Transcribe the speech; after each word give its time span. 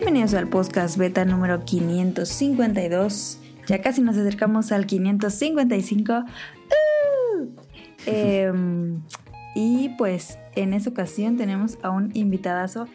Bienvenidos 0.00 0.34
al 0.34 0.46
podcast 0.46 0.96
beta 0.96 1.24
número 1.24 1.64
552. 1.64 3.40
Ya 3.66 3.82
casi 3.82 4.00
nos 4.00 4.16
acercamos 4.16 4.70
al 4.70 4.86
555. 4.86 6.22
¡Uh! 7.32 7.46
Em, 8.06 9.02
y 9.56 9.88
pues 9.98 10.38
en 10.54 10.72
esta 10.72 10.90
ocasión 10.90 11.36
tenemos 11.36 11.78
a 11.82 11.90
un 11.90 12.12
invitadazo 12.14 12.86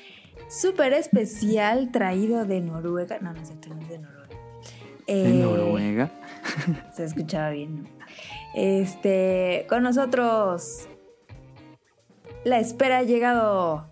súper 0.48 0.94
especial 0.94 1.92
traído 1.92 2.46
de 2.46 2.62
Noruega. 2.62 3.20
No, 3.20 3.34
no 3.34 3.42
es 3.42 3.50
de 3.50 4.00
Noruega. 4.00 4.38
¿De 5.06 5.40
Eh, 5.40 5.44
Noruega? 5.44 6.10
Se 6.96 7.04
escuchaba 7.04 7.50
bien. 7.50 7.86
Este, 8.56 9.66
con 9.68 9.84
nosotros. 9.84 10.88
La 12.46 12.60
espera 12.60 13.00
ha 13.00 13.04
llegado. 13.04 13.90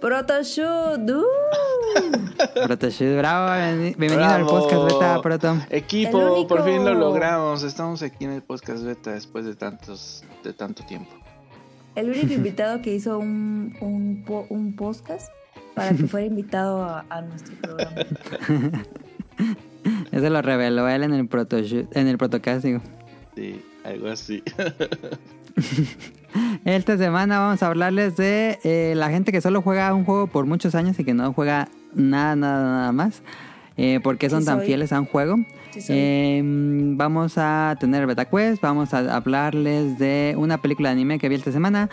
Protoshoot. 0.00 1.08
¡uh! 1.08 1.69
Protoshoot, 2.66 3.16
bravo, 3.18 3.48
bienveni- 3.48 3.96
bienvenido 3.96 4.24
al 4.30 4.46
podcast 4.46 4.92
beta, 4.92 5.22
Proto. 5.22 5.56
Equipo, 5.70 6.18
único. 6.18 6.46
por 6.48 6.64
fin 6.64 6.84
lo 6.84 6.94
logramos. 6.94 7.62
Estamos 7.62 8.02
aquí 8.02 8.24
en 8.24 8.32
el 8.32 8.42
podcast 8.42 8.82
beta 8.84 9.12
después 9.12 9.44
de 9.44 9.54
tantos, 9.54 10.24
de 10.44 10.52
tanto 10.52 10.84
tiempo. 10.84 11.10
El 11.94 12.10
único 12.10 12.32
invitado 12.34 12.80
que 12.82 12.94
hizo 12.94 13.18
un, 13.18 13.76
un, 13.80 14.24
po- 14.26 14.46
un 14.50 14.74
podcast 14.76 15.30
para 15.74 15.92
que 15.94 16.06
fuera 16.06 16.26
invitado 16.26 16.82
a, 16.82 17.04
a 17.08 17.22
nuestro 17.22 17.54
programa. 17.60 17.96
Eso 20.12 20.28
lo 20.30 20.42
reveló 20.42 20.88
él 20.88 21.02
en 21.04 21.14
el 21.14 21.26
Protoshoot, 21.28 21.96
en 21.96 22.06
el 22.08 22.18
Protocast, 22.18 22.64
digo. 22.64 22.80
Sí, 23.34 23.62
algo 23.84 24.08
así. 24.08 24.42
Esta 26.64 26.96
semana 26.98 27.38
vamos 27.38 27.62
a 27.62 27.66
hablarles 27.66 28.16
de 28.16 28.58
eh, 28.64 28.94
la 28.96 29.10
gente 29.10 29.32
que 29.32 29.40
solo 29.40 29.62
juega 29.62 29.92
un 29.94 30.04
juego 30.04 30.26
por 30.26 30.46
muchos 30.46 30.74
años 30.74 30.98
y 30.98 31.04
que 31.04 31.14
no 31.14 31.32
juega 31.32 31.68
nada, 31.94 32.36
nada, 32.36 32.62
nada 32.62 32.92
más. 32.92 33.22
Eh, 33.76 33.98
¿Por 34.02 34.18
qué 34.18 34.28
son 34.28 34.40
Sí 34.40 34.46
tan 34.46 34.60
fieles 34.60 34.92
a 34.92 35.00
un 35.00 35.06
juego? 35.06 35.36
Sí. 35.72 35.84
Eh, 35.88 36.42
vamos 36.44 37.34
a 37.36 37.76
tener 37.80 38.06
Beta 38.06 38.24
Quest, 38.26 38.60
vamos 38.60 38.92
a 38.92 39.14
hablarles 39.14 39.98
de 39.98 40.34
una 40.36 40.58
película 40.58 40.88
de 40.90 40.94
anime 40.94 41.18
que 41.18 41.28
vi 41.28 41.36
esta 41.36 41.52
semana. 41.52 41.88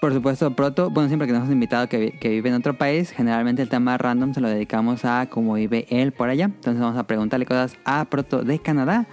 Por 0.00 0.14
supuesto, 0.14 0.54
Proto, 0.54 0.88
bueno, 0.88 1.08
siempre 1.08 1.26
que 1.26 1.32
tenemos 1.34 1.52
invitado 1.52 1.86
que, 1.88 1.98
vi- 1.98 2.10
que 2.12 2.30
vive 2.30 2.48
en 2.48 2.54
otro 2.54 2.78
país, 2.78 3.10
generalmente 3.10 3.60
el 3.60 3.68
tema 3.68 3.98
random 3.98 4.32
se 4.32 4.40
lo 4.40 4.48
dedicamos 4.48 5.04
a 5.04 5.26
cómo 5.28 5.54
vive 5.54 5.86
él 5.90 6.12
por 6.12 6.30
allá. 6.30 6.46
Entonces 6.46 6.80
vamos 6.80 6.96
a 6.96 7.02
preguntarle 7.06 7.44
cosas 7.44 7.76
a 7.84 8.06
Proto 8.06 8.42
de 8.42 8.58
Canadá. 8.60 9.06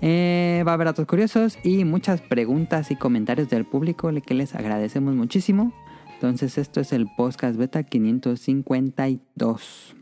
Eh, 0.00 0.62
va 0.66 0.72
a 0.72 0.74
haber 0.74 0.86
datos 0.86 1.06
curiosos 1.06 1.56
y 1.64 1.84
muchas 1.84 2.20
preguntas 2.20 2.90
y 2.90 2.96
comentarios 2.96 3.48
del 3.48 3.64
público 3.64 4.10
que 4.24 4.34
les 4.34 4.54
agradecemos 4.54 5.14
muchísimo. 5.14 5.72
Entonces 6.14 6.58
esto 6.58 6.80
es 6.80 6.92
el 6.92 7.06
podcast 7.16 7.56
beta 7.56 7.82
552. 7.82 9.97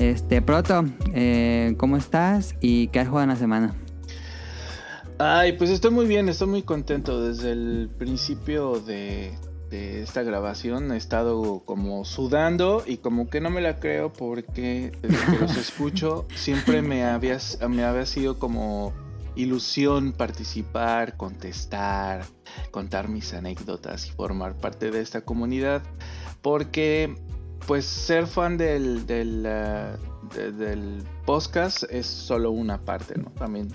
Este, 0.00 0.40
Proto, 0.40 0.86
eh, 1.12 1.74
¿cómo 1.76 1.98
estás 1.98 2.54
y 2.62 2.88
qué 2.88 3.00
has 3.00 3.08
jugado 3.08 3.24
en 3.24 3.28
la 3.28 3.36
semana? 3.36 3.74
Ay, 5.18 5.52
pues 5.52 5.68
estoy 5.68 5.90
muy 5.90 6.06
bien, 6.06 6.30
estoy 6.30 6.48
muy 6.48 6.62
contento. 6.62 7.22
Desde 7.22 7.52
el 7.52 7.90
principio 7.98 8.80
de, 8.80 9.38
de 9.68 10.00
esta 10.02 10.22
grabación 10.22 10.90
he 10.92 10.96
estado 10.96 11.64
como 11.66 12.06
sudando 12.06 12.82
y 12.86 12.96
como 12.96 13.28
que 13.28 13.42
no 13.42 13.50
me 13.50 13.60
la 13.60 13.78
creo 13.78 14.10
porque 14.10 14.90
desde 15.02 15.32
que 15.32 15.38
los 15.38 15.56
escucho 15.58 16.24
siempre 16.34 16.80
me 16.80 17.04
había, 17.04 17.36
me 17.68 17.84
había 17.84 18.06
sido 18.06 18.38
como 18.38 18.94
ilusión 19.36 20.12
participar, 20.12 21.18
contestar, 21.18 22.24
contar 22.70 23.10
mis 23.10 23.34
anécdotas 23.34 24.06
y 24.06 24.12
formar 24.12 24.56
parte 24.56 24.90
de 24.90 25.02
esta 25.02 25.20
comunidad. 25.20 25.82
Porque 26.40 27.16
pues 27.70 27.86
ser 27.86 28.26
fan 28.26 28.56
del, 28.56 29.06
del, 29.06 29.46
ah, 29.46 29.96
de- 30.34 30.50
del 30.50 31.04
podcast 31.24 31.84
es 31.88 32.04
solo 32.04 32.50
una 32.50 32.84
parte, 32.84 33.16
¿no? 33.16 33.30
También 33.30 33.68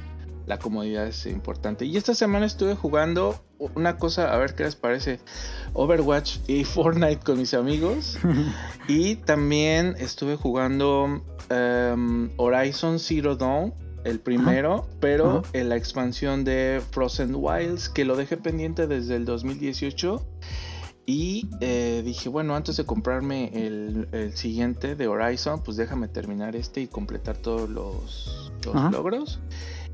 la 0.48 0.60
comodidad 0.60 1.08
es 1.08 1.26
importante. 1.28 1.86
Y 1.86 1.96
esta 1.96 2.14
semana 2.14 2.46
estuve 2.46 2.76
jugando 2.76 3.42
una 3.58 3.96
cosa, 3.96 4.34
a 4.34 4.38
ver 4.38 4.54
qué 4.54 4.66
les 4.66 4.76
parece, 4.76 5.22
Overwatch 5.72 6.40
y 6.46 6.64
Fortnite 6.66 7.22
con 7.24 7.38
mis 7.38 7.54
amigos. 7.54 8.18
y 8.90 9.16
también 9.16 9.96
estuve 9.98 10.36
jugando 10.36 11.24
em, 11.50 12.32
Horizon 12.36 13.00
Zero 13.00 13.38
Dawn, 13.38 13.74
el 14.04 14.20
primero, 14.20 14.90
pero 15.00 15.42
en 15.54 15.70
la 15.70 15.78
expansión 15.78 16.44
de 16.44 16.82
Frozen 16.92 17.34
Wilds, 17.34 17.88
que 17.88 18.04
lo 18.04 18.18
dejé 18.18 18.36
pendiente 18.36 18.88
desde 18.88 19.16
el 19.16 19.24
2018. 19.24 20.22
Y 21.06 21.48
eh, 21.60 22.02
dije, 22.04 22.30
bueno, 22.30 22.56
antes 22.56 22.78
de 22.78 22.86
comprarme 22.86 23.52
el, 23.54 24.08
el 24.12 24.34
siguiente 24.34 24.96
de 24.96 25.08
Horizon, 25.08 25.62
pues 25.64 25.78
déjame 25.78 26.08
terminar 26.08 26.56
este 26.56 26.82
y 26.82 26.88
completar 26.88 27.38
todos 27.38 27.70
los, 27.70 28.52
logros. 28.92 29.40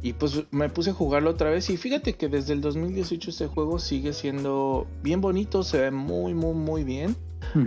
Y 0.02 0.14
pues 0.14 0.46
me 0.52 0.70
puse 0.70 0.92
a 0.92 0.94
jugarlo 0.94 1.32
otra 1.32 1.50
vez. 1.50 1.70
Y 1.70 1.76
fíjate 1.76 2.14
que 2.14 2.30
desde 2.30 2.54
el 2.54 2.62
2018 2.62 3.30
este 3.30 3.48
juego 3.48 3.78
sigue 3.78 4.14
siendo 4.14 4.88
bien 5.04 5.20
bonito, 5.20 5.64
se 5.64 5.80
ve 5.80 5.92
muy, 5.92 6.34
muy, 6.34 6.54
muy 6.54 6.84
bien. 6.84 7.16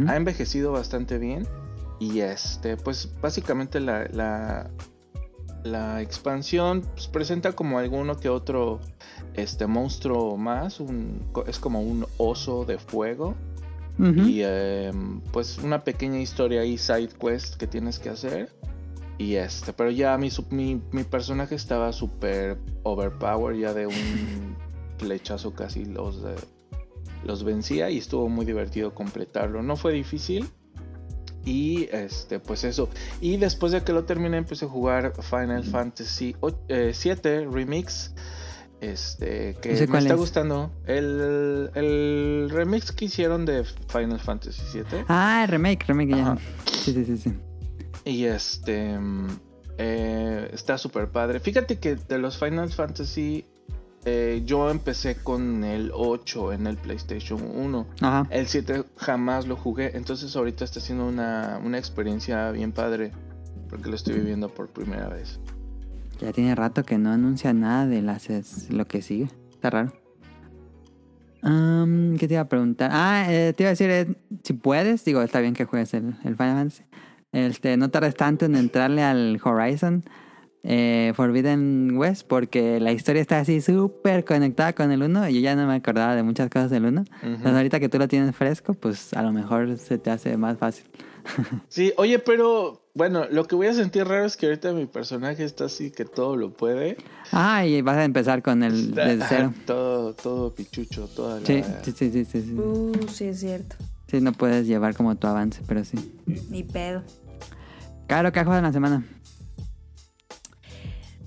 Ha 0.08 0.16
envejecido 0.16 0.72
bastante 0.72 1.18
bien. 1.18 1.46
Y 2.00 2.20
este, 2.20 2.78
pues 2.78 3.12
básicamente 3.20 3.78
la, 3.78 4.08
la, 4.10 4.70
la 5.64 6.00
expansión 6.00 6.82
pues, 6.94 7.08
presenta 7.08 7.52
como 7.52 7.78
alguno 7.78 8.16
que 8.16 8.30
otro 8.30 8.80
este 9.34 9.66
monstruo 9.66 10.36
más. 10.36 10.80
Un, 10.80 11.22
es 11.46 11.58
como 11.58 11.80
un 11.82 12.06
oso 12.18 12.64
de 12.64 12.78
fuego. 12.78 13.34
Y 14.28 14.40
em, 14.42 15.20
pues 15.32 15.58
una 15.58 15.84
pequeña 15.84 16.18
historia 16.18 16.62
ahí, 16.62 16.76
side 16.78 17.10
quest 17.20 17.54
que 17.56 17.66
tienes 17.68 17.98
que 18.00 18.08
hacer. 18.08 18.50
Y 19.18 19.36
este, 19.36 19.72
pero 19.72 19.90
ya 19.92 20.18
mi, 20.18 20.30
mi, 20.50 20.80
mi 20.90 21.04
personaje 21.04 21.54
estaba 21.54 21.92
súper 21.92 22.58
overpowered, 22.82 23.60
ya 23.60 23.72
de 23.72 23.86
un 23.86 23.94
flechazo 24.98 25.54
casi 25.54 25.84
los, 25.84 26.16
eh, 26.24 26.34
los 27.24 27.44
vencía 27.44 27.88
y 27.90 27.98
estuvo 27.98 28.28
muy 28.28 28.44
divertido 28.44 28.92
completarlo. 28.94 29.62
No 29.62 29.76
fue 29.76 29.92
difícil. 29.92 30.48
Y 31.44 31.88
este, 31.92 32.40
pues 32.40 32.64
eso. 32.64 32.88
Y 33.20 33.36
después 33.36 33.70
de 33.70 33.82
que 33.84 33.92
lo 33.92 34.04
terminé, 34.04 34.38
empecé 34.38 34.64
a 34.64 34.68
jugar 34.68 35.12
Final 35.22 35.62
Fantasy 35.62 36.34
o- 36.40 36.50
eh, 36.68 36.90
7 36.94 37.46
Remix. 37.48 38.12
Este, 38.90 39.56
que 39.62 39.72
¿Ese 39.72 39.86
me 39.86 39.98
está 39.98 40.14
es? 40.14 40.20
gustando. 40.20 40.70
El, 40.86 41.70
el 41.74 42.50
remix 42.50 42.92
que 42.92 43.06
hicieron 43.06 43.44
de 43.46 43.64
Final 43.64 44.20
Fantasy 44.20 44.62
7. 44.70 45.06
Ah, 45.08 45.42
el 45.44 45.50
remake, 45.50 45.84
remake 45.86 46.10
ya. 46.16 46.36
Sí, 46.70 46.92
sí, 46.92 47.04
sí, 47.04 47.16
sí. 47.16 47.32
Y 48.04 48.24
este 48.24 48.98
eh, 49.78 50.50
está 50.52 50.76
súper 50.78 51.08
padre. 51.08 51.40
Fíjate 51.40 51.78
que 51.78 51.96
de 51.96 52.18
los 52.18 52.38
Final 52.38 52.70
Fantasy 52.70 53.46
eh, 54.04 54.42
yo 54.44 54.70
empecé 54.70 55.16
con 55.16 55.64
el 55.64 55.90
8 55.94 56.52
en 56.52 56.66
el 56.66 56.76
PlayStation 56.76 57.40
1. 57.42 57.86
Ajá. 58.02 58.26
El 58.30 58.46
7 58.46 58.84
jamás 58.96 59.46
lo 59.46 59.56
jugué. 59.56 59.96
Entonces 59.96 60.36
ahorita 60.36 60.64
está 60.64 60.80
siendo 60.80 61.06
una, 61.06 61.58
una 61.64 61.78
experiencia 61.78 62.50
bien 62.50 62.72
padre. 62.72 63.12
Porque 63.70 63.88
lo 63.88 63.96
estoy 63.96 64.14
viviendo 64.14 64.50
por 64.50 64.68
primera 64.68 65.08
vez. 65.08 65.40
Ya 66.20 66.32
tiene 66.32 66.54
rato 66.54 66.84
que 66.84 66.96
no 66.98 67.10
anuncia 67.10 67.52
nada 67.52 67.86
de 67.86 68.02
las, 68.02 68.30
es- 68.30 68.70
lo 68.70 68.86
que 68.86 69.02
sigue. 69.02 69.28
Está 69.52 69.70
raro. 69.70 69.92
Am, 71.42 72.16
¿Qué 72.18 72.26
te 72.26 72.34
iba 72.34 72.42
a 72.42 72.48
preguntar? 72.48 72.90
Ah, 72.92 73.26
eh, 73.28 73.52
te 73.54 73.64
iba 73.64 73.68
a 73.68 73.72
decir, 73.72 73.90
eh, 73.90 74.06
si 74.42 74.54
puedes, 74.54 75.04
digo, 75.04 75.20
está 75.22 75.40
bien 75.40 75.52
que 75.54 75.64
juegues 75.66 75.92
el, 75.94 76.14
el 76.24 76.36
Final 76.36 76.56
Fantasy. 76.70 76.84
Este, 77.32 77.76
no 77.76 77.90
tardes 77.90 78.14
tanto 78.14 78.46
en 78.46 78.54
entrarle 78.54 79.02
al 79.02 79.40
Horizon 79.42 80.04
eh, 80.62 81.12
Forbidden 81.16 81.96
West 81.98 82.26
porque 82.28 82.78
la 82.78 82.92
historia 82.92 83.20
está 83.20 83.40
así 83.40 83.60
súper 83.60 84.24
conectada 84.24 84.72
con 84.72 84.92
el 84.92 85.02
1 85.02 85.28
y 85.28 85.34
yo 85.34 85.40
ya 85.40 85.56
no 85.56 85.66
me 85.66 85.74
acordaba 85.74 86.14
de 86.14 86.22
muchas 86.22 86.48
cosas 86.48 86.70
del 86.70 86.86
1. 86.86 87.04
Entonces 87.22 87.52
ahorita 87.52 87.80
que 87.80 87.88
tú 87.88 87.98
lo 87.98 88.06
tienes 88.08 88.34
fresco, 88.36 88.72
pues 88.74 89.12
a 89.14 89.22
lo 89.22 89.32
mejor 89.32 89.76
se 89.78 89.98
te 89.98 90.10
hace 90.10 90.36
más 90.36 90.56
fácil. 90.58 90.86
Sí, 91.68 91.92
oye, 91.96 92.18
pero 92.20 92.83
bueno, 92.94 93.26
lo 93.30 93.46
que 93.46 93.56
voy 93.56 93.66
a 93.66 93.74
sentir 93.74 94.06
raro 94.06 94.24
es 94.24 94.36
que 94.36 94.46
ahorita 94.46 94.72
mi 94.72 94.86
personaje 94.86 95.44
está 95.44 95.64
así 95.64 95.90
que 95.90 96.04
todo 96.04 96.36
lo 96.36 96.52
puede. 96.52 96.96
Ah, 97.32 97.66
y 97.66 97.82
vas 97.82 97.96
a 97.96 98.04
empezar 98.04 98.42
con 98.42 98.62
el 98.62 98.94
desde 98.94 99.24
cero. 99.28 99.52
Todo, 99.66 100.14
todo 100.14 100.54
pichucho, 100.54 101.08
toda 101.08 101.40
la... 101.40 101.46
Sí, 101.46 101.62
sí, 101.82 101.92
sí, 101.92 102.10
sí, 102.12 102.24
sí, 102.24 102.42
sí. 102.42 102.52
Uh, 102.54 102.92
sí, 103.12 103.24
es 103.24 103.40
cierto. 103.40 103.76
Sí, 104.08 104.20
no 104.20 104.32
puedes 104.32 104.66
llevar 104.66 104.94
como 104.94 105.16
tu 105.16 105.26
avance, 105.26 105.60
pero 105.66 105.84
sí. 105.84 106.14
Ni 106.50 106.62
pedo. 106.62 107.02
Caro, 108.06 108.30
¿qué 108.32 108.38
has 108.40 108.44
jugado 108.44 108.58
en 108.60 108.64
la 108.66 108.72
semana? 108.72 109.04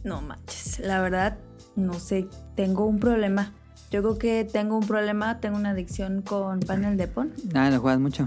No 0.03 0.21
manches. 0.21 0.79
La 0.79 1.01
verdad, 1.01 1.37
no 1.75 1.95
sé 1.95 2.27
tengo 2.55 2.85
un 2.85 2.99
problema. 2.99 3.51
Yo 3.91 4.01
creo 4.01 4.17
que 4.17 4.45
tengo 4.49 4.77
un 4.77 4.85
problema, 4.87 5.39
tengo 5.39 5.57
una 5.57 5.71
adicción 5.71 6.21
con 6.21 6.59
panel 6.61 6.97
de 6.97 7.07
pon, 7.07 7.33
Ah, 7.53 7.69
lo 7.69 7.79
juegas 7.79 7.99
mucho. 7.99 8.25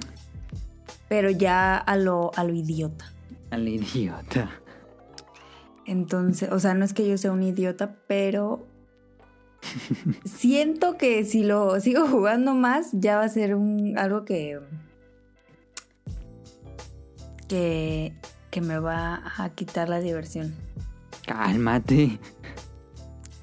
pero 1.09 1.31
ya 1.31 1.77
a 1.77 1.97
lo, 1.97 2.31
a 2.37 2.45
lo 2.45 2.53
idiota. 2.55 3.13
Al 3.51 3.69
idiota. 3.69 4.51
Entonces, 5.87 6.51
o 6.53 6.59
sea, 6.59 6.75
no 6.75 6.85
es 6.85 6.93
que 6.93 7.09
yo 7.09 7.19
sea 7.19 7.33
un 7.33 7.43
idiota, 7.43 7.97
pero 8.07 8.67
siento 10.25 10.97
que 10.97 11.25
si 11.25 11.43
lo 11.43 11.81
sigo 11.81 12.07
jugando 12.07 12.55
más, 12.55 12.91
ya 12.93 13.17
va 13.17 13.25
a 13.25 13.29
ser 13.29 13.55
un 13.55 13.99
algo 13.99 14.25
que 14.25 14.61
que, 17.49 18.15
que 18.53 18.61
me 18.61 18.79
va 18.79 19.25
a 19.37 19.51
quitar 19.51 19.89
la 19.89 19.99
diversión. 19.99 20.55
Cálmate. 21.27 22.21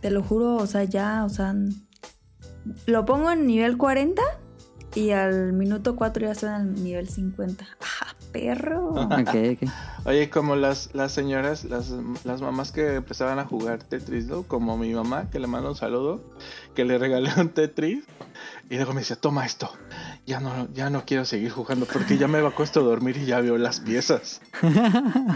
Te 0.01 0.11
lo 0.11 0.23
juro, 0.23 0.55
o 0.55 0.65
sea, 0.65 0.85
ya, 0.85 1.25
o 1.25 1.29
sea, 1.29 1.53
lo 2.85 3.05
pongo 3.05 3.31
en 3.31 3.45
nivel 3.45 3.77
40 3.77 4.21
y 4.95 5.11
al 5.11 5.51
minuto 5.53 5.95
4 5.95 6.25
ya 6.25 6.31
estoy 6.31 6.49
en 6.49 6.75
el 6.75 6.83
nivel 6.83 7.09
50. 7.09 7.67
¡Ah, 7.81 8.15
perro! 8.39 8.93
Oye, 10.05 10.29
como 10.29 10.55
las, 10.55 10.89
las 10.93 11.11
señoras, 11.11 11.63
las, 11.65 11.89
las 12.23 12.41
mamás 12.41 12.71
que 12.71 12.95
empezaban 12.95 13.39
a 13.39 13.45
jugar 13.45 13.83
Tetris, 13.83 14.27
¿no? 14.27 14.43
Como 14.43 14.77
mi 14.77 14.93
mamá, 14.93 15.29
que 15.29 15.39
le 15.39 15.47
mando 15.47 15.69
un 15.69 15.75
saludo, 15.75 16.21
que 16.75 16.85
le 16.85 16.97
regalé 16.97 17.29
un 17.37 17.49
Tetris. 17.49 18.03
Y 18.69 18.75
luego 18.75 18.93
me 18.93 18.99
decía, 19.01 19.15
toma 19.15 19.45
esto. 19.45 19.71
Ya 20.25 20.39
no, 20.39 20.67
ya 20.73 20.89
no 20.89 21.03
quiero 21.05 21.25
seguir 21.25 21.51
jugando 21.51 21.85
porque 21.91 22.17
ya 22.17 22.27
me 22.27 22.41
va 22.41 22.49
a 22.49 22.55
cuesta 22.55 22.79
dormir 22.81 23.17
y 23.17 23.25
ya 23.25 23.39
veo 23.41 23.57
las 23.57 23.79
piezas. 23.79 24.41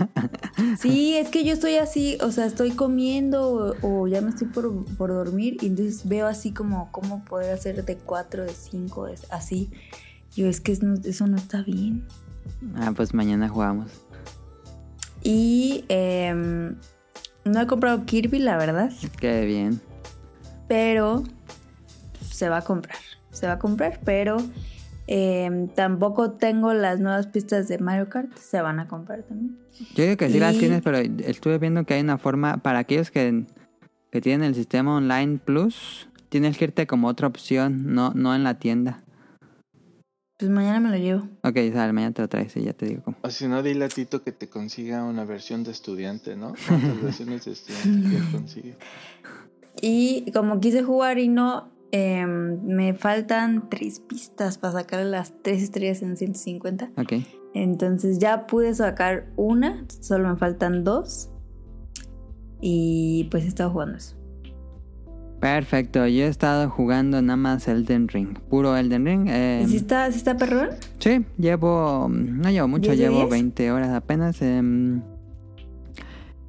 Sí, 0.80 1.16
es 1.18 1.30
que 1.30 1.44
yo 1.44 1.54
estoy 1.54 1.76
así, 1.76 2.18
o 2.22 2.32
sea, 2.32 2.46
estoy 2.46 2.72
comiendo 2.72 3.76
o, 3.82 4.02
o 4.04 4.08
ya 4.08 4.22
me 4.22 4.30
estoy 4.30 4.48
por, 4.48 4.86
por 4.96 5.10
dormir 5.10 5.58
y 5.62 5.68
entonces 5.68 6.08
veo 6.08 6.28
así 6.28 6.52
como 6.54 6.92
cómo 6.92 7.24
poder 7.26 7.54
hacer 7.54 7.84
de 7.84 7.98
4, 7.98 8.44
de 8.44 8.54
5, 8.54 9.08
así. 9.30 9.70
Yo 10.36 10.48
es 10.48 10.62
que 10.62 10.72
es 10.72 10.84
no- 10.84 11.00
eso 11.04 11.28
no 11.28 11.38
está 11.38 11.62
bien. 11.62 12.06
Ah, 12.76 12.92
pues 12.96 13.14
mañana 13.14 13.50
jugamos. 13.50 13.92
Y 15.24 15.86
em, 15.90 16.76
no 17.46 17.62
he 17.62 17.68
comprado 17.68 18.06
Kirby, 18.06 18.40
la 18.40 18.58
verdad, 18.58 18.92
Qué 19.20 19.46
bien. 19.46 19.80
pero 20.68 21.24
se 22.22 22.50
va 22.50 22.58
a 22.58 22.62
comprar. 22.64 22.98
Se 23.32 23.48
va 23.48 23.54
a 23.54 23.60
comprar, 23.60 24.00
pero 24.04 24.38
em, 25.08 25.68
tampoco 25.70 26.32
tengo 26.32 26.74
las 26.74 27.00
nuevas 27.00 27.28
pistas 27.28 27.68
de 27.68 27.78
Mario 27.78 28.10
Kart. 28.10 28.36
Se 28.38 28.62
van 28.62 28.80
a 28.80 28.88
comprar 28.88 29.24
también. 29.24 29.58
Yo 29.96 30.04
digo 30.04 30.18
que 30.18 30.30
sí 30.30 30.40
las 30.40 30.58
tienes, 30.58 30.82
pero 30.82 30.98
estuve 30.98 31.58
viendo 31.58 31.86
que 31.86 31.94
hay 31.96 32.02
una 32.02 32.18
forma 32.18 32.58
para 32.58 32.80
aquellos 32.80 33.10
que, 33.10 33.46
que 34.12 34.22
tienen 34.22 34.48
el 34.48 34.54
sistema 34.56 34.96
online 34.96 35.40
plus, 35.44 36.08
tienes 36.30 36.58
que 36.58 36.66
irte 36.66 36.86
como 36.88 37.08
otra 37.08 37.28
opción, 37.28 37.94
no, 37.94 38.12
no 38.14 38.36
en 38.36 38.44
la 38.44 38.60
tienda. 38.60 39.02
Pues 40.42 40.50
mañana 40.50 40.80
me 40.80 40.90
lo 40.90 40.98
llevo. 40.98 41.28
Ok, 41.44 41.56
sale, 41.72 41.94
mañana 41.94 42.16
te 42.16 42.24
lo 42.24 42.28
traes 42.28 42.58
y 42.58 42.64
ya 42.64 42.74
te 42.74 42.88
digo 42.88 43.04
cómo. 43.04 43.16
O 43.22 43.30
si 43.30 43.48
no, 43.48 43.62
dile 43.62 43.86
a 43.86 43.90
Tito 43.90 44.24
que 44.24 44.32
te 44.32 44.50
consiga 44.50 45.04
una 45.04 45.24
versión 45.24 45.64
de 45.64 45.70
estudiante, 45.70 46.36
¿no? 46.36 46.56
¿Cuántas 46.68 47.00
versiones 47.04 47.46
de 47.46 47.52
estudiante 47.52 48.10
que 48.10 48.32
consigue? 48.32 48.76
Y 49.84 50.32
como 50.32 50.60
quise 50.60 50.82
jugar 50.82 51.20
y 51.20 51.28
no, 51.28 51.70
em, 51.92 52.60
me 52.64 52.96
faltan 52.96 53.70
tres 53.70 54.00
pistas 54.00 54.58
para 54.58 54.74
sacar 54.74 55.06
las 55.06 55.32
tres 55.44 55.62
estrellas 55.62 56.02
en 56.02 56.18
150. 56.18 56.90
Ok. 56.98 57.14
Entonces 57.54 58.18
ya 58.18 58.48
pude 58.48 58.74
sacar 58.74 59.28
una, 59.36 59.86
solo 60.00 60.28
me 60.28 60.38
faltan 60.38 60.84
dos. 60.84 61.30
Y 62.60 63.28
pues 63.30 63.44
he 63.44 63.48
estado 63.48 63.70
jugando 63.70 64.00
eso. 64.00 64.21
Perfecto, 65.42 66.06
yo 66.08 66.26
he 66.26 66.28
estado 66.28 66.70
jugando 66.70 67.20
nada 67.22 67.36
más 67.36 67.68
Elden 67.68 68.08
Ring, 68.08 68.38
puro 68.50 68.78
Elden 68.78 69.06
Ring. 69.06 69.28
eh, 69.28 69.64
¿Y 69.66 69.70
si 69.70 69.78
está, 69.78 70.10
si 70.12 70.18
está 70.20 70.38
perrón? 70.38 70.70
Sí, 71.00 71.26
llevo, 71.38 72.08
no 72.10 72.50
llevo 72.52 72.68
mucho, 72.68 72.92
¿Diez 72.92 73.00
de 73.00 73.04
llevo 73.06 73.18
diez? 73.18 73.30
20 73.32 73.72
horas 73.72 73.90
apenas. 73.90 74.40
em, 74.44 75.02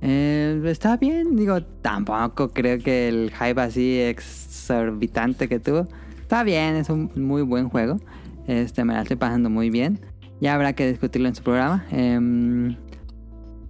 eh, 0.03 0.61
está 0.67 0.99
bien, 0.99 1.37
digo, 1.37 1.62
tampoco 1.81 2.50
creo 2.50 2.79
que 2.81 3.09
el 3.09 3.33
hype 3.33 3.61
así 3.62 3.99
exorbitante 3.99 5.49
que 5.49 5.59
tuvo. 5.59 5.87
Está 6.21 6.44
bien, 6.44 6.77
es 6.77 6.91
un 6.91 7.11
muy 7.17 7.41
buen 7.43 7.69
juego. 7.71 7.99
Este, 8.47 8.85
me 8.85 8.93
la 8.93 9.03
estoy 9.03 9.17
pasando 9.17 9.49
muy 9.49 9.71
bien. 9.71 10.00
Ya 10.41 10.55
habrá 10.55 10.75
que 10.75 10.87
discutirlo 10.89 11.29
en 11.29 11.35
su 11.35 11.43
programa. 11.43 11.87
Em, 11.93 12.77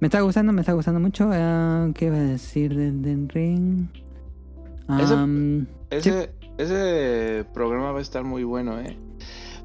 me 0.01 0.09
está 0.09 0.21
gustando, 0.23 0.53
me 0.53 0.63
está 0.63 0.73
gustando 0.73 0.99
mucho. 0.99 1.31
Eh, 1.33 1.93
¿Qué 1.95 2.07
iba 2.07 2.17
a 2.17 2.21
decir 2.21 2.75
de 2.75 2.89
Elden 2.89 3.29
Ring? 3.29 3.87
Ese- 5.01 5.15
Ese, 5.91 6.31
ese 6.59 7.45
programa 7.55 7.93
va 7.93 7.99
a 7.99 8.03
estar 8.03 8.25
muy 8.25 8.45
bueno, 8.45 8.79
¿eh? 8.81 8.97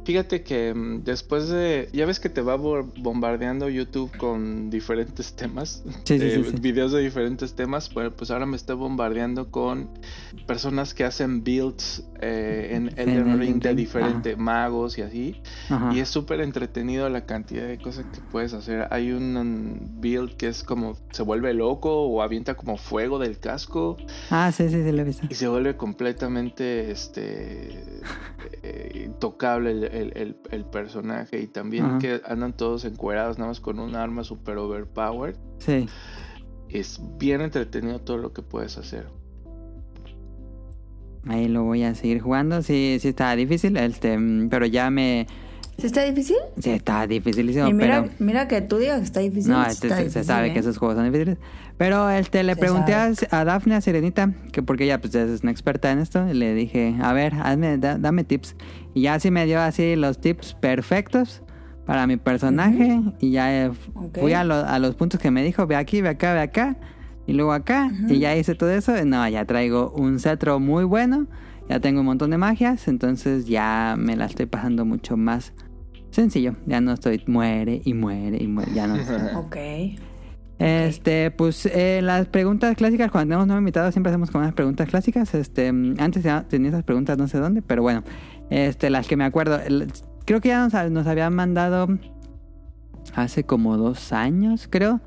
Fíjate 0.08 0.42
que 0.42 0.74
mm, 0.74 1.04
después 1.04 1.50
de... 1.50 1.90
Ya 1.92 2.06
ves 2.06 2.22
que 2.22 2.30
te 2.30 2.40
va 2.42 2.56
bo- 2.56 2.88
bombardeando 2.98 3.68
YouTube 3.68 4.10
con 4.18 4.70
diferentes 4.70 5.34
temas. 5.34 5.84
Sí, 6.06 6.18
sí, 6.18 6.26
eh, 6.26 6.42
sí, 6.46 6.52
sí. 6.52 6.58
Videos 6.62 6.94
de 6.94 7.02
diferentes 7.02 7.54
temas. 7.56 7.90
Pues 7.90 8.32
ahora 8.32 8.46
me 8.46 8.56
está 8.56 8.74
bombardeando 8.74 9.52
con 9.52 9.90
personas 10.46 10.94
que 10.94 11.04
hacen 11.04 11.44
builds 11.44 12.04
eh, 12.22 12.70
en 12.72 12.88
Elden 12.98 13.38
Ring 13.38 13.62
de 13.62 13.76
diferentes 13.76 14.38
magos 14.38 14.98
y 14.98 15.02
así. 15.02 15.42
ajá. 15.70 15.94
Y 15.94 16.00
es 16.00 16.08
súper 16.08 16.40
entretenido 16.40 17.10
la 17.10 17.26
cantidad 17.26 17.68
de 17.68 17.78
cosas 17.78 18.06
que 18.14 18.22
puedes 18.32 18.54
hacer. 18.54 18.88
Hay 18.92 19.12
un 19.12 19.98
build 20.00 20.38
que 20.38 20.48
es 20.48 20.64
como 20.64 20.96
se 21.12 21.24
vuelve 21.24 21.54
loco 21.54 22.04
o 22.06 22.22
avienta 22.22 22.56
como 22.56 22.78
fuego 22.78 23.20
del 23.20 23.38
casco 23.40 23.98
Ah, 24.30 24.52
sí, 24.54 24.70
sí, 24.70 24.82
sí, 24.84 24.92
lo 24.94 25.02
he 25.02 25.04
visto. 25.04 25.28
y 25.30 25.36
se 25.36 25.48
vuelve 25.50 25.76
completamente 25.76 26.92
este 26.92 27.84
eh, 28.64 29.04
intocable 29.06 29.72
el, 29.72 29.84
el- 29.98 30.14
el- 30.18 30.38
el 30.52 30.66
personaje. 30.66 31.40
Y 31.42 31.48
también 31.48 31.86
Ajá. 31.86 32.00
que 32.00 32.22
andan 32.26 32.54
todos 32.54 32.86
encuerados 32.86 33.38
nada 33.38 33.50
más 33.50 33.60
con 33.60 33.80
un 33.80 33.96
arma 33.96 34.24
super 34.24 34.58
overpowered. 34.58 35.36
Sí. 35.60 35.88
Es 36.70 37.00
bien 37.18 37.42
entretenido 37.42 38.00
todo 38.00 38.18
lo 38.18 38.34
que 38.34 38.42
puedes 38.42 38.78
hacer. 38.78 39.08
Ahí 41.28 41.48
lo 41.50 41.64
voy 41.64 41.84
a 41.84 41.94
seguir 41.96 42.22
jugando. 42.22 42.62
Sí, 42.62 42.98
sí 43.02 43.10
está 43.10 43.36
difícil, 43.36 43.76
este, 43.78 44.18
mm, 44.18 44.50
pero 44.50 44.66
ya 44.66 44.90
me... 44.90 45.28
¿Sí 45.78 45.86
está 45.86 46.02
difícil? 46.04 46.38
Sí 46.58 46.72
está 46.72 47.06
dificilísimo, 47.06 47.68
y 47.68 47.74
mira, 47.74 48.02
pero... 48.02 48.16
mira 48.18 48.48
que 48.48 48.62
tú 48.62 48.78
digas 48.78 48.98
que 49.00 49.04
está 49.06 49.20
difícil. 49.20 49.52
No, 49.52 49.62
este, 49.64 49.88
está 49.88 49.98
se, 49.98 50.02
se 50.02 50.04
difícil, 50.06 50.24
sabe 50.24 50.48
¿eh? 50.48 50.54
que 50.54 50.60
esos 50.60 50.78
juegos 50.80 50.96
son 50.98 51.06
difíciles. 51.06 51.38
Pero 51.78 52.10
este, 52.10 52.42
le 52.44 52.56
Se 52.56 52.60
pregunté 52.60 52.96
a, 52.96 53.12
a 53.30 53.46
Dafne, 53.46 53.76
a 53.76 53.82
Sirenita, 53.82 54.34
que 54.52 54.64
porque 54.64 54.86
ella 54.86 55.00
pues, 55.00 55.14
es 55.14 55.44
una 55.44 55.52
experta 55.52 55.92
en 55.92 56.00
esto, 56.00 56.28
y 56.28 56.34
le 56.34 56.56
dije, 56.56 56.96
a 57.00 57.14
ver, 57.14 57.36
hazme, 57.36 57.78
da- 57.78 58.00
dame 58.00 58.24
tips. 58.24 58.56
Y 58.98 59.02
ya 59.02 59.14
así 59.16 59.30
me 59.32 59.46
dio 59.46 59.60
así 59.62 59.96
los 59.96 60.20
tips 60.20 60.56
perfectos 60.56 61.44
para 61.86 62.08
mi 62.08 62.18
personaje. 62.18 63.00
Y 63.20 63.32
ya 63.32 63.54
eh, 63.54 63.68
f- 63.68 63.92
Ok. 63.94 64.18
fui 64.20 64.34
a, 64.34 64.44
lo- 64.44 64.56
a 64.66 64.80
los 64.80 64.96
puntos 64.96 65.20
que 65.20 65.30
me 65.32 65.44
dijo, 65.44 65.68
ve 65.68 65.76
aquí, 65.76 66.02
ve 66.02 66.10
acá, 66.10 66.34
ve 66.34 66.40
acá. 66.42 66.78
Y 67.28 67.34
luego 67.34 67.54
acá. 67.54 67.92
Y 68.08 68.20
ya 68.20 68.36
hice 68.36 68.56
todo 68.56 68.72
eso. 68.72 68.94
No, 69.06 69.28
ya 69.30 69.46
traigo 69.46 69.92
un 69.92 70.20
cetro 70.20 70.60
muy 70.60 70.84
bueno. 70.86 71.28
Ya 71.70 71.80
tengo 71.80 72.00
un 72.00 72.06
montón 72.08 72.32
de 72.32 72.38
magias. 72.38 72.88
Entonces 72.88 73.46
ya 73.48 73.96
me 73.98 74.16
la 74.16 74.26
estoy 74.26 74.46
pasando 74.48 74.84
mucho 74.86 75.16
más 75.18 75.54
sencillo. 76.10 76.54
Ya 76.66 76.82
no 76.82 76.94
estoy 76.94 77.22
muere 77.28 77.82
y 77.86 77.94
muere 77.94 78.38
y 78.42 78.48
muere. 78.48 78.72
Ya 78.74 78.88
no. 78.88 78.96
Ok. 79.40 79.58
Este, 80.60 81.30
pues 81.30 81.68
eh, 81.68 82.00
las 82.02 82.26
preguntas 82.28 82.76
clásicas, 82.76 83.12
cuando 83.12 83.28
tenemos 83.30 83.46
nuevos 83.46 83.62
invitados, 83.62 83.94
siempre 83.94 84.10
hacemos 84.10 84.32
como 84.32 84.44
unas 84.44 84.56
preguntas 84.56 84.90
clásicas. 84.90 85.36
Este, 85.36 85.68
antes 85.68 86.24
ya 86.24 86.46
tenía 86.48 86.70
esas 86.70 86.84
preguntas 86.84 87.16
no 87.18 87.28
sé 87.28 87.38
dónde, 87.38 87.62
pero 87.62 87.84
bueno, 87.84 88.04
este, 88.50 88.90
las 88.90 89.08
que 89.08 89.18
me 89.18 89.24
acuerdo. 89.26 89.60
El- 89.60 89.92
creo 90.26 90.42
que 90.42 90.50
ya 90.50 90.60
nos, 90.68 90.92
nos 90.92 91.08
habían 91.08 91.34
mandado 91.34 91.88
hace 93.16 93.44
como 93.44 93.78
dos 93.78 94.12
años, 94.14 94.68
creo. 94.70 95.02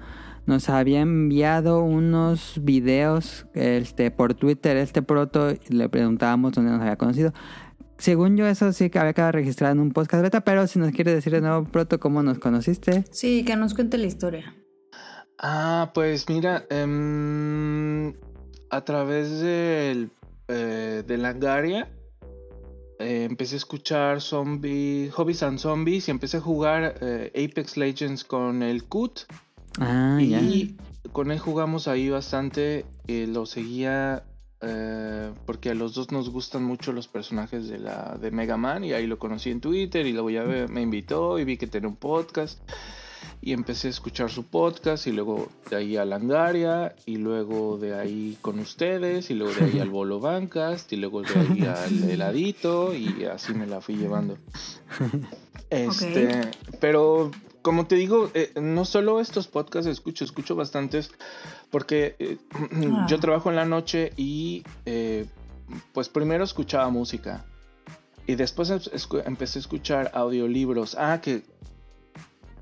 Nos 0.47 0.69
había 0.69 1.01
enviado 1.01 1.83
unos 1.83 2.59
videos 2.63 3.47
este, 3.55 4.11
por 4.11 4.35
Twitter, 4.35 4.77
este 4.79 5.03
proto, 5.03 5.51
y 5.53 5.59
le 5.75 5.89
preguntábamos 5.89 6.53
dónde 6.53 6.73
nos 6.73 6.81
había 6.81 6.97
conocido. 6.97 7.33
Según 7.99 8.37
yo, 8.39 8.47
eso 8.47 8.73
sí 8.73 8.89
que 8.89 8.99
había 8.99 9.13
quedado 9.13 9.33
registrado 9.33 9.75
en 9.75 9.81
un 9.81 9.91
podcast 9.93 10.23
beta, 10.23 10.41
pero 10.41 10.67
si 10.67 10.79
nos 10.79 10.91
quiere 10.93 11.13
decir 11.15 11.33
de 11.35 11.43
nuevo, 11.43 11.65
proto, 11.65 12.01
cómo 12.01 12.23
nos 12.23 12.39
conociste. 12.39 13.05
Sí, 13.11 13.45
que 13.45 13.55
nos 13.57 13.75
cuente 13.75 13.99
la 13.99 14.07
historia. 14.07 14.55
Ah, 15.39 15.91
pues 15.95 16.27
mira, 16.29 16.65
em, 16.71 18.15
a 18.71 18.85
través 18.85 19.41
del, 19.41 20.11
eh, 20.49 21.05
de 21.07 21.19
Langaria 21.19 21.91
eh, 23.01 23.25
empecé 23.29 23.57
a 23.57 23.59
escuchar 23.59 24.21
zombie, 24.21 25.11
Hobbies 25.13 25.43
and 25.43 25.59
Zombies 25.59 26.09
y 26.09 26.11
empecé 26.11 26.37
a 26.37 26.41
jugar 26.41 26.95
eh, 27.01 27.33
Apex 27.35 27.77
Legends 27.77 28.25
con 28.25 28.63
el 28.63 28.85
Cut 28.85 29.21
Ah, 29.79 30.19
ya. 30.21 30.41
y 30.41 30.77
con 31.13 31.31
él 31.31 31.39
jugamos 31.39 31.89
ahí 31.89 32.09
bastante, 32.11 32.85
eh, 33.07 33.27
lo 33.29 33.47
seguía 33.47 34.25
porque 35.47 35.71
a 35.71 35.75
los 35.75 35.95
dos 35.95 36.13
nos 36.13 36.29
gustan 36.29 36.63
mucho 36.65 36.93
los 36.93 37.09
personajes 37.09 37.67
de 37.69 37.79
la 37.79 38.19
de 38.21 38.31
Mega 38.31 38.59
Man 38.59 38.85
y 38.85 38.93
ahí 38.93 39.07
lo 39.07 39.19
conocí 39.19 39.51
en 39.51 39.63
Twitter 39.63 40.05
y 40.05 40.13
luego 40.13 40.29
ya 40.29 40.45
me, 40.45 40.69
me 40.69 40.83
invitó 40.83 41.39
y 41.39 41.45
vi 41.45 41.57
que 41.57 41.67
tenía 41.67 41.89
un 41.89 41.97
podcast 41.97 42.61
y 43.43 43.53
empecé 43.53 43.89
a 43.89 43.91
escuchar 43.91 44.31
su 44.31 44.45
podcast 44.45 45.07
y 45.07 45.13
luego 45.13 45.49
de 45.71 45.77
ahí 45.77 45.97
a 45.97 46.05
Langaria 46.05 46.95
y 47.07 47.17
luego 47.17 47.79
de 47.79 47.95
ahí 47.99 48.37
con 48.43 48.59
ustedes 48.59 49.31
y 49.31 49.35
luego 49.35 49.55
de 49.55 49.65
ahí 49.65 49.79
al 49.81 49.91
Bolo 49.91 50.21
Bancast 50.21 50.93
y 50.93 50.97
luego 50.97 51.23
de 51.23 51.29
ahí 51.35 51.61
al 51.67 52.11
heladito 52.11 52.95
y 52.95 53.25
así 53.25 53.55
me 53.55 53.67
la 53.67 53.81
fui 53.81 53.97
llevando. 53.97 54.37
Este, 55.71 56.51
pero 56.81 57.31
como 57.63 57.87
te 57.87 57.95
digo, 57.95 58.31
eh, 58.35 58.53
no 58.61 58.85
solo 58.85 59.21
estos 59.21 59.47
podcasts 59.47 59.89
escucho, 59.89 60.25
escucho 60.25 60.57
bastantes 60.57 61.11
porque 61.71 62.17
eh, 62.19 62.39
yo 63.09 63.17
Ah. 63.17 63.21
trabajo 63.21 63.51
en 63.51 63.57
la 63.57 63.65
noche 63.65 64.13
y 64.17 64.65
eh, 64.87 65.27
pues 65.93 66.09
primero 66.09 66.43
escuchaba 66.43 66.89
música 66.91 67.45
y 68.27 68.35
después 68.35 68.71
empecé 69.25 69.59
a 69.59 69.61
escuchar 69.61 70.11
audiolibros. 70.15 70.97
Ah, 70.99 71.21
que 71.21 71.43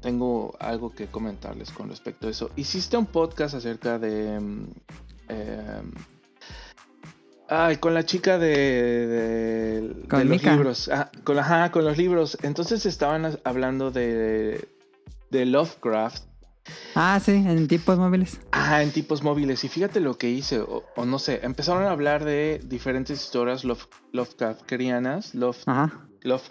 tengo 0.00 0.56
algo 0.60 0.90
que 0.94 1.06
comentarles 1.06 1.70
con 1.70 1.88
respecto 1.88 2.26
a 2.28 2.30
eso. 2.30 2.50
Hiciste 2.56 2.96
un 2.96 3.06
podcast 3.06 3.54
acerca 3.54 3.98
de... 3.98 4.38
mm, 4.40 4.64
em, 5.28 5.92
Ay, 7.50 7.78
con 7.78 7.94
la 7.94 8.04
chica 8.04 8.38
de, 8.38 9.06
de, 9.06 9.92
Con 10.08 10.18
de 10.18 10.24
los 10.26 10.42
libros. 10.44 10.90
Ah, 10.92 11.10
con, 11.24 11.38
ajá, 11.38 11.72
con 11.72 11.84
los 11.84 11.96
libros. 11.96 12.36
Entonces 12.42 12.84
estaban 12.84 13.38
hablando 13.44 13.90
de, 13.90 14.68
de 15.30 15.46
Lovecraft. 15.46 16.24
Ah, 16.94 17.18
sí, 17.24 17.32
en 17.32 17.66
tipos 17.66 17.98
móviles. 17.98 18.38
Ah, 18.52 18.82
en 18.82 18.90
tipos 18.92 19.22
móviles. 19.22 19.64
Y 19.64 19.68
fíjate 19.68 20.00
lo 20.00 20.18
que 20.18 20.28
hice, 20.28 20.60
o, 20.60 20.84
o 20.94 21.06
no 21.06 21.18
sé, 21.18 21.40
empezaron 21.42 21.84
a 21.84 21.90
hablar 21.90 22.22
de 22.26 22.60
diferentes 22.64 23.18
historias 23.18 23.64
Love, 23.64 23.86
Lovecraftianas. 24.12 25.34
Love- 25.34 25.64
Love- 26.20 26.50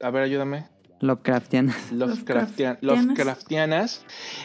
a 0.00 0.10
ver, 0.10 0.22
ayúdame. 0.22 0.68
Lovecraftian. 1.00 1.68
Lovecraftian- 1.92 2.78
Lovecraftianas. 2.80 2.82
Lovecraftianas. 2.82 4.04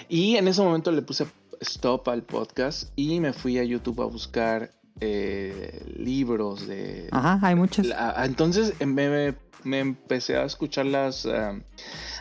Y 0.10 0.36
en 0.38 0.48
ese 0.48 0.62
momento 0.62 0.92
le 0.92 1.02
puse 1.02 1.26
stop 1.62 2.08
al 2.10 2.24
podcast 2.24 2.92
y 2.96 3.20
me 3.20 3.34
fui 3.34 3.58
a 3.58 3.64
YouTube 3.64 4.02
a 4.02 4.06
buscar 4.06 4.72
eh, 5.02 5.84
libros 5.98 6.68
de... 6.68 7.10
Ajá, 7.12 7.40
hay 7.42 7.56
muchos. 7.56 7.86
La- 7.88 8.14
ah, 8.16 8.26
entonces 8.26 8.74
eh, 8.80 8.86
me, 8.86 9.10
me- 9.10 9.36
me 9.64 9.80
empecé 9.80 10.38
a 10.38 10.44
escuchar 10.46 10.86
las, 10.86 11.28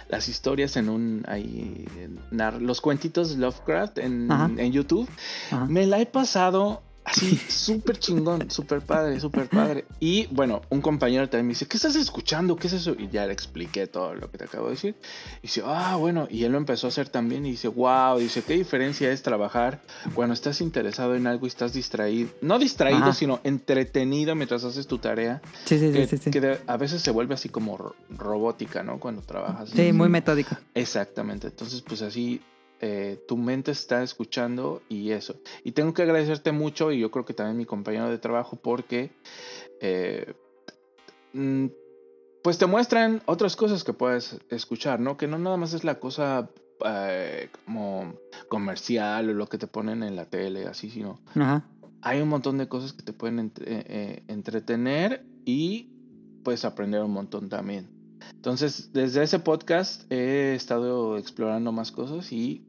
las 0.09 0.29
historias 0.29 0.77
en 0.77 0.89
un... 0.89 1.25
Ahí, 1.29 1.85
en 2.01 2.19
nar- 2.31 2.61
los 2.61 2.81
cuentitos 2.81 3.31
de 3.31 3.37
Lovecraft 3.37 3.99
en, 3.99 4.29
en 4.59 4.73
YouTube. 4.73 5.09
Ajá. 5.51 5.67
Me 5.67 5.87
la 5.87 6.01
he 6.01 6.07
pasado 6.07 6.83
así, 7.05 7.39
súper 7.49 7.99
chingón, 7.99 8.51
súper 8.51 8.81
padre, 8.81 9.21
súper 9.21 9.49
padre. 9.49 9.85
Y 10.01 10.27
bueno, 10.31 10.63
un 10.71 10.81
compañero 10.81 11.29
también 11.29 11.47
me 11.49 11.53
dice, 11.53 11.67
¿qué 11.67 11.77
estás 11.77 11.97
escuchando? 11.97 12.57
¿Qué 12.57 12.67
es 12.69 12.73
eso? 12.73 12.95
Y 12.99 13.09
ya 13.09 13.27
le 13.27 13.33
expliqué 13.33 13.87
todo 13.87 14.15
lo 14.15 14.31
que 14.31 14.39
te 14.39 14.45
acabo 14.45 14.67
de 14.67 14.73
decir. 14.73 14.95
Y 15.39 15.43
dice, 15.43 15.63
ah, 15.65 15.97
bueno, 15.97 16.27
y 16.31 16.45
él 16.45 16.53
lo 16.53 16.59
empezó 16.59 16.87
a 16.87 16.89
hacer 16.89 17.09
también 17.09 17.45
y 17.47 17.53
dice, 17.53 17.69
wow, 17.69 18.19
dice, 18.19 18.43
¿qué 18.43 18.55
diferencia 18.55 19.11
es 19.13 19.23
trabajar 19.23 19.81
cuando 20.15 20.35
estás 20.35 20.61
interesado 20.61 21.15
en 21.15 21.27
algo 21.27 21.47
y 21.47 21.49
estás 21.49 21.73
distraído? 21.73 22.31
No 22.41 22.59
distraído, 22.59 23.03
Ajá. 23.03 23.13
sino 23.15 23.41
entretenido 23.45 24.35
mientras 24.35 24.65
haces 24.65 24.87
tu 24.87 24.99
tarea. 24.99 25.43
Sí, 25.65 25.79
sí, 25.79 25.89
sí, 25.89 25.93
Que, 25.93 26.07
sí. 26.07 26.17
Sí, 26.19 26.31
que 26.31 26.59
a 26.67 26.77
veces 26.77 27.03
se 27.03 27.11
vuelve 27.11 27.35
así 27.35 27.49
como 27.49 27.77
ro- 27.77 27.97
robótica, 28.11 28.83
¿no? 28.83 28.99
Cuando 28.99 29.23
trabajas. 29.23 29.71
Sí, 29.71 29.93
muy 29.93 30.09
metódico. 30.09 30.57
Exactamente, 30.75 31.49
entonces 31.49 31.83
pues 31.83 32.03
así 32.03 32.41
eh, 32.87 33.19
tu 33.27 33.39
mente 33.39 33.71
está 33.71 34.03
escuchando 34.03 34.83
y 34.91 35.13
eso. 35.13 35.37
Y 35.65 35.73
tengo 35.73 35.95
que 35.95 36.03
agradecerte 36.03 36.53
mucho 36.53 36.93
y 36.93 36.99
yo 37.01 37.11
creo 37.11 37.25
que 37.25 37.33
también 37.33 37.57
mi 37.57 37.65
compañero 37.65 38.11
de 38.11 38.19
trabajo 38.19 38.57
porque 38.57 39.11
eh, 39.81 40.35
mm, 41.33 41.69
pues 42.43 42.59
te 42.59 42.67
muestran 42.67 43.23
otras 43.25 43.57
cosas 43.57 43.85
que 43.85 43.95
puedes 43.95 44.39
escuchar, 44.51 45.01
¿no? 45.01 45.17
Que 45.17 45.27
no 45.27 45.39
nada 45.39 45.57
más 45.57 45.73
es 45.73 45.83
la 45.83 45.99
cosa 45.99 46.51
eh, 46.85 47.49
como 47.65 48.17
comercial 48.51 49.31
o 49.31 49.33
lo 49.33 49.47
que 49.47 49.57
te 49.57 49.67
ponen 49.67 50.03
en 50.03 50.15
la 50.15 50.27
tele, 50.27 50.67
así, 50.67 50.91
sino 50.91 51.23
Ajá. 51.35 51.67
hay 52.03 52.21
un 52.21 52.29
montón 52.29 52.59
de 52.59 52.69
cosas 52.69 52.93
que 52.93 53.03
te 53.03 53.15
pueden 53.15 53.39
entre- 53.39 54.25
entretener 54.29 55.25
y 55.47 55.89
puedes 56.45 56.67
aprender 56.67 57.03
un 57.03 57.13
montón 57.13 57.49
también. 57.49 57.89
Entonces, 58.37 58.91
desde 58.93 59.23
ese 59.23 59.39
podcast 59.39 60.03
he 60.13 60.55
estado 60.55 61.17
explorando 61.17 61.73
más 61.73 61.93
cosas 61.93 62.31
y, 62.31 62.63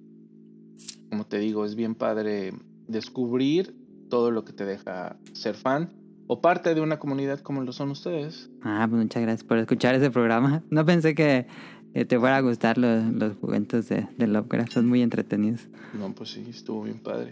como 1.16 1.26
te 1.28 1.40
digo, 1.40 1.64
es 1.64 1.76
bien 1.76 1.96
padre 1.96 2.52
descubrir 2.90 3.74
todo 4.10 4.32
lo 4.32 4.44
que 4.44 4.52
te 4.52 4.66
deja 4.66 5.16
ser 5.32 5.56
fan 5.56 5.94
o 6.28 6.42
parte 6.42 6.76
de 6.76 6.82
una 6.82 7.00
comunidad 7.00 7.40
como 7.40 7.62
lo 7.62 7.72
son 7.72 7.90
ustedes. 7.92 8.50
Ah, 8.64 8.86
pues 8.90 9.02
muchas 9.02 9.22
gracias 9.22 9.46
por 9.46 9.58
escuchar 9.58 9.96
ese 9.96 10.12
programa. 10.12 10.62
No 10.70 10.86
pensé 10.86 11.16
que 11.16 11.48
eh, 11.94 12.04
te 12.04 12.20
fuera 12.20 12.36
a 12.36 12.42
gustar 12.42 12.78
los, 12.78 13.06
los 13.14 13.38
cuentos 13.38 13.88
de, 13.88 14.06
de 14.18 14.28
Lovecraft. 14.28 14.74
Son 14.74 14.90
muy 14.90 15.02
entretenidos. 15.02 15.70
No, 15.98 16.14
pues 16.14 16.32
sí, 16.32 16.46
estuvo 16.50 16.84
bien 16.84 17.00
padre. 17.00 17.32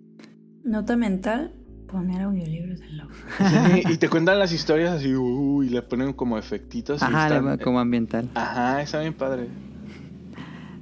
Nota 0.64 0.96
mental, 0.96 1.52
poner 1.86 2.22
audiolibros 2.22 2.80
de. 2.80 2.86
Sí, 2.86 3.92
y 3.92 3.96
te 3.98 4.08
cuentan 4.08 4.38
las 4.38 4.52
historias 4.52 4.94
así, 4.94 5.14
uy, 5.14 5.66
y 5.66 5.70
le 5.70 5.82
ponen 5.82 6.14
como 6.14 6.38
efectitos. 6.38 7.02
y 7.02 7.04
Ajá, 7.04 7.26
están- 7.28 7.58
como 7.58 7.78
ambiental. 7.78 8.30
Ajá, 8.34 8.80
está 8.80 9.00
bien 9.00 9.12
padre. 9.12 9.48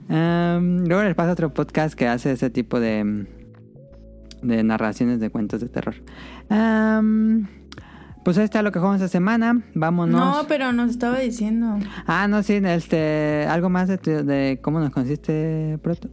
Am, 0.09 0.85
luego 0.87 1.03
les 1.03 1.15
pasa 1.15 1.33
otro 1.33 1.53
podcast 1.53 1.95
que 1.95 2.07
hace 2.09 2.33
ese 2.33 2.51
tipo 2.51 2.79
de, 2.81 3.27
de 4.43 4.63
narraciones 4.63 5.21
de 5.21 5.31
cuentos 5.31 5.61
de 5.61 5.69
terror. 5.69 5.95
Am, 6.49 7.49
pues 8.25 8.39
ahí 8.39 8.45
está 8.45 8.63
lo 8.63 8.73
que 8.73 8.79
jugamos 8.79 9.01
esta 9.01 9.09
semana. 9.09 9.63
Vámonos. 9.75 10.21
No, 10.21 10.49
pero 10.49 10.73
nos 10.73 10.91
estaba 10.91 11.19
diciendo. 11.21 11.79
Ah, 12.07 12.27
no, 12.29 12.43
sí, 12.43 12.55
este, 12.65 13.47
algo 13.49 13.69
más 13.69 13.89
de, 13.89 14.59
cómo 14.63 14.81
nos 14.81 14.91
consiste 14.91 15.79
Proto. 15.83 16.09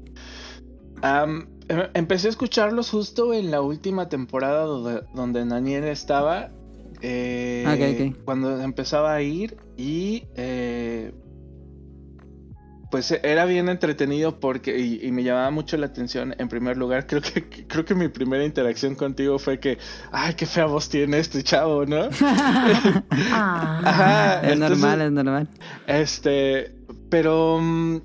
Em- 1.01 1.47
empecé 1.93 2.27
a 2.27 2.29
escucharlos 2.29 2.89
justo 2.91 3.33
en 3.33 3.49
la 3.51 3.61
última 3.61 4.09
temporada 4.09 4.63
donde, 4.63 5.01
donde 5.15 5.45
Daniel 5.45 5.85
estaba. 5.85 6.49
eh, 7.01 7.65
Ok, 7.67 8.13
ok. 8.17 8.25
Cuando 8.25 8.61
empezaba 8.61 9.13
a 9.13 9.21
ir 9.21 9.57
y 9.75 10.25
eh, 10.35 11.13
pues 12.93 13.09
era 13.23 13.45
bien 13.45 13.69
entretenido 13.69 14.39
porque 14.39 14.77
y, 14.77 14.99
y 15.03 15.11
me 15.11 15.23
llamaba 15.23 15.49
mucho 15.49 15.77
la 15.77 15.87
atención. 15.87 16.35
En 16.37 16.47
primer 16.47 16.77
lugar, 16.77 17.07
creo 17.07 17.23
que 17.23 17.49
que- 17.49 17.65
creo 17.65 17.85
que 17.85 17.95
mi 17.95 18.07
primera 18.07 18.45
interacción 18.45 18.93
contigo 18.93 19.39
fue 19.39 19.59
que, 19.59 19.79
ay, 20.11 20.35
qué 20.35 20.45
fea 20.45 20.65
voz 20.65 20.89
tiene 20.89 21.17
este 21.17 21.41
chavo, 21.41 21.87
¿no? 21.87 22.07
Ah, 23.31 23.81
Ajá, 23.83 24.41
es 24.47 24.53
entonces- 24.53 24.77
normal, 24.79 25.01
es 25.01 25.11
normal. 25.11 25.47
Este, 25.87 26.75
pero 27.09 27.57
mm, 27.59 27.97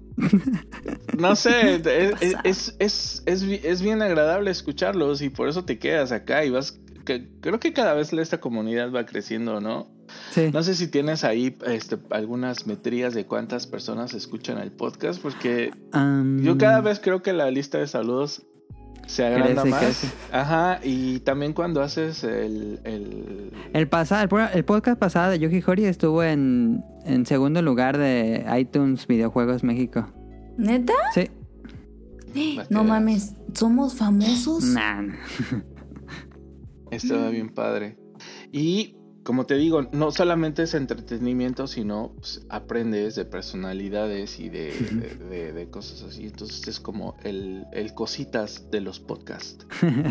no 1.18 1.36
sé, 1.36 1.74
es, 1.84 2.12
es, 2.22 2.36
es, 2.44 2.74
es, 2.78 3.22
es 3.26 3.44
bi- 3.46 3.60
es 3.62 3.82
bien 3.82 4.00
agradable 4.00 4.50
escucharlos 4.50 5.20
y 5.20 5.28
por 5.28 5.48
eso 5.50 5.66
te 5.66 5.78
quedas 5.78 6.12
acá 6.12 6.46
y 6.46 6.50
vas, 6.50 6.80
que, 7.04 7.28
creo 7.42 7.60
que 7.60 7.74
cada 7.74 7.92
vez 7.92 8.10
esta 8.14 8.40
comunidad 8.40 8.90
va 8.90 9.04
creciendo, 9.04 9.60
¿no? 9.60 9.90
Sí. 10.30 10.50
No 10.52 10.62
sé 10.62 10.74
si 10.74 10.88
tienes 10.88 11.24
ahí 11.24 11.56
este, 11.66 11.98
algunas 12.10 12.66
metrías 12.66 13.14
de 13.14 13.26
cuántas 13.26 13.66
personas 13.66 14.14
escuchan 14.14 14.58
el 14.58 14.72
podcast, 14.72 15.20
porque 15.20 15.72
yo 16.42 16.58
cada 16.58 16.80
vez 16.80 17.00
creo 17.00 17.22
que 17.22 17.32
la 17.32 17.50
lista 17.50 17.78
de 17.78 17.86
saludos 17.86 18.44
se 19.06 19.24
agranda 19.24 19.62
Crece, 19.62 19.70
más. 19.70 19.80
crece. 19.80 20.08
Ajá, 20.32 20.80
y 20.82 21.20
también 21.20 21.54
cuando 21.54 21.80
haces 21.82 22.24
el... 22.24 22.78
el... 22.84 23.50
El, 23.72 23.88
pasado, 23.88 24.28
el, 24.52 24.64
podcast 24.64 24.98
pasado 24.98 25.30
de 25.30 25.38
Yuji 25.38 25.62
Hori 25.66 25.86
estuvo 25.86 26.22
en, 26.22 26.84
en 27.06 27.24
segundo 27.24 27.62
lugar 27.62 27.96
de 27.96 28.44
iTunes 28.58 29.06
Videojuegos 29.06 29.64
México. 29.64 30.12
¿Neta? 30.58 30.92
Sí. 31.14 31.30
No 32.70 32.84
mames, 32.84 33.34
¿somos 33.54 33.94
famosos? 33.94 34.62
Nah. 34.64 35.02
Estaba 36.90 37.30
bien 37.30 37.48
padre. 37.48 37.98
Y 38.52 38.97
como 39.28 39.44
te 39.44 39.56
digo, 39.56 39.82
no 39.92 40.10
solamente 40.10 40.62
es 40.62 40.72
entretenimiento, 40.72 41.66
sino 41.66 42.12
pues, 42.16 42.40
aprendes 42.48 43.14
de 43.14 43.26
personalidades 43.26 44.40
y 44.40 44.48
de, 44.48 44.72
de- 44.72 45.16
de- 45.28 45.52
de 45.52 45.68
cosas 45.68 46.02
así. 46.02 46.24
Entonces 46.24 46.66
es 46.66 46.80
como 46.80 47.14
el, 47.24 47.66
el 47.74 47.92
cositas 47.92 48.70
de 48.70 48.80
los 48.80 49.00
podcasts. 49.00 49.66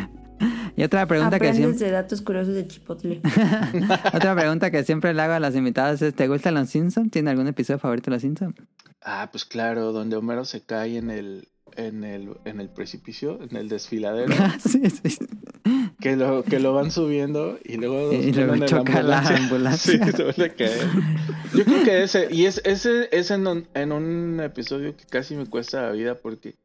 Y 0.75 0.83
otra 0.83 1.07
pregunta 1.07 1.39
que 1.39 1.47
Aprendes 1.47 1.57
siempre, 1.77 1.85
de 1.87 1.91
datos 1.93 2.21
curiosos 2.21 2.53
de 2.53 2.67
Chipotle. 2.67 3.21
otra 4.13 4.35
pregunta 4.35 4.69
que 4.69 4.83
siempre 4.83 5.11
le 5.11 5.19
hago 5.23 5.33
a 5.33 5.39
las 5.39 5.55
invitadas 5.55 5.99
es 6.03 6.13
¿te 6.13 6.27
gustan 6.27 6.53
los 6.53 6.69
Simpsons? 6.69 7.09
¿Tiene 7.09 7.31
algún 7.31 7.47
episodio 7.47 7.79
favorito 7.79 8.11
de 8.11 8.17
los 8.17 8.21
Simpsons? 8.21 8.53
Ah, 9.01 9.29
pues 9.31 9.45
claro, 9.45 9.91
donde 9.93 10.15
Homero 10.15 10.45
se 10.45 10.61
cae 10.61 10.97
en 10.97 11.09
el, 11.09 11.47
en 11.75 12.03
el, 12.03 12.37
en 12.45 12.59
el 12.59 12.69
precipicio, 12.69 13.39
en 13.49 13.57
el 13.57 13.67
desfiladero, 13.67 14.31
sí, 14.59 14.83
sí. 14.91 15.17
Que 15.99 16.15
lo, 16.15 16.43
que 16.43 16.59
lo 16.59 16.73
van 16.73 16.91
subiendo 16.91 17.57
y 17.63 17.77
luego 17.77 18.13
Y 18.13 18.31
luego 18.31 18.51
ponen 18.53 18.63
en 18.63 18.69
choca 18.69 19.01
la 19.03 19.19
ambulancia. 19.19 19.37
Sí, 19.77 19.99
se 20.35 20.45
a 20.45 20.49
caer. 20.55 20.87
Yo 21.53 21.65
creo 21.65 21.83
que 21.83 22.03
ese, 22.03 22.27
y 22.31 22.45
es, 22.45 22.61
ese 22.65 23.09
es 23.11 23.31
en 23.31 23.47
un, 23.47 23.67
en 23.73 23.91
un 23.91 24.39
episodio 24.41 24.95
que 24.95 25.05
casi 25.05 25.35
me 25.35 25.45
cuesta 25.45 25.81
la 25.83 25.91
vida 25.91 26.15
porque 26.15 26.55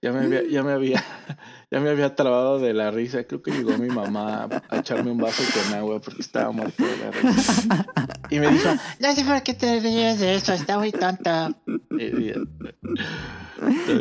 ya 0.00 0.12
me 0.12 0.20
había, 0.20 0.42
ya 0.48 0.62
me 0.62 0.72
había, 0.72 1.02
ya 1.70 1.80
me 1.80 1.90
había 1.90 2.14
trabado 2.14 2.58
de 2.58 2.72
la 2.72 2.90
risa. 2.90 3.24
Creo 3.24 3.42
que 3.42 3.50
llegó 3.50 3.76
mi 3.76 3.88
mamá 3.88 4.48
a 4.68 4.78
echarme 4.78 5.10
un 5.10 5.18
vaso 5.18 5.42
con 5.52 5.74
agua 5.78 6.00
porque 6.00 6.22
estaba 6.22 6.50
muerto 6.52 6.84
de 6.86 6.96
la 6.96 7.10
risa. 7.10 7.86
Y 8.30 8.38
me 8.40 8.48
dijo, 8.50 8.68
No 9.00 9.12
sé 9.14 9.24
por 9.24 9.42
qué 9.42 9.54
te 9.54 9.80
ríes 9.80 10.20
de 10.20 10.34
eso, 10.36 10.52
está 10.54 10.78
muy 10.78 10.92
tonto. 10.92 11.54
y- 11.98 12.30
y- 12.30 12.34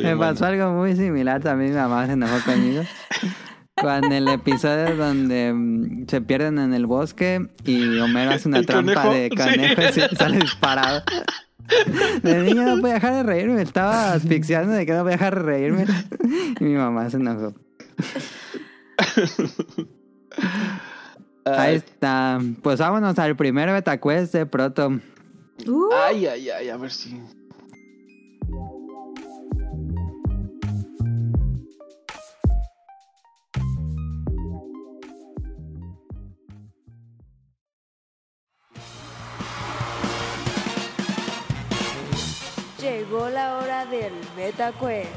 Me 0.03 0.15
pasó 0.15 0.45
algo 0.45 0.71
muy 0.71 0.95
similar 0.95 1.41
también. 1.41 1.71
Mi 1.71 1.77
mamá 1.77 2.05
se 2.05 2.13
enojó 2.13 2.39
conmigo. 2.45 2.83
Con 3.81 4.11
el 4.11 4.27
episodio 4.27 4.95
donde 4.95 5.53
mm, 5.53 6.07
se 6.07 6.21
pierden 6.21 6.57
en 6.59 6.73
el 6.73 6.85
bosque 6.87 7.47
y 7.63 7.99
Homero 7.99 8.31
hace 8.31 8.47
una 8.47 8.59
¿El 8.59 8.65
trampa 8.65 9.03
conejo? 9.03 9.13
de 9.13 9.29
conejo 9.29 9.81
y 9.81 10.15
sale 10.15 10.37
disparado. 10.39 11.03
De 12.23 12.43
niño 12.43 12.63
no 12.63 12.81
podía 12.81 12.95
dejar 12.95 13.13
de 13.13 13.23
reírme, 13.23 13.55
me 13.55 13.61
estaba 13.61 14.13
asfixiando 14.13 14.73
de 14.73 14.85
que 14.85 14.93
no 14.93 15.01
podía 15.01 15.17
dejar 15.17 15.35
de 15.35 15.41
reírme. 15.41 15.85
Y 16.59 16.63
mi 16.63 16.75
mamá 16.75 17.09
se 17.09 17.17
enojó. 17.17 17.53
Ahí 21.45 21.75
está. 21.75 22.39
Pues 22.61 22.79
vámonos 22.79 23.17
al 23.19 23.35
primer 23.35 23.69
betacuest 23.71 24.33
de 24.33 24.45
Proto. 24.45 24.99
Uh, 25.65 25.89
ay, 25.93 26.25
ay, 26.27 26.49
ay, 26.49 26.69
a 26.69 26.77
ver 26.77 26.91
si. 26.91 27.19
Llegó 42.89 43.29
la 43.29 43.57
hora 43.57 43.85
del 43.85 44.13
Beta 44.35 44.71
Quest. 44.71 45.09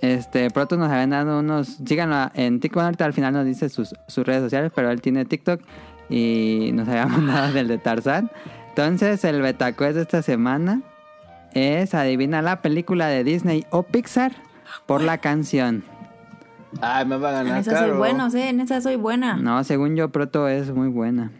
Este, 0.00 0.50
Proto 0.50 0.76
nos 0.76 0.90
habían 0.90 1.10
dado 1.10 1.40
unos. 1.40 1.78
Síganlo 1.84 2.30
en 2.34 2.60
TikTok. 2.60 2.82
Ahorita 2.82 3.04
al 3.04 3.14
final 3.14 3.32
nos 3.32 3.46
dice 3.46 3.68
sus, 3.68 3.94
sus 4.06 4.24
redes 4.24 4.42
sociales, 4.42 4.70
pero 4.74 4.90
él 4.90 5.00
tiene 5.00 5.24
TikTok 5.24 5.60
y 6.08 6.70
nos 6.72 6.86
había 6.88 7.06
mandado 7.08 7.52
del 7.52 7.66
de 7.66 7.78
Tarzán. 7.78 8.30
Entonces, 8.68 9.24
el 9.24 9.42
betacuest 9.42 9.96
de 9.96 10.02
esta 10.02 10.22
semana 10.22 10.82
es 11.54 11.94
adivina 11.94 12.42
la 12.42 12.62
película 12.62 13.06
de 13.06 13.24
Disney 13.24 13.64
o 13.70 13.82
Pixar 13.84 14.32
por 14.86 15.02
la 15.02 15.18
canción. 15.18 15.84
Ay, 16.80 17.06
me 17.06 17.16
va 17.16 17.30
a 17.30 17.40
En 17.40 17.46
ganar 17.46 17.60
esa 17.60 17.72
caro. 17.72 17.88
soy 17.88 17.96
buena, 17.98 18.28
¿eh? 18.34 18.48
En 18.48 18.60
esa 18.60 18.80
soy 18.80 18.96
buena. 18.96 19.36
No, 19.36 19.62
según 19.64 19.96
yo, 19.96 20.10
Proto 20.10 20.48
es 20.48 20.72
muy 20.72 20.88
buena. 20.88 21.30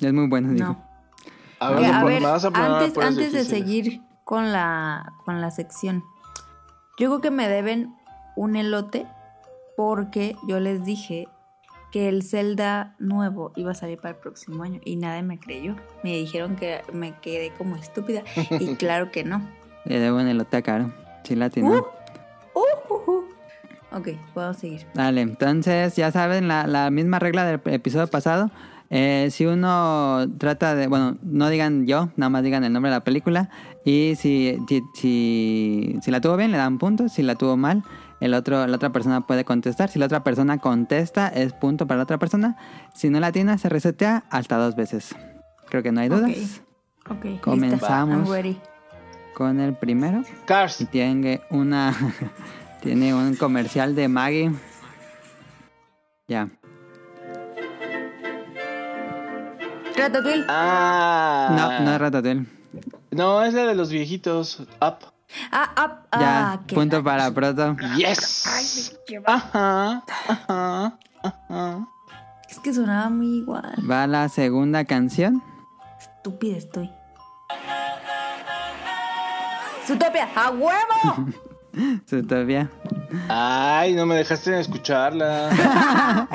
Es 0.00 0.12
muy 0.12 0.28
buena, 0.28 0.50
digo. 0.52 0.66
No. 0.66 0.92
A 1.60 1.70
ver, 1.70 1.84
a 1.92 2.04
ver, 2.04 2.22
antes, 2.24 2.98
antes 2.98 3.32
de 3.32 3.44
seguir 3.44 4.02
con 4.24 4.52
la, 4.52 5.12
con 5.24 5.40
la 5.40 5.50
sección, 5.50 6.02
yo 6.98 7.08
creo 7.08 7.20
que 7.20 7.30
me 7.30 7.48
deben 7.48 7.94
un 8.36 8.56
elote 8.56 9.06
porque 9.76 10.36
yo 10.48 10.60
les 10.60 10.84
dije 10.84 11.28
que 11.92 12.08
el 12.08 12.22
Zelda 12.22 12.96
nuevo 12.98 13.52
iba 13.54 13.70
a 13.72 13.74
salir 13.74 13.98
para 13.98 14.14
el 14.14 14.20
próximo 14.20 14.64
año 14.64 14.80
y 14.84 14.96
nadie 14.96 15.22
me 15.22 15.38
creyó. 15.38 15.76
Me 16.02 16.16
dijeron 16.16 16.56
que 16.56 16.82
me 16.92 17.14
quedé 17.20 17.52
como 17.52 17.76
estúpida 17.76 18.22
y 18.58 18.74
claro 18.76 19.10
que 19.10 19.24
no. 19.24 19.42
Le 19.84 19.98
debo 19.98 20.18
un 20.18 20.28
elote 20.28 20.56
a 20.56 20.62
Caro. 20.62 20.92
Sí, 21.24 21.34
la 21.36 21.50
tiene. 21.50 21.70
Uh, 21.70 21.82
uh, 22.54 23.10
uh. 23.10 23.24
Ok, 23.92 24.08
puedo 24.32 24.54
seguir. 24.54 24.86
Dale, 24.94 25.20
entonces 25.20 25.94
ya 25.96 26.10
saben 26.10 26.48
la, 26.48 26.66
la 26.66 26.90
misma 26.90 27.18
regla 27.18 27.44
del 27.44 27.60
episodio 27.66 28.06
pasado. 28.06 28.50
Eh, 28.94 29.28
si 29.30 29.46
uno 29.46 30.26
trata 30.38 30.74
de, 30.74 30.86
bueno, 30.86 31.16
no 31.22 31.48
digan 31.48 31.86
yo, 31.86 32.10
nada 32.16 32.28
más 32.28 32.42
digan 32.42 32.62
el 32.62 32.72
nombre 32.72 32.90
de 32.90 32.96
la 32.96 33.04
película. 33.04 33.48
Y 33.84 34.14
si, 34.16 34.58
si, 34.68 34.82
si, 34.94 35.98
si 36.02 36.10
la 36.10 36.20
tuvo 36.20 36.36
bien, 36.36 36.52
le 36.52 36.58
dan 36.58 36.78
puntos. 36.78 37.12
Si 37.12 37.22
la 37.22 37.34
tuvo 37.34 37.56
mal, 37.56 37.82
el 38.20 38.34
otro, 38.34 38.66
la 38.66 38.76
otra 38.76 38.90
persona 38.90 39.22
puede 39.22 39.44
contestar. 39.44 39.88
Si 39.88 39.98
la 39.98 40.06
otra 40.06 40.22
persona 40.24 40.58
contesta, 40.58 41.28
es 41.28 41.52
punto 41.54 41.86
para 41.86 41.98
la 41.98 42.04
otra 42.04 42.18
persona. 42.18 42.56
Si 42.94 43.10
no 43.10 43.18
la 43.18 43.32
tiene, 43.32 43.56
se 43.58 43.68
resetea 43.68 44.24
hasta 44.30 44.56
dos 44.56 44.76
veces. 44.76 45.14
Creo 45.68 45.82
que 45.82 45.90
no 45.90 46.00
hay 46.00 46.08
dudas. 46.08 46.30
Ok, 47.08 47.24
lista. 47.24 47.40
Comenzamos. 47.42 48.28
I'm 48.28 48.32
ready. 48.32 48.60
Con 49.34 49.60
el 49.60 49.74
primero. 49.74 50.22
Cars. 50.44 50.80
Y 50.80 50.86
tiene 50.86 51.40
una. 51.50 51.94
tiene 52.82 53.14
un 53.14 53.34
comercial 53.36 53.94
de 53.94 54.08
Maggie. 54.08 54.52
Ya. 56.28 56.48
Ratatouille. 59.96 60.44
Ah. 60.48 61.48
No, 61.56 61.84
no 61.84 61.92
es 61.94 62.00
Ratatouille. 62.00 62.46
No, 63.10 63.42
es 63.42 63.54
la 63.54 63.66
de 63.66 63.74
los 63.74 63.90
viejitos. 63.90 64.60
Up. 64.80 65.12
Ah, 65.50 65.72
ah, 65.76 66.02
Ya, 66.20 66.52
ah, 66.52 66.60
qué 66.66 66.74
punto 66.74 66.96
rayos. 67.02 67.04
para 67.04 67.30
Proto. 67.30 67.76
Yes. 67.96 68.98
Ajá. 69.24 70.02
Ajá. 70.28 70.98
Ajá. 71.22 71.88
Es 72.48 72.58
que 72.58 72.72
sonaba 72.74 73.08
muy 73.08 73.38
igual. 73.38 73.74
Va 73.90 74.06
la 74.06 74.28
segunda 74.28 74.84
canción. 74.84 75.42
Estúpida 75.98 76.56
estoy. 76.58 76.90
¡Zootopia! 79.86 80.28
¡A 80.34 80.50
huevo! 80.50 81.30
Todavía. 82.28 82.70
Ay, 83.28 83.94
no 83.94 84.04
me 84.06 84.16
dejaste 84.16 84.60
escucharla. 84.60 85.50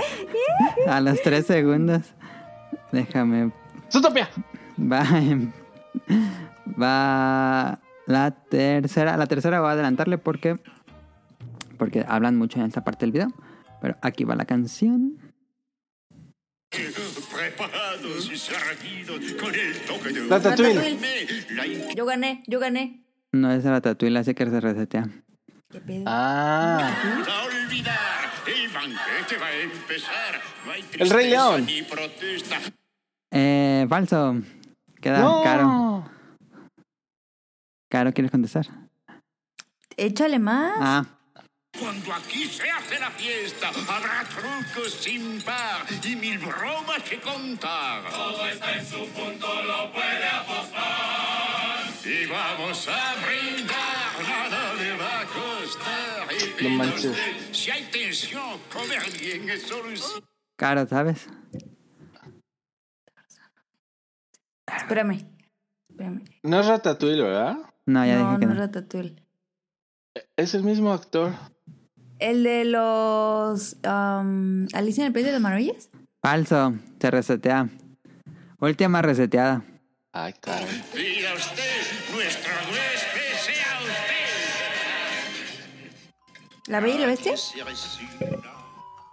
A 0.88 1.02
los 1.02 1.22
tres 1.22 1.46
segundos. 1.46 2.02
Déjame. 2.92 3.52
¡Zootopia! 3.92 4.30
Va. 4.80 5.02
en- 5.20 5.54
Va 6.82 7.80
la 8.06 8.32
tercera. 8.32 9.16
La 9.18 9.28
tercera 9.28 9.60
voy 9.62 9.70
a 9.70 9.74
adelantarle 9.74 10.18
porque. 10.18 10.60
Porque 11.78 12.04
hablan 12.08 12.36
mucho 12.38 12.60
en 12.60 12.66
esta 12.66 12.84
parte 12.84 13.06
del 13.06 13.12
video. 13.14 13.28
Pero 13.82 13.96
aquí 14.02 14.24
va 14.24 14.36
la 14.36 14.46
canción. 14.46 15.18
Preparados 16.72 18.30
y 18.32 18.38
servidos 18.38 19.34
con 19.40 19.54
el 19.54 19.74
toque 19.86 20.10
de 20.14 20.28
Ratatouille. 20.28 20.74
Ratatouille. 20.74 21.56
la 21.56 21.68
in- 21.68 21.96
Yo 21.96 22.06
gané, 22.06 22.44
yo 22.48 22.60
gané. 22.60 23.04
No 23.34 23.52
es 23.52 23.64
Ratatouille, 23.64 24.20
así 24.20 24.34
que 24.34 24.46
se 24.50 24.60
resetea. 24.60 25.08
¿Qué 25.70 25.82
pedo? 25.82 26.04
Ah. 26.08 26.96
a 27.30 27.44
olvidar. 27.44 28.32
El 28.48 28.70
banquete 28.70 29.38
va 29.40 29.48
a 29.48 29.56
empezar. 29.56 30.42
No 30.66 30.72
hay 30.72 30.86
El 30.94 31.10
Rey 31.10 31.30
León. 31.30 31.66
Ni 31.66 31.82
protesta. 31.84 32.58
Eh, 33.32 33.86
falso. 33.90 34.36
Queda 35.02 35.20
No. 35.20 35.44
caro. 35.44 36.10
Caro, 37.90 38.14
¿quieres 38.14 38.32
contestar? 38.32 38.68
Échale 39.98 40.40
más. 40.40 40.74
Ah, 40.80 41.06
Cuando 41.80 42.14
aquí 42.14 42.46
se 42.46 42.70
hace 42.72 43.00
la 43.00 43.12
fiesta, 43.12 43.68
habrá 43.70 44.24
trucos 44.30 44.94
sin 44.94 45.42
par 45.44 45.86
y 46.04 46.16
mil 46.16 46.40
bromas 46.40 47.04
que 47.04 47.20
contar. 47.20 48.10
Todo 48.10 48.48
está 48.48 48.74
en 48.78 48.86
su 48.86 49.06
punto, 49.10 49.48
lo 49.64 49.92
puede 49.94 50.28
apostar. 50.28 51.37
Y 52.10 52.26
vamos 52.28 52.88
a 52.88 53.16
brindar, 53.26 54.14
nada 54.24 54.74
le 54.76 54.92
va 54.98 55.22
a 55.22 55.26
costar. 55.26 56.28
Y 56.60 56.64
No 56.64 56.70
manches. 56.72 57.06
usted, 57.06 57.54
Si 57.54 57.72
hay 57.72 57.84
tensión, 57.92 58.60
comer 58.72 59.02
bien 59.20 59.50
es 59.50 59.64
solución. 59.64 60.24
caro, 60.56 60.88
¿sabes? 60.88 61.28
Espérame. 64.76 65.26
Espérame. 65.90 66.24
No 66.44 66.60
es 66.60 66.66
Ratatouille, 66.68 67.24
¿verdad? 67.24 67.58
No, 67.86 68.06
ya 68.06 68.20
no, 68.20 68.28
dije 68.30 68.40
que 68.40 68.46
no 68.46 68.54
no. 68.54 68.60
es 68.64 68.68
Ratatouille. 68.68 69.24
Es 70.36 70.54
el 70.54 70.64
mismo 70.64 70.94
actor. 70.94 71.34
El 72.20 72.44
de 72.44 72.66
los. 72.66 73.78
um, 73.86 74.68
Alicia 74.74 75.02
en 75.04 75.08
el 75.08 75.14
País 75.14 75.26
de 75.26 75.32
las 75.34 75.42
Maravillas. 75.42 75.90
Falso, 76.22 76.74
se 77.00 77.12
resetea. 77.12 77.70
Última 78.60 79.02
reseteada. 79.02 79.64
Ay, 80.14 80.34
caray. 80.42 80.66
Pida 80.94 81.34
usted, 81.36 81.82
nuestro 82.14 82.52
huésped 82.72 83.34
sea 83.46 83.80
usted. 83.82 84.32
¿La 86.68 86.80
Bella 86.80 86.96
y 86.96 87.00
la 87.00 87.08
Bestia? 87.08 87.34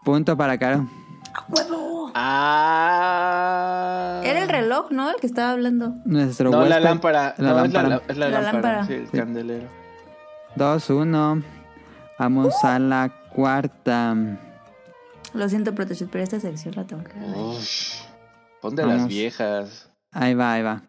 Punto 0.04 0.36
para 0.36 0.56
Caro. 0.58 0.88
¡A 1.34 1.44
huevo! 1.48 2.10
Ah. 2.14 3.40
Era 4.24 4.42
el 4.44 4.48
reloj, 4.48 4.90
¿no? 4.92 5.10
El 5.10 5.16
que 5.16 5.26
estaba 5.26 5.50
hablando. 5.50 5.94
Nuestro 6.04 6.50
No, 6.50 6.64
la 6.64 6.76
huésped- 6.78 6.82
lámpara. 6.82 7.34
La 7.38 7.50
no, 7.50 7.56
lámpara. 7.56 7.86
Es 7.86 7.90
la, 7.90 8.02
es 8.08 8.16
la 8.16 8.28
La 8.28 8.40
lámpara. 8.52 8.76
lámpara. 8.78 8.86
Sí, 8.86 8.92
el 8.94 9.10
Sí. 9.10 9.16
candelero. 9.18 9.68
2-1. 10.56 11.42
Vamos 12.18 12.54
a 12.64 12.78
la 12.78 13.10
cuarta. 13.34 14.14
Lo 15.34 15.48
siento, 15.48 15.74
Protechut, 15.74 16.08
pero 16.10 16.22
esta 16.24 16.38
sección 16.40 16.74
la 16.76 16.84
tengo 16.86 17.02
que 17.02 17.12
ganar. 17.14 17.36
Ush. 17.36 17.96
Pon 18.60 18.76
de 18.76 18.86
las 18.86 19.08
viejas. 19.08 19.90
Ahí 20.14 20.34
va, 20.34 20.52
ahí 20.52 20.62
va. 20.62 20.82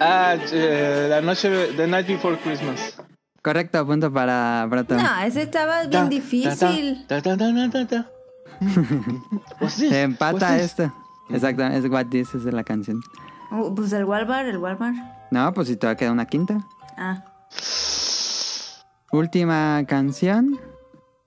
Ah, 0.00 0.36
eh, 0.50 1.06
la 1.08 1.20
noche. 1.20 1.48
The 1.76 1.86
Night 1.86 2.08
Before 2.08 2.36
Christmas. 2.38 2.96
Correcto, 3.42 3.86
punto 3.86 4.12
para 4.12 4.66
Proto. 4.68 4.96
No, 4.96 5.20
ese 5.20 5.42
estaba 5.42 5.84
bien 5.84 6.08
difícil. 6.08 7.04
ta, 7.06 7.20
ta, 7.20 7.36
ta, 7.36 7.52
ta, 7.54 7.70
ta, 7.70 7.86
ta. 7.86 8.10
What's 9.60 9.76
this? 9.76 9.90
Se 9.90 10.02
empata 10.02 10.58
esto. 10.58 10.92
Exactamente, 11.28 11.86
es 11.86 11.92
What 11.92 12.06
This 12.06 12.34
es 12.34 12.44
de 12.44 12.52
la 12.52 12.64
canción. 12.64 13.00
Uh, 13.52 13.74
pues 13.74 13.92
el 13.92 14.04
Walmart, 14.04 14.46
el 14.48 14.56
Walmart. 14.58 14.96
No, 15.30 15.52
pues 15.52 15.68
si 15.68 15.76
todavía 15.76 15.98
queda 15.98 16.12
una 16.12 16.26
quinta. 16.26 16.58
Ah, 16.96 17.22
Última 19.12 19.82
canción. 19.86 20.58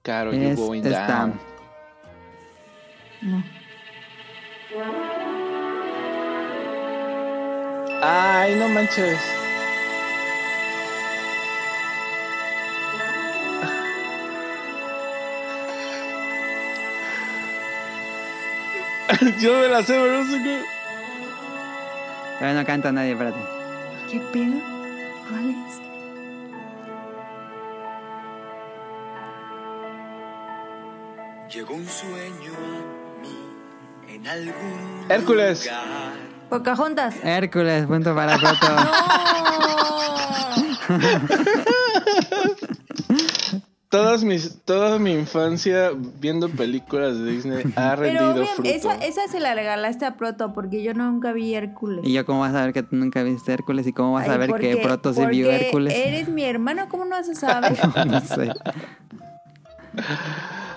Caro, 0.02 0.32
Es 0.32 0.58
you 0.58 0.66
going 0.66 0.84
esta. 0.86 1.08
down. 1.08 1.40
no. 3.22 3.44
Ay, 8.02 8.56
no 8.60 8.68
manches. 8.70 9.20
Yo 19.40 19.60
me 19.60 19.68
la 19.68 19.84
sé, 19.84 19.94
pero 19.94 20.24
no 20.24 20.32
sé 20.32 20.44
qué. 20.44 20.64
Todavía 22.39 22.60
no 22.62 22.65
canta 22.65 22.91
nadie, 22.91 23.12
espérate. 23.13 23.39
¿Qué 24.12 24.19
pedo? 24.32 24.60
¿Cuál 25.30 25.50
es? 25.50 25.82
Llegó 31.54 31.76
un 31.76 31.88
sueño 31.88 32.52
a 32.54 33.21
mí 33.21 34.13
en 34.15 34.28
algún 34.28 35.06
Hércules. 35.10 35.65
lugar. 35.65 36.13
Pocahontas. 36.50 37.15
Hércules, 37.24 37.86
punto 37.86 38.13
para 38.15 38.38
Proto. 38.38 38.67
Todas 43.95 44.23
mis, 44.23 44.62
toda 44.65 44.99
mi 44.99 45.13
infancia 45.13 45.91
viendo 46.19 46.49
películas 46.49 47.17
de 47.17 47.31
Disney 47.31 47.63
ha 47.77 47.95
Pero 47.95 48.01
rendido 48.01 48.31
obvio, 48.31 48.45
fruto. 48.47 48.69
esa, 48.69 48.93
esa 48.95 49.27
se 49.29 49.39
la 49.39 49.53
regalaste 49.55 50.05
a 50.05 50.15
Proto 50.17 50.53
porque 50.53 50.84
yo 50.84 50.93
nunca 50.93 51.31
vi 51.31 51.53
Hércules. 51.55 52.01
¿Y 52.03 52.12
yo 52.13 52.25
cómo 52.25 52.41
vas 52.41 52.49
a 52.53 52.60
saber 52.60 52.73
que 52.73 52.84
tú 52.84 52.95
nunca 52.97 53.23
viste 53.23 53.53
Hércules? 53.53 53.88
¿Y 53.88 53.93
cómo 53.93 54.13
vas 54.13 54.27
a 54.27 54.34
Ay, 54.34 54.38
ver 54.39 54.47
que 54.47 54.51
porque- 54.53 54.77
Proto 54.84 55.13
se 55.13 55.25
vio 55.27 55.49
Hércules? 55.49 55.93
Eres 55.95 56.27
mi 56.27 56.43
hermano, 56.43 56.88
¿cómo 56.89 57.05
no 57.05 57.12
vas 57.12 57.29
a 57.29 57.36
saber? 57.36 57.71
no 58.08 58.19
sé. 58.19 58.51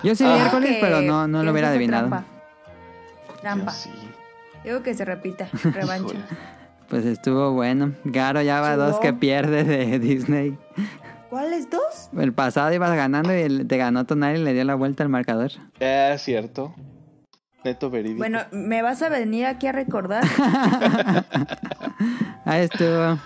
Yo 0.03 0.15
sí 0.15 0.23
vi 0.23 0.29
Ah. 0.29 0.45
Hércules, 0.45 0.71
Que- 0.75 0.77
pero 0.81 1.01
no, 1.01 1.27
no 1.27 1.39
que 1.39 1.45
lo 1.45 1.51
hubiera 1.51 1.69
adivinado. 1.71 2.07
Trampa. 2.07 2.25
Trampa. 3.41 3.71
sí. 3.73 3.89
Digo 4.63 4.81
que 4.81 4.93
se 4.93 5.03
repita. 5.05 5.49
Revancha. 5.63 6.15
Pues 6.89 7.05
estuvo 7.05 7.51
bueno. 7.51 7.93
Garo 8.05 8.41
ya 8.41 8.61
va 8.61 8.71
Estuvo. 8.71 8.87
dos 8.87 8.99
que 8.99 9.13
pierde 9.13 9.63
de 9.63 9.99
Disney. 9.99 10.57
¿Cuáles 11.29 11.69
dos? 11.69 12.09
El 12.17 12.33
pasado 12.33 12.73
ibas 12.73 12.95
ganando 12.95 13.35
y 13.37 13.41
el- 13.41 13.67
te 13.67 13.77
ganó 13.77 14.05
Tonali 14.05 14.39
y 14.39 14.43
le 14.43 14.53
dio 14.53 14.63
la 14.63 14.75
vuelta 14.75 15.03
al 15.03 15.09
marcador. 15.09 15.51
Es 15.79 16.21
cierto. 16.21 16.73
Neto 17.63 17.89
verídico. 17.89 18.19
Bueno, 18.19 18.39
¿me 18.51 18.81
vas 18.81 19.01
a 19.01 19.09
venir 19.09 19.45
aquí 19.45 19.67
a 19.67 19.71
recordar? 19.73 20.23
Ahí 22.45 22.61
estuvo. 22.61 23.19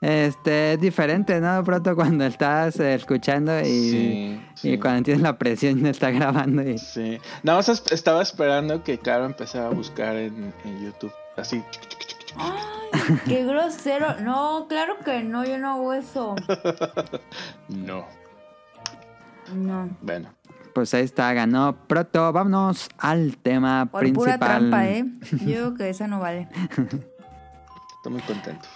Este, 0.00 0.74
es 0.74 0.80
diferente, 0.80 1.40
¿no? 1.40 1.62
Pronto 1.64 1.94
cuando 1.96 2.24
estás 2.24 2.78
eh, 2.80 2.94
escuchando 2.94 3.58
y, 3.60 3.64
Sí, 3.64 4.40
sí. 4.54 4.70
y 4.72 4.78
cuando 4.78 5.02
tienes 5.02 5.22
la 5.22 5.38
presión 5.38 5.82
de 5.82 5.90
estar 5.90 6.12
grabando. 6.12 6.62
Y... 6.62 6.78
Sí. 6.78 7.18
Nada 7.42 7.58
más 7.58 7.68
es- 7.68 7.82
estaba 7.90 8.22
esperando 8.22 8.82
que 8.82 8.98
Caro 8.98 9.24
empezara 9.24 9.68
a 9.68 9.70
buscar 9.70 10.16
en, 10.16 10.52
en 10.64 10.84
YouTube. 10.84 11.12
Así. 11.36 11.62
Ay, 12.38 13.18
qué 13.26 13.44
grosero. 13.44 14.20
No, 14.20 14.66
claro 14.68 14.98
que 15.04 15.22
no, 15.22 15.44
yo 15.44 15.58
no 15.58 15.70
hago 15.72 15.92
eso. 15.92 16.34
No. 17.68 18.06
No. 19.54 19.88
Bueno. 20.00 20.30
Pues 20.74 20.92
ahí 20.92 21.04
está, 21.04 21.32
ganó 21.32 21.74
Proto. 21.86 22.32
Vámonos 22.32 22.88
al 22.98 23.38
tema 23.38 23.86
Por 23.86 24.00
principal. 24.00 24.24
pura 24.24 24.38
trampa, 24.38 24.86
¿eh? 24.86 25.04
Yo 25.30 25.46
digo 25.46 25.74
que 25.74 25.88
esa 25.88 26.06
no 26.06 26.20
vale. 26.20 26.48
Estoy 26.70 28.12
muy 28.12 28.20
contento. 28.22 28.68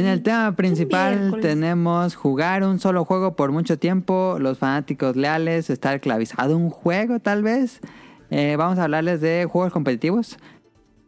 En 0.00 0.06
el 0.06 0.22
tema 0.22 0.56
principal 0.56 1.18
miércoles. 1.18 1.42
tenemos 1.42 2.14
jugar 2.14 2.64
un 2.64 2.80
solo 2.80 3.04
juego 3.04 3.36
por 3.36 3.52
mucho 3.52 3.78
tiempo, 3.78 4.38
los 4.40 4.56
fanáticos 4.56 5.14
leales, 5.14 5.68
estar 5.68 5.94
esclavizado 5.94 6.54
a 6.54 6.56
un 6.56 6.70
juego 6.70 7.20
tal 7.20 7.42
vez. 7.42 7.80
Eh, 8.30 8.56
vamos 8.56 8.78
a 8.78 8.84
hablarles 8.84 9.20
de 9.20 9.46
juegos 9.46 9.74
competitivos, 9.74 10.38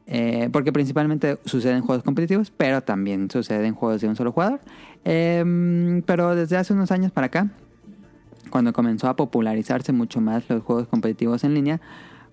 eh, 0.07 0.51
porque 0.53 0.75
principalmente 0.75 1.39
sucede 1.47 1.73
en 1.73 1.81
juegos 1.81 2.05
competitivos, 2.05 2.53
pero 2.55 2.83
también 2.83 3.31
sucede 3.31 3.67
en 3.67 3.75
juegos 3.75 4.03
de 4.03 4.09
un 4.09 4.17
solo 4.17 4.31
jugador. 4.31 4.61
Em, 5.07 6.03
pero 6.03 6.35
desde 6.35 6.59
hace 6.59 6.75
unos 6.75 6.91
años 6.91 7.13
para 7.13 7.29
acá, 7.29 7.49
cuando 8.51 8.75
comenzó 8.75 9.09
a 9.09 9.17
popularizarse 9.17 9.95
mucho 9.95 10.21
más 10.21 10.47
los 10.51 10.63
juegos 10.63 10.87
competitivos 10.87 11.45
en 11.45 11.55
línea, 11.55 11.81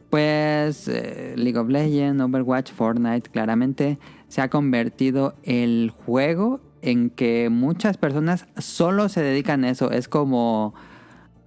pues 0.10 0.90
eh, 0.90 1.36
League 1.38 1.58
of 1.58 1.70
Legends, 1.70 2.22
Overwatch, 2.22 2.74
Fortnite, 2.74 3.30
claramente 3.30 3.98
se 4.30 4.42
ha 4.42 4.50
convertido 4.50 5.36
el 5.44 5.92
juego 6.06 6.62
en 6.82 7.10
que 7.10 7.50
muchas 7.50 7.98
personas 7.98 8.46
solo 8.58 9.10
se 9.10 9.22
dedican 9.22 9.64
a 9.64 9.70
eso. 9.70 9.92
Es 9.92 10.08
como, 10.08 10.74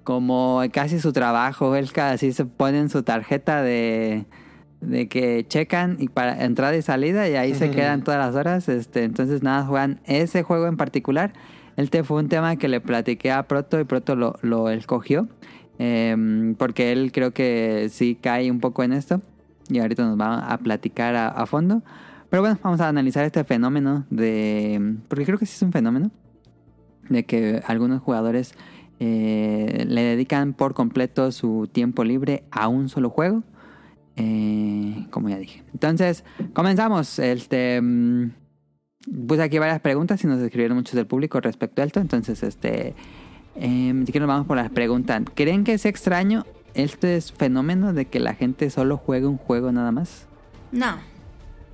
como 0.04 0.60
casi 0.72 1.00
su 1.00 1.12
trabajo. 1.12 1.74
Es 1.76 1.92
casi 1.92 2.32
se 2.32 2.44
ponen 2.44 2.90
su 2.90 3.02
tarjeta 3.02 3.62
de, 3.62 4.26
de 4.80 5.08
que 5.08 5.46
checan 5.48 5.96
y 6.00 6.08
para 6.08 6.44
entrada 6.44 6.76
y 6.76 6.82
salida 6.82 7.28
y 7.28 7.36
ahí 7.36 7.54
se 7.54 7.70
quedan 7.70 8.02
todas 8.02 8.24
las 8.24 8.34
horas. 8.34 8.68
Este, 8.68 9.04
entonces 9.04 9.42
nada, 9.42 9.64
juegan 9.64 10.00
ese 10.04 10.42
juego 10.42 10.66
en 10.66 10.76
particular. 10.76 11.32
Este 11.76 12.02
fue 12.02 12.20
un 12.20 12.28
tema 12.28 12.56
que 12.56 12.68
le 12.68 12.80
platiqué 12.80 13.30
a 13.32 13.44
Proto 13.44 13.80
y 13.80 13.84
Proto 13.84 14.16
lo, 14.16 14.34
lo 14.42 14.68
escogió. 14.70 15.28
Em, 15.78 16.54
porque 16.56 16.92
él 16.92 17.12
creo 17.12 17.32
que 17.32 17.88
sí 17.90 18.18
cae 18.20 18.50
un 18.50 18.60
poco 18.60 18.82
en 18.82 18.92
esto. 18.92 19.22
Y 19.68 19.78
ahorita 19.78 20.04
nos 20.04 20.20
va 20.20 20.52
a 20.52 20.58
platicar 20.58 21.14
a, 21.14 21.28
a 21.28 21.46
fondo. 21.46 21.82
Pero 22.32 22.40
bueno, 22.40 22.58
vamos 22.62 22.80
a 22.80 22.88
analizar 22.88 23.26
este 23.26 23.44
fenómeno 23.44 24.06
de... 24.08 24.96
Porque 25.08 25.26
creo 25.26 25.38
que 25.38 25.44
sí 25.44 25.52
es 25.54 25.60
un 25.60 25.70
fenómeno. 25.70 26.10
De 27.10 27.26
que 27.26 27.62
algunos 27.66 28.00
jugadores 28.00 28.54
eh, 29.00 29.84
le 29.86 30.00
dedican 30.00 30.54
por 30.54 30.72
completo 30.72 31.30
su 31.30 31.68
tiempo 31.70 32.04
libre 32.04 32.44
a 32.50 32.68
un 32.68 32.88
solo 32.88 33.10
juego. 33.10 33.42
Eh, 34.16 35.06
como 35.10 35.28
ya 35.28 35.36
dije. 35.36 35.62
Entonces, 35.74 36.24
comenzamos. 36.54 37.18
Este... 37.18 37.78
mm, 37.82 38.30
Puse 39.28 39.42
aquí 39.42 39.58
varias 39.58 39.80
preguntas 39.80 40.24
y 40.24 40.26
nos 40.26 40.40
escribieron 40.40 40.78
muchos 40.78 40.94
del 40.94 41.06
público 41.06 41.38
respecto 41.38 41.82
a 41.82 41.84
esto. 41.84 42.00
Entonces, 42.00 42.42
este... 42.42 42.94
Eh, 43.56 44.02
si 44.06 44.10
quieren 44.10 44.26
vamos 44.26 44.46
por 44.46 44.56
las 44.56 44.70
preguntas. 44.70 45.22
¿Creen 45.34 45.64
que 45.64 45.74
es 45.74 45.84
extraño 45.84 46.46
este 46.72 47.16
es 47.16 47.30
fenómeno 47.30 47.92
de 47.92 48.06
que 48.06 48.20
la 48.20 48.32
gente 48.32 48.70
solo 48.70 48.96
juegue 48.96 49.26
un 49.26 49.36
juego 49.36 49.70
nada 49.70 49.92
más? 49.92 50.28
No. 50.72 51.11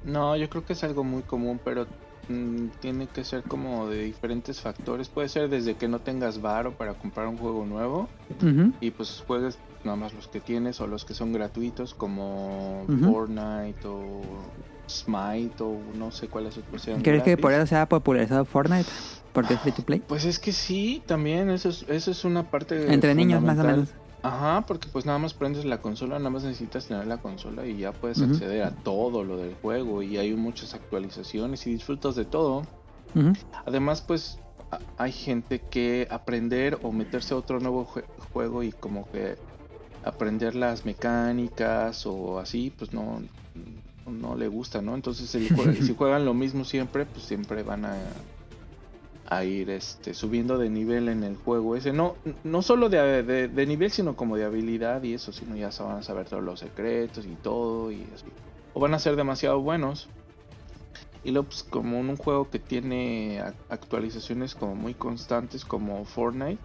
No, 0.09 0.37
yo 0.37 0.49
creo 0.49 0.65
que 0.65 0.73
es 0.73 0.83
algo 0.85 1.05
muy 1.05 1.23
común, 1.23 1.61
pero 1.63 1.87
mm, 2.29 2.69
tiene 2.81 3.07
que 3.07 3.25
ser 3.25 3.43
como 3.43 3.89
de 3.89 4.05
diferentes 4.05 4.61
factores. 4.61 5.09
Puede 5.09 5.29
ser 5.29 5.51
desde 5.51 5.75
que 5.75 5.87
no 5.87 6.01
tengas 6.01 6.41
varo 6.41 6.73
para 6.73 6.95
comprar 6.95 7.29
un 7.29 7.37
juego 7.37 7.67
nuevo 7.67 8.09
y 8.81 8.91
pues 8.91 9.23
juegues 9.27 9.59
nada 9.85 9.97
más 9.97 10.15
los 10.15 10.29
que 10.29 10.41
tienes 10.41 10.81
o 10.81 10.87
los 10.87 11.05
que 11.05 11.15
son 11.15 11.33
gratuitos 11.33 11.95
como. 11.95 12.85
Fortnite 13.05 13.87
o 13.87 14.23
Smite 14.89 15.63
o 15.63 15.79
no 15.95 16.11
sé 16.11 16.29
cuáles 16.29 16.57
otros 16.57 16.81
sean. 16.81 17.03
¿Crees 17.03 17.23
que 17.23 17.37
por 17.37 17.53
eso 17.53 17.67
se 17.67 17.77
ha 17.77 17.87
popularizado 17.87 18.47
Fortnite? 18.47 18.89
Porque 19.35 19.55
es 19.55 19.61
free 19.61 19.73
to 19.73 19.83
play. 19.83 20.03
Pues 20.07 20.25
es 20.25 20.39
que 20.39 20.53
sí, 20.53 21.03
también 21.05 21.51
eso 21.51 21.69
es, 21.69 21.85
eso 21.89 22.11
es 22.11 22.25
una 22.25 22.51
parte 22.51 22.93
Entre 22.93 23.15
niños, 23.15 23.43
más 23.43 23.59
o 23.59 23.65
menos. 23.65 23.89
Ajá, 24.23 24.65
porque 24.67 24.89
pues 24.93 25.07
nada 25.07 25.19
más 25.19 25.33
prendes 25.35 25.65
la 25.65 25.81
consola, 25.81 26.19
nada 26.19 26.31
más 26.31 26.43
necesitas 26.43 26.87
tener 26.87 27.07
la 27.07 27.19
consola 27.19 27.67
y 27.67 27.77
ya 27.79 27.93
puedes 27.93 28.19
acceder 28.33 28.63
a 28.65 28.71
todo 28.73 29.23
lo 29.25 29.37
del 29.39 29.55
juego 29.55 30.03
y 30.03 30.17
hay 30.19 30.35
muchas 30.35 30.75
actualizaciones 30.75 31.67
y 31.67 31.71
disfrutas 31.73 32.17
de 32.17 32.25
todo. 32.25 32.63
Además, 33.65 34.03
pues 34.03 34.39
hay 34.97 35.13
gente 35.13 35.61
que 35.61 36.07
aprender 36.11 36.79
o 36.83 36.93
meterse 36.93 37.33
a 37.35 37.37
otro 37.39 37.61
nuevo 37.61 37.87
jue- 37.87 38.05
juego 38.33 38.63
y 38.63 38.73
como 38.73 39.09
que 39.11 39.37
aprender 40.05 40.55
las 40.55 40.85
mecánicas 40.85 42.05
o 42.07 42.39
así, 42.39 42.73
pues 42.77 42.93
no, 42.93 43.23
no 44.07 44.37
le 44.37 44.49
gusta, 44.49 44.83
¿no? 44.83 44.95
Entonces 44.95 45.31
si 45.87 45.95
juegan 45.95 46.25
lo 46.25 46.35
mismo 46.35 46.65
siempre, 46.65 47.07
pues 47.07 47.25
siempre 47.25 47.63
van 47.63 47.85
a, 47.85 47.95
a 49.31 49.45
ir 49.45 49.69
este, 49.71 50.15
subiendo 50.15 50.57
de 50.59 50.71
nivel 50.71 51.09
en 51.09 51.23
el 51.23 51.37
juego 51.37 51.77
ese. 51.77 51.93
No, 51.93 52.17
no 52.45 52.63
solo 52.63 52.89
de, 52.89 53.23
de- 53.23 53.67
nivel, 53.67 53.91
sino 53.91 54.17
como 54.17 54.37
de 54.37 54.45
habilidad 54.45 55.03
y 55.03 55.13
eso, 55.15 55.33
sino 55.33 55.55
ya 55.55 55.71
van 55.81 55.99
a 55.99 56.03
saber 56.03 56.27
todos 56.27 56.43
los 56.43 56.61
secretos 56.61 57.27
y 57.27 57.35
todo 57.37 57.93
y. 57.93 58.07
O 58.75 58.81
van 58.81 58.95
a 58.95 58.99
ser 58.99 59.17
demasiado 59.17 59.61
buenos. 59.61 60.09
Y 61.25 61.33
luego, 61.33 61.49
pues, 61.49 61.63
como 61.65 61.99
en 61.99 62.09
un 62.11 62.17
juego 62.17 62.49
que 62.49 62.59
tiene 62.59 63.41
ac- 63.43 63.55
actualizaciones 63.69 64.55
como 64.55 64.75
muy 64.75 64.95
constantes 64.95 65.65
como 65.65 66.05
Fortnite, 66.07 66.59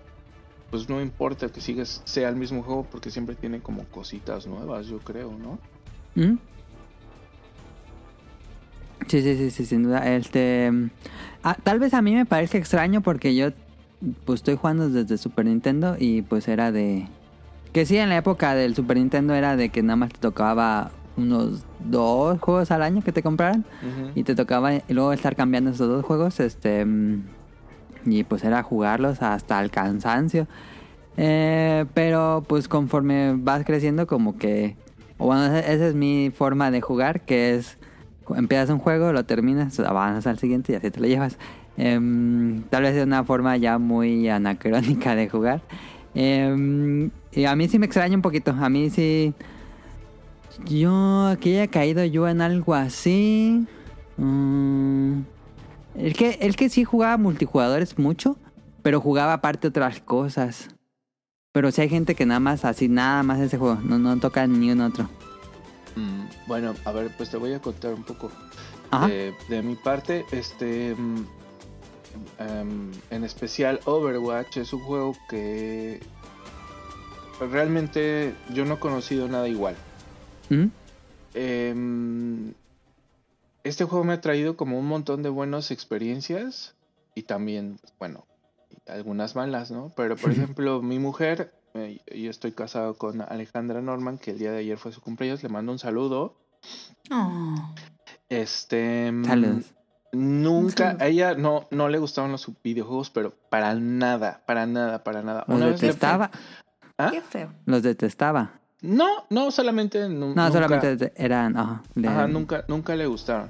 pues 0.70 0.88
no 0.88 1.02
importa 1.02 1.50
que 1.50 1.60
sigas, 1.60 2.02
sea 2.06 2.30
el 2.30 2.36
mismo 2.36 2.64
juego 2.64 2.88
porque 2.90 3.12
siempre 3.12 3.36
tiene 3.36 3.60
como 3.62 3.84
cositas 3.86 4.48
nuevas, 4.48 4.88
yo 4.88 5.00
creo, 5.00 5.32
¿no? 5.38 5.60
Ujú. 6.16 6.38
Sí, 9.08 9.22
sí, 9.22 9.36
sí, 9.36 9.52
sí, 9.52 9.66
sin 9.66 9.84
duda. 9.84 10.16
Este, 10.16 10.72
ah, 11.44 11.58
tal 11.64 11.80
vez 11.80 11.94
a 11.94 12.02
mí 12.02 12.14
me 12.14 12.26
parezca 12.26 12.58
extraño 12.58 13.02
porque 13.02 13.36
yo 13.36 13.50
pues 14.26 14.40
estoy 14.40 14.56
jugando 14.56 14.90
desde 14.90 15.18
Super 15.18 15.46
Nintendo 15.46 15.96
y 15.98 16.22
pues 16.24 16.48
era 16.48 16.72
de 16.72 17.08
que 17.72 17.86
sí 17.86 17.98
en 17.98 18.10
la 18.10 18.18
época 18.18 18.54
del 18.56 18.76
Super 18.76 18.98
Nintendo 18.98 19.34
era 19.34 19.56
de 19.56 19.70
que 19.70 19.82
nada 19.82 19.96
más 19.96 20.12
te 20.12 20.20
tocaba 20.20 20.92
unos 21.16 21.64
dos 21.80 22.40
juegos 22.40 22.72
al 22.72 22.82
año 22.82 23.02
que 23.04 23.12
te 23.12 23.22
compraran 23.22 23.66
y 24.16 24.24
te 24.24 24.36
tocaba 24.36 24.74
y 24.74 24.82
luego 24.90 25.14
estar 25.14 25.36
cambiando 25.36 25.72
esos 25.72 25.88
dos 25.88 26.04
juegos, 26.06 26.40
este 26.40 26.86
y 28.06 28.24
pues 28.24 28.44
era 28.44 28.64
jugarlos 28.64 29.22
hasta 29.22 29.62
el 29.62 29.72
cansancio. 29.72 30.48
Eh, 31.16 31.86
pero 31.94 32.44
pues 32.48 32.68
conforme 32.68 33.36
vas 33.38 33.64
creciendo 33.66 34.08
como 34.08 34.38
que 34.38 34.76
bueno, 35.18 35.56
esa 35.56 35.88
es 35.88 35.96
mi 35.96 36.32
forma 36.36 36.72
de 36.72 36.82
jugar, 36.82 37.22
que 37.22 37.56
es 37.56 37.78
empiezas 38.36 38.70
un 38.70 38.80
juego, 38.80 39.12
lo 39.14 39.26
terminas, 39.26 39.80
avanzas 39.80 40.28
al 40.28 40.40
siguiente 40.40 40.74
y 40.74 40.76
así 40.76 40.92
te 40.92 41.00
lo 41.00 41.08
llevas. 41.08 41.38
Em, 41.78 42.62
tal 42.70 42.84
vez 42.84 42.96
es 42.96 43.06
una 43.06 43.24
forma 43.24 43.58
ya 43.58 43.78
muy 43.78 44.30
anacrónica 44.30 45.16
de 45.16 45.30
jugar. 45.30 45.62
Em, 46.16 47.10
a 47.48 47.56
mí 47.56 47.68
sí 47.68 47.80
me 47.80 47.86
extraña 47.86 48.16
un 48.16 48.22
poquito. 48.22 48.52
A 48.52 48.70
mí 48.70 48.90
sí. 48.90 49.34
Yo, 50.66 51.36
que 51.42 51.60
haya 51.60 51.68
caído 51.68 52.06
yo 52.06 52.28
en 52.28 52.42
algo 52.42 52.76
así. 52.76 53.66
mm, 54.18 55.22
el, 55.96 56.14
que, 56.14 56.38
el 56.42 56.56
que 56.56 56.70
sí 56.70 56.84
jugaba 56.84 57.18
multijugadores 57.18 57.98
mucho, 57.98 58.38
pero 58.82 59.02
jugaba 59.02 59.34
aparte 59.34 59.68
otras 59.68 60.00
cosas. 60.00 60.70
Pero 61.52 61.72
si 61.72 61.82
hay 61.82 61.90
gente 61.90 62.16
que 62.16 62.26
nada 62.26 62.40
más 62.40 62.66
así, 62.66 62.90
nada 62.90 63.24
más 63.24 63.40
ese 63.40 63.58
juego, 63.58 63.80
no, 63.84 64.00
no 64.00 64.18
toca 64.20 64.48
ni 64.48 64.72
un 64.72 64.82
otro. 64.82 65.10
Mm, 65.96 66.26
bueno, 66.48 66.74
a 66.86 66.92
ver, 66.92 67.12
pues 67.16 67.30
te 67.30 67.38
voy 67.38 67.54
a 67.54 67.62
contar 67.62 67.94
un 67.94 68.04
poco 68.04 68.32
Ajá. 68.92 69.08
de, 69.08 69.34
de 69.50 69.62
mi 69.62 69.76
parte. 69.76 70.26
Este, 70.32 70.96
mm, 70.96 71.26
em, 72.40 72.92
en 73.10 73.24
especial 73.24 73.80
Overwatch 73.86 74.58
es 74.58 74.74
un 74.74 74.82
juego 74.82 75.16
que 75.30 76.00
realmente 77.40 78.36
yo 78.54 78.66
no 78.66 78.76
he 78.76 78.80
conocido 78.80 79.28
nada 79.28 79.48
igual. 79.48 79.76
¿Mm? 80.50 80.66
Em, 81.34 82.54
este 83.64 83.86
juego 83.86 84.04
me 84.04 84.14
ha 84.14 84.22
traído 84.22 84.56
como 84.56 84.78
un 84.78 84.86
montón 84.86 85.24
de 85.24 85.30
buenas 85.30 85.72
experiencias 85.72 86.76
y 87.16 87.24
también, 87.24 87.80
bueno, 88.00 88.26
algunas 88.88 89.36
malas, 89.36 89.72
¿no? 89.72 89.92
Pero 89.96 90.16
por 90.16 90.32
ejemplo, 90.32 90.82
mi 90.82 91.00
mujer, 91.00 91.54
eh, 91.74 92.02
yo 92.16 92.30
estoy 92.30 92.52
casado 92.52 92.96
con 92.98 93.22
Alejandra 93.22 93.82
Norman, 93.82 94.18
que 94.18 94.32
el 94.32 94.40
día 94.40 94.52
de 94.52 94.60
ayer 94.60 94.78
fue 94.78 94.92
su 94.92 95.02
cumpleaños, 95.02 95.42
le 95.44 95.50
mando 95.50 95.72
un 95.72 95.80
saludo. 95.80 96.36
Oh. 97.12 97.74
Este, 98.30 99.12
Saludos. 99.26 99.74
nunca, 100.12 100.96
a 101.00 101.08
ella 101.08 101.36
no, 101.36 101.68
no 101.72 101.90
le 101.90 101.98
gustaban 102.00 102.32
los 102.32 102.50
videojuegos, 102.64 103.10
pero 103.10 103.34
para 103.50 103.74
nada, 103.76 104.44
para 104.46 104.66
nada, 104.66 105.04
para 105.04 105.22
nada. 105.22 105.46
Los 105.48 105.58
Una 105.58 105.66
vez 105.68 105.82
le- 105.82 105.88
detestaba. 105.88 106.32
¿Ah? 106.98 107.10
Qué 107.12 107.22
feo. 107.22 107.52
Los 107.66 107.84
detestaba. 107.84 108.60
No, 108.82 109.08
no, 109.30 109.50
solamente 109.52 110.00
No, 110.10 110.28
nunca- 110.28 110.52
solamente 110.52 111.14
eran. 111.16 111.58
Ajá, 111.58 111.82
nunca, 112.28 112.66
nunca 112.68 112.96
le 112.96 113.06
gustaron. 113.08 113.50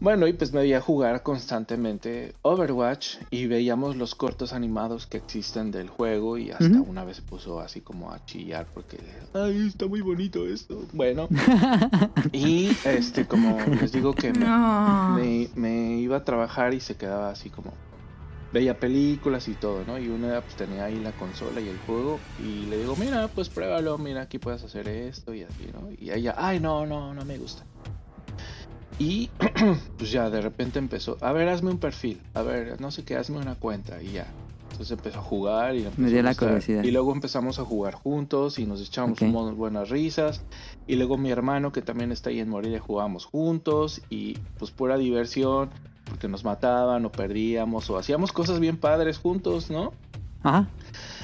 Bueno, 0.00 0.28
y 0.28 0.32
pues 0.32 0.52
me 0.52 0.60
veía 0.60 0.80
jugar 0.80 1.22
constantemente 1.24 2.34
Overwatch 2.42 3.16
y 3.30 3.46
veíamos 3.46 3.96
los 3.96 4.14
cortos 4.14 4.52
animados 4.52 5.06
que 5.08 5.16
existen 5.16 5.72
del 5.72 5.88
juego 5.88 6.38
y 6.38 6.50
hasta 6.52 6.80
una 6.80 7.04
vez 7.04 7.16
se 7.16 7.22
puso 7.22 7.58
así 7.60 7.80
como 7.80 8.12
a 8.12 8.24
chillar 8.24 8.66
porque, 8.72 8.98
ay, 9.34 9.66
está 9.66 9.86
muy 9.86 10.00
bonito 10.00 10.46
esto. 10.46 10.84
Bueno, 10.92 11.28
y 12.32 12.68
este, 12.84 13.26
como 13.26 13.58
les 13.80 13.90
digo 13.90 14.14
que 14.14 14.32
me, 14.32 14.38
No. 14.46 15.16
me, 15.16 15.48
me 15.56 15.96
iba 15.96 16.18
a 16.18 16.24
trabajar 16.24 16.74
y 16.74 16.80
se 16.80 16.94
quedaba 16.96 17.30
así 17.30 17.50
como, 17.50 17.72
veía 18.52 18.78
películas 18.78 19.48
y 19.48 19.54
todo, 19.54 19.82
¿no? 19.84 19.98
Y 19.98 20.08
una 20.08 20.40
pues 20.42 20.54
tenía 20.54 20.84
ahí 20.84 21.00
la 21.00 21.10
consola 21.12 21.60
y 21.60 21.68
el 21.68 21.78
juego 21.86 22.20
y 22.38 22.66
le 22.66 22.78
digo, 22.78 22.94
mira, 22.96 23.26
pues 23.28 23.48
pruébalo, 23.48 23.98
mira, 23.98 24.22
aquí 24.22 24.38
puedes 24.38 24.62
hacer 24.62 24.88
esto 24.88 25.34
y 25.34 25.42
así, 25.42 25.70
¿no? 25.74 25.90
Y 25.90 26.10
ella, 26.12 26.34
ay, 26.38 26.60
no, 26.60 26.86
no, 26.86 27.12
no 27.14 27.24
me 27.24 27.36
gusta. 27.36 27.64
Y 28.98 29.30
pues 29.96 30.10
ya 30.10 30.28
de 30.30 30.40
repente 30.40 30.78
empezó, 30.78 31.16
a 31.20 31.32
ver, 31.32 31.48
hazme 31.48 31.70
un 31.70 31.78
perfil, 31.78 32.20
a 32.34 32.42
ver, 32.42 32.80
no 32.80 32.90
sé 32.90 33.04
qué, 33.04 33.16
hazme 33.16 33.38
una 33.38 33.54
cuenta 33.54 34.02
y 34.02 34.12
ya. 34.12 34.26
Entonces 34.72 34.90
empezó 34.96 35.18
a 35.18 35.22
jugar 35.22 35.74
y 35.76 35.84
empezó 35.84 36.08
dio 36.08 36.22
la 36.22 36.34
curiosidad. 36.34 36.84
Y 36.84 36.90
luego 36.90 37.12
empezamos 37.12 37.58
a 37.58 37.64
jugar 37.64 37.94
juntos 37.94 38.58
y 38.58 38.66
nos 38.66 38.80
echábamos 38.80 39.20
Ok. 39.22 39.28
unas 39.34 39.56
buenas 39.56 39.88
risas. 39.88 40.42
Y 40.86 40.96
luego 40.96 41.16
mi 41.16 41.30
hermano, 41.30 41.72
que 41.72 41.82
también 41.82 42.12
está 42.12 42.30
ahí 42.30 42.38
en 42.40 42.48
Morelia, 42.48 42.78
jugábamos 42.80 43.24
juntos 43.24 44.02
y 44.10 44.34
pues 44.58 44.70
pura 44.70 44.96
diversión, 44.96 45.70
porque 46.06 46.28
nos 46.28 46.44
mataban 46.44 47.04
o 47.04 47.10
perdíamos 47.12 47.90
o 47.90 47.98
hacíamos 47.98 48.32
cosas 48.32 48.60
bien 48.60 48.76
padres 48.76 49.18
juntos, 49.18 49.70
¿no? 49.70 49.92
Ajá. 50.42 50.68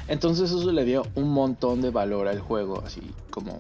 Entonces 0.09 0.51
eso 0.51 0.73
le 0.73 0.85
dio 0.85 1.07
un 1.15 1.31
montón 1.31 1.81
de 1.81 1.91
valor 1.91 2.29
al 2.29 2.41
juego, 2.41 2.83
así 2.85 3.03
como 3.31 3.59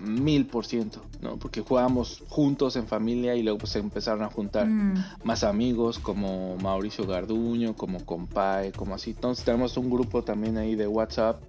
mil 0.00 0.46
por 0.46 0.66
ciento, 0.66 1.00
¿no? 1.20 1.36
Porque 1.36 1.60
jugábamos 1.60 2.22
juntos 2.28 2.76
en 2.76 2.86
familia 2.86 3.34
y 3.36 3.42
luego 3.42 3.58
pues, 3.60 3.72
se 3.72 3.78
empezaron 3.78 4.22
a 4.22 4.28
juntar 4.28 4.66
Mm. 4.66 4.94
más 5.24 5.44
amigos 5.44 5.98
como 5.98 6.56
Mauricio 6.56 7.06
Garduño, 7.06 7.74
como 7.74 8.04
Compay, 8.04 8.72
como 8.72 8.94
así. 8.94 9.10
Entonces 9.10 9.44
tenemos 9.44 9.76
un 9.76 9.90
grupo 9.90 10.22
también 10.22 10.58
ahí 10.58 10.74
de 10.74 10.86
WhatsApp. 10.88 11.40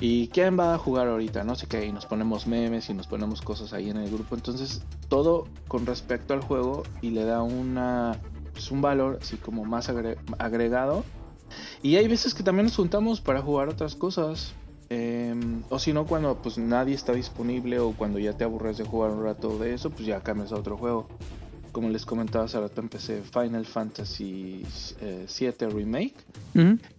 ¿Y 0.00 0.28
quién 0.28 0.58
va 0.58 0.74
a 0.74 0.78
jugar 0.78 1.08
ahorita? 1.08 1.44
No 1.44 1.54
sé 1.54 1.66
qué. 1.66 1.86
Y 1.86 1.92
nos 1.92 2.06
ponemos 2.06 2.46
memes 2.46 2.88
y 2.88 2.94
nos 2.94 3.06
ponemos 3.06 3.42
cosas 3.42 3.72
ahí 3.72 3.90
en 3.90 3.98
el 3.98 4.10
grupo. 4.10 4.34
Entonces 4.34 4.82
todo 5.08 5.46
con 5.68 5.84
respecto 5.86 6.32
al 6.34 6.40
juego 6.40 6.82
y 7.02 7.10
le 7.10 7.24
da 7.24 7.42
una, 7.42 8.18
pues, 8.52 8.70
un 8.70 8.80
valor 8.80 9.18
así 9.20 9.36
como 9.36 9.64
más 9.64 9.88
agre- 9.90 10.16
agregado. 10.38 11.04
Y 11.82 11.96
hay 11.96 12.08
veces 12.08 12.34
que 12.34 12.42
también 12.42 12.66
nos 12.66 12.76
juntamos 12.76 13.20
para 13.20 13.42
jugar 13.42 13.68
otras 13.68 13.94
cosas. 13.94 14.54
Em, 14.88 15.62
o 15.68 15.78
si 15.78 15.92
no, 15.92 16.06
cuando 16.06 16.36
pues 16.42 16.58
nadie 16.58 16.94
está 16.94 17.12
disponible 17.12 17.78
o 17.80 17.92
cuando 17.92 18.18
ya 18.18 18.34
te 18.34 18.44
aburres 18.44 18.78
de 18.78 18.84
jugar 18.84 19.10
un 19.10 19.22
rato 19.24 19.58
de 19.58 19.74
eso, 19.74 19.90
pues 19.90 20.06
ya 20.06 20.20
cambias 20.20 20.52
a 20.52 20.56
otro 20.56 20.76
juego. 20.76 21.08
Como 21.72 21.90
les 21.90 22.06
comentaba 22.06 22.46
hace 22.46 22.58
rato, 22.58 22.80
empecé 22.80 23.20
Final 23.22 23.66
Fantasy 23.66 24.64
eh, 25.00 25.24
7 25.26 25.68
Remake. 25.68 26.14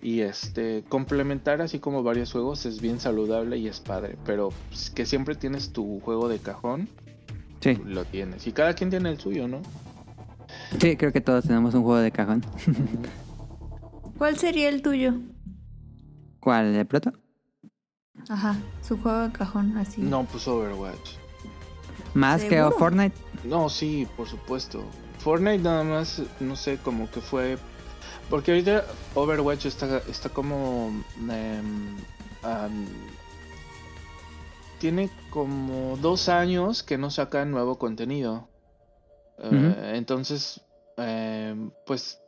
Y 0.03 0.19
este, 0.19 0.83
complementar 0.87 1.61
así 1.61 1.79
como 1.79 2.03
varios 2.03 2.31
juegos 2.31 2.65
es 2.67 2.79
bien 2.79 2.99
saludable 2.99 3.57
y 3.57 3.67
es 3.67 3.79
padre. 3.79 4.17
Pero 4.23 4.49
pues, 4.69 4.91
que 4.91 5.07
siempre 5.07 5.33
tienes 5.33 5.71
tu 5.71 5.99
juego 6.01 6.27
de 6.29 6.37
cajón, 6.37 6.87
Sí. 7.61 7.73
lo 7.85 8.05
tienes. 8.05 8.45
Y 8.45 8.51
cada 8.51 8.73
quien 8.75 8.91
tiene 8.91 9.09
el 9.09 9.19
suyo, 9.19 9.47
¿no? 9.47 9.61
sí, 10.79 10.95
creo 10.95 11.11
que 11.11 11.21
todos 11.21 11.45
tenemos 11.45 11.73
un 11.73 11.81
juego 11.81 11.97
de 11.99 12.11
cajón. 12.11 12.45
¿Cuál 14.19 14.37
sería 14.37 14.69
el 14.69 14.83
tuyo? 14.83 15.15
¿Cuál? 16.39 16.73
¿De 16.73 16.85
proto? 16.85 17.13
Ajá, 18.29 18.57
su 18.81 18.97
juego 19.01 19.19
de 19.19 19.31
cajón 19.31 19.77
así. 19.77 20.01
No, 20.01 20.25
pues 20.25 20.47
Overwatch. 20.47 21.11
Más 22.13 22.43
que. 22.43 22.61
Fortnite. 22.77 23.15
No, 23.43 23.69
sí, 23.69 24.07
por 24.17 24.27
supuesto. 24.27 24.83
Fortnite 25.19 25.59
nada 25.59 25.83
más, 25.83 26.21
no 26.39 26.55
sé, 26.55 26.77
como 26.77 27.09
que 27.09 27.21
fue... 27.21 27.57
Porque 28.29 28.51
ahorita 28.51 28.85
Overwatch 29.15 29.65
está, 29.65 29.97
está 30.09 30.29
como... 30.29 30.91
em, 31.29 31.95
tiene 34.79 35.09
como 35.29 35.97
dos 35.97 36.29
años 36.29 36.83
que 36.83 36.97
no 36.97 37.09
sacan 37.09 37.51
nuevo 37.51 37.77
contenido. 37.77 38.47
Eh. 39.39 39.93
Entonces, 39.95 40.61
em, 40.97 41.71
pues 41.85 42.19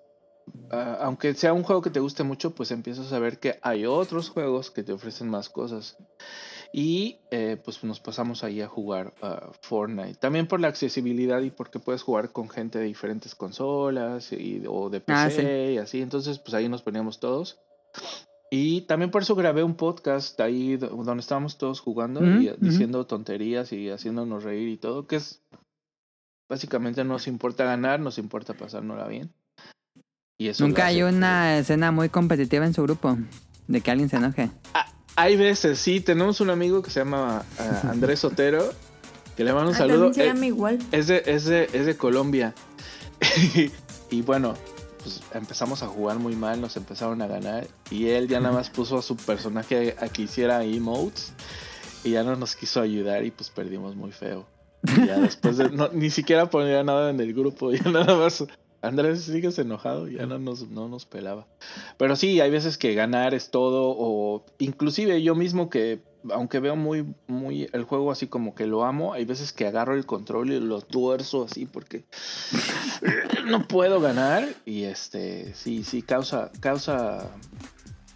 ah, 0.72 0.98
aunque 1.02 1.34
sea 1.34 1.54
un 1.54 1.64
juego 1.64 1.82
que 1.82 1.90
te 1.90 2.00
guste 2.00 2.24
mucho, 2.24 2.52
pues 2.56 2.72
empiezas 2.72 3.12
a 3.14 3.20
ver 3.20 3.40
que 3.40 3.60
hay 3.62 3.86
otros 3.86 4.30
juegos 4.30 4.72
que 4.72 4.84
te 4.84 4.94
ofrecen 4.94 5.30
más 5.30 5.50
cosas. 5.50 5.98
Y 6.72 7.18
eh, 7.32 7.58
pues 7.64 7.84
nos 7.84 8.00
pasamos 8.00 8.44
ahí 8.44 8.62
a 8.62 8.68
jugar 8.68 9.14
a 9.24 9.52
Fortnite. 9.62 10.16
También 10.20 10.48
por 10.48 10.60
la 10.60 10.68
accesibilidad 10.68 11.42
y 11.42 11.50
porque 11.50 11.80
puedes 11.80 12.04
jugar 12.04 12.32
con 12.32 12.48
gente 12.48 12.78
de 12.78 12.86
diferentes 12.86 13.34
consolas 13.34 14.32
y, 14.32 14.64
o 14.68 14.90
de 14.92 15.00
PC 15.02 15.18
Ah, 15.20 15.30
sí. 15.32 15.42
y 15.74 15.78
así. 15.80 16.02
Entonces, 16.02 16.38
pues 16.38 16.54
ahí 16.54 16.70
nos 16.70 16.84
poníamos 16.84 17.20
todos. 17.20 17.60
Y 18.52 18.82
también 18.82 19.10
por 19.12 19.24
eso 19.24 19.36
grabé 19.36 19.64
un 19.64 19.76
podcast 19.76 20.40
ahí 20.42 20.78
do- 20.78 20.90
donde 20.90 21.22
estábamos 21.22 21.58
todos 21.58 21.80
jugando 21.80 22.22
y 22.24 22.52
diciendo 22.60 23.06
tonterías 23.08 23.72
y 23.74 23.90
haciéndonos 23.90 24.44
reír 24.44 24.70
y 24.70 24.78
todo, 24.78 25.08
que 25.08 25.16
es 25.18 25.42
básicamente 26.48 27.04
no 27.04 27.14
nos 27.14 27.28
importa 27.28 27.64
ganar, 27.64 28.00
nos 28.00 28.18
importa 28.18 28.54
pasárnosla 28.56 29.08
bien. 29.08 29.32
Y 30.40 30.48
eso 30.48 30.66
Nunca 30.66 30.86
hay 30.86 31.04
una 31.04 31.58
escena 31.58 31.92
muy 31.92 32.08
competitiva 32.10 32.66
en 32.66 32.74
su 32.74 32.82
grupo. 32.82 33.18
De 33.68 33.82
que 33.82 33.92
alguien 33.92 34.10
se 34.10 34.16
enoje. 34.16 34.50
Hay 35.18 35.36
veces, 35.36 35.78
sí, 35.80 36.00
tenemos 36.00 36.40
un 36.40 36.50
amigo 36.50 36.82
que 36.82 36.90
se 36.90 37.02
llama 37.02 37.44
ah, 37.60 37.82
Andrés 37.92 38.20
Sotero, 38.20 38.72
que 39.36 39.44
le 39.44 39.52
mando 39.54 39.70
un 39.72 39.76
Ah, 39.76 39.80
saludo. 39.80 40.14
se 40.14 40.24
Eh, 40.24 40.28
llama 40.28 40.46
igual. 40.46 40.80
es, 40.94 41.08
de, 41.08 41.22
es, 41.26 41.44
de, 41.46 41.66
es 41.74 41.86
de 41.86 41.98
Colombia. 41.98 42.56
y 44.10 44.22
bueno, 44.22 44.54
pues 45.04 45.22
empezamos 45.34 45.84
a 45.84 45.88
jugar 45.88 46.20
muy 46.20 46.36
mal, 46.38 46.62
nos 46.62 46.78
empezaron 46.78 47.22
a 47.22 47.28
ganar. 47.28 47.68
Y 47.92 48.08
él 48.08 48.30
ya 48.30 48.40
nada 48.40 48.56
más 48.56 48.70
puso 48.70 48.98
a 48.98 49.02
su 49.02 49.18
personaje 49.18 49.96
a 50.00 50.08
que 50.08 50.22
hiciera 50.22 50.64
emotes. 50.64 51.34
Y 52.06 52.12
ya 52.12 52.24
no 52.24 52.38
nos 52.38 52.56
quiso 52.56 52.80
ayudar 52.80 53.26
y 53.26 53.32
pues 53.32 53.50
perdimos 53.50 53.98
muy 53.98 54.14
feo. 54.14 54.48
Y 54.84 55.06
ya 55.06 55.20
después 55.20 55.58
de, 55.58 55.70
no, 55.70 55.90
ni 55.90 56.10
siquiera 56.10 56.50
ponía 56.50 56.82
nada 56.86 57.10
en 57.10 57.20
el 57.20 57.34
grupo, 57.34 57.72
ya 57.74 57.92
nada 57.92 58.16
más. 58.16 58.46
Andrés 58.82 59.24
sigues 59.24 59.60
enojado, 59.60 60.08
ya 60.08 60.26
no 60.26 60.40
nos, 60.40 60.70
no 60.70 60.88
nos 60.88 61.06
pelaba. 61.06 61.48
Pero 61.98 62.16
sí, 62.16 62.40
hay 62.40 62.50
veces 62.50 62.78
que 62.78 62.94
ganar 62.94 63.34
es 63.34 63.52
todo, 63.52 63.94
o 63.98 64.46
inclusive 64.58 65.22
yo 65.22 65.36
mismo 65.36 65.70
que, 65.70 66.00
aunque 66.32 66.60
veo 66.60 66.76
muy, 66.76 67.06
muy 67.28 67.70
el 67.74 67.84
juego 67.84 68.12
así 68.12 68.28
como 68.28 68.56
que 68.56 68.68
lo 68.68 68.86
amo, 68.86 69.14
hay 69.14 69.26
veces 69.26 69.52
que 69.52 69.68
agarro 69.68 69.96
el 69.96 70.06
control 70.06 70.52
y 70.52 70.60
lo 70.60 70.82
tuerzo 70.82 71.44
así 71.44 71.66
porque 71.66 72.04
no 73.48 73.68
puedo 73.68 74.00
ganar 74.00 74.48
y 74.66 74.84
este, 74.84 75.54
sí, 75.56 75.84
sí, 75.84 76.02
causa, 76.02 76.52
causa, 76.62 77.30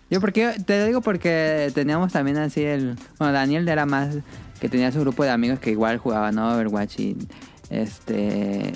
Yo 0.10 0.22
porque 0.22 0.54
te 0.66 0.86
digo 0.86 1.02
porque 1.02 1.72
teníamos 1.74 2.14
también 2.14 2.38
así 2.38 2.64
el 2.64 2.96
bueno 3.20 3.34
Daniel 3.34 3.68
era 3.68 3.86
más 3.86 4.16
que 4.60 4.70
tenía 4.70 4.92
su 4.94 5.02
grupo 5.02 5.24
de 5.24 5.30
amigos 5.30 5.60
que 5.60 5.72
igual 5.72 5.98
jugaban 5.98 6.36
¿no? 6.36 6.54
Overwatch 6.54 7.00
y 7.00 7.18
este 7.70 8.72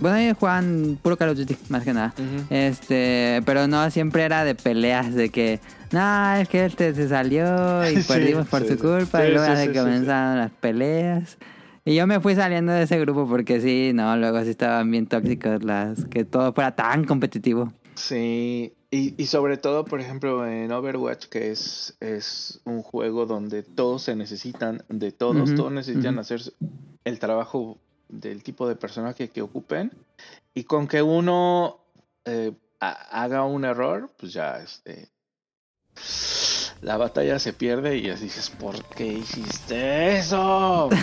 bueno 0.00 0.16
ellos 0.16 0.36
jugaban 0.38 0.98
puro 1.02 1.16
Call 1.16 1.30
of 1.30 1.38
Duty 1.38 1.56
más 1.68 1.84
que 1.84 1.92
nada 1.92 2.14
este 2.50 3.42
pero 3.44 3.66
no 3.66 3.90
siempre 3.90 4.22
era 4.24 4.44
de 4.44 4.54
peleas 4.54 5.14
de 5.14 5.28
que 5.30 5.60
no 5.92 6.34
es 6.34 6.48
que 6.48 6.64
este 6.64 6.94
se 6.94 7.08
salió 7.08 7.90
y 7.90 7.96
Sí, 8.02 8.08
perdimos 8.08 8.46
por 8.48 8.62
sí, 8.62 8.68
su 8.68 8.74
sí. 8.74 8.80
culpa 8.80 9.26
y 9.26 9.32
luego 9.32 9.56
se 9.56 9.72
comenzaron 9.72 10.38
las 10.38 10.50
peleas 10.52 11.38
y 11.84 11.94
yo 11.94 12.06
me 12.06 12.20
fui 12.20 12.34
saliendo 12.34 12.72
de 12.72 12.82
ese 12.82 12.98
grupo 13.00 13.26
porque 13.26 13.62
sí, 13.62 13.92
no, 13.94 14.14
luego 14.18 14.42
sí 14.44 14.50
estaban 14.50 14.90
bien 14.90 15.06
tóxicos 15.06 15.64
las 15.64 16.04
que 16.04 16.26
todo 16.26 16.52
fuera 16.52 16.76
tan 16.76 17.04
competitivo. 17.04 17.72
Sí, 17.94 18.74
y, 18.90 19.14
y 19.16 19.26
sobre 19.26 19.56
todo, 19.56 19.86
por 19.86 19.98
ejemplo, 19.98 20.46
en 20.46 20.70
Overwatch, 20.70 21.28
que 21.28 21.50
es, 21.50 21.96
es 22.00 22.60
un 22.64 22.82
juego 22.82 23.24
donde 23.24 23.62
todos 23.62 24.02
se 24.02 24.14
necesitan 24.16 24.82
de 24.90 25.12
todos, 25.12 25.54
todos 25.54 25.72
necesitan 25.72 26.14
ujú. 26.16 26.20
hacer 26.20 26.42
el 27.04 27.18
trabajo 27.18 27.78
del 28.08 28.42
tipo 28.42 28.68
de 28.68 28.76
personaje 28.76 29.28
que 29.28 29.42
ocupen, 29.42 29.92
y 30.54 30.64
con 30.64 30.86
que 30.88 31.02
uno 31.02 31.78
eh, 32.24 32.52
ha- 32.80 33.22
haga 33.22 33.44
un 33.44 33.64
error, 33.64 34.10
pues 34.18 34.32
ya 34.32 34.58
este, 34.60 35.08
la 36.82 36.96
batalla 36.96 37.38
se 37.38 37.52
pierde 37.52 37.96
y 37.98 38.08
así 38.10 38.24
dices, 38.24 38.50
¿por 38.50 38.82
qué 38.86 39.06
hiciste 39.06 40.16
eso? 40.18 40.88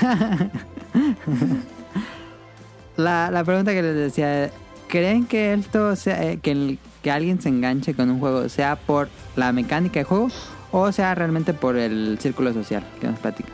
La, 2.97 3.29
la 3.29 3.43
pregunta 3.43 3.73
que 3.73 3.81
les 3.81 3.95
decía, 3.95 4.49
¿creen 4.87 5.25
que 5.25 5.53
esto 5.53 5.95
sea, 5.97 6.23
eh, 6.23 6.39
que, 6.39 6.51
el- 6.51 6.79
que 7.03 7.11
alguien 7.11 7.41
se 7.41 7.49
enganche 7.49 7.93
con 7.93 8.09
un 8.09 8.19
juego 8.19 8.47
sea 8.47 8.77
por 8.77 9.09
la 9.35 9.51
mecánica 9.51 9.99
de 9.99 10.05
juego 10.05 10.29
o 10.71 10.91
sea 10.91 11.13
realmente 11.13 11.53
por 11.53 11.75
el 11.77 12.17
círculo 12.21 12.53
social 12.53 12.83
que 13.01 13.07
nos 13.07 13.19
platicas? 13.19 13.53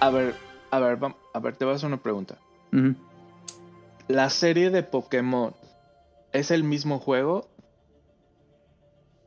A 0.00 0.08
ver, 0.10 0.34
a 0.76 0.80
ver, 0.80 0.98
a 1.32 1.38
ver, 1.40 1.56
te 1.56 1.64
voy 1.64 1.72
a 1.72 1.76
hacer 1.76 1.86
una 1.86 2.02
pregunta. 2.02 2.36
¿La 4.08 4.28
serie 4.30 4.70
de 4.70 4.82
Pokémon 4.82 5.54
es 6.32 6.50
el 6.50 6.64
mismo 6.64 6.98
juego? 6.98 7.48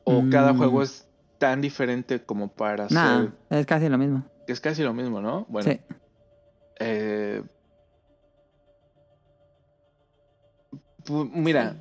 ¿O 0.04 0.22
Mm. 0.22 0.30
cada 0.30 0.54
juego 0.54 0.84
es 0.84 1.08
tan 1.38 1.62
diferente 1.62 2.24
como 2.24 2.48
para 2.50 2.88
Nah, 2.90 3.24
ser... 3.24 3.32
es 3.60 3.66
casi 3.66 3.90
lo 3.90 3.98
mismo. 3.98 4.24
Es 4.48 4.60
casi 4.62 4.84
lo 4.84 4.94
mismo, 4.94 5.22
¿no? 5.22 5.46
Bueno, 5.50 5.72
Sí. 5.72 5.80
eh, 6.80 7.44
mira, 11.34 11.76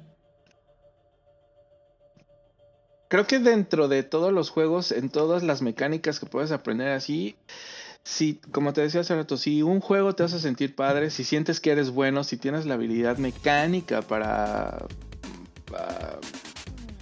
creo 3.09 3.26
que 3.26 3.38
dentro 3.38 3.88
de 3.88 4.02
todos 4.02 4.33
los 4.33 4.50
juegos, 4.50 4.92
en 4.92 5.11
todas 5.11 5.42
las 5.42 5.62
mecánicas 5.62 6.20
que 6.20 6.26
puedes 6.26 6.52
aprender 6.52 6.88
así, 6.88 7.37
si, 8.09 8.35
como 8.53 8.73
te 8.73 8.83
decía 8.83 9.01
hace 9.01 9.16
rato, 9.16 9.37
si 9.37 9.62
un 9.62 9.81
juego 9.81 10.14
te 10.14 10.23
hace 10.23 10.38
sentir 10.38 10.77
padre, 10.77 11.11
si 11.11 11.25
sientes 11.25 11.59
que 11.59 11.73
eres 11.73 11.90
bueno, 11.90 12.23
si 12.23 12.37
tienes 12.37 12.64
la 12.64 12.75
habilidad 12.75 13.19
mecánica 13.19 14.01
para, 14.01 14.87
para 15.69 16.19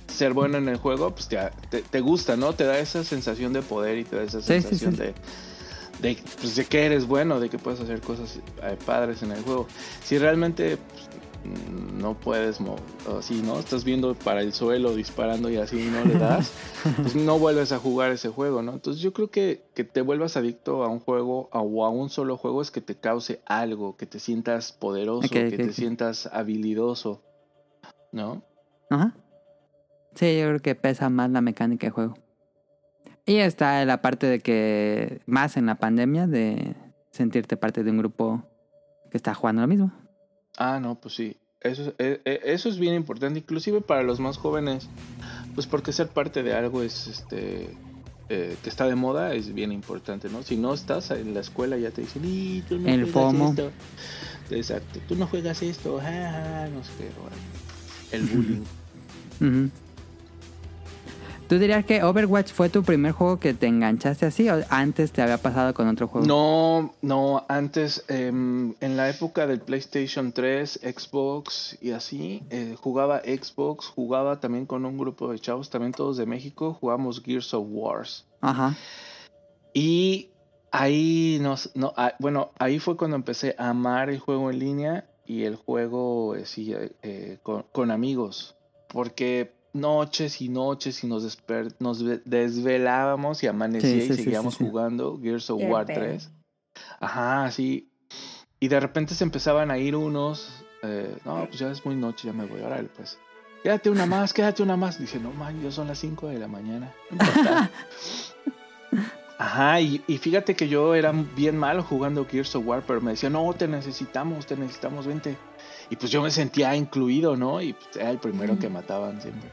ser 0.09 0.33
bueno 0.33 0.57
en 0.57 0.67
el 0.69 0.79
juego, 0.79 1.14
pues 1.14 1.29
te, 1.29 1.37
te- 1.69 1.83
te 1.83 2.01
gusta, 2.01 2.37
¿no? 2.38 2.55
Te 2.55 2.64
da 2.64 2.79
esa 2.79 3.05
sensación 3.05 3.53
de 3.53 3.61
poder 3.61 3.99
y 3.99 4.05
te 4.05 4.17
da 4.17 4.23
esa 4.23 4.40
Sí, 4.40 4.47
sí, 4.47 4.61
sí, 4.62 4.79
sensación 4.79 4.93
sí. 4.97 5.03
de 5.03 5.14
de, 6.01 6.19
pues, 6.40 6.57
de 6.57 6.64
que 6.64 6.87
eres 6.87 7.07
bueno, 7.07 7.38
de 7.38 7.49
que 7.49 7.57
puedes 7.59 7.79
hacer 7.81 8.01
cosas 8.01 8.37
eh, 8.62 8.77
padres 8.85 9.23
en 9.23 9.31
el 9.31 9.43
juego. 9.43 9.69
Si 10.05 10.19
realmente 10.19 10.77
pues, 10.77 11.13
no 11.98 12.14
puedes, 12.14 12.61
mo- 12.61 12.76
o 13.09 13.18
así, 13.18 13.40
¿no? 13.42 13.59
Estás 13.59 13.85
viendo 13.85 14.14
para 14.14 14.40
el 14.40 14.52
suelo 14.52 14.94
disparando 14.94 15.50
y 15.50 15.57
así 15.57 15.76
no 15.76 16.04
le 16.04 16.14
das, 16.18 16.52
pues 17.02 17.14
no 17.14 17.38
vuelves 17.38 17.72
a 17.72 17.78
jugar 17.78 18.11
ese 18.12 18.28
juego, 18.30 18.62
¿no? 18.62 18.72
Entonces 18.72 19.02
yo 19.02 19.12
creo 19.12 19.30
que 19.30 19.62
que 19.74 19.85
te 19.85 20.00
vuelvas 20.02 20.37
adicto 20.37 20.85
a 20.85 20.88
un 20.88 21.00
juego 21.00 21.48
o 21.52 21.85
a 21.85 21.90
un 21.90 22.11
solo 22.11 22.37
juego 22.37 22.62
es 22.62 22.70
que 22.70 22.80
te 22.80 22.94
cause 22.94 23.40
algo, 23.46 23.96
que 23.96 24.07
te 24.07 24.18
sientas 24.20 24.72
poderoso, 24.72 25.28
que 25.50 25.57
te 25.59 25.72
sientas 25.72 26.28
habilidoso, 26.33 27.22
¿no? 28.12 28.42
Ajá. 28.90 29.14
Sí, 30.14 30.38
yo 30.38 30.46
creo 30.48 30.61
que 30.61 30.74
pesa 30.74 31.09
más 31.11 31.30
la 31.30 31.40
mecánica 31.40 31.88
de 31.88 31.90
juego. 31.90 32.14
Y 33.26 33.37
está 33.37 33.85
la 33.87 34.00
parte 34.02 34.26
de 34.26 34.40
que, 34.40 35.20
más 35.26 35.57
en 35.57 35.66
la 35.66 35.76
pandemia, 35.76 36.26
de 36.26 36.76
sentirte 37.11 37.57
parte 37.57 37.83
de 37.83 37.90
un 37.90 37.98
grupo 37.98 38.42
que 39.11 39.16
está 39.16 39.35
jugando 39.35 39.62
lo 39.62 39.68
mismo. 39.68 39.92
Ah, 40.57 40.79
no, 40.81 40.95
pues 40.97 41.14
sí. 41.14 41.37
Eso, 41.61 41.95
eh, 41.99 42.21
eh, 42.25 42.40
eso 42.45 42.69
es 42.69 42.79
bien 42.79 42.95
importante, 42.95 43.38
inclusive 43.38 43.81
para 43.81 44.03
los 44.03 44.21
más 44.21 44.37
jóvenes, 44.37 44.88
pues 45.55 45.67
porque 45.67 45.93
ser 45.93 46.09
parte 46.09 46.43
de 46.43 46.53
algo 46.55 46.83
es, 46.83 47.07
este, 47.07 47.79
eh, 48.29 48.57
que 48.62 48.69
está 48.69 48.87
de 48.87 48.95
moda 48.95 49.35
es 49.35 49.55
bien 49.55 49.73
importante, 49.73 50.29
¿no? 50.29 50.43
Si 50.43 50.57
no 50.57 50.75
estás 50.75 51.11
en 51.11 51.33
la 51.33 51.40
escuela 51.40 51.79
ya 51.79 51.90
te 51.90 52.03
dicen, 52.03 52.23
"Y, 52.25 52.61
tú 52.62 52.79
no 52.79 52.88
El 52.90 53.01
juegas 53.11 53.33
FOMO. 53.33 53.49
esto". 53.51 53.73
Exacto, 54.51 55.01
tú 55.09 55.17
no 55.17 55.27
juegas 55.27 55.62
esto, 55.62 55.99
ja, 56.01 56.11
ja, 56.11 56.69
no 56.69 56.85
sé 56.85 56.90
qué, 56.99 57.05
bueno. 57.19 57.37
El 58.12 58.27
bullying. 58.27 58.64
Ujú. 59.40 59.71
¿Tú 61.48 61.59
dirías 61.59 61.85
que 61.85 62.02
Overwatch 62.02 62.52
fue 62.52 62.70
tu 62.70 62.83
primer 62.83 63.12
juego 63.12 63.38
que 63.38 63.52
te 63.52 63.66
enganchaste 63.66 64.24
así 64.24 64.48
o 64.48 64.64
antes 64.70 65.12
te 65.12 65.20
había 65.20 65.37
pasado 65.37 65.74
con 65.74 65.88
otro 65.88 66.09
juego? 66.09 66.26
No, 66.26 66.94
no, 67.02 67.44
antes, 67.48 68.02
em, 68.09 68.74
en 68.80 68.96
la 68.96 69.11
época 69.11 69.46
del 69.46 69.61
PlayStation 69.61 70.33
3, 70.33 70.80
Xbox 70.83 71.76
y 71.82 71.90
así, 71.90 72.42
eh, 72.49 72.76
jugaba 72.80 73.20
Xbox, 73.20 73.86
jugaba 73.86 74.40
también 74.40 74.64
con 74.64 74.86
un 74.86 74.97
grupo 74.97 75.30
de 75.30 75.38
chavos, 75.38 75.68
también 75.68 75.92
todos 75.92 76.16
de 76.16 76.24
México, 76.24 76.78
jugamos 76.80 77.22
Gears 77.22 77.53
of 77.53 77.66
Wars. 77.68 78.24
Ajá. 78.40 78.74
Y 79.74 80.30
ahí 80.70 81.38
nos, 81.42 81.70
no, 81.74 81.92
ah, 81.99 82.14
bueno, 82.20 82.53
ahí 82.59 82.78
fue 82.78 82.97
cuando 82.97 83.16
empecé 83.16 83.55
a 83.59 83.68
amar 83.68 84.09
el 84.09 84.18
juego 84.18 84.51
en 84.51 84.59
línea 84.59 85.11
y 85.26 85.42
el 85.42 85.57
juego 85.57 86.36
eh, 86.36 86.47
sí, 86.47 86.74
eh, 87.03 87.38
con, 87.42 87.66
con 87.70 87.90
amigos. 87.90 88.57
Porque 88.88 89.53
noches 89.75 90.41
y 90.41 90.49
noches 90.49 91.05
y 91.05 91.07
nos, 91.07 91.25
desper- 91.25 91.75
nos 91.81 92.03
ve- 92.03 92.22
desvelábamos 92.25 93.43
y 93.43 93.47
amanecía 93.49 93.91
Sí, 93.91 94.01
sí, 94.07 94.12
y 94.12 94.25
seguíamos 94.25 94.55
sí, 94.55 94.64
sí. 94.64 94.70
jugando 94.70 95.18
Gears 95.22 95.51
of 95.51 95.59
Qué 95.61 95.66
War 95.66 95.87
pedo. 95.87 96.01
3. 96.01 96.31
Ajá, 97.01 97.51
sí. 97.51 97.91
Y 98.61 98.68
de 98.68 98.81
repente 98.81 99.14
se 99.14 99.25
empezaban 99.25 99.70
a 99.70 99.79
ir 99.79 99.95
unos. 99.97 100.64
eh, 100.83 101.16
no, 101.25 101.45
pues 101.47 101.59
ya 101.59 101.70
es 101.70 101.85
muy 101.85 101.95
noche, 101.97 102.27
ya 102.29 102.33
me 102.33 102.47
voy. 102.47 102.61
Órale, 102.62 102.89
pues. 102.97 103.18
Quédate 103.62 103.91
una 103.91 104.07
más, 104.07 104.33
quédate 104.33 104.62
una 104.62 104.77
más. 104.77 104.99
Dice, 104.99 105.18
no 105.18 105.33
man, 105.33 105.61
ya 105.62 105.70
son 105.70 105.89
las 105.89 105.99
5 105.99 106.29
de 106.29 106.39
la 106.39 106.49
mañana. 106.49 106.93
No 107.11 107.25
importa. 107.27 107.70
Ajá, 109.39 109.81
y, 109.81 110.03
y 110.07 110.18
fíjate 110.18 110.55
que 110.55 110.68
yo 110.68 110.95
era 110.95 111.11
bien 111.12 111.57
malo 111.59 111.83
jugando 111.83 112.25
Gears 112.25 112.55
of 112.55 112.66
War, 112.66 112.85
pero 112.87 113.01
me 113.01 113.11
decía, 113.12 113.31
no, 113.31 113.53
te 113.53 113.66
necesitamos, 113.66 114.47
te 114.47 114.57
necesitamos, 114.57 115.07
vente. 115.07 115.37
Y 115.91 115.97
pues 115.97 116.11
yo 116.11 116.22
me 116.22 116.30
sentía 116.30 116.74
incluido, 116.74 117.37
¿no? 117.37 117.61
Y 117.61 117.72
pues, 117.72 117.97
era 117.97 118.11
el 118.11 118.18
primero 118.18 118.59
que 118.59 118.68
mataban 118.68 119.20
siempre. 119.20 119.49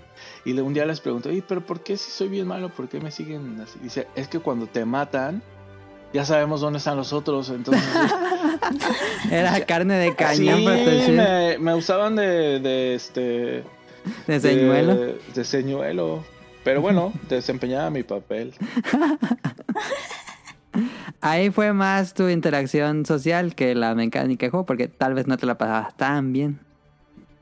Y 0.45 0.57
un 0.59 0.73
día 0.73 0.85
les 0.85 0.99
pregunto, 0.99 1.29
oye, 1.29 1.43
pero 1.47 1.61
¿por 1.61 1.81
qué 1.81 1.97
si 1.97 2.11
soy 2.11 2.29
bien 2.29 2.47
malo? 2.47 2.69
¿Por 2.69 2.87
qué 2.87 2.99
me 2.99 3.11
siguen 3.11 3.59
así? 3.61 3.79
Dice, 3.81 4.07
es 4.15 4.27
que 4.27 4.39
cuando 4.39 4.67
te 4.67 4.85
matan, 4.85 5.41
ya 6.13 6.25
sabemos 6.25 6.61
dónde 6.61 6.79
están 6.79 6.97
los 6.97 7.13
otros, 7.13 7.49
entonces... 7.49 7.83
Era 9.31 9.65
carne 9.65 9.95
de 9.95 10.09
sí, 10.09 10.15
cañón 10.15 10.59
chile. 10.59 11.07
me, 11.11 11.57
me 11.57 11.75
usaban 11.75 12.15
de, 12.15 12.59
de 12.59 12.95
este... 12.95 13.63
De 14.27 14.39
señuelo. 14.39 14.95
De, 14.95 15.21
de 15.33 15.43
señuelo. 15.43 16.23
Pero 16.63 16.81
bueno, 16.81 17.13
desempeñaba 17.29 17.89
mi 17.89 18.03
papel. 18.03 18.53
Ahí 21.21 21.49
fue 21.49 21.73
más 21.73 22.13
tu 22.13 22.29
interacción 22.29 23.05
social 23.05 23.55
que 23.55 23.75
la 23.75 23.93
mecánica 23.95 24.45
de 24.45 24.49
juego, 24.49 24.65
porque 24.65 24.87
tal 24.87 25.13
vez 25.13 25.27
no 25.27 25.37
te 25.37 25.45
la 25.45 25.57
pasabas 25.57 25.95
tan 25.97 26.33
bien. 26.33 26.59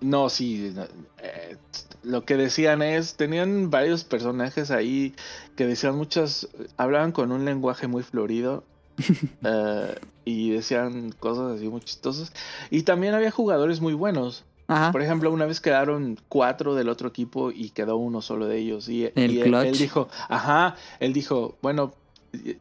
No, 0.02 0.30
sí. 0.30 0.74
eh, 1.22 1.58
lo 2.04 2.24
que 2.26 2.38
decían 2.38 2.82
es, 2.82 3.16
tenían 3.16 3.70
varios 3.70 4.04
personajes 4.04 4.72
ahí 4.72 5.14
que 5.56 5.68
decían 5.68 5.96
muchas, 5.96 6.48
hablaban 6.78 7.12
con 7.12 7.32
un 7.32 7.46
lenguaje 7.46 7.88
muy 7.88 8.04
florido 8.04 8.64
eh, 9.44 9.96
y 10.26 10.52
decían 10.52 11.12
cosas 11.20 11.58
así 11.58 11.68
muy 11.68 11.82
chistosas. 11.82 12.32
Y 12.70 12.84
también 12.84 13.14
había 13.14 13.32
jugadores 13.32 13.82
muy 13.82 13.94
buenos. 13.94 14.46
Ajá. 14.68 14.92
Por 14.92 15.02
ejemplo, 15.02 15.32
una 15.32 15.48
vez 15.48 15.60
quedaron 15.60 16.20
cuatro 16.30 16.76
del 16.76 16.90
otro 16.90 17.10
equipo 17.10 17.52
y 17.52 17.72
quedó 17.72 17.98
uno 17.98 18.22
solo 18.22 18.46
de 18.48 18.60
ellos. 18.60 18.88
Y, 18.88 19.12
El 19.16 19.32
y 19.32 19.42
él 19.42 19.78
dijo, 19.78 20.08
ajá, 20.30 20.76
él 21.00 21.12
dijo, 21.12 21.58
bueno, 21.62 21.94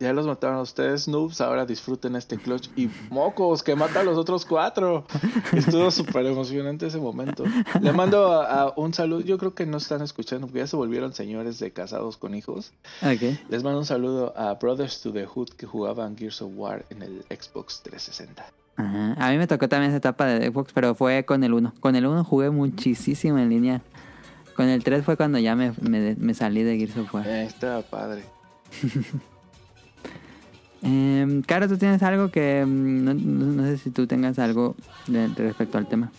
ya 0.00 0.12
los 0.12 0.26
mataron 0.26 0.56
a 0.56 0.62
ustedes, 0.62 1.08
noobs, 1.08 1.40
ahora 1.40 1.66
disfruten 1.66 2.16
este 2.16 2.38
clutch. 2.38 2.68
Y 2.76 2.88
mocos, 3.10 3.62
que 3.62 3.74
mata 3.74 4.00
a 4.00 4.02
los 4.04 4.16
otros 4.16 4.44
cuatro. 4.44 5.04
Estuvo 5.52 5.90
súper 5.90 6.26
emocionante 6.26 6.86
ese 6.86 6.98
momento. 6.98 7.44
Le 7.80 7.92
mando 7.92 8.32
a, 8.32 8.62
a 8.62 8.72
un 8.76 8.94
saludo, 8.94 9.20
yo 9.20 9.38
creo 9.38 9.54
que 9.54 9.66
no 9.66 9.78
están 9.78 10.02
escuchando 10.02 10.46
porque 10.46 10.60
ya 10.60 10.66
se 10.66 10.76
volvieron 10.76 11.12
señores 11.12 11.58
de 11.58 11.70
casados 11.72 12.16
con 12.16 12.34
hijos. 12.34 12.72
Les 13.48 13.62
mando 13.62 13.78
un 13.78 13.86
saludo 13.86 14.32
a 14.36 14.54
Brothers 14.54 15.00
to 15.02 15.12
the 15.12 15.26
Hood 15.26 15.50
que 15.50 15.66
jugaban 15.66 16.16
Gears 16.16 16.42
of 16.42 16.52
War 16.54 16.84
en 16.90 17.02
el 17.02 17.24
Xbox 17.28 17.82
360. 17.82 18.46
Ajá. 18.76 19.14
A 19.18 19.30
mí 19.30 19.38
me 19.38 19.46
tocó 19.46 19.68
también 19.68 19.90
esa 19.90 19.98
etapa 19.98 20.26
de 20.26 20.50
Xbox, 20.50 20.72
pero 20.72 20.94
fue 20.94 21.24
con 21.24 21.42
el 21.42 21.52
1. 21.52 21.74
Con 21.80 21.96
el 21.96 22.06
1 22.06 22.24
jugué 22.24 22.50
muchísimo 22.50 23.38
en 23.38 23.48
línea. 23.48 23.82
Con 24.54 24.68
el 24.68 24.82
3 24.82 25.04
fue 25.04 25.16
cuando 25.16 25.38
ya 25.38 25.54
me, 25.54 25.72
me, 25.80 26.14
me 26.16 26.34
salí 26.34 26.62
de 26.62 26.78
Gears 26.78 26.96
of 26.96 27.14
War. 27.14 27.26
Eh, 27.26 27.44
estaba 27.44 27.82
padre. 27.82 28.24
Eh, 30.82 31.42
Caro, 31.46 31.68
¿tú 31.68 31.76
tienes 31.76 32.02
algo 32.02 32.30
que... 32.30 32.64
mm, 32.66 33.04
No, 33.04 33.14
no- 33.14 33.46
no 33.46 33.62
sé 33.64 33.78
si 33.78 33.90
tú 33.90 34.06
tengas 34.06 34.38
algo 34.38 34.76
de, 35.06 35.28
de 35.28 35.42
respecto 35.44 35.78
al 35.78 35.86
tema. 35.88 36.10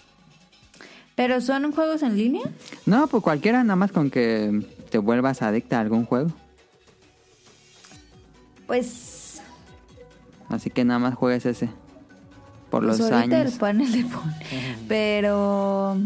¿Pero 1.16 1.42
son 1.42 1.72
juegos 1.74 2.02
en 2.04 2.16
línea? 2.18 2.44
No, 2.86 3.08
pues 3.08 3.22
cualquiera, 3.24 3.64
nada 3.64 3.76
más 3.76 3.92
con 3.92 4.10
que 4.10 4.66
te 4.90 4.98
vuelvas 4.98 5.42
adicta 5.42 5.78
a 5.78 5.82
algún 5.82 6.06
juego. 6.06 6.32
Pues, 8.68 9.42
Así 10.48 10.70
que 10.70 10.86
nada 10.86 11.00
más 11.00 11.16
juegues 11.16 11.46
ese. 11.46 11.70
Por 12.70 12.86
pues 12.86 13.00
los 13.00 13.12
años. 13.12 13.54
el 13.54 13.60
panel 13.60 13.92
le 13.92 14.06
pone. 14.06 14.36
Pero 14.88 15.98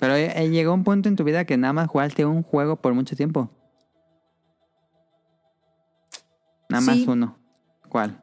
Pero 0.00 0.14
eh, 0.14 0.48
llegó 0.50 0.72
un 0.74 0.84
punto 0.84 1.08
en 1.08 1.16
tu 1.16 1.24
vida 1.24 1.44
que 1.44 1.56
nada 1.56 1.72
más 1.72 1.88
jugaste 1.88 2.24
un 2.24 2.42
juego 2.42 2.76
por 2.76 2.94
mucho 2.94 3.16
tiempo. 3.16 3.50
Nada 6.68 6.80
más 6.82 6.98
uno. 7.06 7.36
¿Cuál? 7.92 8.22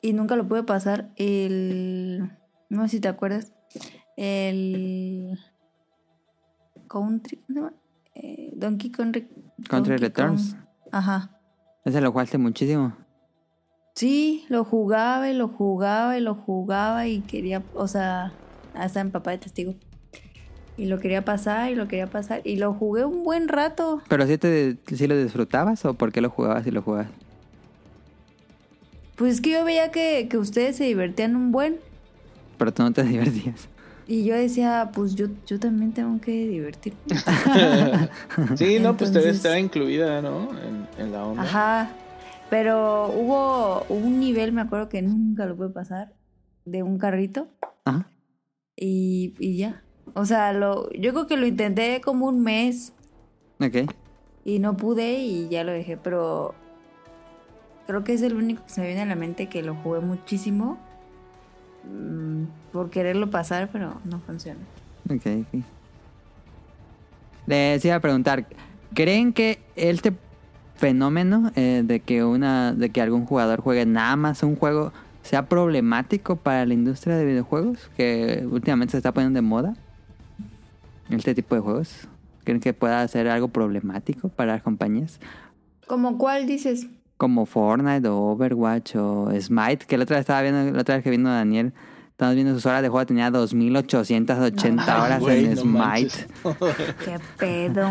y 0.00 0.12
nunca 0.12 0.36
lo 0.36 0.46
pude 0.46 0.62
pasar 0.62 1.10
el 1.16 2.30
no 2.70 2.84
sé 2.84 2.88
si 2.90 3.00
te 3.00 3.08
acuerdas 3.08 3.52
el 4.16 5.36
country 6.86 7.38
¿cómo 7.38 7.46
se 7.48 7.54
llama? 7.54 7.72
Eh, 8.14 8.52
Donkey 8.54 8.90
Country 8.92 9.28
Donkey 9.68 9.96
Returns. 9.96 10.54
Kong. 10.54 10.62
ajá 10.92 11.40
Ese 11.84 12.00
lo 12.00 12.12
jugaste 12.12 12.38
muchísimo. 12.38 12.96
sí 13.96 14.44
lo 14.48 14.64
jugaba 14.64 15.28
y 15.28 15.34
lo 15.34 15.48
jugaba 15.48 16.16
y 16.16 16.20
lo 16.20 16.36
jugaba 16.36 17.08
y 17.08 17.20
quería 17.22 17.64
o 17.74 17.88
sea 17.88 18.32
hasta 18.74 19.02
mi 19.02 19.10
papá 19.10 19.32
de 19.32 19.38
testigo 19.38 19.74
y 20.76 20.86
lo 20.86 21.00
quería 21.00 21.24
pasar 21.24 21.72
y 21.72 21.74
lo 21.74 21.88
quería 21.88 22.06
pasar 22.06 22.42
y 22.44 22.54
lo 22.56 22.72
jugué 22.74 23.04
un 23.04 23.24
buen 23.24 23.48
rato 23.48 24.00
¿Pero 24.08 24.24
si 24.28 24.38
te, 24.38 24.76
sí 24.86 25.08
lo 25.08 25.16
disfrutabas 25.20 25.84
o 25.84 25.94
por 25.94 26.12
qué 26.12 26.20
lo 26.20 26.30
jugabas 26.30 26.64
y 26.68 26.70
lo 26.70 26.82
jugabas? 26.82 27.08
Pues 29.18 29.34
es 29.34 29.40
que 29.42 29.50
yo 29.50 29.64
veía 29.64 29.90
que, 29.90 30.28
que 30.30 30.38
ustedes 30.38 30.76
se 30.76 30.84
divertían 30.84 31.36
un 31.36 31.52
buen 31.52 31.76
Pero 32.56 32.72
tú 32.72 32.82
no 32.84 32.92
te 32.92 33.02
divertías. 33.14 33.68
y 34.06 34.24
yo 34.24 34.34
decía 34.34 34.90
pues 34.94 35.14
yo 35.14 35.26
yo 35.46 35.58
también 35.60 35.92
tengo 35.92 36.18
que 36.20 36.46
divertirme 36.48 36.98
Sí, 38.56 38.78
no, 38.80 38.96
pues 38.96 39.12
debe 39.12 39.26
Entonces- 39.28 39.36
estar 39.36 39.58
incluida, 39.58 40.22
¿no? 40.22 40.48
En, 40.62 40.86
en 41.04 41.12
la 41.12 41.24
onda. 41.26 41.42
Ajá. 41.42 41.90
Pero 42.50 43.12
hubo 43.14 43.82
un 43.90 44.18
nivel, 44.20 44.52
me 44.52 44.62
acuerdo 44.62 44.88
que 44.88 45.02
nunca 45.02 45.44
lo 45.44 45.54
pude 45.54 45.68
pasar, 45.68 46.14
de 46.64 46.82
un 46.82 46.96
carrito 46.96 47.48
Ajá. 47.84 48.10
y, 48.74 49.34
y 49.38 49.58
ya. 49.58 49.82
O 50.14 50.24
sea, 50.24 50.54
lo, 50.54 50.90
yo 50.92 51.12
creo 51.12 51.26
que 51.26 51.36
lo 51.36 51.46
intenté 51.46 52.00
como 52.00 52.26
un 52.26 52.40
mes 52.40 52.94
Ok. 53.60 53.92
y 54.46 54.58
no 54.60 54.76
pude 54.78 55.18
y 55.18 55.48
ya 55.50 55.62
lo 55.64 55.72
dejé, 55.72 55.98
pero 55.98 56.54
creo 57.88 58.04
que 58.04 58.12
es 58.12 58.20
el 58.20 58.34
único 58.34 58.62
que 58.64 58.70
se 58.70 58.82
me 58.82 58.86
viene 58.86 59.00
a 59.00 59.06
la 59.06 59.16
mente 59.16 59.46
que 59.46 59.62
lo 59.62 59.74
jugué 59.74 60.00
muchísimo 60.00 60.76
mm, 61.90 62.44
por 62.70 62.90
quererlo 62.90 63.30
pasar, 63.30 63.70
pero 63.72 63.98
no 64.04 64.20
funciona. 64.20 64.60
Ok, 65.08 65.22
ok. 65.24 65.62
Les 67.46 67.82
iba 67.86 67.94
a 67.94 68.00
preguntar, 68.00 68.46
¿creen 68.92 69.32
que 69.32 69.58
este 69.74 70.12
fenómeno 70.76 71.50
eh, 71.56 71.82
de 71.82 72.00
que 72.00 72.24
una, 72.24 72.74
de 72.74 72.90
que 72.90 73.00
algún 73.00 73.24
jugador 73.24 73.62
juegue 73.62 73.86
nada 73.86 74.16
más 74.16 74.42
un 74.42 74.54
juego 74.54 74.92
sea 75.22 75.48
problemático 75.48 76.36
para 76.36 76.66
la 76.66 76.74
industria 76.74 77.16
de 77.16 77.24
videojuegos? 77.24 77.90
Que 77.96 78.46
últimamente 78.50 78.92
se 78.92 78.98
está 78.98 79.12
poniendo 79.12 79.38
de 79.38 79.42
moda. 79.42 79.74
Este 81.08 81.34
tipo 81.34 81.54
de 81.54 81.62
juegos. 81.62 82.06
¿Creen 82.44 82.60
que 82.60 82.74
pueda 82.74 83.08
ser 83.08 83.28
algo 83.28 83.48
problemático 83.48 84.28
para 84.28 84.52
las 84.52 84.62
compañías? 84.62 85.18
¿Como 85.86 86.18
cuál 86.18 86.46
dices? 86.46 86.86
Como 87.18 87.44
Fortnite 87.44 88.08
o 88.08 88.16
Overwatch 88.30 88.96
o 88.96 89.28
Smite, 89.38 89.84
que 89.86 89.98
la 89.98 90.04
otra 90.04 90.16
vez 90.16 90.20
estaba 90.22 90.40
viendo, 90.40 90.72
la 90.72 90.80
otra 90.80 90.94
vez 90.94 91.04
que 91.04 91.10
vino 91.10 91.28
Daniel, 91.28 91.72
estábamos 92.12 92.36
viendo 92.36 92.54
sus 92.54 92.64
horas 92.64 92.80
de 92.80 92.88
juego, 92.88 93.04
tenía 93.06 93.30
2880 93.30 94.34
Ay, 94.40 95.00
horas 95.02 95.22
en 95.28 95.54
no 95.54 95.60
Smite. 95.60 96.14
¿Qué 97.04 97.18
pedo? 97.36 97.90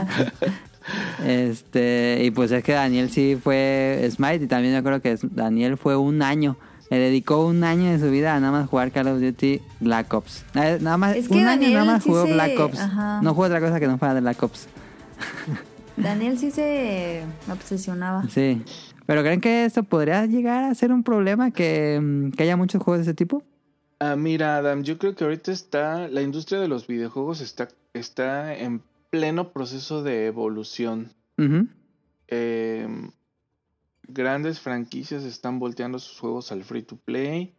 Este, 1.26 2.22
y 2.24 2.32
pues 2.32 2.52
es 2.52 2.64
que 2.64 2.74
Daniel 2.74 3.10
sí 3.10 3.38
fue 3.42 4.08
Smite 4.12 4.46
y 4.46 4.48
también 4.48 4.74
yo 4.76 4.84
creo 4.84 5.02
que 5.02 5.18
Daniel 5.22 5.78
fue 5.78 5.96
un 5.98 6.22
año. 6.22 6.56
Le 6.90 6.98
dedicó 6.98 7.46
un 7.46 7.66
año 7.66 7.92
de 7.92 8.00
su 8.00 8.10
vida 8.10 8.34
a 8.34 8.40
nada 8.40 8.54
más 8.54 8.70
jugar 8.70 8.92
Call 8.94 9.10
of 9.10 9.20
Duty 9.20 9.62
Black 9.82 10.14
Ops. 10.14 10.46
Eh, 10.56 10.78
Nada 10.80 10.96
más, 10.96 11.18
Es 11.18 11.28
que 11.28 11.34
un 11.34 11.40
año 11.42 11.50
Daniel 11.50 11.74
nada 11.74 11.86
más 11.86 12.04
sí 12.04 12.10
jugó 12.10 12.26
se- 12.26 12.34
Black 12.34 12.58
Ops. 12.60 12.80
ajá. 12.80 13.20
No 13.22 13.32
jugó 13.34 13.48
otra 13.48 13.60
cosa 13.60 13.78
que 13.82 13.88
no 13.88 13.98
fuera 13.98 14.14
de 14.14 14.22
Black 14.22 14.42
Ops. 14.42 14.70
Daniel 15.98 16.38
sí 16.40 16.50
se 16.52 17.24
obsesionaba. 17.52 18.24
Sí. 18.30 18.64
Pero 19.08 19.24
¿creen 19.24 19.42
que 19.42 19.66
esto 19.66 19.84
podría 19.84 20.26
llegar 20.26 20.66
a 20.66 20.76
ser 20.76 20.92
un 20.92 21.02
problema 21.02 21.50
que, 21.52 22.00
mm, 22.00 22.32
que 22.32 22.44
haya 22.44 22.58
muchos 22.58 22.84
juegos 22.84 23.00
de 23.00 23.12
ese 23.12 23.14
tipo? 23.16 23.42
Ah, 24.00 24.16
mira, 24.16 24.58
Adam, 24.58 24.84
yo 24.84 25.00
creo 25.00 25.16
que 25.16 25.24
ahorita 25.24 25.52
está, 25.52 26.08
la 26.10 26.22
industria 26.22 26.60
de 26.60 26.68
los 26.68 26.86
videojuegos 26.86 27.42
está, 27.42 27.70
está 27.94 28.54
en 28.56 28.84
pleno 29.10 29.54
proceso 29.54 30.04
de 30.04 30.28
evolución. 30.28 31.14
Eh, 32.28 32.88
grandes 34.08 34.60
franquicias 34.60 35.24
están 35.24 35.58
volteando 35.60 36.00
sus 36.00 36.20
juegos 36.20 36.52
al 36.52 36.64
free 36.64 36.84
to 36.84 36.98
play. 36.98 37.54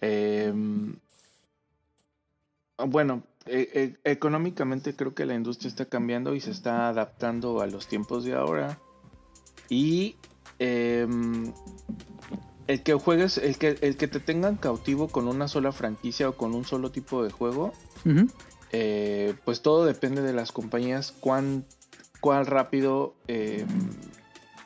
Eh, 0.00 0.52
bueno, 2.86 3.22
e- 3.46 3.96
e- 4.04 4.10
económicamente 4.10 4.94
creo 4.94 5.14
que 5.14 5.26
la 5.26 5.34
industria 5.34 5.68
está 5.68 5.84
cambiando 5.86 6.34
y 6.34 6.40
se 6.40 6.50
está 6.52 6.88
adaptando 6.88 7.60
a 7.60 7.66
los 7.66 7.88
tiempos 7.88 8.24
de 8.24 8.34
ahora. 8.34 8.78
Y 9.68 10.16
em, 10.62 11.52
el 12.66 12.82
que 12.82 12.94
juegues, 12.94 13.38
el 13.38 13.58
que, 13.58 13.78
el 13.80 13.96
que 13.96 14.08
te 14.08 14.20
tengan 14.20 14.56
cautivo 14.56 15.08
con 15.08 15.28
una 15.28 15.48
sola 15.48 15.72
franquicia 15.72 16.28
o 16.28 16.36
con 16.36 16.54
un 16.54 16.64
solo 16.64 16.90
tipo 16.90 17.22
de 17.22 17.30
juego, 17.30 17.72
eh, 18.72 19.34
pues 19.44 19.62
todo 19.62 19.84
depende 19.84 20.22
de 20.22 20.32
las 20.32 20.52
compañías, 20.52 21.12
cuán, 21.12 21.64
cuán 22.20 22.46
rápido 22.46 23.14
eh, 23.28 23.66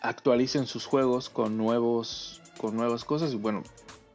actualicen 0.03 0.67
sus 0.67 0.87
juegos 0.87 1.29
con 1.29 1.57
nuevos 1.57 2.41
con 2.57 2.77
nuevas 2.77 3.05
cosas. 3.05 3.33
Y 3.33 3.37
bueno, 3.37 3.63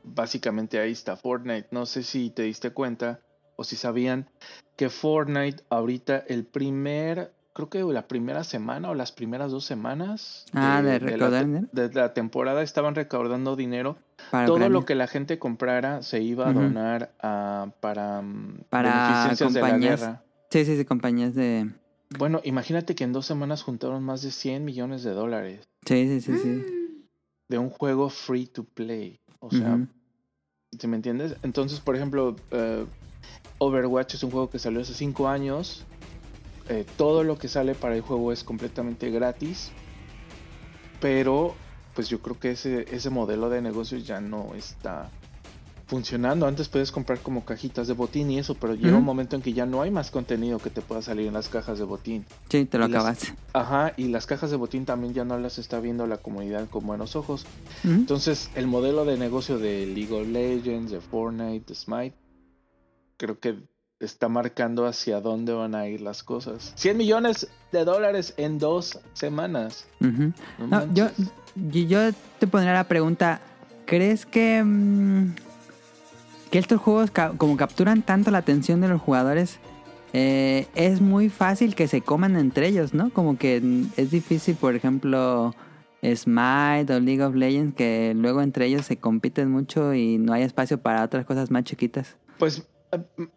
básicamente 0.04 0.80
ahí 0.80 0.92
está 0.92 1.16
Fortnite. 1.16 1.68
No 1.72 1.86
sé 1.86 2.04
si 2.04 2.30
te 2.30 2.44
diste 2.44 2.72
cuenta 2.72 3.22
o 3.56 3.64
si 3.64 3.76
sabían 3.76 4.30
que 4.76 4.90
Fortnite 4.90 5.64
ahorita 5.70 6.18
el 6.28 6.46
primer, 6.46 7.34
creo 7.54 7.70
que 7.70 7.80
la 7.84 8.08
primera 8.08 8.44
semana 8.44 8.90
o 8.90 8.96
las 8.96 9.12
primeras 9.12 9.52
dos 9.52 9.66
semanas 9.66 10.46
Ah, 10.54 10.82
de 10.82 10.94
la 10.94 11.00
recaudar 11.00 11.42
te- 11.44 11.48
dinero. 11.48 11.68
de 11.72 11.94
la 11.94 12.14
temporada 12.14 12.62
estaban 12.64 12.96
recaudando 12.96 13.56
dinero 13.56 13.98
Para 14.30 14.46
todo 14.46 14.56
Ucrania. 14.58 14.74
lo 14.80 14.86
que 14.86 14.96
la 14.96 15.08
gente 15.08 15.40
comprara 15.40 16.02
se 16.02 16.22
iba 16.22 16.50
a 16.50 16.54
donar 16.54 17.12
a, 17.22 17.68
para, 17.80 18.22
mm, 18.22 18.64
Para 18.70 18.92
beneficencias 18.92 19.54
de 19.54 19.62
la 19.62 19.68
compañías. 19.68 20.00
guerra. 20.02 20.24
Sí, 20.50 20.66
sí, 20.66 20.78
sí, 20.78 20.86
compañías 20.86 21.36
de... 21.36 21.70
Bueno, 22.18 22.42
imagínate 22.44 22.94
que 22.96 23.04
en 23.06 23.14
dos 23.14 23.26
semanas 23.26 23.64
juntaron 23.64 24.04
más 24.04 24.22
de 24.22 24.32
100 24.32 24.66
millones 24.66 25.04
de 25.04 25.12
dólares 25.12 25.62
Sí, 25.86 26.08
sí, 26.08 26.22
sí, 26.22 26.38
sí. 26.38 27.08
de 27.50 27.58
un 27.58 27.70
juego 27.70 28.10
free 28.10 28.48
to 28.48 28.64
play. 28.64 29.20
O 29.40 29.50
sea. 29.52 29.80
¿sí 30.80 30.88
me 30.88 30.96
entiendes? 30.96 31.36
Entonces, 31.44 31.80
por 31.82 31.96
ejemplo, 31.98 32.36
eh, 32.52 32.86
Overwatch 33.58 34.14
es 34.16 34.24
un 34.24 34.32
juego 34.32 34.50
que 34.50 34.58
salió 34.60 34.80
hace 34.82 34.94
5 34.94 35.28
años. 35.28 35.86
Eh, 36.70 36.86
todo 36.98 37.24
lo 37.24 37.38
que 37.38 37.48
sale 37.48 37.76
para 37.76 37.96
el 37.96 38.02
juego 38.02 38.32
es 38.32 38.44
completamente 38.44 39.10
gratis. 39.10 39.72
Pero, 41.00 41.56
pues 41.96 42.10
yo 42.10 42.20
creo 42.22 42.40
que 42.40 42.52
ese, 42.52 42.86
ese 42.96 43.10
modelo 43.10 43.50
de 43.50 43.62
negocio 43.62 43.98
ya 43.98 44.22
no 44.22 44.54
está 44.56 45.10
funcionando. 45.88 46.46
Antes 46.48 46.70
puedes 46.70 46.90
comprar 46.92 47.20
como 47.20 47.44
cajitas 47.44 47.88
de 47.88 47.94
botín 47.94 48.32
y 48.32 48.40
eso, 48.40 48.56
pero 48.56 48.76
llega 48.76 48.92
Ujú. 48.92 49.00
un 49.00 49.04
momento 49.06 49.36
en 49.36 49.42
que 49.42 49.52
ya 49.52 49.66
no 49.66 49.82
hay 49.82 49.92
más 49.92 50.10
contenido 50.10 50.58
que 50.60 50.70
te 50.70 50.82
pueda 50.82 51.02
salir 51.02 51.28
en 51.28 51.34
las 51.34 51.50
cajas 51.50 51.80
de 51.80 51.84
botín. 51.84 52.26
Sí, 52.50 52.64
te 52.66 52.78
lo 52.78 52.86
Y 52.86 52.90
las- 52.90 53.02
acabas. 53.04 53.34
Ajá, 53.52 53.94
y 53.98 54.08
las 54.08 54.26
cajas 54.26 54.52
de 54.52 54.58
botín 54.58 54.86
también 54.86 55.14
ya 55.14 55.26
no 55.26 55.38
las 55.38 55.58
está 55.58 55.82
viendo 55.82 56.08
la 56.08 56.18
comunidad 56.18 56.70
con 56.70 56.86
buenos 56.88 57.18
ojos. 57.18 57.46
Entonces, 57.84 58.50
el 58.56 58.68
modelo 58.68 59.04
de 59.04 59.18
negocio 59.18 59.58
de 59.60 59.86
League 59.88 60.14
of 60.14 60.28
Legends, 60.30 60.92
de 60.92 61.02
Fortnite, 61.02 61.66
de 61.68 61.76
Smite, 61.76 62.16
creo 63.18 63.38
que 63.40 63.56
está 64.02 64.28
marcando 64.28 64.86
hacia 64.86 65.22
dónde 65.22 65.54
van 65.54 65.76
a 65.76 65.88
ir 65.88 66.02
las 66.02 66.24
cosas. 66.24 66.74
100 66.76 66.98
millones 66.98 67.48
de 67.72 67.86
dólares 67.86 68.34
en 68.38 68.58
dos 68.60 69.00
semanas. 69.14 69.86
No 70.00 70.34
No, 70.68 70.94
yo, 70.94 71.08
yo 71.56 72.00
te 72.40 72.48
pondría 72.48 72.74
la 72.74 72.84
pregunta, 72.86 73.40
¿crees 73.86 74.26
que, 74.26 74.64
mm, 74.64 75.36
que 76.50 76.60
estos 76.60 76.82
juegos 76.82 77.12
ca- 77.12 77.32
como 77.38 77.56
capturan 77.58 78.02
tanto 78.02 78.32
la 78.32 78.40
atención 78.40 78.82
de 78.82 78.88
los 78.90 79.02
jugadores, 79.02 79.60
eh, 80.14 80.68
es 80.76 81.00
muy 81.00 81.30
fácil 81.30 81.76
que 81.76 81.88
se 81.88 82.02
coman 82.02 82.36
entre 82.36 82.68
ellos, 82.68 82.94
¿no? 82.94 83.10
Como 83.12 83.38
que 83.38 83.62
es 83.96 84.12
difícil, 84.12 84.56
por 84.56 84.76
ejemplo, 84.76 85.56
Smite 86.04 86.94
o 86.94 87.00
League 87.00 87.24
of 87.24 87.36
Legends, 87.36 87.76
que 87.76 88.14
luego 88.16 88.42
entre 88.42 88.66
ellos 88.66 88.86
se 88.86 88.98
compiten 88.98 89.50
mucho 89.52 89.94
y 89.94 90.18
no 90.18 90.34
hay 90.34 90.42
espacio 90.44 90.80
para 90.82 91.04
otras 91.04 91.26
cosas 91.26 91.52
más 91.52 91.64
chiquitas. 91.64 92.16
Pues 92.40 92.64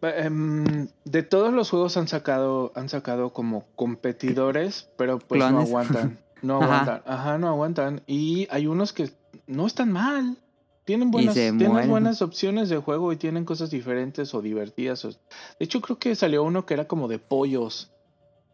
em, 0.01 0.87
de 1.05 1.23
todos 1.23 1.53
los 1.53 1.69
juegos 1.69 1.97
han 1.97 2.07
sacado 2.07 2.71
han 2.75 2.89
sacado 2.89 3.31
como 3.33 3.65
competidores, 3.75 4.89
pero 4.97 5.19
pues 5.19 5.39
no 5.39 5.59
aguantan. 5.69 6.19
No 6.41 6.55
aguantan. 6.63 7.01
Ajá, 7.05 7.37
no 7.37 7.47
aguantan. 7.47 8.01
Y 8.07 8.47
hay 8.51 8.67
unos 8.67 8.93
que 8.93 9.09
no 9.47 9.65
están 9.65 9.91
mal. 9.91 10.37
Tienen 10.83 11.09
buenas, 11.09 11.33
tienen 11.57 11.89
buenas 11.89 12.21
opciones 12.21 12.69
de 12.69 12.77
juego 12.77 13.11
y 13.11 13.17
tienen 13.17 13.43
cosas 13.45 13.71
diferentes 13.71 14.35
o 14.35 14.41
divertidas. 14.41 15.01
De 15.03 15.17
hecho, 15.65 15.81
creo 15.81 15.97
que 15.97 16.13
salió 16.13 16.43
uno 16.43 16.65
que 16.67 16.75
era 16.75 16.87
como 16.87 17.07
de 17.07 17.17
pollos. 17.17 17.91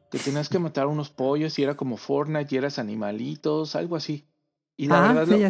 Que 0.10 0.20
tenías 0.20 0.48
que 0.50 0.60
matar 0.60 0.88
unos 0.88 1.10
pollos 1.10 1.58
y 1.60 1.64
era 1.64 1.76
como 1.76 1.98
Fortnite 1.98 2.54
y 2.56 2.58
eras 2.58 2.80
animalitos, 2.80 3.76
algo 3.76 3.96
así. 3.98 4.26
Y 4.78 4.88
la 4.88 5.00
Ah, 5.00 5.14
verdad 5.14 5.26
sí, 5.26 5.44
lo- 5.44 5.46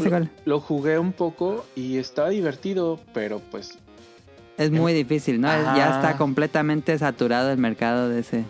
lo 0.46 0.60
jugué 0.60 0.98
un 0.98 1.14
poco 1.14 1.66
y 1.76 1.98
está 1.98 2.30
divertido, 2.30 3.00
pero 3.14 3.40
pues 3.52 3.78
Es 4.64 4.72
muy 4.72 4.94
difícil, 4.94 5.40
¿no? 5.42 5.48
Ya 5.48 5.96
está 5.96 6.18
completamente 6.18 6.98
saturado 6.98 7.52
el 7.52 7.58
mercado 7.58 8.10
de 8.10 8.20
ese. 8.20 8.46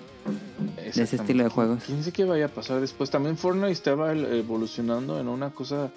ese 0.86 1.16
estilo 1.16 1.44
de 1.44 1.50
juegos. 1.50 1.84
Quién 1.86 2.00
sabe 2.02 2.12
qué 2.12 2.26
vaya 2.26 2.46
a 2.46 2.50
pasar 2.50 2.80
después. 2.82 3.10
También 3.10 3.38
Fortnite 3.38 3.72
estaba 3.72 4.14
evolucionando 4.14 5.20
en 5.20 5.28
una 5.28 5.50
cosa 5.52 5.90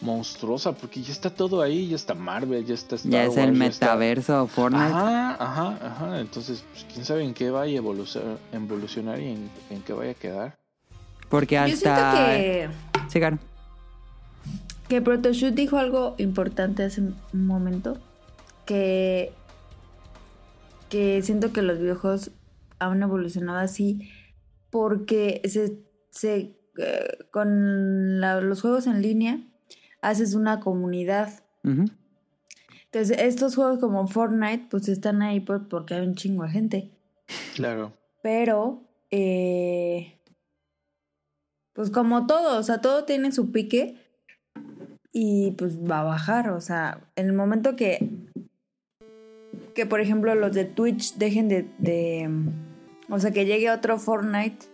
monstruosa 0.00 0.72
porque 0.72 1.00
ya 1.00 1.12
está 1.12 1.30
todo 1.30 1.62
ahí, 1.62 1.88
ya 1.88 1.94
está 1.96 2.14
Marvel, 2.14 2.64
ya 2.64 2.74
está 2.74 2.96
Star 2.96 3.12
Ya 3.12 3.24
es 3.24 3.36
el 3.36 3.56
ya 3.56 3.66
está- 3.66 3.86
metaverso 3.86 4.46
Fortnite. 4.48 4.84
Ajá, 4.86 5.36
ajá, 5.38 5.78
ajá. 5.80 6.20
Entonces, 6.20 6.64
pues, 6.72 6.86
quién 6.92 7.04
sabe 7.04 7.22
en 7.24 7.34
qué 7.34 7.50
vaya 7.50 7.74
a 7.74 7.76
evolucionar, 7.76 8.38
evolucionar 8.52 9.20
y 9.20 9.28
en, 9.28 9.50
en 9.70 9.82
qué 9.82 9.92
vaya 9.92 10.10
a 10.10 10.14
quedar. 10.14 10.56
Porque 11.28 11.54
Yo 11.54 11.66
siento 11.76 11.90
hasta... 11.90 12.26
que, 12.26 12.68
Sí, 13.08 13.18
claro. 13.20 13.38
que 14.88 15.00
Protoshoot 15.00 15.54
dijo 15.54 15.78
algo 15.78 16.14
importante 16.18 16.82
hace 16.84 17.00
un 17.00 17.16
momento. 17.46 17.96
Que, 18.66 19.32
que 20.92 21.22
siento 21.22 21.54
que 21.54 21.62
los 21.62 21.78
videojuegos 21.78 22.30
han 22.78 23.02
evolucionado 23.02 23.58
así 23.60 24.10
porque 24.70 25.40
se, 25.46 25.78
se, 26.10 26.54
eh, 26.76 27.08
con 27.30 28.20
la- 28.20 28.42
los 28.42 28.60
juegos 28.60 28.86
en 28.86 29.00
línea 29.00 29.40
haces 30.02 30.34
una 30.34 30.60
comunidad. 30.60 31.30
Entonces, 31.64 33.16
estos 33.18 33.54
juegos 33.54 33.78
como 33.78 34.06
Fortnite, 34.06 34.66
pues 34.70 34.88
están 34.88 35.22
ahí 35.22 35.40
por- 35.40 35.66
porque 35.68 35.94
hay 35.94 36.06
un 36.06 36.14
chingo 36.14 36.42
de 36.44 36.50
gente. 36.50 36.90
Claro. 37.54 37.94
Pero, 38.22 38.82
eh, 39.10 40.18
pues 41.72 41.90
como 41.90 42.26
todo, 42.26 42.58
o 42.58 42.62
sea, 42.62 42.82
todo 42.82 43.04
tiene 43.04 43.32
su 43.32 43.50
pique 43.50 43.96
y 45.10 45.52
pues 45.52 45.78
va 45.78 46.00
a 46.00 46.04
bajar. 46.04 46.50
O 46.50 46.60
sea, 46.60 47.10
en 47.16 47.26
el 47.26 47.32
momento 47.32 47.76
que, 47.76 48.10
que 49.74 49.86
por 49.86 50.00
ejemplo, 50.00 50.34
los 50.34 50.54
de 50.54 50.64
Twitch 50.64 51.14
dejen 51.16 51.48
de, 51.48 51.68
de, 51.78 52.28
o 53.08 53.18
sea, 53.18 53.30
que 53.30 53.44
llegue 53.44 53.70
otro 53.70 53.98
Fortnite, 53.98 54.66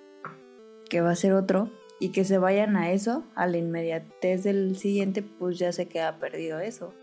que 0.88 1.00
va 1.00 1.10
a 1.10 1.16
ser 1.16 1.32
otro, 1.32 1.70
y 2.00 2.10
que 2.10 2.24
se 2.24 2.38
vayan 2.38 2.76
a 2.76 2.92
eso, 2.92 3.24
a 3.34 3.46
la 3.46 3.58
inmediatez 3.58 4.44
del 4.44 4.76
siguiente, 4.76 5.22
pues 5.22 5.58
ya 5.58 5.72
se 5.72 5.88
queda 5.88 6.18
perdido 6.18 6.60
eso. 6.60 6.94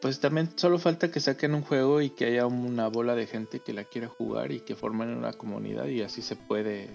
Pues 0.00 0.20
también 0.20 0.50
solo 0.56 0.78
falta 0.78 1.10
que 1.10 1.20
saquen 1.20 1.54
un 1.54 1.62
juego 1.62 2.00
y 2.00 2.10
que 2.10 2.26
haya 2.26 2.46
una 2.46 2.88
bola 2.88 3.14
de 3.14 3.26
gente 3.26 3.60
que 3.60 3.72
la 3.72 3.84
quiera 3.84 4.08
jugar 4.08 4.52
y 4.52 4.60
que 4.60 4.74
formen 4.74 5.10
una 5.10 5.32
comunidad 5.32 5.86
y 5.86 6.02
así 6.02 6.22
se 6.22 6.36
puede. 6.36 6.90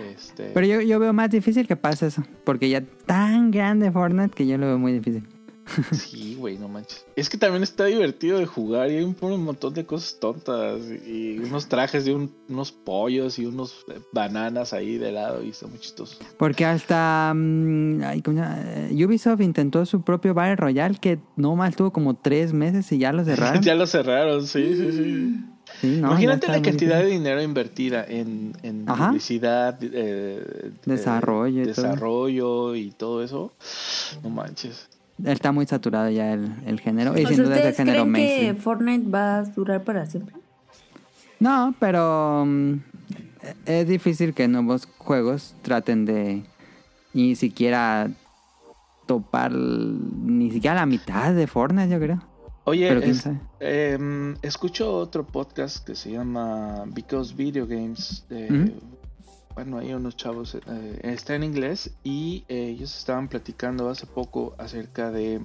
Este, 0.00 0.50
Pero 0.52 0.66
yo, 0.66 0.80
yo 0.82 0.98
veo 0.98 1.12
más 1.12 1.30
difícil 1.30 1.66
que 1.66 1.76
pase 1.76 2.06
eso. 2.06 2.22
Porque 2.44 2.68
ya 2.68 2.82
tan 3.06 3.50
grande 3.50 3.90
Fortnite 3.90 4.34
que 4.34 4.46
yo 4.46 4.58
lo 4.58 4.66
veo 4.66 4.78
muy 4.78 4.92
difícil. 4.92 5.26
Sí, 5.92 6.34
güey, 6.38 6.58
no 6.58 6.68
manches. 6.68 7.04
Es 7.16 7.28
que 7.28 7.36
también 7.38 7.62
está 7.62 7.84
divertido 7.86 8.38
de 8.38 8.46
jugar 8.46 8.90
y 8.90 8.96
hay 8.96 9.02
un, 9.04 9.16
un 9.20 9.44
montón 9.44 9.74
de 9.74 9.84
cosas 9.84 10.18
tontas 10.20 10.80
y 11.06 11.38
unos 11.38 11.68
trajes 11.68 12.04
de 12.04 12.14
un- 12.14 12.32
unos 12.48 12.72
pollos 12.72 13.38
y 13.38 13.46
unos 13.46 13.84
eh, 13.88 14.00
bananas 14.12 14.72
ahí 14.72 14.98
de 14.98 15.12
lado 15.12 15.42
y 15.42 15.50
está 15.50 15.66
muy 15.66 15.78
chistoso. 15.78 16.16
Porque 16.38 16.64
hasta 16.64 17.32
mm. 17.34 18.02
Eh, 18.02 19.04
Ubisoft 19.06 19.40
intentó 19.40 19.84
su 19.86 20.02
propio 20.02 20.34
Battle 20.34 20.56
Royale 20.56 20.96
que 21.00 21.18
no 21.36 21.56
más 21.56 21.76
tuvo 21.76 21.92
como 21.92 22.14
tres 22.16 22.52
meses 22.52 22.90
y 22.92 22.98
ya 22.98 23.12
lo 23.12 23.24
cerraron. 23.24 23.62
ya 23.62 23.74
lo 23.74 23.86
cerraron, 23.86 24.46
sí, 24.46 24.74
sí, 24.76 24.92
sí. 24.92 25.34
Sí, 25.82 25.86
no, 26.00 26.08
Imagínate 26.08 26.48
la 26.48 26.62
cantidad 26.62 26.98
de 27.00 27.06
dinero 27.06 27.42
invertida 27.42 28.04
en, 28.08 28.52
publicidad, 28.86 29.78
eh, 29.82 30.72
Desarrollo 30.86 31.58
y 31.58 31.68
eh, 31.68 31.72
todo. 31.74 31.84
desarrollo 31.84 32.74
y 32.74 32.90
todo 32.92 33.22
eso. 33.22 33.52
No 34.22 34.30
manches. 34.30 34.88
Está 35.24 35.52
muy 35.52 35.66
saturado 35.66 36.10
ya 36.10 36.32
el, 36.32 36.54
el 36.66 36.80
género. 36.80 37.18
Y 37.18 37.24
O 37.24 37.28
sin 37.28 37.36
sea, 37.36 37.44
duda 37.44 37.56
es 37.56 37.62
el 37.64 37.70
¿ustedes 37.70 37.76
género 37.76 38.12
creen 38.12 38.54
que. 38.54 38.60
Fortnite 38.62 39.10
va 39.10 39.38
a 39.38 39.42
durar 39.44 39.82
para 39.84 40.06
siempre? 40.06 40.36
No, 41.40 41.74
pero 41.78 42.44
mm, 42.46 42.74
es 43.66 43.88
difícil 43.88 44.34
que 44.34 44.46
nuevos 44.48 44.86
juegos 44.98 45.54
traten 45.62 46.04
de 46.04 46.42
ni 47.14 47.34
siquiera 47.36 48.10
topar 49.06 49.52
ni 49.52 50.50
siquiera 50.50 50.76
la 50.76 50.86
mitad 50.86 51.32
de 51.34 51.46
Fortnite, 51.46 51.88
yo 51.88 51.98
creo. 51.98 52.22
Oye, 52.64 52.86
Pero 52.88 53.00
es- 53.00 53.26
em, 53.60 54.36
escucho 54.42 54.92
otro 54.94 55.26
podcast 55.26 55.86
que 55.86 55.94
se 55.94 56.12
llama 56.12 56.84
Because 56.88 57.34
Video 57.34 57.66
Games. 57.66 58.26
de-. 58.28 58.74
Bueno, 59.58 59.78
hay 59.78 59.92
unos 59.92 60.16
chavos, 60.16 60.54
eh, 60.54 61.00
está 61.02 61.34
en 61.34 61.42
inglés 61.42 61.90
y 62.04 62.44
eh, 62.46 62.68
ellos 62.68 62.96
estaban 62.96 63.26
platicando 63.26 63.88
hace 63.88 64.06
poco 64.06 64.54
acerca 64.56 65.10
de 65.10 65.40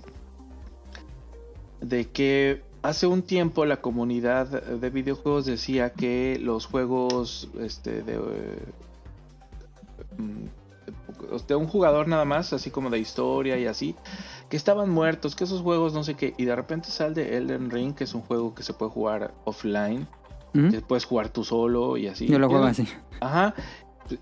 de 1.81 2.07
que 2.09 2.61
hace 2.83 3.07
un 3.07 3.23
tiempo 3.23 3.65
la 3.65 3.77
comunidad 3.77 4.45
de 4.61 4.89
videojuegos 4.91 5.45
decía 5.45 5.93
que 5.93 6.37
los 6.39 6.67
juegos 6.67 7.49
este 7.59 8.03
de 8.03 8.13
eh, 8.13 8.59
mm, 10.19 10.45
de 11.47 11.55
un 11.55 11.65
jugador 11.65 12.07
nada 12.07 12.25
más, 12.25 12.53
así 12.53 12.69
como 12.69 12.91
de 12.91 12.99
historia 12.99 13.57
y 13.57 13.65
así, 13.65 13.95
que 14.47 14.57
estaban 14.57 14.91
muertos, 14.91 15.35
que 15.35 15.45
esos 15.45 15.63
juegos 15.63 15.95
no 15.95 16.03
sé 16.03 16.13
qué, 16.13 16.35
y 16.37 16.45
de 16.45 16.55
repente 16.55 16.91
sale 16.91 17.35
Elden 17.35 17.71
Ring, 17.71 17.95
que 17.95 18.03
es 18.03 18.13
un 18.13 18.21
juego 18.21 18.53
que 18.53 18.61
se 18.61 18.73
puede 18.73 18.91
jugar 18.91 19.33
offline, 19.45 20.07
que 20.53 20.81
puedes 20.81 21.05
jugar 21.05 21.29
tú 21.29 21.43
solo 21.43 21.97
y 21.97 22.05
así. 22.05 22.27
Yo 22.27 22.37
lo 22.37 22.47
juego 22.47 22.65
así. 22.65 22.87
Ajá. 23.19 23.55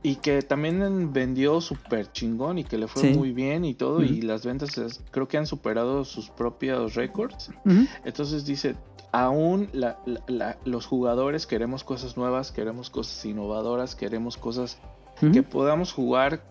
Y 0.03 0.15
que 0.17 0.41
también 0.43 1.11
vendió 1.11 1.59
súper 1.61 2.11
chingón 2.11 2.59
y 2.59 2.63
que 2.63 2.77
le 2.77 2.87
fue 2.87 3.01
Sí. 3.01 3.13
muy 3.17 3.31
bien 3.31 3.65
y 3.65 3.73
todo. 3.73 4.03
Y 4.03 4.21
las 4.21 4.45
ventas 4.45 5.01
creo 5.11 5.27
que 5.27 5.37
han 5.37 5.47
superado 5.47 6.05
sus 6.05 6.29
propios 6.29 6.93
récords. 6.95 7.49
Entonces 8.05 8.45
dice, 8.45 8.75
aún 9.11 9.69
la- 9.73 9.97
la- 10.05 10.21
la- 10.27 10.57
los 10.65 10.85
jugadores 10.85 11.45
queremos 11.47 11.83
cosas 11.83 12.15
nuevas, 12.15 12.51
queremos 12.51 12.89
cosas 12.89 13.25
innovadoras, 13.25 13.95
queremos 13.95 14.37
cosas 14.37 14.77
que 15.33 15.43
podamos 15.43 15.91
jugar 15.93 16.43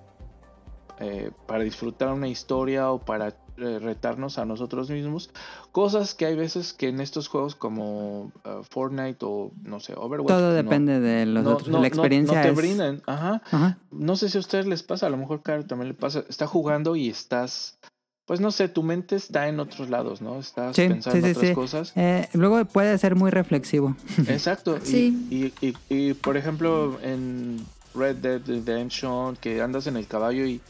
eh, 1.02 1.30
para 1.46 1.64
disfrutar 1.64 2.12
una 2.12 2.28
historia 2.28 2.90
o 2.90 2.98
para 2.98 3.34
retarnos 3.60 4.38
a 4.38 4.44
nosotros 4.44 4.90
mismos. 4.90 5.30
Cosas 5.72 6.14
que 6.14 6.26
hay 6.26 6.34
veces 6.36 6.72
que 6.72 6.88
en 6.88 7.00
estos 7.00 7.28
juegos 7.28 7.54
como 7.54 8.32
uh, 8.44 8.62
Fortnite 8.68 9.18
o 9.22 9.52
no 9.62 9.80
sé, 9.80 9.94
Overwatch. 9.96 10.28
Todo 10.28 10.48
no- 10.48 10.54
depende 10.54 10.98
de 11.00 11.26
los 11.26 11.44
no, 11.44 11.50
otros. 11.52 11.68
no- 11.68 11.74
la 11.74 11.80
no- 11.80 11.86
experiencia 11.86 12.36
no 12.38 12.42
te 12.42 12.48
es- 12.50 12.56
brindan. 12.56 13.02
Ajá. 13.06 13.42
Ajá. 13.50 13.78
No 13.90 14.16
sé 14.16 14.28
si 14.28 14.38
a 14.38 14.40
ustedes 14.40 14.66
les 14.66 14.82
pasa, 14.82 15.06
a 15.06 15.10
lo 15.10 15.16
mejor 15.16 15.42
Caro 15.42 15.64
también 15.66 15.88
le 15.88 15.94
pasa. 15.94 16.24
Está 16.28 16.46
jugando 16.46 16.96
y 16.96 17.08
estás, 17.08 17.78
pues 18.26 18.40
no 18.40 18.50
sé, 18.50 18.68
tu 18.68 18.82
mente 18.82 19.16
está 19.16 19.48
en 19.48 19.60
otros 19.60 19.90
lados, 19.90 20.20
¿no? 20.22 20.38
Estás 20.38 20.74
Sí, 20.76 20.88
pensando 20.88 21.16
sí, 21.18 21.22
sí, 21.24 21.30
otras 21.36 21.48
sí. 21.48 21.54
cosas. 21.54 21.92
Eh, 21.96 22.28
luego 22.32 22.64
puede 22.64 22.96
ser 22.98 23.14
muy 23.16 23.30
reflexivo. 23.30 23.96
Exacto. 24.28 24.76
y- 24.78 24.86
Sí. 24.86 25.26
Y, 25.60 25.66
y, 25.66 25.76
y, 25.88 26.14
por 26.14 26.36
ejemplo, 26.36 26.98
en 27.02 27.58
Red 27.94 28.16
Dead 28.16 28.40
Redemption, 28.46 29.36
que 29.36 29.60
andas 29.62 29.86
en 29.88 29.96
el 29.96 30.06
caballo 30.06 30.46
y 30.46 30.60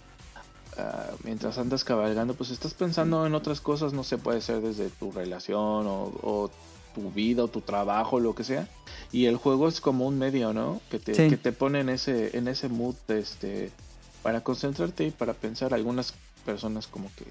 ah, 0.79 1.11
mientras 1.25 1.59
andas 1.59 1.85
cabalgando, 1.85 2.35
pues 2.35 2.51
estás 2.51 2.75
pensando 2.75 3.27
en 3.27 3.35
otras 3.35 3.61
cosas, 3.61 3.93
no 3.93 4.05
sé, 4.05 4.19
puede 4.19 4.41
ser 4.41 4.61
desde 4.61 4.89
tu 4.89 5.13
relación 5.13 5.87
o, 5.87 6.13
o 6.23 6.51
tu 6.95 7.11
vida 7.11 7.45
o 7.45 7.49
tu 7.49 7.61
trabajo, 7.61 8.19
lo 8.21 8.35
que 8.35 8.45
sea. 8.45 8.69
Y 9.13 9.27
el 9.27 9.37
juego 9.37 9.69
es 9.69 9.81
como 9.81 10.07
un 10.07 10.19
medio, 10.19 10.53
¿no? 10.53 10.81
Que 10.91 10.99
te, 10.99 11.15
Sí. 11.15 11.29
que 11.29 11.37
te 11.37 11.53
pone 11.53 11.81
en 11.81 11.89
ese, 11.89 12.37
en 12.37 12.49
ese 12.49 12.69
mood 12.69 12.95
este, 13.09 13.71
para 14.23 14.43
concentrarte 14.43 15.07
y 15.07 15.11
para 15.11 15.35
pensar. 15.35 15.73
Algunas 15.75 16.15
personas 16.45 16.87
como 16.87 17.09
que 17.17 17.25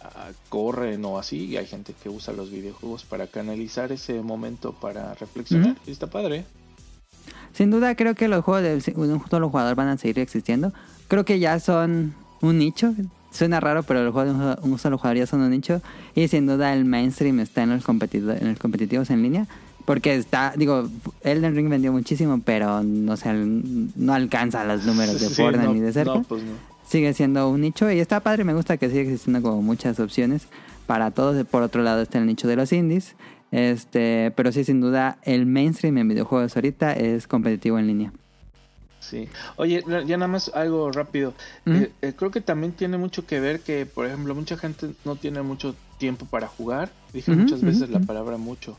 ah, 0.00 0.30
corren 0.48 1.04
o 1.04 1.18
así, 1.18 1.46
y 1.46 1.56
hay 1.56 1.66
gente 1.66 1.94
que 2.02 2.08
usa 2.08 2.32
los 2.34 2.50
videojuegos 2.50 3.04
para 3.04 3.26
canalizar 3.26 3.92
ese 3.92 4.20
momento 4.22 4.72
para 4.72 5.14
reflexionar. 5.14 5.76
Y 5.86 5.90
está 5.92 6.06
padre. 6.06 6.44
Sin 7.52 7.70
duda 7.70 7.94
creo 7.94 8.14
que 8.14 8.28
los 8.28 8.44
juegos 8.44 8.62
de 8.62 8.94
un 8.96 9.28
solo 9.30 9.48
jugador 9.48 9.74
van 9.76 9.88
a 9.88 9.96
seguir 9.98 10.18
existiendo. 10.18 10.72
Creo 11.08 11.24
que 11.24 11.38
ya 11.38 11.60
son 11.60 12.14
un 12.44 12.58
nicho. 12.58 12.94
Suena 13.30 13.58
raro, 13.58 13.82
pero 13.82 14.04
los 14.04 14.12
juegos 14.12 14.38
de 14.38 14.68
un 14.68 14.78
solo- 14.78 14.96
jugador 14.98 15.18
ya 15.18 15.26
son 15.26 15.40
un 15.40 15.50
nicho. 15.50 15.82
Y 16.14 16.28
sin 16.28 16.46
duda 16.46 16.72
el 16.72 16.84
mainstream 16.84 17.40
está 17.40 17.62
en 17.64 17.70
los, 17.70 17.84
competido- 17.84 18.32
en 18.32 18.48
los 18.48 18.58
competitivos 18.58 19.10
en 19.10 19.22
línea. 19.22 19.46
Porque 19.84 20.14
está, 20.14 20.54
digo, 20.56 20.88
Elden 21.22 21.54
Ring 21.54 21.68
vendió 21.68 21.92
muchísimo, 21.92 22.40
pero 22.44 22.82
no, 22.82 23.16
sé, 23.16 23.32
no 23.34 24.14
alcanza 24.14 24.64
los 24.64 24.84
números 24.86 25.20
de 25.20 25.28
Sí, 25.28 25.34
Fortnite 25.34 25.66
no, 25.66 25.74
ni 25.74 25.80
de 25.80 25.92
cerca. 25.92 26.14
No, 26.14 26.22
pues 26.22 26.42
no. 26.42 26.52
Sigue 26.88 27.12
siendo 27.12 27.48
un 27.50 27.60
nicho 27.60 27.90
y 27.90 27.98
está 27.98 28.20
padre. 28.20 28.44
Me 28.44 28.54
gusta 28.54 28.76
que 28.76 28.88
sigue 28.88 29.02
existiendo 29.02 29.42
como 29.42 29.60
muchas 29.62 29.98
opciones 30.00 30.46
para 30.86 31.10
todos. 31.10 31.44
Por 31.46 31.62
otro 31.62 31.82
lado 31.82 32.02
está 32.02 32.18
el 32.18 32.26
nicho 32.26 32.46
de 32.48 32.56
los 32.56 32.72
indies. 32.72 33.14
Este, 33.50 34.32
pero 34.36 34.52
sí, 34.52 34.64
sin 34.64 34.80
duda, 34.80 35.18
el 35.22 35.46
mainstream 35.46 35.98
en 35.98 36.08
videojuegos 36.08 36.56
ahorita 36.56 36.92
es 36.92 37.26
competitivo 37.26 37.78
en 37.78 37.86
línea. 37.86 38.12
Sí. 39.10 39.28
Oye, 39.56 39.84
ya 40.06 40.16
nada 40.16 40.28
más 40.28 40.50
algo 40.54 40.90
rápido. 40.90 41.34
Eh, 41.66 41.90
eh, 42.02 42.12
creo 42.16 42.30
que 42.30 42.40
también 42.40 42.72
tiene 42.72 42.96
mucho 42.96 43.26
que 43.26 43.40
ver 43.40 43.60
que, 43.60 43.86
por 43.86 44.06
ejemplo, 44.06 44.34
mucha 44.34 44.56
gente 44.56 44.90
no 45.04 45.16
tiene 45.16 45.42
mucho 45.42 45.74
tiempo 45.98 46.26
para 46.26 46.48
jugar. 46.48 46.90
Dije 47.12 47.32
muchas 47.32 47.60
veces 47.62 47.90
la 47.90 48.00
palabra 48.00 48.36
mucho. 48.36 48.76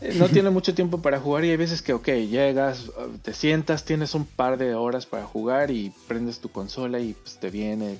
Eh, 0.00 0.16
No 0.18 0.28
tiene 0.28 0.50
mucho 0.50 0.74
tiempo 0.74 1.00
para 1.00 1.20
jugar 1.20 1.44
y 1.44 1.50
hay 1.50 1.56
veces 1.56 1.80
que, 1.80 1.92
ok, 1.92 2.08
llegas, 2.08 2.88
uh, 2.88 3.18
te 3.22 3.32
sientas, 3.34 3.84
tienes 3.84 4.14
un 4.14 4.24
par 4.24 4.58
de 4.58 4.74
horas 4.74 5.06
para 5.06 5.24
jugar 5.24 5.70
y 5.70 5.92
prendes 6.08 6.40
tu 6.40 6.48
consola 6.48 6.98
y 6.98 7.14
pues 7.14 7.38
te 7.38 7.50
viene 7.50 7.98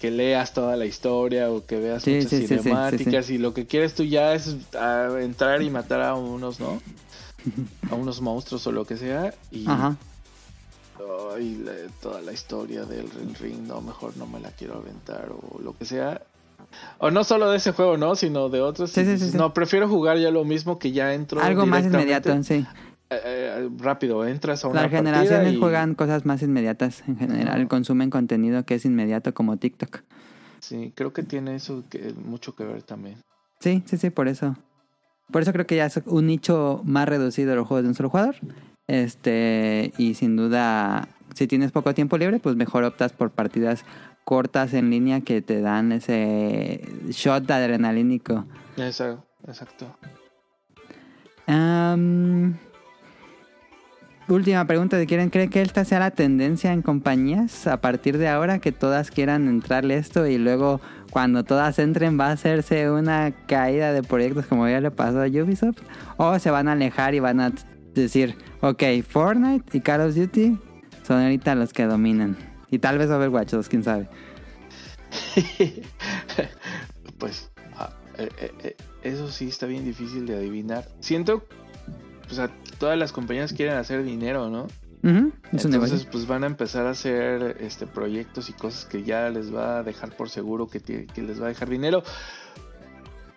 que 0.00 0.10
leas 0.10 0.52
toda 0.54 0.76
la 0.76 0.86
historia 0.86 1.50
o 1.50 1.66
que 1.66 1.76
veas 1.78 2.02
Sí, 2.02 2.14
muchas 2.14 2.30
sí, 2.30 2.36
sí, 2.38 2.46
sí, 2.46 2.54
sí, 2.56 2.62
cinemáticas 2.62 3.30
y 3.30 3.38
lo 3.38 3.52
que 3.52 3.66
quieres 3.66 3.94
tú 3.94 4.04
ya 4.04 4.34
es 4.34 4.56
ah, 4.74 5.08
entrar 5.20 5.62
y 5.62 5.70
matar 5.70 6.02
a 6.02 6.14
unos, 6.14 6.58
¿no? 6.60 6.80
A 7.90 7.94
unos 7.94 8.20
monstruos 8.20 8.66
o 8.66 8.72
lo 8.72 8.84
que 8.84 8.96
sea 8.98 9.32
y 9.50 9.64
La- 11.04 11.72
toda 12.02 12.20
la 12.20 12.32
historia 12.32 12.84
del 12.84 13.10
Ring 13.10 13.36
Ring, 13.40 13.66
no, 13.66 13.80
mejor 13.80 14.16
no 14.16 14.26
me 14.26 14.40
la 14.40 14.50
quiero 14.50 14.74
aventar 14.76 15.30
o 15.30 15.60
lo 15.62 15.76
que 15.76 15.84
sea. 15.84 16.20
O 16.98 17.10
no 17.10 17.24
solo 17.24 17.50
de 17.50 17.56
ese 17.56 17.72
juego, 17.72 17.96
¿no? 17.96 18.14
Sino 18.14 18.48
de 18.48 18.60
otros. 18.60 18.90
Sí, 18.90 19.00
y 19.00 19.18
sí, 19.18 19.30
sí. 19.30 19.36
No, 19.36 19.54
prefiero 19.54 19.88
jugar 19.88 20.18
ya 20.18 20.30
lo 20.30 20.44
mismo 20.44 20.78
que 20.78 20.92
ya 20.92 21.14
entro. 21.14 21.40
Algo 21.40 21.64
más 21.66 21.84
inmediato, 21.84 22.42
sí. 22.42 22.66
eh, 23.10 23.20
eh, 23.24 23.70
rápido, 23.78 24.26
entras 24.26 24.64
a 24.64 24.68
una 24.68 24.82
Las 24.82 24.90
generaciones 24.90 25.54
y- 25.54 25.58
juegan 25.58 25.94
cosas 25.94 26.26
más 26.26 26.42
inmediatas 26.42 27.02
en 27.08 27.16
general. 27.16 27.58
Ajá. 27.60 27.68
Consumen 27.68 28.10
contenido 28.10 28.64
que 28.64 28.74
es 28.74 28.84
inmediato 28.84 29.32
como 29.34 29.56
TikTok. 29.56 30.02
Sí, 30.60 30.92
creo 30.94 31.12
que 31.12 31.22
tiene 31.22 31.54
eso 31.56 31.82
que 31.88 32.12
mucho 32.24 32.54
que 32.54 32.64
ver 32.64 32.82
también. 32.82 33.16
Sí, 33.60 33.82
sí, 33.86 33.96
sí, 33.96 34.10
por 34.10 34.28
eso. 34.28 34.56
Por 35.32 35.42
eso 35.42 35.52
creo 35.52 35.66
que 35.66 35.76
ya 35.76 35.86
es 35.86 36.00
un 36.06 36.26
nicho 36.26 36.82
más 36.84 37.08
reducido 37.08 37.50
de 37.50 37.56
los 37.56 37.66
juegos 37.66 37.84
de 37.84 37.88
un 37.88 37.94
solo 37.94 38.10
jugador. 38.10 38.36
Este, 38.90 39.92
y 39.98 40.14
sin 40.14 40.34
duda, 40.34 41.06
si 41.34 41.46
tienes 41.46 41.70
poco 41.70 41.94
tiempo 41.94 42.18
libre, 42.18 42.40
pues 42.40 42.56
mejor 42.56 42.82
optas 42.82 43.12
por 43.12 43.30
partidas 43.30 43.84
cortas 44.24 44.74
en 44.74 44.90
línea 44.90 45.20
que 45.20 45.42
te 45.42 45.60
dan 45.60 45.92
ese 45.92 46.80
shot 47.10 47.48
adrenalínico. 47.48 48.46
Exacto. 49.46 49.96
Am, 51.46 52.56
última 54.26 54.64
pregunta, 54.64 54.96
¿de 54.96 55.06
quieren 55.06 55.30
creen 55.30 55.50
que 55.50 55.62
esta 55.62 55.84
sea 55.84 56.00
la 56.00 56.10
tendencia 56.10 56.72
en 56.72 56.82
compañías 56.82 57.68
a 57.68 57.80
partir 57.80 58.18
de 58.18 58.26
ahora 58.26 58.58
que 58.58 58.72
todas 58.72 59.12
quieran 59.12 59.46
entrarle 59.46 59.98
esto 59.98 60.26
y 60.26 60.36
luego 60.36 60.80
cuando 61.12 61.44
todas 61.44 61.78
entren 61.78 62.18
va 62.18 62.26
a 62.26 62.32
hacerse 62.32 62.90
una 62.90 63.30
caída 63.46 63.92
de 63.92 64.02
proyectos 64.02 64.46
como 64.46 64.68
ya 64.68 64.80
le 64.80 64.90
pasó 64.90 65.22
a 65.22 65.26
Ubisoft 65.26 65.78
o 66.16 66.36
se 66.40 66.50
van 66.50 66.66
a 66.66 66.72
alejar 66.72 67.14
y 67.14 67.20
van 67.20 67.38
a 67.38 67.52
decir, 67.94 68.36
ok, 68.60 68.82
Fortnite 69.06 69.76
y 69.76 69.80
Call 69.80 70.00
of 70.02 70.14
Duty 70.14 70.58
son 71.06 71.20
ahorita 71.22 71.54
los 71.54 71.72
que 71.72 71.84
dominan 71.84 72.36
y 72.70 72.78
tal 72.78 72.98
vez 72.98 73.10
Overwatch 73.10 73.50
2, 73.50 73.68
quién 73.68 73.82
sabe. 73.82 74.08
pues 77.18 77.50
ah, 77.76 77.92
eh, 78.16 78.28
eh, 78.38 78.52
eh, 78.62 78.76
eso 79.02 79.30
sí 79.30 79.48
está 79.48 79.66
bien 79.66 79.84
difícil 79.84 80.26
de 80.26 80.36
adivinar. 80.36 80.88
Siento, 81.00 81.44
o 82.30 82.34
sea, 82.34 82.50
todas 82.78 82.96
las 82.96 83.12
compañías 83.12 83.52
quieren 83.52 83.76
hacer 83.76 84.04
dinero, 84.04 84.48
¿no? 84.48 84.68
Entonces, 85.02 86.04
pues 86.04 86.26
van 86.26 86.44
a 86.44 86.46
empezar 86.46 86.86
a 86.86 86.90
hacer 86.90 87.56
este 87.60 87.86
proyectos 87.86 88.50
y 88.50 88.52
cosas 88.52 88.84
que 88.84 89.02
ya 89.02 89.30
les 89.30 89.54
va 89.54 89.78
a 89.78 89.82
dejar 89.82 90.14
por 90.14 90.28
seguro 90.28 90.68
que, 90.68 90.80
que 90.80 91.22
les 91.22 91.40
va 91.40 91.46
a 91.46 91.48
dejar 91.48 91.70
dinero. 91.70 92.02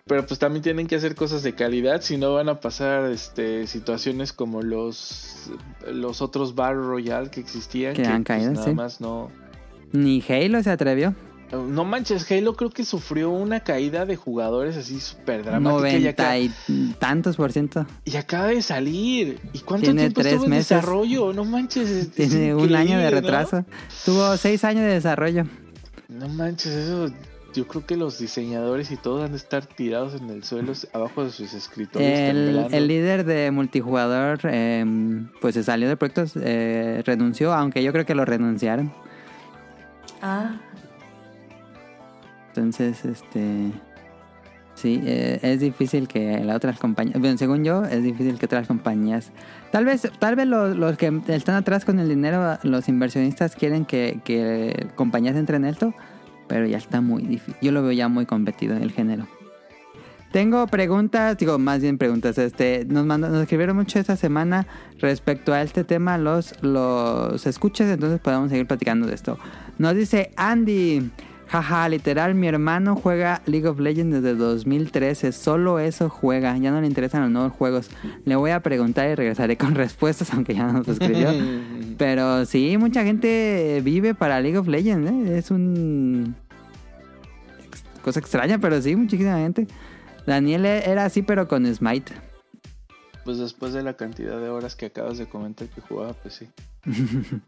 Pero 0.06 0.26
pues 0.26 0.38
también 0.38 0.62
tienen 0.62 0.86
que 0.86 0.96
hacer 0.96 1.14
cosas 1.14 1.42
de 1.42 1.54
calidad, 1.54 2.02
si 2.02 2.18
no 2.18 2.34
van 2.34 2.50
a 2.50 2.60
pasar 2.60 3.10
este 3.10 3.66
situaciones 3.66 4.34
como 4.34 4.60
los 4.60 5.50
los 5.90 6.20
otros 6.20 6.54
Battle 6.54 6.82
Royale 6.82 7.30
que 7.30 7.40
existían 7.40 7.94
Que 7.94 8.02
han 8.04 8.22
pues, 8.22 8.26
caído, 8.38 8.52
nada 8.52 8.64
sí. 8.66 8.74
más 8.74 9.00
no 9.00 9.30
Ni 9.92 10.22
Halo 10.28 10.62
se 10.62 10.68
atrevió. 10.68 11.14
no 11.52 11.84
manches, 11.86 12.30
Halo 12.30 12.54
creo 12.54 12.68
que 12.68 12.84
sufrió 12.84 13.30
una 13.30 13.60
caída 13.60 14.04
de 14.04 14.16
jugadores 14.16 14.76
así 14.76 15.00
súper 15.00 15.42
dramática 15.42 15.88
y, 15.88 15.92
Noventa 16.02 16.10
acá- 16.10 16.38
y 16.38 16.50
tantos 16.98 17.36
por 17.36 17.50
ciento. 17.52 17.86
y 18.04 18.16
acaba 18.18 18.48
de 18.48 18.60
salir. 18.60 19.38
¿Y 19.54 19.60
cuánto 19.60 19.86
Tiene 19.86 20.02
tiempo 20.02 20.20
tres 20.20 20.32
estuvo 20.34 20.44
en 20.44 20.50
meses. 20.50 20.68
desarrollo? 20.68 21.32
No 21.32 21.46
manches. 21.46 21.88
es- 21.88 22.06
es 22.08 22.12
Tiene 22.30 22.54
un 22.54 22.74
año 22.74 22.98
de 22.98 23.10
retraso. 23.10 23.64
Tuvo 24.04 24.36
seis 24.36 24.64
años 24.64 24.82
de 24.82 24.88
desarrollo. 24.92 25.46
No 26.10 26.28
manches, 26.28 26.72
eso. 26.74 27.10
Yo 27.54 27.68
creo 27.68 27.86
que 27.86 27.96
los 27.96 28.18
diseñadores 28.18 28.90
y 28.90 28.96
todos 28.96 29.24
han 29.24 29.30
de 29.30 29.36
estar 29.36 29.64
tirados 29.64 30.20
en 30.20 30.28
el 30.28 30.42
suelo 30.42 30.72
abajo 30.92 31.24
de 31.24 31.30
sus 31.30 31.54
escritorios. 31.54 32.18
El, 32.18 32.66
el 32.72 32.88
líder 32.88 33.24
de 33.24 33.52
multijugador 33.52 34.40
em, 34.44 35.28
pues 35.40 35.54
se 35.54 35.62
salió 35.62 35.88
de 35.88 35.96
proyectos, 35.96 36.32
eh, 36.36 37.02
renunció, 37.06 37.54
aunque 37.54 37.84
yo 37.84 37.92
creo 37.92 38.04
que 38.04 38.16
lo 38.16 38.24
renunciaron. 38.24 38.92
Ah, 40.20 40.56
Entonces, 42.48 43.04
este... 43.04 43.70
Sí, 44.74 45.00
eh, 45.04 45.38
es 45.42 45.60
difícil 45.60 46.08
que 46.08 46.42
las 46.42 46.56
otras 46.56 46.80
compañías... 46.80 47.20
Bueno, 47.20 47.38
según 47.38 47.62
yo, 47.62 47.84
es 47.84 48.02
difícil 48.02 48.40
que 48.40 48.46
otras 48.46 48.66
compañías... 48.66 49.30
Tal 49.70 49.84
vez 49.84 50.10
tal 50.18 50.34
vez 50.34 50.48
los, 50.48 50.76
los 50.76 50.96
que 50.96 51.20
están 51.28 51.54
atrás 51.54 51.84
con 51.84 52.00
el 52.00 52.08
dinero, 52.08 52.58
los 52.64 52.88
inversionistas 52.88 53.54
quieren 53.54 53.84
que, 53.84 54.20
que 54.24 54.88
compañías 54.96 55.36
entren 55.36 55.64
en 55.64 55.70
esto, 55.70 55.94
pero 56.46 56.66
ya 56.66 56.78
está 56.78 57.00
muy 57.00 57.22
difícil. 57.22 57.56
Yo 57.60 57.72
lo 57.72 57.82
veo 57.82 57.92
ya 57.92 58.08
muy 58.08 58.26
competido 58.26 58.76
el 58.82 58.92
género. 58.92 59.26
Tengo 60.34 60.66
preguntas, 60.66 61.38
digo, 61.38 61.60
más 61.60 61.80
bien 61.80 61.96
preguntas. 61.96 62.38
Este, 62.38 62.84
nos 62.88 63.06
mandó, 63.06 63.28
nos 63.28 63.42
escribieron 63.42 63.76
mucho 63.76 64.00
esta 64.00 64.16
semana 64.16 64.66
respecto 64.98 65.52
a 65.52 65.62
este 65.62 65.84
tema 65.84 66.18
los, 66.18 66.60
los 66.60 67.46
entonces 67.46 68.18
podemos 68.20 68.50
seguir 68.50 68.66
platicando 68.66 69.06
de 69.06 69.14
esto. 69.14 69.38
Nos 69.78 69.94
dice 69.94 70.32
Andy, 70.36 71.10
jaja, 71.48 71.88
literal, 71.88 72.34
mi 72.34 72.46
hermano 72.46 72.96
juega 72.96 73.42
League 73.46 73.66
of 73.68 73.78
Legends 73.78 74.22
desde 74.22 74.34
2013, 74.34 75.32
solo 75.32 75.78
eso 75.78 76.08
juega, 76.08 76.56
ya 76.58 76.70
no 76.70 76.80
le 76.80 76.86
interesan 76.86 77.22
los 77.22 77.30
nuevos 77.30 77.52
juegos. 77.52 77.90
Le 78.24 78.36
voy 78.36 78.50
a 78.50 78.60
preguntar 78.60 79.08
y 79.10 79.14
regresaré 79.14 79.56
con 79.56 79.74
respuestas, 79.74 80.32
aunque 80.34 80.54
ya 80.54 80.72
nos 80.72 80.88
escribió. 80.88 81.30
Pero 81.98 82.44
sí, 82.44 82.76
mucha 82.78 83.04
gente 83.04 83.80
vive 83.84 84.14
para 84.14 84.40
League 84.40 84.58
of 84.58 84.66
Legends, 84.66 85.10
¿eh? 85.10 85.38
es 85.38 85.50
un 85.50 86.34
cosa 88.04 88.20
extraña, 88.20 88.58
pero 88.58 88.80
sí, 88.82 88.94
muchísima 88.94 89.38
gente. 89.38 89.66
Daniel 90.26 90.66
era 90.66 91.06
así, 91.06 91.22
pero 91.22 91.48
con 91.48 91.66
Smite. 91.72 92.12
Pues 93.24 93.38
después 93.38 93.72
de 93.72 93.82
la 93.82 93.94
cantidad 93.94 94.38
de 94.38 94.50
horas 94.50 94.76
que 94.76 94.86
acabas 94.86 95.16
de 95.18 95.26
comentar 95.26 95.68
que 95.68 95.80
jugaba, 95.80 96.12
pues 96.12 96.34
sí. 96.34 96.48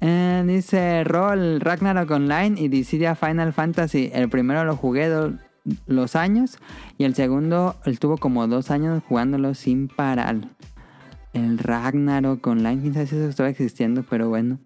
Eh, 0.00 0.42
dice 0.46 1.04
Roll 1.04 1.60
Ragnarok 1.60 2.10
Online 2.10 2.58
y 2.60 2.68
Dissidia 2.68 3.14
Final 3.14 3.52
Fantasy. 3.52 4.10
El 4.14 4.28
primero 4.30 4.64
lo 4.64 4.76
jugué 4.76 5.08
do- 5.08 5.34
los 5.86 6.16
años 6.16 6.58
y 6.96 7.04
el 7.04 7.14
segundo 7.14 7.76
estuvo 7.84 8.16
como 8.16 8.46
dos 8.46 8.70
años 8.70 9.02
jugándolo 9.08 9.54
sin 9.54 9.88
parar. 9.88 10.36
El 11.32 11.58
Ragnarok 11.58 12.44
Online, 12.46 12.80
quién 12.80 12.94
sabe 12.94 13.06
si 13.06 13.16
eso 13.16 13.28
estaba 13.28 13.48
existiendo, 13.50 14.02
pero 14.08 14.28
bueno. 14.28 14.58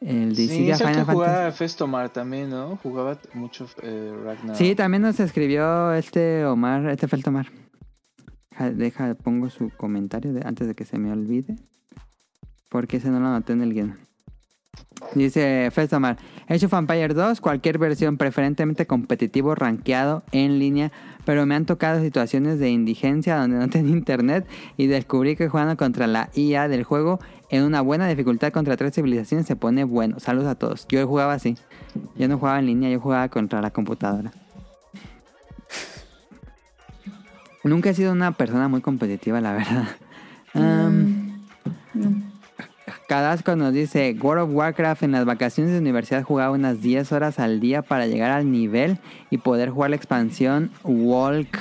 El 0.00 0.34
Sí, 0.34 0.42
Dissidia 0.42 0.74
es 0.76 0.80
el 0.80 0.86
que 0.86 0.92
Final 0.94 1.06
jugaba 1.14 1.34
Fantasy. 1.34 1.58
Festomar 1.58 2.08
también, 2.08 2.48
¿no? 2.48 2.76
Jugaba 2.82 3.18
mucho 3.34 3.68
eh, 3.82 4.14
Ragnar. 4.24 4.56
Sí, 4.56 4.74
también 4.74 5.02
nos 5.02 5.20
escribió 5.20 5.92
este 5.92 6.46
Omar, 6.46 6.86
este 6.88 7.06
Feltomar. 7.06 7.48
Deja, 8.50 8.70
deja, 8.70 9.14
pongo 9.14 9.50
su 9.50 9.68
comentario 9.76 10.32
de- 10.32 10.40
antes 10.46 10.66
de 10.66 10.74
que 10.74 10.86
se 10.86 10.98
me 10.98 11.12
olvide. 11.12 11.56
Porque 12.70 12.96
ese 12.96 13.10
no 13.10 13.20
lo 13.20 13.26
anoté 13.26 13.52
en 13.52 13.60
el 13.60 13.74
guion. 13.74 13.98
Dice 15.14 15.70
Festomar, 15.72 16.16
Age 16.48 16.66
of 16.66 16.72
Empire 16.72 17.14
2, 17.14 17.40
cualquier 17.40 17.78
versión 17.78 18.16
preferentemente 18.16 18.86
competitivo, 18.86 19.54
rankeado, 19.54 20.22
en 20.32 20.58
línea, 20.58 20.92
pero 21.24 21.46
me 21.46 21.54
han 21.54 21.66
tocado 21.66 22.00
situaciones 22.00 22.58
de 22.58 22.70
indigencia 22.70 23.36
donde 23.36 23.58
no 23.58 23.68
tenía 23.68 23.92
internet 23.92 24.46
y 24.76 24.86
descubrí 24.86 25.36
que 25.36 25.48
jugando 25.48 25.76
contra 25.76 26.06
la 26.06 26.30
IA 26.34 26.68
del 26.68 26.84
juego 26.84 27.18
en 27.50 27.64
una 27.64 27.80
buena 27.80 28.06
dificultad 28.08 28.52
contra 28.52 28.76
tres 28.76 28.94
civilizaciones 28.94 29.46
se 29.46 29.56
pone 29.56 29.84
bueno. 29.84 30.20
Saludos 30.20 30.48
a 30.48 30.54
todos. 30.54 30.86
Yo 30.88 31.04
jugaba 31.06 31.34
así. 31.34 31.56
Yo 32.16 32.28
no 32.28 32.38
jugaba 32.38 32.60
en 32.60 32.66
línea, 32.66 32.90
yo 32.90 33.00
jugaba 33.00 33.28
contra 33.28 33.60
la 33.60 33.70
computadora. 33.70 34.32
Nunca 37.64 37.90
he 37.90 37.94
sido 37.94 38.12
una 38.12 38.32
persona 38.32 38.68
muy 38.68 38.80
competitiva, 38.80 39.40
la 39.40 39.52
verdad. 39.52 39.84
Am, 40.54 41.44
Cadasco 43.10 43.56
nos 43.56 43.74
dice, 43.74 44.16
World 44.22 44.44
of 44.44 44.50
Warcraft 44.54 45.02
en 45.02 45.10
las 45.10 45.24
vacaciones 45.24 45.72
de 45.72 45.80
universidad 45.80 46.22
jugaba 46.22 46.52
unas 46.52 46.80
10 46.80 47.10
horas 47.10 47.40
al 47.40 47.58
día 47.58 47.82
para 47.82 48.06
llegar 48.06 48.30
al 48.30 48.52
nivel 48.52 48.98
y 49.30 49.38
poder 49.38 49.70
jugar 49.70 49.90
la 49.90 49.96
expansión 49.96 50.70
Walk. 50.84 51.58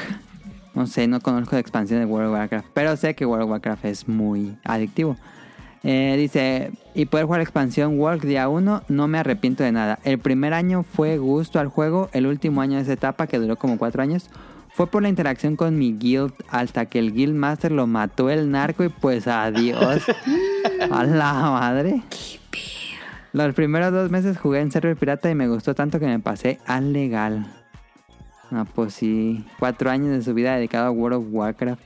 No 0.75 0.85
sé, 0.85 1.07
no 1.07 1.19
conozco 1.21 1.55
la 1.55 1.61
expansión 1.61 2.01
de 2.01 2.05
World 2.05 2.27
of 2.27 2.33
Warcraft, 2.35 2.67
pero 2.75 2.95
sé 2.97 3.15
que 3.15 3.25
World 3.25 3.45
of 3.45 3.49
Warcraft 3.49 3.85
es 3.85 4.07
muy 4.07 4.57
adictivo. 4.63 5.17
Eh, 5.81 6.17
dice, 6.19 6.71
y 6.93 7.05
poder 7.05 7.25
jugar 7.25 7.39
la 7.39 7.45
expansión 7.45 7.99
Walk 7.99 8.21
día 8.21 8.47
1, 8.47 8.83
no 8.87 9.07
me 9.07 9.17
arrepiento 9.17 9.63
de 9.63 9.71
nada. 9.71 9.97
El 10.03 10.19
primer 10.19 10.53
año 10.53 10.83
fue 10.83 11.17
gusto 11.17 11.59
al 11.59 11.69
juego, 11.69 12.11
el 12.13 12.27
último 12.27 12.61
año 12.61 12.75
de 12.75 12.83
esa 12.83 12.93
etapa, 12.93 13.25
que 13.25 13.39
duró 13.39 13.55
como 13.55 13.79
4 13.79 14.03
años, 14.03 14.29
fue 14.71 14.85
por 14.85 15.01
la 15.01 15.09
interacción 15.09 15.55
con 15.55 15.79
mi 15.79 15.93
guild 15.93 16.31
hasta 16.47 16.85
que 16.85 16.99
el 16.99 17.11
guild 17.11 17.33
master 17.33 17.71
lo 17.71 17.87
mató 17.87 18.29
el 18.29 18.51
narco 18.51 18.83
y 18.83 18.89
pues 18.89 19.27
adiós. 19.27 20.03
A 20.91 21.03
la 21.03 21.33
madre. 21.33 22.01
Los 23.31 23.53
primeros 23.53 23.91
dos 23.93 24.09
meses 24.09 24.37
jugué 24.37 24.59
en 24.61 24.71
server 24.71 24.97
pirata 24.97 25.29
y 25.29 25.35
me 25.35 25.47
gustó 25.47 25.75
tanto 25.75 25.99
que 25.99 26.07
me 26.07 26.19
pasé 26.19 26.59
al 26.65 26.93
legal. 26.93 27.45
Ah, 28.51 28.65
pues 28.73 28.95
sí. 28.95 29.45
Cuatro 29.59 29.91
años 29.91 30.09
de 30.09 30.23
su 30.23 30.33
vida 30.33 30.55
dedicado 30.55 30.87
a 30.87 30.91
World 30.91 31.17
of 31.19 31.25
Warcraft. 31.31 31.81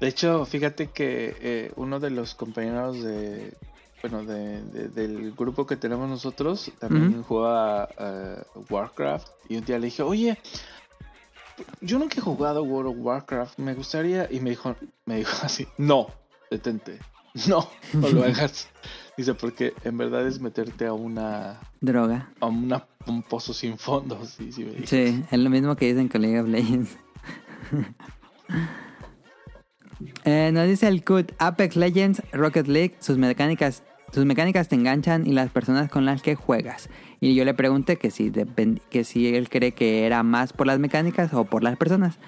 De 0.00 0.08
hecho, 0.08 0.46
fíjate 0.46 0.86
que 0.88 1.36
eh, 1.40 1.72
uno 1.76 2.00
de 2.00 2.08
los 2.08 2.34
compañeros 2.34 3.02
de, 3.02 3.52
bueno, 4.00 4.24
de, 4.24 4.62
de- 4.62 4.88
del 4.88 5.32
grupo 5.32 5.66
que 5.66 5.76
tenemos 5.76 6.08
nosotros 6.08 6.72
también 6.78 7.12
Ujú. 7.16 7.22
jugaba 7.24 7.88
eh, 7.98 8.42
Warcraft 8.70 9.28
y 9.50 9.58
un 9.58 9.64
día 9.66 9.78
le 9.78 9.86
dije, 9.86 10.02
oye, 10.02 10.38
yo 11.82 11.98
nunca 11.98 12.14
he 12.16 12.22
jugado 12.22 12.62
World 12.62 12.92
of 12.92 12.96
Warcraft, 13.04 13.58
me 13.58 13.74
gustaría 13.74 14.26
y 14.32 14.40
me 14.40 14.48
dijo, 14.50 14.74
me 15.04 15.16
dijo 15.16 15.36
así, 15.44 15.68
no, 15.76 16.06
detente, 16.50 16.98
no, 17.48 17.68
no 17.92 18.08
lo 18.08 18.24
hagas. 18.24 18.68
Dice 19.16 19.34
porque 19.34 19.74
en 19.84 19.98
verdad 19.98 20.26
es 20.26 20.40
meterte 20.40 20.86
a 20.86 20.92
una, 20.92 21.60
Droga. 21.80 22.30
a 22.40 22.46
una 22.46 22.86
un 23.06 23.22
pozo 23.22 23.52
sin 23.52 23.78
fondo, 23.78 24.24
sí, 24.24 24.52
sí 24.52 24.64
me 24.64 24.72
dijo. 24.72 24.86
Sí, 24.86 25.22
es 25.30 25.38
lo 25.38 25.50
mismo 25.50 25.76
que 25.76 25.86
dicen 25.86 26.08
con 26.08 26.22
League 26.22 26.40
of 26.40 26.48
Legends. 26.48 26.96
Eh, 30.24 30.50
nos 30.52 30.66
dice 30.66 30.88
el 30.88 31.04
CUT 31.04 31.32
Apex 31.38 31.76
Legends, 31.76 32.22
Rocket 32.32 32.66
League, 32.66 32.96
sus 33.00 33.18
mecánicas, 33.18 33.82
sus 34.12 34.24
mecánicas 34.24 34.68
te 34.68 34.74
enganchan 34.74 35.26
y 35.26 35.32
las 35.32 35.50
personas 35.50 35.90
con 35.90 36.06
las 36.06 36.22
que 36.22 36.34
juegas. 36.34 36.88
Y 37.20 37.34
yo 37.34 37.44
le 37.44 37.52
pregunté 37.52 37.96
que 37.96 38.10
si, 38.10 38.32
que 38.88 39.04
si 39.04 39.34
él 39.34 39.50
cree 39.50 39.72
que 39.72 40.06
era 40.06 40.22
más 40.22 40.54
por 40.54 40.66
las 40.66 40.78
mecánicas 40.78 41.34
o 41.34 41.44
por 41.44 41.62
las 41.62 41.76
personas. 41.76 42.18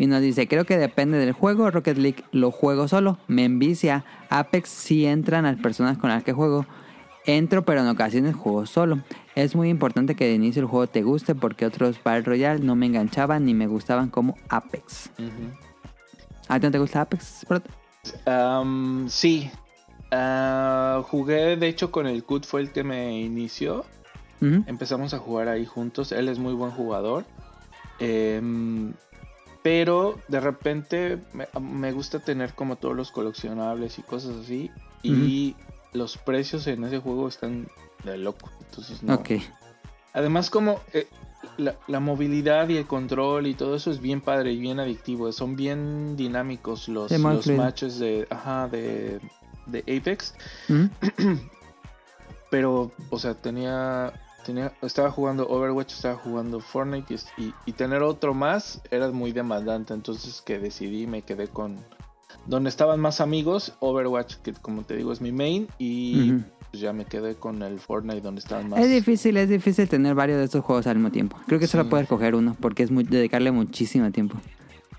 Y 0.00 0.06
nos 0.06 0.22
dice, 0.22 0.48
creo 0.48 0.64
que 0.64 0.78
depende 0.78 1.18
del 1.18 1.32
juego. 1.32 1.70
Rocket 1.70 1.98
League 1.98 2.24
lo 2.32 2.50
juego 2.50 2.88
solo, 2.88 3.18
me 3.28 3.44
envicia. 3.44 4.06
Apex 4.30 4.70
sí 4.70 5.04
entran 5.04 5.44
las 5.44 5.58
personas 5.58 5.98
con 5.98 6.08
las 6.08 6.24
que 6.24 6.32
juego. 6.32 6.64
Entro, 7.26 7.66
pero 7.66 7.82
en 7.82 7.88
ocasiones 7.88 8.34
juego 8.34 8.64
solo. 8.64 9.00
Es 9.34 9.54
muy 9.54 9.68
importante 9.68 10.14
que 10.14 10.24
de 10.24 10.32
inicio 10.32 10.62
el 10.62 10.68
juego 10.68 10.86
te 10.86 11.02
guste 11.02 11.34
porque 11.34 11.66
otros 11.66 12.02
Battle 12.02 12.22
Royale 12.22 12.64
no 12.64 12.76
me 12.76 12.86
enganchaban 12.86 13.44
ni 13.44 13.52
me 13.52 13.66
gustaban 13.66 14.08
como 14.08 14.38
Apex. 14.48 15.10
¿A 16.48 16.58
ti 16.58 16.64
no 16.64 16.72
te 16.72 16.78
gusta 16.78 17.02
Apex? 17.02 17.44
Am, 18.24 19.06
sí. 19.10 19.50
Ah, 20.10 21.02
jugué, 21.08 21.56
de 21.56 21.68
hecho, 21.68 21.90
con 21.90 22.06
el 22.06 22.24
CUT 22.24 22.46
fue 22.46 22.62
el 22.62 22.72
que 22.72 22.84
me 22.84 23.20
inició. 23.20 23.84
Empezamos 24.40 25.12
a 25.12 25.18
jugar 25.18 25.48
ahí 25.48 25.66
juntos. 25.66 26.10
Él 26.10 26.30
es 26.30 26.38
muy 26.38 26.54
buen 26.54 26.70
jugador. 26.70 27.26
Em, 27.98 28.94
pero 29.62 30.18
de 30.28 30.40
repente 30.40 31.18
me, 31.32 31.46
me 31.60 31.92
gusta 31.92 32.20
tener 32.20 32.54
como 32.54 32.76
todos 32.76 32.96
los 32.96 33.10
coleccionables 33.12 33.98
y 33.98 34.02
cosas 34.02 34.36
así. 34.42 34.70
Y 35.02 35.56
los 35.92 36.18
precios 36.18 36.66
en 36.66 36.84
ese 36.84 36.98
juego 36.98 37.28
están 37.28 37.68
de 38.04 38.18
loco. 38.18 38.50
Entonces 38.60 39.02
no. 39.02 39.14
Ok. 39.14 39.30
Además, 40.12 40.50
como 40.50 40.80
eh, 40.92 41.06
la, 41.56 41.76
la 41.86 42.00
movilidad 42.00 42.68
y 42.68 42.76
el 42.76 42.86
control 42.86 43.46
y 43.46 43.54
todo 43.54 43.76
eso 43.76 43.90
es 43.90 44.00
bien 44.00 44.20
padre 44.20 44.52
y 44.52 44.58
bien 44.58 44.80
adictivo. 44.80 45.30
Son 45.32 45.56
bien 45.56 46.16
dinámicos 46.16 46.88
los, 46.88 47.10
los 47.10 47.46
matches 47.48 47.98
de, 47.98 48.26
ajá, 48.30 48.68
de, 48.68 49.20
de 49.66 49.80
Apex. 49.80 50.34
Pero, 52.50 52.90
o 53.10 53.18
sea, 53.18 53.34
tenía, 53.34 54.12
tenía, 54.44 54.72
estaba 54.82 55.10
jugando 55.10 55.46
Overwatch, 55.48 55.92
estaba 55.92 56.16
jugando 56.16 56.60
Fortnite 56.60 57.14
y, 57.36 57.42
y- 57.44 57.54
y 57.66 57.72
tener 57.72 58.02
otro 58.02 58.34
más 58.34 58.80
era 58.90 59.10
muy 59.10 59.32
demandante. 59.32 59.94
Entonces 59.94 60.42
que 60.42 60.58
decidí, 60.58 61.06
me 61.06 61.22
quedé 61.22 61.48
con 61.48 61.78
donde 62.46 62.70
estaban 62.70 63.00
más 63.00 63.20
amigos, 63.20 63.74
Overwatch, 63.80 64.36
que 64.36 64.52
como 64.54 64.82
te 64.82 64.96
digo 64.96 65.12
es 65.12 65.20
mi 65.20 65.30
main, 65.32 65.68
y 65.78 66.32
pues 66.70 66.80
ya 66.80 66.92
me 66.92 67.04
quedé 67.04 67.34
con 67.34 67.62
el 67.62 67.80
Fortnite 67.80 68.20
donde 68.20 68.38
estaban 68.40 68.68
más. 68.68 68.80
Es 68.80 68.88
difícil, 68.90 69.36
es 69.36 69.48
difícil 69.48 69.88
tener 69.88 70.14
varios 70.14 70.38
de 70.38 70.44
estos 70.44 70.64
juegos 70.64 70.86
al 70.86 70.96
mismo 70.96 71.10
tiempo. 71.10 71.36
Creo 71.46 71.58
que 71.58 71.66
solo 71.66 71.84
Sí. 71.84 71.90
puedes 71.90 72.08
coger 72.08 72.34
uno 72.34 72.56
porque 72.60 72.82
es 72.84 72.90
muy, 72.90 73.04
dedicarle 73.04 73.50
muchísimo 73.50 74.10
tiempo. 74.12 74.36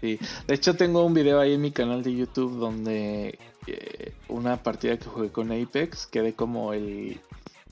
Sí. 0.01 0.19
De 0.47 0.55
hecho, 0.55 0.75
tengo 0.75 1.05
un 1.05 1.13
video 1.13 1.39
ahí 1.39 1.53
en 1.53 1.61
mi 1.61 1.71
canal 1.71 2.03
de 2.03 2.15
YouTube 2.15 2.57
donde 2.57 3.39
eh, 3.67 4.13
una 4.27 4.57
partida 4.57 4.97
que 4.97 5.05
jugué 5.05 5.29
con 5.29 5.51
Apex 5.51 6.07
quedé 6.07 6.33
como 6.33 6.73
el, 6.73 7.19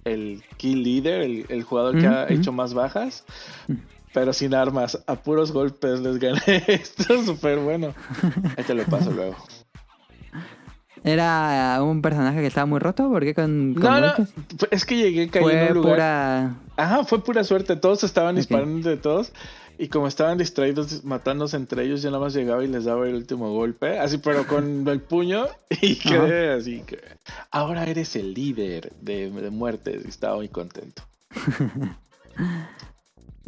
el 0.09 0.43
kill 0.57 0.83
leader, 0.83 1.21
el, 1.21 1.45
el 1.49 1.63
jugador 1.63 1.99
que 1.99 2.07
ha 2.07 2.27
hecho 2.29 2.51
más 2.51 2.73
bajas, 2.73 3.23
pero 4.13 4.33
sin 4.33 4.53
armas, 4.53 5.01
a 5.07 5.15
puros 5.15 5.51
golpes 5.51 5.99
les 6.01 6.17
gané. 6.19 6.41
Esto 6.67 7.13
es 7.13 7.25
súper 7.25 7.59
bueno. 7.59 7.93
Ahí 8.57 8.63
te 8.63 8.73
lo 8.73 8.83
paso 8.85 9.11
luego. 9.11 9.35
¿Era 11.03 11.79
un 11.81 12.01
personaje 12.01 12.41
que 12.41 12.47
estaba 12.47 12.65
muy 12.65 12.79
roto? 12.79 13.09
¿Por 13.09 13.23
qué 13.23 13.33
con, 13.33 13.73
con 13.73 13.83
No, 13.83 14.01
no, 14.01 14.07
golpes? 14.17 14.33
es 14.69 14.85
que 14.85 14.97
llegué, 14.97 15.29
caí 15.29 15.41
en 15.43 15.49
Fue 15.49 15.67
un 15.69 15.73
lugar. 15.75 15.93
pura... 15.93 16.55
Ajá, 16.75 17.03
fue 17.05 17.23
pura 17.23 17.43
suerte. 17.45 17.77
Todos 17.77 18.03
estaban 18.03 18.35
disparando 18.35 18.75
entre 18.75 18.97
todos. 18.97 19.31
Y 19.81 19.87
como 19.87 20.09
estaban 20.09 20.37
distraídos 20.37 21.05
matándose 21.05 21.55
entre 21.55 21.85
ellos, 21.85 22.01
yo 22.01 22.11
nada 22.11 22.21
más 22.21 22.33
llegaba 22.33 22.61
y 22.65 22.67
les 22.67 22.83
daba 22.83 23.07
el 23.07 23.15
último 23.15 23.53
golpe. 23.53 23.97
Así, 23.97 24.17
pero 24.17 24.45
con 24.45 24.85
el 24.89 24.99
puño. 24.99 25.47
Y 25.69 25.95
quedé 25.95 26.51
así 26.51 26.81
que. 26.81 26.99
Ahora 27.49 27.85
eres 27.85 28.17
el 28.17 28.33
líder 28.33 28.91
de, 28.99 29.31
de 29.31 29.49
muertes. 29.49 30.03
Y 30.03 30.09
estaba 30.09 30.35
muy 30.35 30.49
contento. 30.49 31.01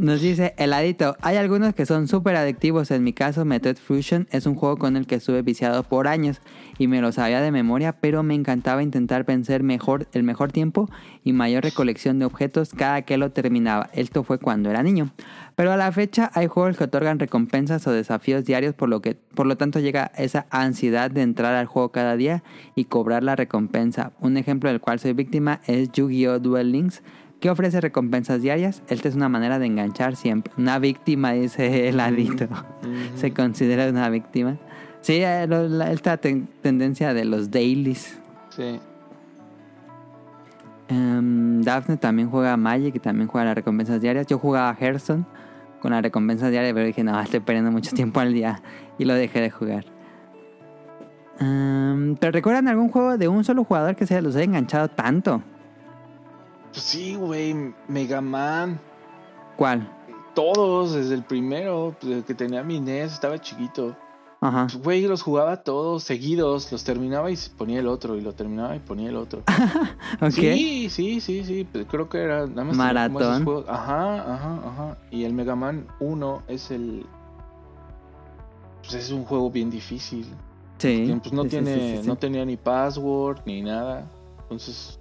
Nos 0.02 0.20
dice 0.20 0.56
Heladito, 0.58 1.16
hay 1.22 1.38
algunos 1.38 1.76
que 1.76 1.86
son 1.86 2.08
súper 2.08 2.36
adictivos. 2.36 2.90
En 2.90 3.04
mi 3.04 3.14
caso, 3.14 3.46
Method 3.46 3.76
Fusion 3.78 4.28
es 4.32 4.48
un 4.48 4.56
juego 4.56 4.78
con 4.78 4.98
el 4.98 5.06
que 5.06 5.14
estuve 5.14 5.44
viciado 5.44 5.84
por 5.84 6.08
años 6.08 6.42
y 6.80 6.88
me 6.88 7.02
lo 7.02 7.12
sabía 7.12 7.40
de 7.40 7.52
memoria, 7.52 7.92
pero 7.92 8.24
me 8.24 8.34
encantaba 8.34 8.82
intentar 8.82 9.26
vencer 9.26 9.62
mejor, 9.62 10.08
el 10.14 10.24
mejor 10.24 10.52
tiempo 10.52 10.90
y 11.24 11.34
mayor 11.34 11.64
recolección 11.64 12.18
de 12.18 12.26
objetos 12.26 12.72
cada 12.76 13.04
que 13.04 13.18
lo 13.18 13.30
terminaba. 13.30 13.92
Esto 13.94 14.24
fue 14.24 14.40
cuando 14.40 14.72
era 14.72 14.82
niño. 14.82 15.12
Pero 15.56 15.72
a 15.72 15.78
la 15.78 15.92
fecha 15.92 16.32
hay 16.34 16.48
juegos 16.48 16.78
que 16.78 16.86
otorgan 16.86 17.20
recompensas 17.20 17.86
o 17.86 17.92
desafíos 17.92 18.44
diarios, 18.44 18.74
por 18.74 18.90
lo 18.90 19.04
que, 19.04 19.14
por 19.14 19.46
lo 19.46 19.56
tanto, 19.56 19.80
llega 19.80 20.12
esa 20.18 20.48
ansiedad 20.50 21.12
de 21.12 21.22
entrar 21.22 21.54
al 21.54 21.68
juego 21.68 21.92
cada 21.92 22.16
día 22.16 22.42
y 22.74 22.86
cobrar 22.86 23.22
la 23.22 23.36
recompensa. 23.36 24.14
Un 24.20 24.38
ejemplo 24.38 24.72
del 24.72 24.82
cual 24.82 25.00
soy 25.00 25.14
víctima 25.14 25.62
es 25.68 25.92
Yu-Gi-Oh! 25.92 26.40
Duel 26.40 26.72
Links 26.72 27.04
que 27.42 27.50
ofrece 27.50 27.82
recompensas 27.82 28.42
diarias. 28.42 28.82
Esta 28.88 29.10
es 29.10 29.16
una 29.16 29.28
manera 29.28 29.60
de 29.60 29.66
enganchar 29.66 30.16
siempre. 30.16 30.54
Una 30.58 30.80
víctima, 30.80 31.34
dice 31.34 31.90
el 31.90 32.00
adito. 32.00 32.48
Se 33.16 33.34
considera 33.34 33.90
una 33.90 34.08
víctima. 34.10 34.58
Sí, 35.02 35.16
eh, 35.24 35.48
esta 35.92 36.16
ten- 36.18 36.48
tendencia 36.62 37.14
de 37.14 37.26
los 37.26 37.52
dailies. 37.52 38.20
Sí. 38.56 38.80
Em, 40.88 41.62
Daphne 41.62 41.98
también 41.98 42.30
juega 42.30 42.56
Magic 42.58 42.96
y 42.96 43.00
también 43.00 43.28
juega 43.28 43.46
las 43.46 43.56
recompensas 43.56 44.02
diarias. 44.02 44.28
Yo 44.28 44.38
jugaba 44.38 44.76
Hearthstone 44.80 45.26
con 45.82 45.92
las 45.92 46.02
recompensas 46.04 46.52
diarias, 46.52 46.74
pero 46.74 46.86
dije, 46.86 47.04
no, 47.04 47.20
estoy 47.20 47.40
perdiendo 47.40 47.72
mucho 47.72 47.92
tiempo 47.92 48.20
al 48.20 48.34
día 48.34 48.62
y 49.00 49.06
lo 49.06 49.14
dejé 49.16 49.42
de 49.42 49.50
jugar. 49.50 49.86
Em, 51.40 52.16
¿Pero 52.18 52.32
recuerdan 52.34 52.68
algún 52.68 52.90
juego 52.90 53.18
de 53.18 53.28
un 53.28 53.44
solo 53.44 53.64
jugador 53.64 53.96
que 53.96 54.06
se 54.06 54.22
los 54.22 54.36
haya 54.36 54.46
enganchado 54.46 54.90
tanto? 54.90 55.42
Pues 56.72 56.84
sí, 56.84 57.16
güey, 57.16 57.74
Mega 57.88 58.22
Man. 58.22 58.80
¿Cuál? 59.58 59.90
Todos, 60.34 60.94
desde 60.94 61.16
el 61.16 61.24
primero, 61.24 61.96
pues, 62.00 62.10
desde 62.10 62.26
que 62.26 62.34
tenía 62.34 62.64
mi 62.64 62.80
NES, 62.80 63.14
estaba 63.14 63.40
chiquito. 63.40 63.96
Ajá. 64.40 64.68
Pues, 64.72 64.84
Güey, 64.84 65.08
los 65.08 65.22
jugaba 65.22 65.64
todos 65.64 66.04
seguidos, 66.04 66.72
los 66.72 66.84
terminaba 66.84 67.30
y 67.30 67.38
ponía 67.58 67.80
el 67.80 67.88
otro, 67.88 68.16
y 68.16 68.22
lo 68.22 68.34
terminaba 68.34 68.76
y 68.76 68.80
ponía 68.80 69.10
el 69.10 69.18
otro. 69.18 69.44
Ok. 70.22 70.32
Sí, 70.32 70.90
sí, 70.90 71.22
sí, 71.22 71.44
sí, 71.44 71.68
pues 71.72 71.86
creo 71.90 72.10
que 72.10 72.20
era 72.20 72.46
nada 72.48 72.64
más 72.64 72.78
como 72.78 72.84
Maratón. 72.84 73.66
Ajá, 73.68 74.34
ajá, 74.34 74.62
ajá. 74.66 74.98
Y 75.10 75.24
el 75.24 75.34
Mega 75.34 75.56
Man 75.56 75.88
1 76.00 76.44
es 76.48 76.72
el 76.72 77.06
pues 78.82 78.94
es 78.96 79.12
un 79.12 79.24
juego 79.24 79.50
bien 79.50 79.70
difícil. 79.70 80.26
Sí. 80.78 81.06
Que, 81.08 81.16
pues 81.18 81.34
no 81.34 81.44
sí, 81.44 81.50
tiene 81.50 81.74
sí, 81.76 81.80
sí, 81.80 82.02
sí. 82.04 82.08
no 82.08 82.16
tenía 82.16 82.44
ni 82.46 82.58
password 82.58 83.42
ni 83.46 83.62
nada. 83.62 84.10
Entonces 84.42 85.00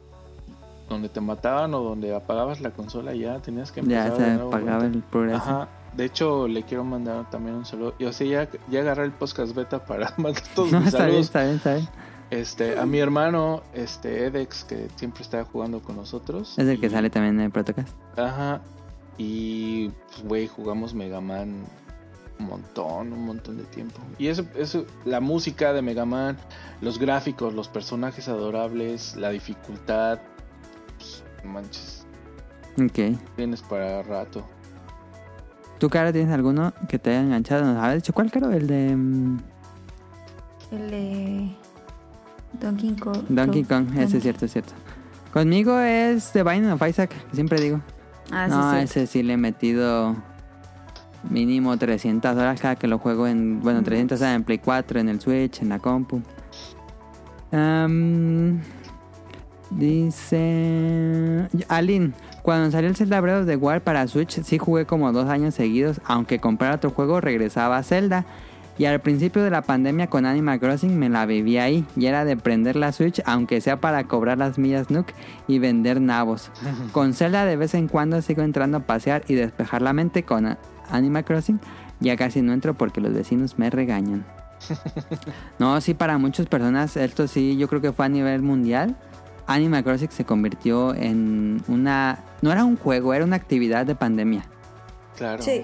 donde 0.91 1.09
te 1.09 1.20
mataban 1.20 1.72
o 1.72 1.80
donde 1.80 2.14
apagabas 2.14 2.61
la 2.61 2.72
consola 2.72 3.14
ya 3.14 3.38
tenías 3.41 3.72
que 3.72 3.80
empezar 3.80 4.09
Ya 4.09 4.11
de 4.11 4.24
se 4.24 4.34
nuevo, 4.34 4.49
apagaba 4.49 4.84
el 4.84 5.03
progreso. 5.03 5.36
Ajá. 5.38 5.68
De 5.97 6.05
hecho, 6.05 6.47
le 6.47 6.62
quiero 6.64 6.84
mandar 6.84 7.30
también 7.30 7.57
un 7.57 7.64
saludo. 7.64 7.95
Y 7.99 8.05
o 8.05 8.12
sea, 8.12 8.26
ya, 8.26 8.49
ya 8.68 8.80
agarré 8.80 9.05
el 9.05 9.12
podcast 9.12 9.55
beta 9.55 9.84
para 9.84 10.12
mandar 10.18 10.43
todos 10.55 10.70
No, 10.70 10.80
mis 10.80 10.88
está 10.88 11.07
bien, 11.07 11.24
saludos. 11.24 11.26
está 11.26 11.43
bien, 11.45 11.57
está 11.57 11.74
bien. 11.74 11.88
Este, 12.30 12.78
a 12.78 12.86
mi 12.86 12.99
hermano, 12.99 13.62
este, 13.72 14.26
Edex, 14.26 14.64
que 14.64 14.88
siempre 14.97 15.22
está 15.22 15.45
jugando 15.45 15.80
con 15.80 15.97
nosotros. 15.97 16.57
Es 16.59 16.68
el 16.68 16.78
que 16.78 16.91
sale 16.91 17.11
también 17.11 17.36
en 17.36 17.47
el 17.47 17.51
Protocast. 17.51 17.88
Ajá. 18.16 18.61
Y, 19.18 19.88
pues, 19.88 20.24
güey, 20.24 20.47
jugamos 20.47 20.95
Mega 20.95 21.20
Man 21.20 21.64
un 22.38 22.47
montón, 22.47 23.12
un 23.12 23.24
montón 23.26 23.59
de 23.59 23.64
tiempo. 23.64 24.01
Y 24.18 24.28
eso, 24.28 24.45
eso, 24.57 24.86
la 25.05 25.20
música 25.20 25.72
de 25.72 25.82
Mega 25.82 26.05
Man, 26.05 26.36
los 26.80 26.99
gráficos, 26.99 27.53
los 27.53 27.68
personajes 27.68 28.28
adorables, 28.28 29.16
la 29.16 29.30
dificultad. 29.30 30.20
Manches, 31.45 32.07
Ok. 32.82 33.16
tienes 33.36 33.62
para 33.62 34.03
rato. 34.03 34.47
¿Tú, 35.78 35.88
Cara, 35.88 36.12
tienes 36.12 36.32
alguno 36.34 36.72
que 36.88 36.99
te 36.99 37.11
haya 37.11 37.22
enganchado? 37.22 37.64
¿Nos 37.64 37.76
habías 37.82 37.97
dicho 38.03 38.12
cuál, 38.12 38.30
Caro? 38.30 38.51
El 38.53 38.66
de 38.66 38.95
mm, 38.95 39.38
El 40.72 40.91
de 40.91 41.51
Donkey 42.61 42.95
Kong. 42.97 43.22
Donkey 43.28 43.64
Kong. 43.64 43.86
Ese 43.97 44.18
es 44.18 44.22
cierto, 44.22 44.45
es 44.45 44.53
cierto. 44.53 44.72
Conmigo 45.32 45.78
es 45.78 46.32
The 46.32 46.43
Binding 46.43 46.72
of 46.72 46.82
Isaac, 46.86 47.11
que 47.30 47.34
siempre 47.34 47.61
digo. 47.61 47.80
Ah, 48.30 48.47
sí, 48.49 48.55
no, 48.55 48.72
sí. 48.72 48.78
ese 48.78 49.07
sí 49.07 49.22
le 49.22 49.32
he 49.34 49.36
metido 49.36 50.14
mínimo 51.30 51.76
300 51.76 52.36
horas 52.36 52.61
cada 52.61 52.76
que 52.76 52.86
lo 52.86 52.99
juego 52.99 53.26
en... 53.26 53.61
Bueno, 53.61 53.82
300 53.82 54.20
horas 54.20 54.36
en 54.36 54.45
Play 54.45 54.59
4, 54.59 55.01
en 55.01 55.09
el 55.09 55.20
Switch, 55.20 55.62
en 55.62 55.70
la 55.70 55.78
compu. 55.78 56.20
Am, 57.53 58.61
dice... 59.71 61.49
Alin, 61.68 62.14
cuando 62.43 62.71
salió 62.71 62.89
el 62.89 62.97
Zelda 62.97 63.21
Breath 63.21 63.43
of 63.43 63.47
the 63.47 63.57
Wild 63.57 63.83
para 63.83 64.07
Switch, 64.07 64.43
sí 64.43 64.59
jugué 64.59 64.87
como 64.87 65.12
dos 65.12 65.29
años 65.29 65.55
seguidos. 65.55 66.01
Aunque 66.05 66.39
comprar 66.39 66.75
otro 66.75 66.91
juego, 66.91 67.21
regresaba 67.21 67.79
a 67.79 67.83
Zelda. 67.83 68.25
Y 68.79 68.87
al 68.87 68.99
principio 69.01 69.43
de 69.43 69.51
la 69.51 69.61
pandemia 69.61 70.07
con 70.07 70.25
Animal 70.25 70.59
Crossing 70.59 70.99
me 70.99 71.11
la 71.11 71.27
viví 71.27 71.59
ahí. 71.59 71.85
Y 71.97 72.07
era 72.07 72.25
de 72.25 72.39
prender 72.39 72.77
la 72.77 72.93
Switch, 72.93 73.21
aunque 73.27 73.61
sea 73.61 73.79
para 73.79 74.05
cobrar 74.05 74.39
las 74.39 74.59
millas 74.59 74.91
Nook 74.91 75.09
y 75.47 75.59
vender 75.59 76.01
nabos. 76.01 76.51
Con 76.93 77.12
Zelda 77.12 77.45
de 77.45 77.57
vez 77.57 77.75
en 77.75 77.89
cuando 77.89 78.23
sigo 78.23 78.41
entrando 78.41 78.79
a 78.79 78.81
pasear 78.81 79.23
y 79.29 79.35
despejar 79.35 79.83
la 79.83 79.93
mente 79.93 80.23
con 80.23 80.57
Animal 80.91 81.25
Crossing. 81.27 81.61
Ya 82.01 82.16
casi 82.16 82.41
no 82.41 82.55
entro 82.55 82.73
porque 82.73 83.03
los 83.03 83.12
vecinos 83.12 83.59
me 83.59 83.68
regañan. 83.68 84.25
No, 85.59 85.79
sí, 85.83 85.93
para 85.93 86.16
muchas 86.16 86.47
personas, 86.47 86.97
esto 86.97 87.29
sí, 87.29 87.59
yo 87.59 87.68
creo 87.68 87.83
que 87.83 87.93
fue 87.93 88.07
a 88.07 88.09
nivel 88.09 88.41
mundial. 88.41 88.97
Animal 89.55 89.83
Crossing 89.85 90.11
se 90.11 90.25
convirtió 90.25 90.95
en 90.95 91.63
una... 91.69 92.25
No 92.43 92.53
era 92.53 92.65
un 92.65 92.77
juego, 92.77 93.15
era 93.15 93.25
una 93.25 93.37
actividad 93.37 93.87
de 93.87 93.95
pandemia. 93.95 94.45
Claro. 95.17 95.43
Sí. 95.43 95.63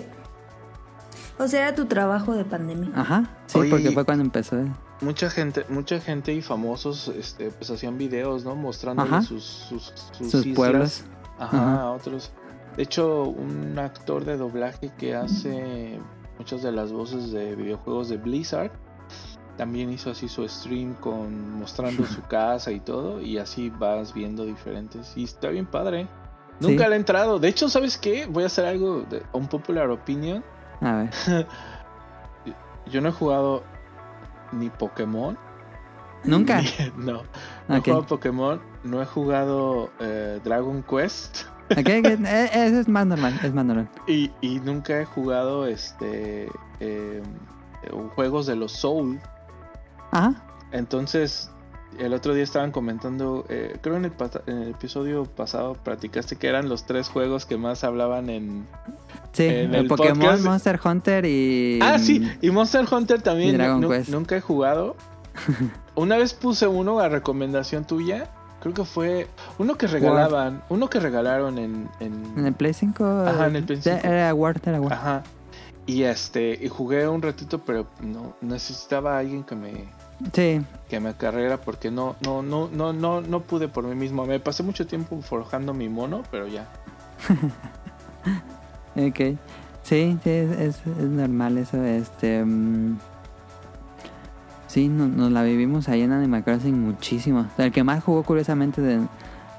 O 1.39 1.47
sea, 1.49 1.69
era 1.69 1.75
tu 1.75 1.87
trabajo 1.87 2.35
de 2.35 2.45
pandemia. 2.45 2.91
Ajá, 2.95 3.31
sí, 3.47 3.59
Oye, 3.59 3.71
porque 3.71 3.91
fue 3.91 4.05
cuando 4.05 4.25
empezó. 4.25 4.57
Mucha 5.03 5.29
gente, 5.29 5.67
mucha 5.69 6.01
gente 6.01 6.33
y 6.33 6.41
famosos, 6.41 7.09
este, 7.09 7.51
pues 7.51 7.71
hacían 7.71 7.99
videos, 7.99 8.45
¿no? 8.45 8.55
Mostrando 8.57 9.05
sus, 9.23 9.45
sus, 9.45 9.93
sus, 10.13 10.31
Sus 10.31 10.47
islas. 10.47 10.57
pueblos. 10.57 11.05
Ajá, 11.39 11.57
Ajá. 11.59 11.81
a 11.83 11.91
otros. 11.93 12.33
De 12.77 12.83
hecho, 12.83 13.25
un 13.25 13.79
actor 13.79 14.25
de 14.25 14.37
doblaje 14.39 14.91
que 14.99 15.15
hace 15.15 15.99
muchas 16.39 16.63
de 16.63 16.73
las 16.73 16.93
voces 16.93 17.31
de 17.33 17.55
videojuegos 17.55 18.09
de 18.09 18.17
Blizzard 18.17 18.71
también 19.57 19.91
hizo 19.91 20.11
así 20.11 20.29
su 20.29 20.47
stream 20.49 20.95
con 20.95 21.59
mostrando 21.59 22.05
su 22.07 22.23
casa 22.23 22.71
y 22.73 22.81
todo 22.81 23.21
y 23.21 23.39
así 23.39 23.71
vas 23.71 24.13
viendo 24.15 24.45
diferentes 24.45 25.17
y 25.17 25.25
está 25.25 25.49
bien 25.49 25.67
padre. 25.67 26.07
Sí. 26.61 26.69
Nunca 26.69 26.89
le 26.89 26.95
he 26.95 26.99
entrado. 26.99 27.39
De 27.39 27.49
hecho, 27.49 27.69
¿sabes 27.69 27.99
qué? 27.99 28.27
Voy 28.27 28.45
a 28.45 28.47
hacer 28.47 28.65
algo 28.65 29.03
de 29.11 29.23
un 29.33 29.47
popular 29.47 29.91
opinion. 29.91 30.43
A 30.81 31.09
ver. 31.27 31.47
Yo 32.91 33.01
no 33.01 33.09
he 33.09 33.13
jugado 33.13 33.63
ni 34.53 34.71
Pokémon. 34.71 35.37
¿Nunca? 36.25 36.61
ni- 36.63 36.69
no. 36.97 37.23
No 37.69 37.77
he 37.77 37.81
jugado 37.81 38.07
Pokémon. 38.07 38.61
No 38.85 39.03
he 39.03 39.07
jugado 39.07 39.91
eh, 40.01 40.41
Dragon 40.45 40.83
Quest. 40.83 41.45
Ok, 41.71 41.79
ok, 41.81 41.87
eh, 42.25 42.49
Eso 42.53 42.81
es 42.81 42.89
más 42.89 43.07
normal, 43.07 43.39
es 43.43 43.53
más 43.53 43.65
normal. 43.65 43.89
Y, 44.07 44.31
y 44.41 44.61
nunca 44.61 45.01
he 45.01 45.05
jugado 45.05 45.67
este 45.67 46.49
eh, 46.81 47.23
juegos 48.15 48.47
de 48.47 48.57
los 48.57 48.73
Soul. 48.73 49.21
Ajá. 50.11 50.35
Entonces, 50.73 51.51
el 51.99 52.13
otro 52.13 52.35
día 52.35 52.43
estaban 52.45 52.73
comentando, 52.73 53.45
eh, 53.49 53.79
creo 53.81 53.97
en 53.97 54.05
el, 54.07 54.13
en 54.47 54.59
el 54.63 54.69
episodio 54.71 55.25
pasado 55.25 55.75
platicaste 55.75 56.37
que 56.37 56.49
eran 56.49 56.69
los 56.69 56.85
tres 56.85 57.09
juegos 57.09 57.47
que 57.47 57.57
más 57.57 57.85
hablaban 57.85 58.29
en... 58.29 58.67
Sí, 59.33 59.45
En 59.47 59.75
el 59.75 59.83
el 59.83 59.87
Pokémon, 59.89 60.19
podcast- 60.21 60.45
Monster 60.45 60.81
Hunter 60.85 61.25
y... 61.25 61.79
Ah, 61.83 61.99
sí, 61.99 62.31
y 62.43 62.51
Monster 62.51 62.85
Hunter 62.91 63.23
también. 63.23 63.57
Dragon 63.57 63.89
Quest. 63.89 64.09
Nunca 64.11 64.37
he 64.37 64.41
jugado. 64.41 64.97
Una 65.95 66.17
vez 66.17 66.35
puse 66.35 66.67
uno 66.67 66.99
a 67.01 67.09
recomendación 67.09 67.87
tuya. 67.87 68.29
Creo 68.61 68.75
que 68.75 68.85
fue 68.85 69.29
uno 69.59 69.77
que 69.77 69.87
regalaban, 69.87 70.63
uno 70.71 70.89
que 70.91 70.99
regalaron 70.99 71.59
en, 71.59 71.89
en- 72.01 72.25
En 72.37 72.47
el 72.47 72.55
Play 72.55 72.73
5. 72.75 73.05
Ajá, 73.27 73.47
en 73.47 73.57
el 73.57 73.65
Play 73.65 73.81
5. 73.83 73.99
Era 74.03 74.35
Word, 74.35 74.61
era. 74.67 74.79
Ajá. 74.79 75.23
Y 75.87 76.03
este, 76.03 76.59
y 76.61 76.69
jugué 76.69 77.07
un 77.07 77.23
ratito, 77.23 77.61
pero 77.65 77.87
no 78.01 78.35
necesitaba 78.41 79.17
a 79.17 79.19
alguien 79.21 79.45
que 79.45 79.55
me 79.55 79.85
Sí, 80.33 80.63
que 80.89 80.99
me 81.01 81.11
acarreara 81.11 81.59
porque 81.59 81.91
no 81.91 82.17
no 82.25 82.43
no 82.43 82.69
no 82.69 82.93
no 82.95 83.21
no 83.21 83.41
pude 83.43 83.69
por 83.69 83.85
mí 83.85 83.95
mismo. 83.95 84.25
Me 84.27 84.41
pasé 84.41 84.63
mucho 84.63 84.87
tiempo 84.87 85.21
forjando 85.21 85.75
mi 85.75 85.89
mono, 85.89 86.23
pero 86.31 86.47
ya. 86.47 86.67
ok. 88.97 89.37
Sí, 89.83 90.19
sí, 90.23 90.31
es, 90.31 90.51
es, 90.59 90.77
es 90.87 91.05
normal 91.09 91.59
eso. 91.59 91.83
Este. 91.85 92.45
mm, 92.45 92.99
sí, 94.67 94.89
no- 94.89 95.07
nos 95.09 95.31
la 95.31 95.43
vivimos 95.43 95.89
ahí 95.89 96.03
en 96.03 96.13
Animal 96.13 96.43
Crossing 96.45 96.81
muchísimo. 96.81 97.41
O 97.41 97.57
sea, 97.57 97.67
el 97.67 97.73
que 97.73 97.85
más 97.85 98.03
jugó, 98.03 98.23
curiosamente, 98.25 98.81
de- 98.81 99.07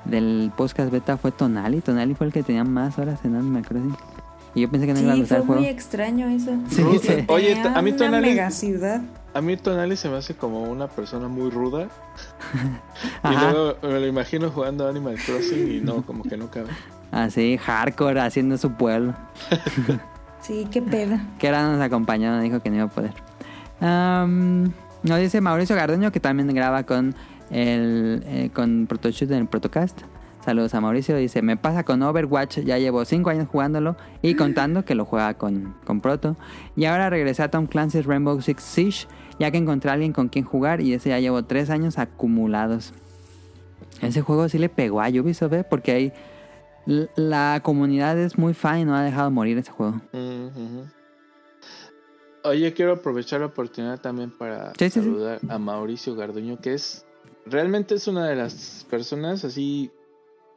del 0.06 0.52
podcast 0.56 0.92
beta 0.92 1.18
fue 1.18 1.32
Tonali. 1.32 1.82
Tonali 1.82 2.14
fue 2.16 2.28
el 2.28 2.34
que 2.34 2.44
tenía 2.44 2.64
más 2.64 2.98
horas 2.98 3.20
en 3.24 3.36
Animal 3.36 3.66
Crossing. 3.66 3.96
Y 4.56 4.62
yo 4.62 4.72
pensé 4.72 4.88
que 4.88 4.94
no 4.94 5.02
iba 5.02 5.14
a 5.14 5.16
gustar 5.18 5.38
fue 5.38 5.38
el 5.42 5.46
juego. 5.48 5.62
muy 5.62 5.70
extraño 5.70 6.28
eso. 6.30 6.52
Sí. 6.70 6.84
Oye, 7.28 7.54
a 7.62 7.82
mí 7.82 7.92
una 7.92 8.00
Tonali- 8.08 8.22
mega 8.22 8.50
ciudad. 8.52 9.02
A 9.38 9.42
mí 9.42 9.56
Tonali 9.56 9.96
se 9.96 10.10
me 10.10 10.18
hace 10.18 10.34
como 10.34 10.64
una 10.64 10.88
persona 10.88 11.28
muy 11.28 11.52
ruda. 11.52 11.90
Y 13.24 13.36
luego 13.36 13.76
me 13.84 14.00
lo 14.00 14.08
imagino 14.08 14.50
jugando 14.50 14.88
Animal 14.88 15.16
Crossing 15.24 15.72
y 15.72 15.80
no, 15.80 16.04
como 16.04 16.24
que 16.24 16.38
no 16.38 16.50
cabe. 16.50 16.70
Así, 17.12 17.60
hardcore, 17.60 18.20
haciendo 18.20 18.58
su 18.58 18.72
pueblo. 18.72 19.14
Sí, 20.40 20.66
qué 20.72 20.82
pedo. 20.82 21.20
Que 21.40 21.48
ahora 21.48 21.70
nos 21.70 21.82
acompañó, 21.82 22.40
dijo 22.40 22.62
que 22.62 22.70
no 22.70 22.78
iba 22.78 22.86
a 22.86 22.90
poder. 22.90 23.14
Nos 23.82 25.20
dice 25.20 25.42
Mauricio 25.42 25.76
Garduño 25.76 26.12
que 26.12 26.22
también 26.22 26.48
graba 26.54 26.84
con 26.84 27.16
el 27.50 28.24
eh, 28.26 28.50
con 28.54 28.88
Protoshoot 28.88 29.30
en 29.32 29.40
el 29.40 29.48
Protocast. 29.48 30.04
Saludos 30.48 30.74
a 30.74 30.80
Mauricio. 30.80 31.18
Dice, 31.18 31.42
me 31.42 31.58
pasa 31.58 31.84
con 31.84 32.02
Overwatch, 32.02 32.60
ya 32.60 32.78
llevo 32.78 33.04
5 33.04 33.30
años 33.30 33.50
jugándolo 33.50 33.98
y 34.22 34.36
contando 34.36 34.86
que 34.86 34.96
lo 34.96 35.04
juega 35.04 35.34
con, 35.34 35.76
con 35.84 36.00
Proto. 36.00 36.38
Y 36.78 36.86
ahora 36.86 37.10
regresé 37.10 37.44
a 37.44 37.52
Tom 37.52 37.68
Clancy's 37.68 38.06
Rainbow 38.06 38.42
Six 38.42 38.64
Siege, 38.64 39.08
ya 39.40 39.52
que 39.52 39.58
encontré 39.58 39.90
a 39.90 39.94
alguien 39.94 40.14
con 40.14 40.30
quien 40.30 40.46
jugar 40.46 40.82
y 40.82 40.94
ese 40.94 41.10
ya 41.10 41.20
llevo 41.20 41.44
3 41.44 41.70
años 41.70 41.98
acumulados. 41.98 42.94
Ese 44.02 44.22
juego 44.22 44.48
sí 44.50 44.58
le 44.58 44.70
pegó 44.70 45.02
a 45.02 45.10
Ubisoft, 45.10 45.54
¿eh? 45.54 45.66
porque 45.68 45.92
ahí 45.92 46.14
la 47.16 47.60
comunidad 47.64 48.18
es 48.18 48.38
muy 48.38 48.54
fan 48.54 48.80
y 48.80 48.86
no 48.86 48.96
ha 48.96 49.04
dejado 49.04 49.30
morir 49.32 49.58
ese 49.58 49.72
juego. 49.72 50.02
Oye, 52.44 52.74
quiero 52.74 52.94
aprovechar 52.94 53.42
la 53.42 53.48
oportunidad 53.48 54.00
también 54.00 54.32
para 54.32 54.70
Sí, 54.78 54.90
sí, 54.90 54.92
sí. 54.92 55.02
saludar 55.02 55.40
a 55.50 55.58
Mauricio 55.58 56.16
Garduño, 56.16 56.60
que 56.60 56.74
es 56.76 57.06
realmente 57.46 57.96
es 57.96 58.08
una 58.08 58.28
de 58.28 58.36
las 58.36 58.86
personas 58.90 59.44
así 59.44 59.92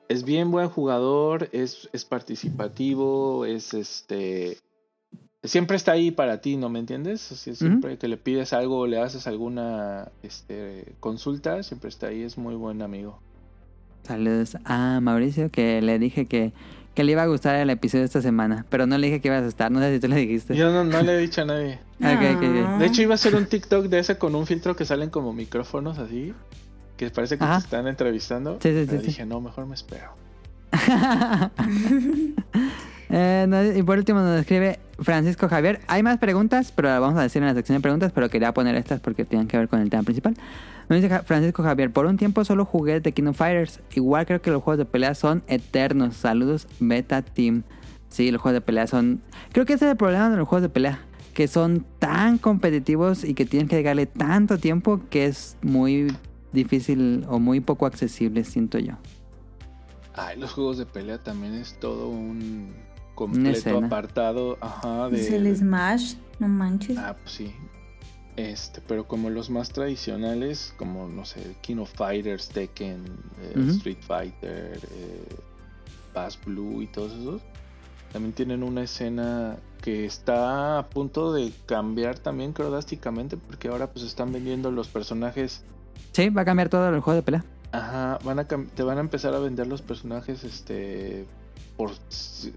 es 0.08 0.24
bien 0.24 0.50
buen 0.50 0.68
jugador, 0.68 1.48
es, 1.52 1.88
es 1.92 2.04
participativo, 2.04 3.44
es 3.44 3.74
este. 3.74 4.58
Siempre 5.42 5.78
está 5.78 5.92
ahí 5.92 6.10
para 6.10 6.42
ti, 6.42 6.58
¿no 6.58 6.68
me 6.68 6.78
entiendes? 6.78 7.22
Siempre 7.22 7.96
que 7.96 8.08
le 8.08 8.18
pides 8.18 8.52
algo 8.52 8.80
o 8.80 8.86
le 8.86 9.00
haces 9.00 9.26
alguna 9.26 10.08
este, 10.22 10.92
consulta, 11.00 11.62
siempre 11.62 11.88
está 11.88 12.08
ahí, 12.08 12.22
es 12.22 12.36
muy 12.36 12.54
buen 12.56 12.82
amigo. 12.82 13.18
Saludos 14.02 14.58
a 14.64 15.00
Mauricio, 15.00 15.48
que 15.48 15.80
le 15.80 15.98
dije 15.98 16.26
que, 16.26 16.52
que 16.94 17.04
le 17.04 17.12
iba 17.12 17.22
a 17.22 17.26
gustar 17.26 17.56
el 17.56 17.70
episodio 17.70 18.02
de 18.02 18.06
esta 18.06 18.20
semana, 18.20 18.66
pero 18.68 18.86
no 18.86 18.98
le 18.98 19.06
dije 19.06 19.22
que 19.22 19.28
ibas 19.28 19.44
a 19.44 19.46
estar, 19.46 19.72
no 19.72 19.80
sé 19.80 19.94
si 19.94 20.00
tú 20.00 20.08
le 20.08 20.16
dijiste. 20.16 20.54
Yo 20.54 20.70
no, 20.72 20.84
no 20.84 21.00
le 21.00 21.14
he 21.14 21.18
dicho 21.18 21.40
a 21.40 21.44
nadie. 21.46 21.80
Ok. 22.00 22.78
De 22.78 22.86
hecho, 22.86 23.02
iba 23.02 23.12
a 23.12 23.16
hacer 23.16 23.34
un 23.34 23.46
TikTok 23.46 23.86
de 23.86 23.98
ese 23.98 24.18
con 24.18 24.34
un 24.34 24.46
filtro 24.46 24.76
que 24.76 24.84
salen 24.84 25.08
como 25.08 25.32
micrófonos 25.32 25.98
así, 25.98 26.34
que 26.98 27.10
parece 27.10 27.38
que 27.38 27.44
Ajá. 27.44 27.58
te 27.58 27.64
están 27.64 27.86
entrevistando. 27.86 28.58
Sí, 28.60 28.70
sí, 28.70 28.80
sí, 28.80 28.86
pero 28.88 29.00
sí. 29.00 29.06
dije, 29.06 29.26
no, 29.26 29.40
mejor 29.40 29.66
me 29.66 29.74
espero. 29.74 30.12
Eh, 33.12 33.74
y 33.76 33.82
por 33.82 33.98
último 33.98 34.20
nos 34.20 34.40
escribe 34.40 34.78
Francisco 35.00 35.48
Javier. 35.48 35.80
Hay 35.88 36.02
más 36.02 36.18
preguntas, 36.18 36.72
pero 36.74 36.88
las 36.88 37.00
vamos 37.00 37.18
a 37.18 37.22
decir 37.22 37.42
en 37.42 37.48
la 37.48 37.54
sección 37.54 37.78
de 37.78 37.82
preguntas, 37.82 38.12
pero 38.14 38.28
quería 38.28 38.54
poner 38.54 38.76
estas 38.76 39.00
porque 39.00 39.24
tienen 39.24 39.48
que 39.48 39.58
ver 39.58 39.68
con 39.68 39.80
el 39.80 39.90
tema 39.90 40.02
principal. 40.02 40.34
Nos 40.88 41.02
dice 41.02 41.20
Francisco 41.20 41.62
Javier, 41.62 41.92
por 41.92 42.06
un 42.06 42.16
tiempo 42.16 42.44
solo 42.44 42.64
jugué 42.64 43.00
The 43.00 43.12
King 43.12 43.26
of 43.26 43.36
Fighters. 43.36 43.80
Igual 43.94 44.26
creo 44.26 44.40
que 44.40 44.50
los 44.50 44.62
juegos 44.62 44.78
de 44.78 44.84
pelea 44.84 45.14
son 45.14 45.42
eternos. 45.48 46.16
Saludos, 46.16 46.68
Beta 46.78 47.22
Team. 47.22 47.62
Sí, 48.08 48.30
los 48.30 48.40
juegos 48.40 48.54
de 48.54 48.60
pelea 48.60 48.86
son... 48.86 49.22
Creo 49.52 49.66
que 49.66 49.74
ese 49.74 49.86
es 49.86 49.92
el 49.92 49.96
problema 49.96 50.30
de 50.30 50.36
los 50.36 50.48
juegos 50.48 50.62
de 50.62 50.68
pelea. 50.68 51.00
Que 51.34 51.46
son 51.48 51.84
tan 51.98 52.38
competitivos 52.38 53.24
y 53.24 53.34
que 53.34 53.44
tienen 53.44 53.68
que 53.68 53.76
dedicarle 53.76 54.06
tanto 54.06 54.58
tiempo 54.58 55.00
que 55.10 55.26
es 55.26 55.56
muy 55.62 56.12
difícil 56.52 57.24
o 57.28 57.38
muy 57.38 57.60
poco 57.60 57.86
accesible, 57.86 58.42
siento 58.44 58.78
yo. 58.78 58.94
Ay, 60.14 60.38
los 60.38 60.52
juegos 60.52 60.76
de 60.78 60.86
pelea 60.86 61.18
también 61.18 61.54
es 61.54 61.78
todo 61.78 62.08
un 62.08 62.72
completo 63.20 63.78
apartado. 63.78 64.56
Ajá, 64.60 65.10
de. 65.10 65.20
Es 65.20 65.30
el 65.30 65.54
Smash, 65.54 66.14
no 66.38 66.48
manches. 66.48 66.96
Ah, 66.96 67.14
pues 67.20 67.34
sí. 67.34 67.54
Este, 68.36 68.80
pero 68.86 69.06
como 69.06 69.28
los 69.28 69.50
más 69.50 69.68
tradicionales, 69.68 70.72
como 70.78 71.06
no 71.08 71.26
sé, 71.26 71.56
King 71.60 71.76
of 71.76 71.92
Fighters, 71.92 72.48
Tekken, 72.48 73.04
eh. 73.42 73.66
Street 73.68 73.98
Fighter, 74.00 74.80
eh, 74.92 75.36
Bass 76.14 76.38
Blue 76.42 76.80
y 76.80 76.86
todos 76.86 77.12
esos, 77.12 77.42
también 78.12 78.32
tienen 78.32 78.62
una 78.62 78.82
escena 78.82 79.58
que 79.82 80.06
está 80.06 80.78
a 80.78 80.88
punto 80.88 81.34
de 81.34 81.52
cambiar 81.66 82.18
también, 82.18 82.54
creo, 82.54 82.70
drásticamente, 82.70 83.36
porque 83.36 83.68
ahora 83.68 83.88
pues 83.92 84.06
están 84.06 84.32
vendiendo 84.32 84.70
los 84.70 84.88
personajes. 84.88 85.62
Sí, 86.12 86.30
va 86.30 86.42
a 86.42 86.44
cambiar 86.46 86.70
todo 86.70 86.88
el 86.88 87.00
juego 87.00 87.16
de 87.16 87.22
pelea. 87.22 87.44
Ajá, 87.72 88.18
van 88.24 88.38
a 88.38 88.44
te 88.44 88.82
van 88.82 88.96
a 88.96 89.00
empezar 89.00 89.34
a 89.34 89.38
vender 89.38 89.66
los 89.66 89.82
personajes, 89.82 90.44
este, 90.44 91.26
por, 91.80 91.92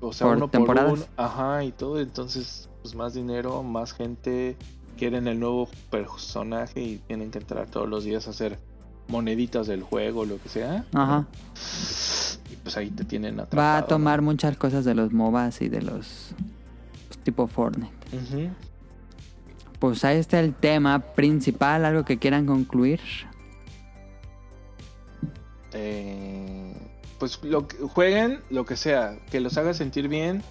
o 0.01 0.11
sea, 0.11 0.27
Por 0.27 0.35
uno 0.35 0.49
temporadas. 0.49 0.89
por 0.89 0.99
uno, 0.99 1.07
ajá, 1.15 1.63
y 1.63 1.71
todo, 1.71 2.01
entonces, 2.01 2.67
pues 2.81 2.93
más 2.93 3.13
dinero, 3.13 3.63
más 3.63 3.93
gente 3.93 4.57
quieren 4.97 5.29
el 5.29 5.39
nuevo 5.39 5.69
personaje 5.89 6.81
y 6.81 6.97
tienen 7.07 7.31
que 7.31 7.37
entrar 7.37 7.67
todos 7.67 7.87
los 7.87 8.03
días 8.03 8.27
a 8.27 8.31
hacer 8.31 8.59
moneditas 9.07 9.65
del 9.67 9.81
juego, 9.81 10.25
lo 10.25 10.41
que 10.41 10.49
sea, 10.49 10.83
Ajá. 10.93 11.25
y 12.51 12.55
pues 12.57 12.75
ahí 12.75 12.89
te 12.89 13.05
tienen 13.05 13.39
atrapado. 13.39 13.61
Va 13.61 13.77
a 13.77 13.81
¿no? 13.81 13.87
tomar 13.87 14.21
muchas 14.21 14.57
cosas 14.57 14.83
de 14.83 14.93
los 14.93 15.13
MOBAs 15.13 15.61
y 15.61 15.69
de 15.69 15.81
los 15.83 16.35
pues, 17.07 17.19
tipo 17.23 17.47
Fortnite. 17.47 17.93
Pues 19.79 20.03
ahí 20.03 20.17
está 20.17 20.41
el 20.41 20.53
tema 20.53 20.99
principal, 20.99 21.85
algo 21.85 22.03
que 22.03 22.19
quieran 22.19 22.45
concluir. 22.45 22.99
Eh, 25.71 26.73
pues 27.23 27.39
lo 27.43 27.69
que, 27.69 27.77
jueguen 27.77 28.41
lo 28.49 28.65
que 28.65 28.75
sea, 28.75 29.15
que 29.31 29.39
los 29.39 29.57
haga 29.57 29.73
sentir 29.73 30.09
bien, 30.09 30.43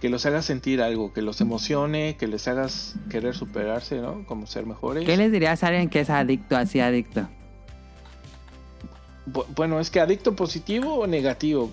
que 0.00 0.08
los 0.08 0.26
haga 0.26 0.42
sentir 0.42 0.82
algo, 0.82 1.12
que 1.12 1.22
los 1.22 1.40
emocione, 1.40 2.16
que 2.16 2.26
les 2.26 2.48
hagas 2.48 2.96
querer 3.08 3.32
superarse, 3.36 4.00
¿no? 4.00 4.26
Como 4.26 4.48
ser 4.48 4.66
mejores. 4.66 5.04
¿Qué 5.06 5.16
les 5.16 5.30
dirías 5.30 5.62
a 5.62 5.68
alguien 5.68 5.88
que 5.88 6.00
es 6.00 6.10
adicto, 6.10 6.56
así 6.56 6.80
adicto? 6.80 7.28
Bu- 9.32 9.44
Bueno, 9.54 9.78
es 9.78 9.88
que 9.88 10.00
adicto 10.00 10.34
positivo 10.34 10.94
o 10.94 11.06
negativo. 11.06 11.70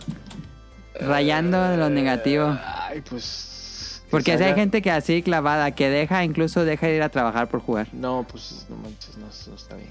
Rayando 1.02 1.60
de 1.64 1.78
lo 1.78 1.90
negativo. 1.90 2.56
Ay, 2.64 3.02
pues. 3.02 3.47
Que 4.08 4.12
Porque 4.12 4.38
si 4.38 4.43
hay 4.43 4.51
salga- 4.51 4.55
gente 4.55 4.82
que 4.82 4.89
así 4.91 5.22
clavada, 5.22 5.72
que 5.72 5.89
deja, 5.89 6.24
incluso 6.24 6.64
deja 6.66 6.88
de 6.88 6.95
ir 6.95 7.01
a 7.03 7.10
trabajar 7.10 7.47
por 7.49 7.60
jugar. 7.60 7.88
No, 7.93 8.26
pues 8.30 8.66
no 8.70 8.78
manches, 8.78 9.18
no, 9.18 9.26
no 9.26 9.55
está 9.55 9.76
bien. 9.76 9.89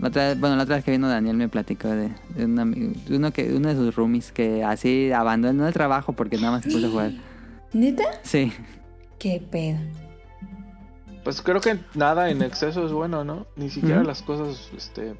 La 0.00 0.08
otra 0.08 0.28
vez- 0.28 0.40
bueno, 0.40 0.56
la 0.56 0.62
otra 0.64 0.76
vez 0.76 0.84
que 0.84 0.90
vino 0.90 1.08
Daniel 1.08 1.36
me 1.36 1.48
platicó 1.48 1.88
de, 1.88 2.10
de 2.34 2.44
un 2.44 2.58
amigo- 2.58 2.92
de 3.06 3.16
uno, 3.16 3.30
que, 3.32 3.52
uno 3.54 3.68
de 3.68 3.74
sus 3.74 3.94
roomies 3.94 4.32
que 4.32 4.64
así 4.64 5.12
abandonó 5.12 5.66
el 5.68 5.72
trabajo 5.74 6.12
porque 6.14 6.36
nada 6.36 6.52
más 6.52 6.64
se 6.64 6.70
puso 6.70 6.86
a 6.86 6.90
jugar. 6.90 7.12
¿Neta? 7.72 8.04
Sí. 8.22 8.52
¿Qué 9.18 9.42
pedo? 9.50 9.78
Pues 11.24 11.42
creo 11.42 11.60
que 11.60 11.78
nada 11.94 12.30
en 12.30 12.40
exceso 12.42 12.86
es 12.86 12.92
bueno, 12.92 13.24
¿no? 13.24 13.46
Ni 13.56 13.68
siquiera 13.70 14.02
las 14.02 14.22
cosas 14.22 14.70
este, 14.76 15.14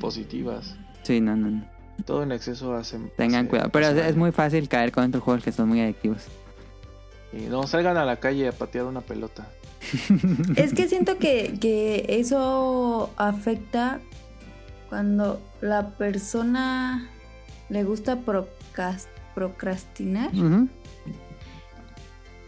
positivas. 0.00 0.74
Sí, 1.02 1.20
no, 1.20 1.36
no, 1.36 1.50
no. 1.50 1.64
Todo 2.04 2.24
en 2.24 2.32
exceso 2.32 2.74
hace. 2.74 2.98
Tengan 3.16 3.42
hace- 3.42 3.48
cuidado. 3.50 3.70
Pero 3.70 3.86
es, 3.88 3.96
es 4.06 4.16
muy 4.16 4.32
fácil 4.32 4.68
caer 4.68 4.90
con 4.90 5.04
estos 5.04 5.22
juegos 5.22 5.44
que 5.44 5.52
son 5.52 5.68
muy 5.68 5.80
adictivos. 5.80 6.22
Y 7.34 7.46
no 7.48 7.66
salgan 7.66 7.96
a 7.96 8.04
la 8.04 8.16
calle 8.16 8.48
a 8.48 8.52
patear 8.52 8.84
una 8.84 9.00
pelota. 9.00 9.46
Es 10.56 10.72
que 10.72 10.88
siento 10.88 11.18
que, 11.18 11.58
que 11.60 12.06
eso 12.08 13.10
afecta 13.16 14.00
cuando 14.88 15.40
la 15.60 15.90
persona 15.90 17.08
le 17.68 17.84
gusta 17.84 18.18
procrastinar. 19.34 20.30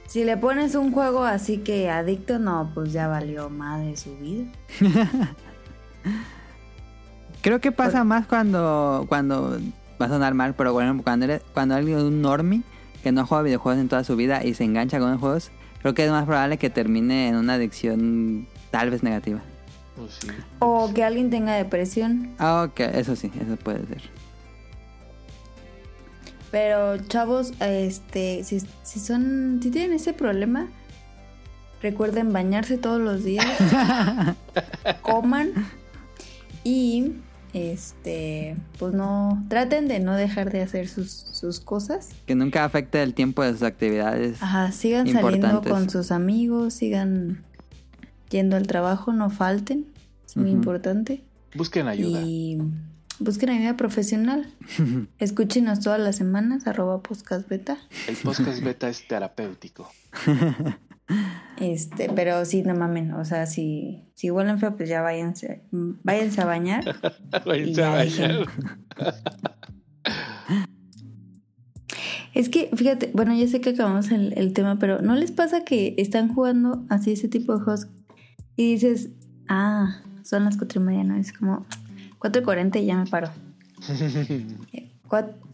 Si 0.06 0.24
le 0.24 0.36
pones 0.36 0.74
un 0.76 0.92
juego 0.92 1.24
así 1.24 1.58
que 1.58 1.90
adicto, 1.90 2.38
no, 2.38 2.70
pues 2.72 2.92
ya 2.92 3.08
valió 3.08 3.50
madre 3.50 3.96
su 3.96 4.16
vida. 4.16 4.44
Creo 7.42 7.60
que 7.60 7.72
pasa 7.72 8.04
más 8.04 8.26
cuando, 8.26 9.04
cuando 9.08 9.58
va 10.00 10.06
a 10.06 10.08
sonar 10.08 10.34
mal, 10.34 10.54
pero 10.54 10.72
bueno, 10.72 11.00
cuando, 11.02 11.24
eres, 11.26 11.42
cuando 11.52 11.74
alguien 11.74 11.98
es 11.98 12.04
un 12.04 12.22
normie 12.22 12.62
que 13.06 13.12
no 13.12 13.24
juega 13.24 13.44
videojuegos 13.44 13.80
en 13.80 13.88
toda 13.88 14.02
su 14.02 14.16
vida 14.16 14.44
y 14.44 14.54
se 14.54 14.64
engancha 14.64 14.98
con 14.98 15.12
los 15.12 15.20
juegos, 15.20 15.52
creo 15.80 15.94
que 15.94 16.04
es 16.04 16.10
más 16.10 16.24
probable 16.24 16.58
que 16.58 16.70
termine 16.70 17.28
en 17.28 17.36
una 17.36 17.54
adicción 17.54 18.48
tal 18.72 18.90
vez 18.90 19.04
negativa. 19.04 19.40
Pues 19.94 20.14
sí. 20.14 20.26
O 20.58 20.92
que 20.92 21.04
alguien 21.04 21.30
tenga 21.30 21.54
depresión. 21.54 22.34
Ah, 22.40 22.66
ok, 22.68 22.80
eso 22.80 23.14
sí, 23.14 23.30
eso 23.40 23.56
puede 23.58 23.86
ser. 23.86 24.02
Pero 26.50 26.98
chavos, 27.06 27.52
este, 27.60 28.42
si, 28.42 28.60
si 28.82 28.98
son, 28.98 29.60
si 29.62 29.70
tienen 29.70 29.92
ese 29.92 30.12
problema, 30.12 30.66
recuerden 31.82 32.32
bañarse 32.32 32.76
todos 32.76 33.00
los 33.00 33.22
días, 33.22 33.46
coman 35.02 35.52
y 36.64 37.12
este, 37.56 38.54
pues 38.78 38.92
no, 38.92 39.42
traten 39.48 39.88
de 39.88 39.98
no 39.98 40.14
dejar 40.14 40.52
de 40.52 40.60
hacer 40.60 40.88
sus, 40.88 41.10
sus 41.10 41.58
cosas. 41.58 42.10
Que 42.26 42.34
nunca 42.34 42.64
afecte 42.64 43.02
el 43.02 43.14
tiempo 43.14 43.42
de 43.42 43.52
sus 43.52 43.62
actividades. 43.62 44.42
Ajá, 44.42 44.72
sigan 44.72 45.08
saliendo 45.08 45.62
con 45.62 45.88
sus 45.88 46.12
amigos, 46.12 46.74
sigan 46.74 47.42
yendo 48.28 48.56
al 48.56 48.66
trabajo, 48.66 49.12
no 49.14 49.30
falten, 49.30 49.86
es 50.26 50.36
muy 50.36 50.50
importante. 50.50 51.22
Busquen 51.54 51.88
ayuda. 51.88 52.20
Y 52.22 52.58
busquen 53.18 53.48
ayuda 53.48 53.74
profesional. 53.76 54.46
Escúchenos 55.18 55.80
todas 55.80 56.00
las 56.00 56.16
semanas, 56.16 56.66
arroba 56.66 57.00
podcast 57.00 57.48
beta. 57.48 57.78
El 58.06 58.16
podcast 58.16 58.62
beta 58.62 58.90
es 58.90 59.08
terapéutico. 59.08 59.90
Este, 61.58 62.10
pero 62.14 62.44
sí, 62.44 62.62
no 62.62 62.74
mamen, 62.74 63.14
o 63.14 63.24
sea, 63.24 63.46
si, 63.46 64.04
si 64.14 64.30
huelen 64.30 64.58
feo, 64.58 64.76
pues 64.76 64.88
ya 64.88 65.02
váyanse, 65.02 65.62
váyanse 65.70 66.42
a 66.42 66.44
bañar. 66.44 66.84
Váyanse 67.46 67.72
ya 67.72 67.92
a 67.92 67.96
bañar. 67.96 68.46
Es 72.34 72.50
que, 72.50 72.68
fíjate, 72.76 73.10
bueno, 73.14 73.34
ya 73.34 73.48
sé 73.48 73.62
que 73.62 73.70
acabamos 73.70 74.10
el, 74.10 74.34
el 74.36 74.52
tema, 74.52 74.78
pero 74.78 75.00
¿no 75.00 75.16
les 75.16 75.32
pasa 75.32 75.64
que 75.64 75.94
están 75.96 76.34
jugando 76.34 76.84
así 76.90 77.12
ese 77.12 77.28
tipo 77.28 77.56
de 77.56 77.64
juegos 77.64 77.86
y 78.56 78.72
dices, 78.72 79.08
ah, 79.48 80.02
son 80.22 80.44
las 80.44 80.58
cuatro 80.58 80.82
y 80.82 80.84
media, 80.84 81.02
¿no? 81.02 81.16
Es 81.16 81.32
como 81.32 81.64
4.40 82.18 82.82
y 82.82 82.86
ya 82.86 82.96
me 82.96 83.06
paro. 83.06 83.30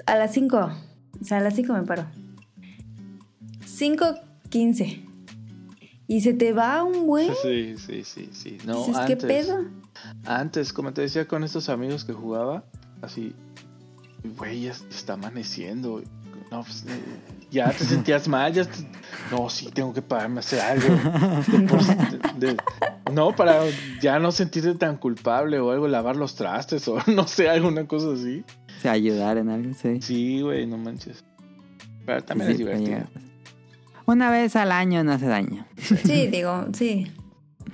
A 0.07 0.17
las 0.17 0.33
5, 0.33 0.73
o 1.21 1.25
sea, 1.25 1.39
a 1.39 1.41
las 1.41 1.55
5 1.55 1.73
me 1.73 1.83
paro. 1.83 2.07
5.15. 3.65 5.02
Y 6.09 6.21
se 6.21 6.35
te 6.35 6.53
va 6.53 6.83
un 6.83 7.07
buen. 7.07 7.33
Sí, 7.43 7.77
sí, 7.79 8.05
sí, 8.05 8.29
sí. 8.33 8.59
No, 8.67 8.79
dices, 8.79 8.97
antes, 8.97 9.17
¿qué 9.17 9.27
pedo? 9.27 9.65
Antes, 10.25 10.73
como 10.73 10.93
te 10.93 11.03
decía 11.03 11.27
con 11.27 11.45
estos 11.45 11.69
amigos 11.69 12.05
que 12.05 12.13
jugaba, 12.13 12.65
así, 13.01 13.35
güey, 14.37 14.63
ya 14.63 14.73
está 14.73 15.15
amaneciendo. 15.15 16.03
No, 16.51 16.63
pues, 16.65 16.85
eh, 16.89 17.01
ya 17.51 17.71
te 17.73 17.85
sentías 17.85 18.29
mal, 18.29 18.53
ya 18.53 18.65
te- 18.65 18.87
no, 19.31 19.49
sí, 19.49 19.71
tengo 19.73 19.95
que 19.95 20.03
pararme 20.03 20.37
a 20.37 20.41
hacer 20.41 20.61
algo. 20.61 20.89
De 22.39 22.49
de- 22.53 22.57
no, 23.13 23.35
para 23.35 23.63
ya 24.01 24.19
no 24.19 24.33
sentirte 24.33 24.75
tan 24.75 24.97
culpable 24.97 25.59
o 25.61 25.71
algo, 25.71 25.87
lavar 25.89 26.17
los 26.17 26.35
trastes 26.35 26.87
o 26.89 26.97
no 27.15 27.27
sé, 27.27 27.49
alguna 27.49 27.87
cosa 27.87 28.13
así. 28.13 28.45
Sí, 28.83 28.89
ayudar 28.89 29.39
en 29.39 29.49
algo, 29.51 29.73
sí. 29.75 30.01
Sí, 30.03 30.41
güey, 30.43 30.67
no 30.67 30.77
manches. 30.77 31.25
Pero 32.05 32.23
también 32.25 32.49
Sí, 32.49 32.53
es 32.53 32.59
divertido. 32.59 33.07
Una 34.07 34.31
vez 34.31 34.57
al 34.57 34.73
año 34.73 35.05
no 35.05 35.13
hace 35.13 35.27
daño. 35.27 35.67
Sí, 35.77 36.27
digo, 36.29 36.67
sí. 36.73 37.11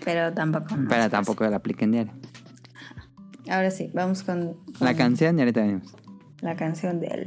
Pero 0.05 0.33
tampoco. 0.33 0.77
no 0.77 0.89
pero 0.89 1.09
tampoco 1.11 1.47
la 1.47 1.57
apliquen 1.57 1.93
diario. 1.93 2.13
Ahora 3.51 3.71
sí, 3.71 3.91
vamos 3.95 4.23
con, 4.23 4.57
La 4.81 4.89
con 4.91 4.97
canción 4.99 5.39
y 5.39 5.43
ahorita 5.43 5.61
venimos. 5.63 5.95
la 6.43 6.55
canción 6.55 7.01
del. 7.01 7.27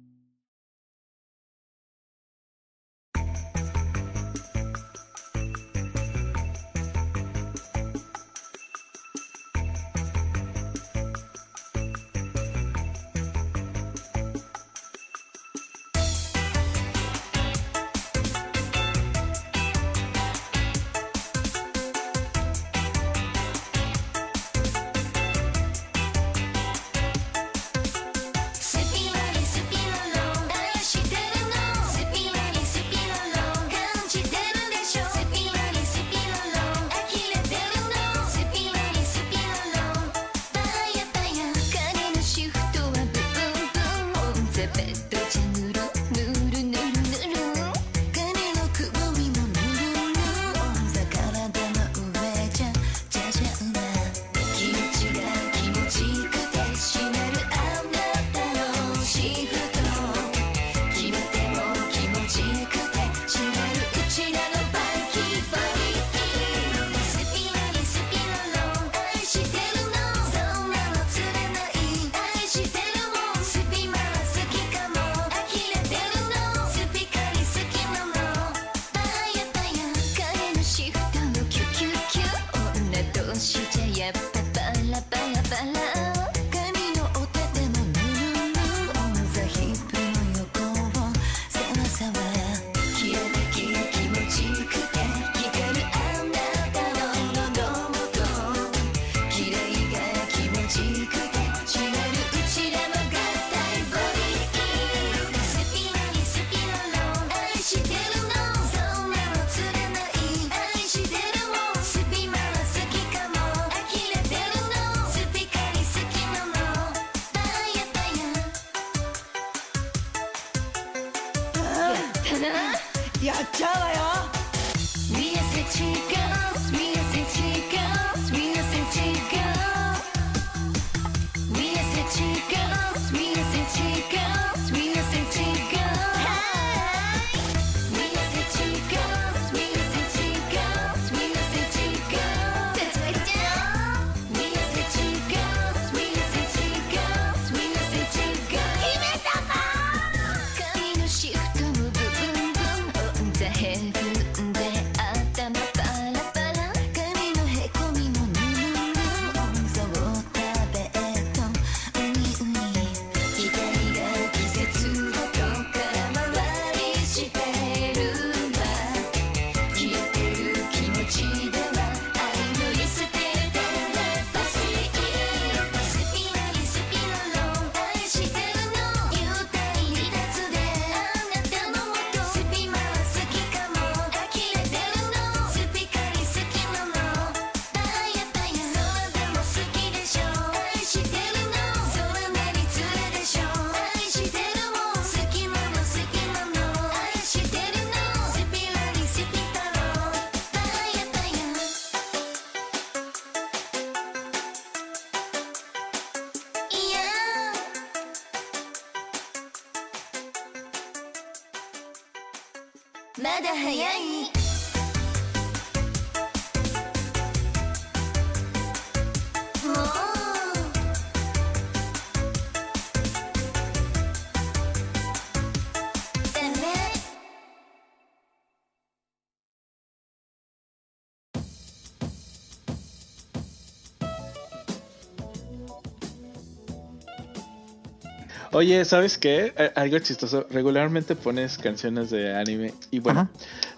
Oye, 238.61 238.85
¿sabes 238.85 239.17
qué? 239.17 239.55
Eh, 239.57 239.71
Algo 239.73 239.97
chistoso. 239.97 240.45
Regularmente 240.51 241.15
pones 241.15 241.57
canciones 241.57 242.11
de 242.11 242.35
anime 242.35 242.75
y 242.91 242.99
bueno, 242.99 243.21
Ajá. 243.21 243.29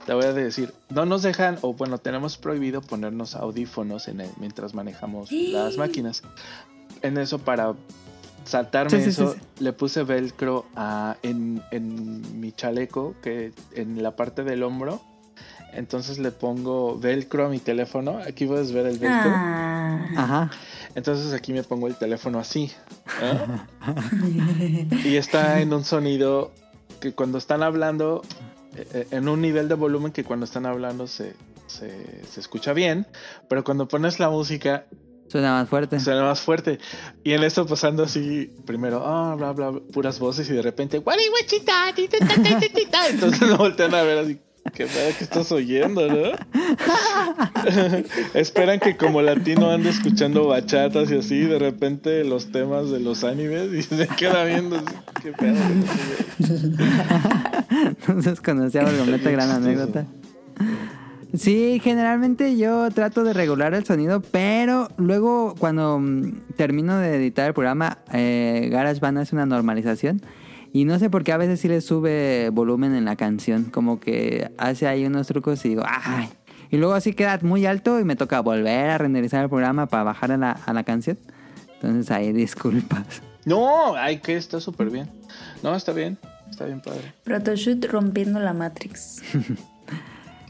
te 0.06 0.14
voy 0.14 0.26
a 0.26 0.34
decir, 0.34 0.74
no 0.90 1.06
nos 1.06 1.22
dejan, 1.24 1.58
o 1.62 1.74
bueno, 1.74 2.00
tenemos 2.00 2.36
prohibido 2.38 2.82
ponernos 2.82 3.36
audífonos 3.36 4.10
en 4.10 4.20
el- 4.20 4.30
mientras 4.42 4.74
manejamos 4.74 5.32
las 5.32 5.78
máquinas. 5.78 6.22
En 7.02 7.18
eso, 7.18 7.40
para 7.40 7.76
saltarme 8.44 8.90
Sí, 8.90 8.98
sí, 8.98 9.04
sí, 9.14 9.22
eso, 9.24 9.34
sí. 9.36 9.40
le 9.64 9.72
puse 9.72 10.04
velcro 10.04 10.66
a, 10.76 11.16
en, 11.24 11.64
en 11.72 12.42
mi 12.42 12.52
chaleco, 12.52 13.16
que 13.24 13.54
en 13.76 14.04
la 14.04 14.18
parte 14.18 14.44
del 14.44 14.64
hombro. 14.64 15.02
Entonces 15.72 16.20
le 16.20 16.32
pongo 16.32 17.00
velcro 17.00 17.46
a 17.46 17.50
mi 17.50 17.60
teléfono. 17.60 18.18
Aquí 18.28 18.46
puedes 18.46 18.74
ver 18.74 18.86
el 18.88 19.00
velcro. 19.00 19.32
Ah. 19.34 20.06
Ajá. 20.18 20.52
Entonces 20.96 21.34
aquí 21.34 21.54
me 21.54 21.64
pongo 21.64 21.88
el 21.88 21.96
teléfono 21.96 22.40
así. 22.40 22.72
y 25.04 25.16
está 25.16 25.62
en 25.62 25.74
un 25.74 25.84
sonido 25.84 26.52
que 27.00 27.14
cuando 27.14 27.38
están 27.38 27.64
hablando, 27.64 28.22
eh, 28.76 28.88
eh, 28.94 29.08
en 29.12 29.28
un 29.28 29.42
nivel 29.42 29.68
de 29.68 29.76
volumen 29.76 30.12
que 30.12 30.24
cuando 30.24 30.46
están 30.46 30.66
hablando 30.66 31.08
se, 31.08 31.36
se, 31.68 32.26
se 32.26 32.40
escucha 32.40 32.74
bien. 32.74 33.08
Pero 33.50 33.64
cuando 33.64 33.88
pones 33.88 34.20
la 34.20 34.30
música, 34.30 34.86
Suena 35.28 35.54
más 35.54 35.70
fuerte. 35.70 36.00
suena 36.00 36.24
más 36.24 36.42
fuerte. 36.42 36.80
Y 37.24 37.34
en 37.34 37.44
eso 37.44 37.66
pasando 37.66 38.04
así, 38.04 38.52
primero, 38.66 39.04
ah, 39.04 39.34
bla, 39.36 39.52
bla, 39.54 39.70
bla, 39.72 39.82
puras 39.92 40.20
voces 40.20 40.48
y 40.50 40.54
de 40.54 40.62
repente, 40.62 41.00
entonces 43.10 43.50
lo 43.50 43.58
voltean 43.58 43.96
a 43.96 44.04
ver 44.04 44.20
así. 44.20 44.40
¿Qué 44.74 44.86
pedo 44.86 45.18
que 45.18 45.24
estás 45.24 45.52
oyendo, 45.52 46.08
no? 46.08 46.32
Esperan 48.34 48.80
que 48.80 48.96
como 48.96 49.22
latino 49.22 49.70
ande 49.70 49.90
escuchando 49.90 50.48
bachatas 50.48 51.12
y 51.12 51.18
así, 51.18 51.42
de 51.42 51.60
repente 51.60 52.24
los 52.24 52.52
temas 52.52 52.90
de 52.90 53.00
los 53.00 53.24
animes 53.24 53.74
y 53.74 53.84
se 53.84 54.08
queda 54.08 54.46
viendo 54.46 54.82
qué 55.22 55.34
pedo. 55.34 55.58
Entonces 57.86 58.40
conocía 58.46 58.84
por 58.84 58.96
completo 58.96 59.32
gran 59.32 59.52
anécdota. 59.52 60.06
Sí, 61.36 61.82
generalmente 61.84 62.58
yo 62.58 62.90
trato 62.92 63.24
de 63.24 63.34
regular 63.34 63.74
el 63.74 63.86
sonido, 63.86 64.22
pero 64.22 64.88
luego 64.98 65.56
cuando 65.58 66.00
mm, 66.00 66.56
termino 66.56 67.00
de 67.00 67.16
editar 67.16 67.48
el 67.48 67.54
programa, 67.54 67.98
eh, 68.14 68.70
GarageBand 68.72 69.18
hace 69.18 69.36
una 69.36 69.46
normalización. 69.46 70.22
Y 70.74 70.86
no 70.86 70.98
sé 71.00 71.10
por 71.10 71.24
qué 71.24 71.32
a 71.32 71.38
veces 71.38 71.60
sí 71.60 71.68
le 71.68 71.80
sube 71.82 72.50
volumen 72.50 72.96
en 72.96 73.06
la 73.06 73.16
canción, 73.16 73.66
como 73.66 74.00
que 74.00 74.50
hace 74.58 74.88
ahí 74.88 75.06
unos 75.06 75.28
trucos 75.28 75.64
y 75.66 75.70
digo, 75.70 75.84
¡ay! 75.86 76.30
Y 76.72 76.78
luego 76.78 76.96
así 76.96 77.14
queda 77.14 77.40
muy 77.44 77.68
alto 77.68 78.00
y 78.00 78.04
me 78.04 78.16
toca 78.16 78.40
volver 78.42 78.90
a 78.90 78.98
renderizar 78.98 79.44
el 79.44 79.50
programa 79.50 79.86
para 79.86 80.04
bajar 80.04 80.32
a 80.32 80.38
la, 80.38 80.52
a 80.52 80.74
la 80.74 80.84
canción. 80.84 81.20
Entonces 81.76 82.10
ahí 82.10 82.34
disculpas. 82.34 83.22
No, 83.46 83.96
ay, 83.96 84.18
que 84.20 84.36
está 84.36 84.60
súper 84.60 84.90
bien. 84.90 85.08
No, 85.62 85.76
está 85.76 85.92
bien, 85.94 86.18
está 86.50 86.66
bien 86.66 86.82
padre. 86.82 87.14
Protoshoot 87.24 87.86
rompiendo 87.86 88.40
la 88.40 88.54
Matrix. 88.54 89.22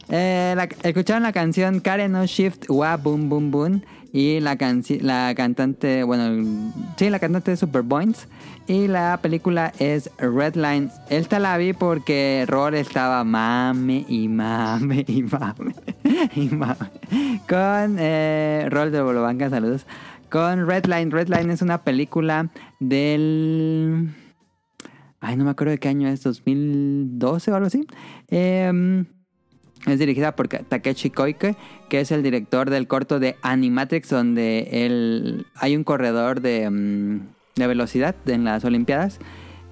Eh, 0.09 0.53
la- 0.57 0.67
escucharon 0.83 1.23
la 1.23 1.31
canción 1.31 1.79
Karen 1.79 2.11
No 2.11 2.25
Shift 2.25 2.65
Wa 2.69 2.97
Boom 2.97 3.29
Boom 3.29 3.51
Boom 3.51 3.81
y 4.11 4.41
la, 4.41 4.57
la 5.01 5.33
cantante, 5.33 6.03
bueno, 6.03 6.69
sí, 6.97 7.09
la 7.09 7.19
cantante 7.19 7.51
de 7.51 7.57
Super 7.57 7.83
Boings 7.83 8.27
y 8.67 8.87
la 8.87 9.19
película 9.21 9.73
es 9.79 10.09
Redline. 10.17 10.89
Esta 11.09 11.39
la 11.39 11.57
vi 11.57 11.73
porque 11.73 12.45
Rol 12.47 12.75
estaba 12.75 13.23
mame 13.23 14.05
y 14.07 14.27
mame 14.27 15.03
y 15.07 15.23
mame 15.23 15.75
y 16.35 16.49
mame 16.49 16.89
con 17.47 17.97
eh, 17.99 18.67
Rol 18.69 18.91
de 18.91 19.01
Bolobanca, 19.01 19.49
saludos. 19.49 19.85
Con 20.29 20.67
Redline. 20.67 21.11
Redline 21.11 21.51
es 21.51 21.61
una 21.61 21.81
película 21.83 22.49
del... 22.79 24.09
Ay, 25.19 25.37
no 25.37 25.45
me 25.45 25.51
acuerdo 25.51 25.71
de 25.71 25.77
qué 25.77 25.89
año 25.89 26.07
es, 26.09 26.23
2012 26.23 27.51
o 27.51 27.55
algo 27.55 27.67
así. 27.67 27.85
Em, 28.29 29.05
es 29.85 29.99
dirigida 29.99 30.35
por 30.35 30.47
Takeshi 30.47 31.09
Koike, 31.09 31.55
que 31.89 32.01
es 32.01 32.11
el 32.11 32.23
director 32.23 32.69
del 32.69 32.87
corto 32.87 33.19
de 33.19 33.35
Animatrix, 33.41 34.09
donde 34.09 34.85
él, 34.85 35.45
hay 35.55 35.75
un 35.75 35.83
corredor 35.83 36.41
de, 36.41 36.69
mm, 36.69 37.32
de 37.55 37.67
velocidad 37.67 38.15
en 38.25 38.43
las 38.43 38.65
Olimpiadas. 38.65 39.19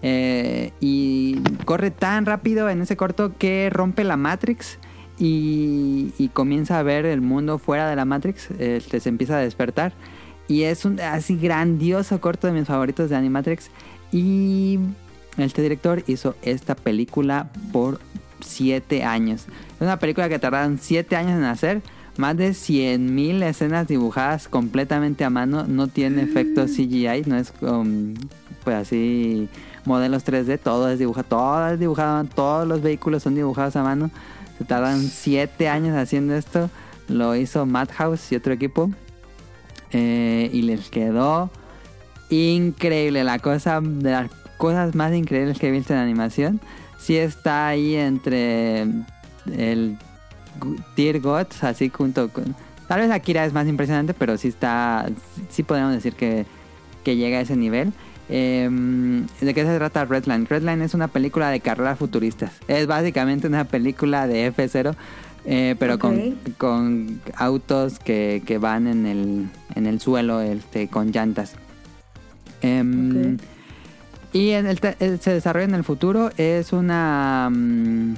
eh, 0.04 0.72
y 0.80 1.40
corre 1.66 1.92
tan 1.92 2.26
rápido 2.26 2.70
en 2.70 2.82
ese 2.82 2.98
corto 2.98 3.38
que 3.38 3.70
rompe 3.70 4.04
la 4.04 4.18
Matrix 4.18 4.80
y, 5.24 6.30
comienza 6.34 6.80
a 6.80 6.84
ver 6.84 7.06
el 7.06 7.22
mundo 7.22 7.60
fuera 7.60 7.90
de 7.90 7.96
la 7.96 8.06
Matrix. 8.06 8.50
Este, 8.52 9.00
se 9.00 9.10
empieza 9.10 9.38
a 9.38 9.40
despertar. 9.40 9.94
Y 10.48 10.64
es 10.64 10.84
un 10.86 11.00
así 11.00 11.38
grandioso 11.38 12.20
corto 12.20 12.48
de 12.48 12.54
mis 12.54 12.66
favoritos 12.66 13.10
de 13.10 13.16
Animatrix. 13.16 13.70
Y 14.12 14.80
este 15.38 15.62
director 15.62 16.04
hizo 16.08 16.36
esta 16.42 16.76
película 16.76 17.52
por 17.72 18.00
7 18.42 19.04
años. 19.04 19.46
Es 19.76 19.82
una 19.82 20.00
película 20.00 20.28
que 20.28 20.40
tardaron 20.40 20.80
7 20.80 21.16
años 21.16 21.38
en 21.38 21.44
hacer. 21.44 21.82
Más 22.22 22.38
de 22.38 22.52
100.000 22.52 23.42
escenas 23.42 23.88
dibujadas 23.88 24.48
completamente 24.48 25.24
a 25.24 25.32
mano. 25.32 25.66
No 25.68 25.88
tiene 25.88 26.22
efectos 26.22 26.70
CGI. 26.70 27.24
No 27.26 27.36
es 27.36 27.52
um, 27.62 28.14
pues 28.64 28.76
así 28.76 29.50
modelos 29.86 30.24
3D. 30.24 30.60
Todo 30.60 30.92
es 30.92 31.00
dibujado. 31.00 31.26
Todo 31.28 31.68
es 31.70 31.80
dibujado. 31.80 32.24
Todos 32.26 32.68
los 32.68 32.84
vehículos 32.84 33.24
son 33.24 33.34
dibujados 33.34 33.76
a 33.76 33.82
mano. 33.82 34.12
Se 34.60 34.66
tardan 34.66 35.02
7 35.02 35.68
años 35.68 35.98
haciendo 35.98 36.36
esto. 36.36 36.70
Lo 37.08 37.36
hizo 37.36 37.66
Madhouse 37.66 38.32
y 38.32 38.36
otro 38.36 38.54
equipo. 38.54 38.92
Eh, 39.92 40.52
y 40.54 40.62
les 40.62 40.92
quedó 40.92 41.50
increíble. 42.30 43.24
La 43.24 43.40
cosa 43.40 43.82
de 43.82 44.12
las 44.12 44.32
cosas 44.58 44.94
más 44.94 45.12
increíbles 45.16 45.58
que 45.58 45.70
he 45.70 45.72
visto 45.72 45.94
en 45.94 46.00
animación. 46.00 46.62
Sí 47.00 47.18
está 47.18 47.70
ahí 47.70 47.96
entre 47.96 48.84
el 49.58 49.98
Dear 50.96 51.20
Gods, 51.20 51.64
así 51.64 51.90
junto 51.90 52.30
con... 52.30 52.56
Tal 52.88 53.00
vez 53.02 53.12
Akira 53.12 53.46
es 53.46 53.54
más 53.54 53.68
impresionante, 53.68 54.14
pero 54.14 54.38
sí 54.38 54.48
está... 54.50 55.08
Sí 55.50 55.64
podemos 55.64 55.94
decir 55.94 56.14
que, 56.14 56.46
que 57.04 57.16
llega 57.16 57.38
a 57.38 57.42
ese 57.42 57.56
nivel. 57.56 57.94
Em, 58.30 59.26
¿De 59.42 59.54
qué 59.54 59.66
se 59.66 59.76
trata 59.78 60.06
Redline? 60.06 60.46
Redline 60.46 60.82
es 60.82 60.94
una 60.94 61.08
película 61.08 61.50
de 61.50 61.60
carreras 61.60 61.98
futuristas. 62.00 62.52
Es 62.68 62.88
básicamente 62.88 63.48
una 63.48 63.64
película 63.66 64.28
de 64.28 64.54
F0, 64.54 64.96
eh, 65.46 65.76
pero 65.80 66.00
con, 66.00 66.36
con 66.58 67.20
autos 67.36 68.00
que, 68.00 68.42
que 68.46 68.58
van 68.58 68.88
en 68.88 69.06
el, 69.06 69.50
en 69.76 69.86
el 69.86 70.00
suelo 70.00 70.40
este, 70.42 70.88
con 70.88 71.12
llantas. 71.12 71.54
Em. 72.62 73.38
Y 74.34 74.52
en 74.52 74.68
el 74.68 74.80
te- 74.80 74.96
eh, 75.00 75.18
se 75.20 75.34
desarrolla 75.34 75.66
en 75.66 75.76
el 75.76 75.84
futuro. 75.84 76.30
Es 76.38 76.72
una. 76.74 77.50
mm, 77.52 78.14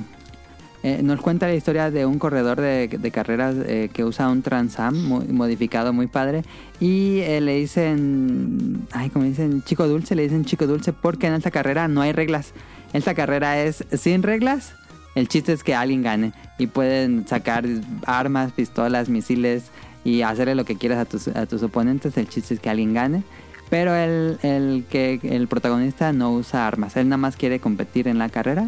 eh, 0.84 1.02
nos 1.02 1.22
cuenta 1.22 1.48
la 1.48 1.56
historia 1.56 1.90
de 1.92 2.06
un 2.06 2.20
corredor 2.20 2.60
de, 2.60 3.12
carreras 3.14 3.56
eh, 3.66 3.90
que 3.94 4.04
usa 4.04 4.30
un 4.30 4.42
Transam 4.42 4.96
muy- 4.96 5.28
modificado 5.30 5.94
muy 5.94 6.08
padre. 6.08 6.44
Y 6.80 7.20
eh, 7.20 7.40
le 7.42 7.56
dicen. 7.56 8.86
Ay, 8.92 9.10
como 9.10 9.26
dicen, 9.26 9.64
chico 9.64 9.88
dulce. 9.88 10.14
Le 10.16 10.24
dicen 10.24 10.44
chico 10.46 10.68
dulce 10.68 10.92
porque 10.92 11.28
en 11.28 11.34
esta 11.34 11.52
carrera 11.52 11.88
no 11.88 12.02
hay 12.02 12.12
reglas. 12.12 12.52
Esta 12.92 13.14
carrera 13.16 13.62
es 13.64 13.86
sin 13.98 14.24
reglas. 14.24 14.74
El 15.16 15.28
chiste 15.30 15.54
es 15.54 15.64
que 15.64 15.74
alguien 15.74 16.04
gane. 16.04 16.34
Y 16.58 16.68
pueden 16.68 17.26
sacar 17.28 17.66
armas, 18.06 18.52
pistolas, 18.52 19.08
misiles 19.10 19.66
y 20.04 20.22
hacerle 20.24 20.54
lo 20.56 20.66
que 20.66 20.76
quieras 20.76 21.00
a 21.00 21.06
tus, 21.06 21.28
a 21.30 21.46
tus 21.46 21.64
oponentes. 21.64 22.18
El 22.18 22.28
chiste 22.28 22.56
es 22.56 22.60
que 22.60 22.70
alguien 22.70 22.94
gane. 22.94 23.24
Pero 23.70 23.96
el, 23.96 24.38
el 24.44 24.84
que 24.90 25.20
el 25.24 25.48
protagonista 25.48 26.12
no 26.12 26.34
usa 26.34 26.68
armas. 26.68 26.98
Él 26.98 27.08
nada 27.08 27.18
más 27.18 27.38
quiere 27.38 27.60
competir 27.60 28.08
en 28.10 28.18
la 28.18 28.28
carrera. 28.30 28.68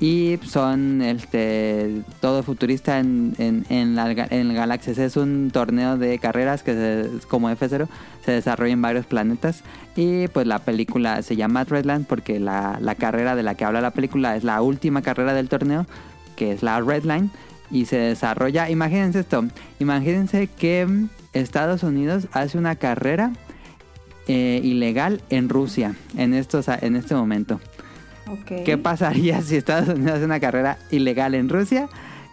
Y 0.00 0.38
son 0.46 1.02
este 1.02 2.02
todo 2.20 2.44
futurista 2.44 3.00
en, 3.00 3.34
en, 3.38 3.66
en, 3.68 3.96
la, 3.96 4.08
en 4.30 4.54
galaxias. 4.54 4.96
Es 4.98 5.16
un 5.16 5.50
torneo 5.52 5.96
de 5.96 6.20
carreras 6.20 6.62
que 6.62 6.72
se- 6.72 7.26
como 7.26 7.50
F0 7.50 7.88
se 8.24 8.32
desarrolla 8.32 8.72
en 8.74 8.82
varios 8.82 9.06
planetas. 9.06 9.64
Y 9.96 10.28
pues 10.28 10.46
la 10.46 10.60
película 10.60 11.22
se 11.22 11.34
llama 11.34 11.64
Redland 11.64 12.06
porque 12.06 12.38
la, 12.38 12.78
carrera 12.96 13.34
de 13.34 13.42
la 13.42 13.56
que 13.56 13.64
habla 13.64 13.80
la 13.80 13.90
película 13.90 14.36
es 14.36 14.44
la 14.44 14.62
última 14.62 15.02
carrera 15.02 15.34
del 15.34 15.48
torneo, 15.48 15.84
que 16.36 16.52
es 16.52 16.62
la 16.62 16.80
Redline. 16.80 17.30
Y 17.72 17.86
se 17.86 17.96
desarrolla, 17.98 18.70
imagínense 18.70 19.18
esto, 19.20 19.44
imagínense 19.80 20.46
que 20.46 20.86
Estados 21.32 21.82
Unidos 21.82 22.28
hace 22.32 22.56
una 22.56 22.76
carrera 22.76 23.32
eh, 24.28 24.60
ilegal 24.62 25.22
en 25.28 25.48
Rusia 25.48 25.94
en, 26.16 26.34
estos, 26.34 26.68
en 26.68 26.94
este 26.96 27.14
momento. 27.16 27.60
¿Qué 28.64 28.78
pasaría 28.78 29.40
si 29.42 29.56
Estados 29.56 29.88
Unidos 29.88 30.16
hace 30.16 30.24
una 30.24 30.40
carrera 30.40 30.78
ilegal 30.90 31.34
en 31.34 31.48
Rusia 31.48 31.88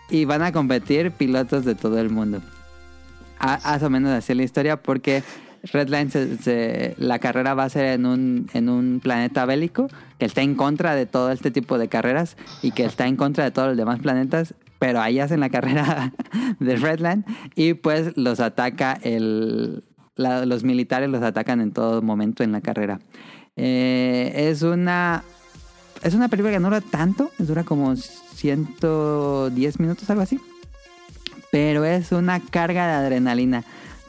y 0.10 0.26
van 0.26 0.42
a 0.42 0.52
competir 0.52 1.12
pilotos 1.12 1.66
de 1.66 1.76
todo 1.76 2.00
el 2.00 2.10
mundo? 2.10 2.42
Más 3.40 3.84
o 3.84 3.90
menos 3.90 4.12
así 4.12 4.34
la 4.34 4.44
historia 4.44 4.82
porque 4.82 5.24
Redline 5.72 6.96
la 6.98 7.20
carrera 7.20 7.54
va 7.54 7.64
a 7.64 7.70
ser 7.70 7.86
en 7.86 8.06
un, 8.06 8.48
en 8.54 8.70
un 8.70 9.00
planeta 9.02 9.46
bélico 9.46 9.88
que 10.20 10.26
está 10.26 10.42
en 10.42 10.56
contra 10.56 10.96
de 10.96 11.06
todo 11.06 11.32
este 11.32 11.52
tipo 11.52 11.78
de 11.78 11.88
carreras 11.88 12.38
y 12.62 12.72
que 12.72 12.86
está 12.86 13.08
en 13.08 13.16
contra 13.16 13.44
de 13.44 13.52
todos 13.52 13.70
los 13.70 13.78
demás 13.78 14.00
planetas, 14.00 14.54
pero 14.80 15.02
ahí 15.02 15.20
hacen 15.20 15.40
la 15.40 15.50
carrera 15.50 16.14
de 16.60 16.76
Redline 16.76 17.26
y 17.56 17.74
pues 17.74 18.16
los 18.16 18.40
ataca 18.40 18.98
el... 19.02 19.84
los 20.16 20.64
militares 20.64 21.10
los 21.10 21.24
atacan 21.24 21.62
en 21.62 21.72
todo 21.72 22.02
momento 22.02 22.44
en 22.44 22.52
la 22.52 22.62
carrera. 22.62 23.00
Eh, 23.58 24.34
es 24.50 24.64
una 24.64 25.24
es 26.04 26.14
una 26.14 26.28
película 26.28 26.54
que 26.54 26.60
no 26.60 26.68
dura 26.68 26.82
tanto, 26.82 27.32
dura 27.38 27.64
como 27.64 27.96
110 27.96 29.80
minutos, 29.80 30.10
algo 30.10 30.22
así. 30.22 30.40
Pero 31.52 31.86
es 31.86 32.12
una 32.12 32.40
carga 32.40 32.88
de 32.88 32.94
adrenalina. 32.94 33.64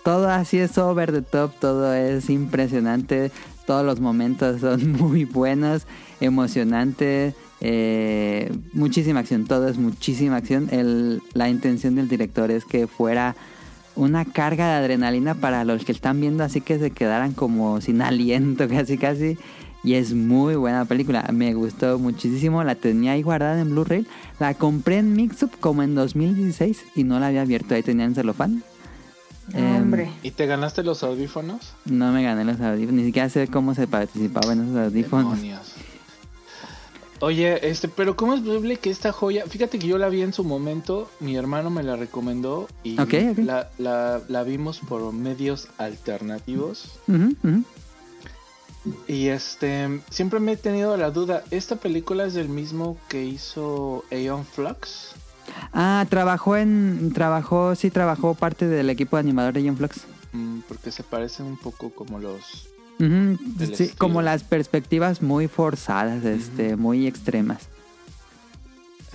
Todo 0.04 0.28
así 0.28 0.58
es 0.58 0.78
over 0.78 1.12
the 1.12 1.22
top, 1.22 1.52
todo 1.58 1.94
es 1.94 2.30
impresionante. 2.30 3.30
Todos 3.66 3.84
los 3.84 4.00
momentos 4.00 4.60
son 4.60 4.92
muy 5.00 5.24
buenos, 5.24 5.86
emocionantes. 6.20 7.34
Eh, 7.60 8.52
muchísima 8.72 9.20
acción, 9.20 9.46
todo 9.46 9.68
es 9.68 9.78
muchísima 9.78 10.36
acción. 10.36 10.68
La 11.34 11.48
intención 11.48 11.94
del 11.94 12.08
director 12.08 12.50
es 12.50 12.64
que 12.64 12.86
fuera 12.86 13.34
una 13.96 14.24
carga 14.26 14.68
de 14.68 14.74
adrenalina 14.74 15.34
para 15.34 15.64
los 15.64 15.84
que 15.84 15.92
están 15.92 16.20
viendo, 16.20 16.44
así 16.44 16.60
que 16.60 16.78
se 16.78 16.90
quedaran 16.90 17.32
como 17.32 17.80
sin 17.80 18.02
aliento, 18.02 18.68
casi 18.68 18.98
casi. 18.98 19.38
Y 19.84 19.94
es 19.94 20.12
muy 20.14 20.56
buena 20.56 20.84
película, 20.84 21.28
me 21.32 21.54
gustó 21.54 21.98
muchísimo. 21.98 22.64
La 22.64 22.74
tenía 22.74 23.12
ahí 23.12 23.22
guardada 23.22 23.60
en 23.60 23.70
Blu-ray. 23.70 24.06
La 24.40 24.54
compré 24.54 24.98
en 24.98 25.12
Mixup 25.14 25.58
como 25.60 25.82
en 25.82 25.94
2016 25.94 26.84
y 26.96 27.04
no 27.04 27.20
la 27.20 27.28
había 27.28 27.42
abierto. 27.42 27.74
Ahí 27.74 27.82
tenía 27.82 28.04
en 28.04 28.14
celofán. 28.14 28.62
No, 29.52 29.58
Em, 29.60 29.76
hombre. 29.82 30.10
¿Y 30.24 30.32
te 30.32 30.46
ganaste 30.46 30.82
los 30.82 31.04
audífonos? 31.04 31.74
No 31.84 32.10
me 32.10 32.24
gané 32.24 32.44
los 32.44 32.60
audífonos, 32.60 32.94
ni 33.00 33.04
siquiera 33.04 33.28
sé 33.28 33.46
cómo 33.46 33.74
se 33.76 33.86
participaba 33.86 34.54
en 34.54 34.64
esos 34.64 34.76
audífonos. 34.76 35.34
Demonios. 35.40 35.72
Oye, 37.20 37.66
este, 37.70 37.88
pero 37.88 38.14
¿cómo 38.14 38.34
es 38.34 38.40
posible 38.42 38.76
que 38.76 38.90
esta 38.90 39.10
joya? 39.10 39.44
Fíjate 39.46 39.78
que 39.78 39.86
yo 39.86 39.96
la 39.96 40.10
vi 40.10 40.20
en 40.20 40.34
su 40.34 40.44
momento, 40.44 41.08
mi 41.20 41.34
hermano 41.36 41.70
me 41.70 41.82
la 41.82 41.96
recomendó 41.96 42.68
y. 42.82 42.98
La, 43.44 43.70
la- 43.78 44.20
la 44.28 44.42
vimos 44.42 44.80
por 44.80 45.12
medios 45.14 45.68
alternativos. 45.78 46.98
Ujú, 47.08 47.34
ujú. 47.42 47.62
Y 49.08 49.28
este, 49.28 50.00
siempre 50.10 50.40
me 50.40 50.52
he 50.52 50.56
tenido 50.56 50.96
la 50.96 51.10
duda, 51.10 51.42
¿esta 51.50 51.76
película 51.76 52.24
es 52.24 52.34
del 52.34 52.48
mismo 52.48 52.98
que 53.08 53.24
hizo 53.24 54.04
Aeon 54.10 54.44
Flux? 54.44 55.14
Ah, 55.72 56.04
trabajó 56.08 56.56
en. 56.56 57.12
Trabajó, 57.14 57.74
sí, 57.74 57.90
trabajó 57.90 58.34
parte 58.34 58.66
del 58.66 58.90
equipo 58.90 59.16
de 59.16 59.20
animador 59.20 59.54
de 59.54 59.64
John 59.66 59.76
Flux. 59.76 60.00
Mm, 60.32 60.60
porque 60.68 60.90
se 60.90 61.02
parecen 61.02 61.46
un 61.46 61.56
poco 61.56 61.90
como 61.90 62.18
los... 62.18 62.68
Sí, 62.98 63.04
estilo. 63.60 63.92
como 63.98 64.22
las 64.22 64.42
perspectivas 64.42 65.20
muy 65.20 65.48
forzadas, 65.48 66.24
este, 66.24 66.76
muy 66.76 67.06
extremas. 67.06 67.68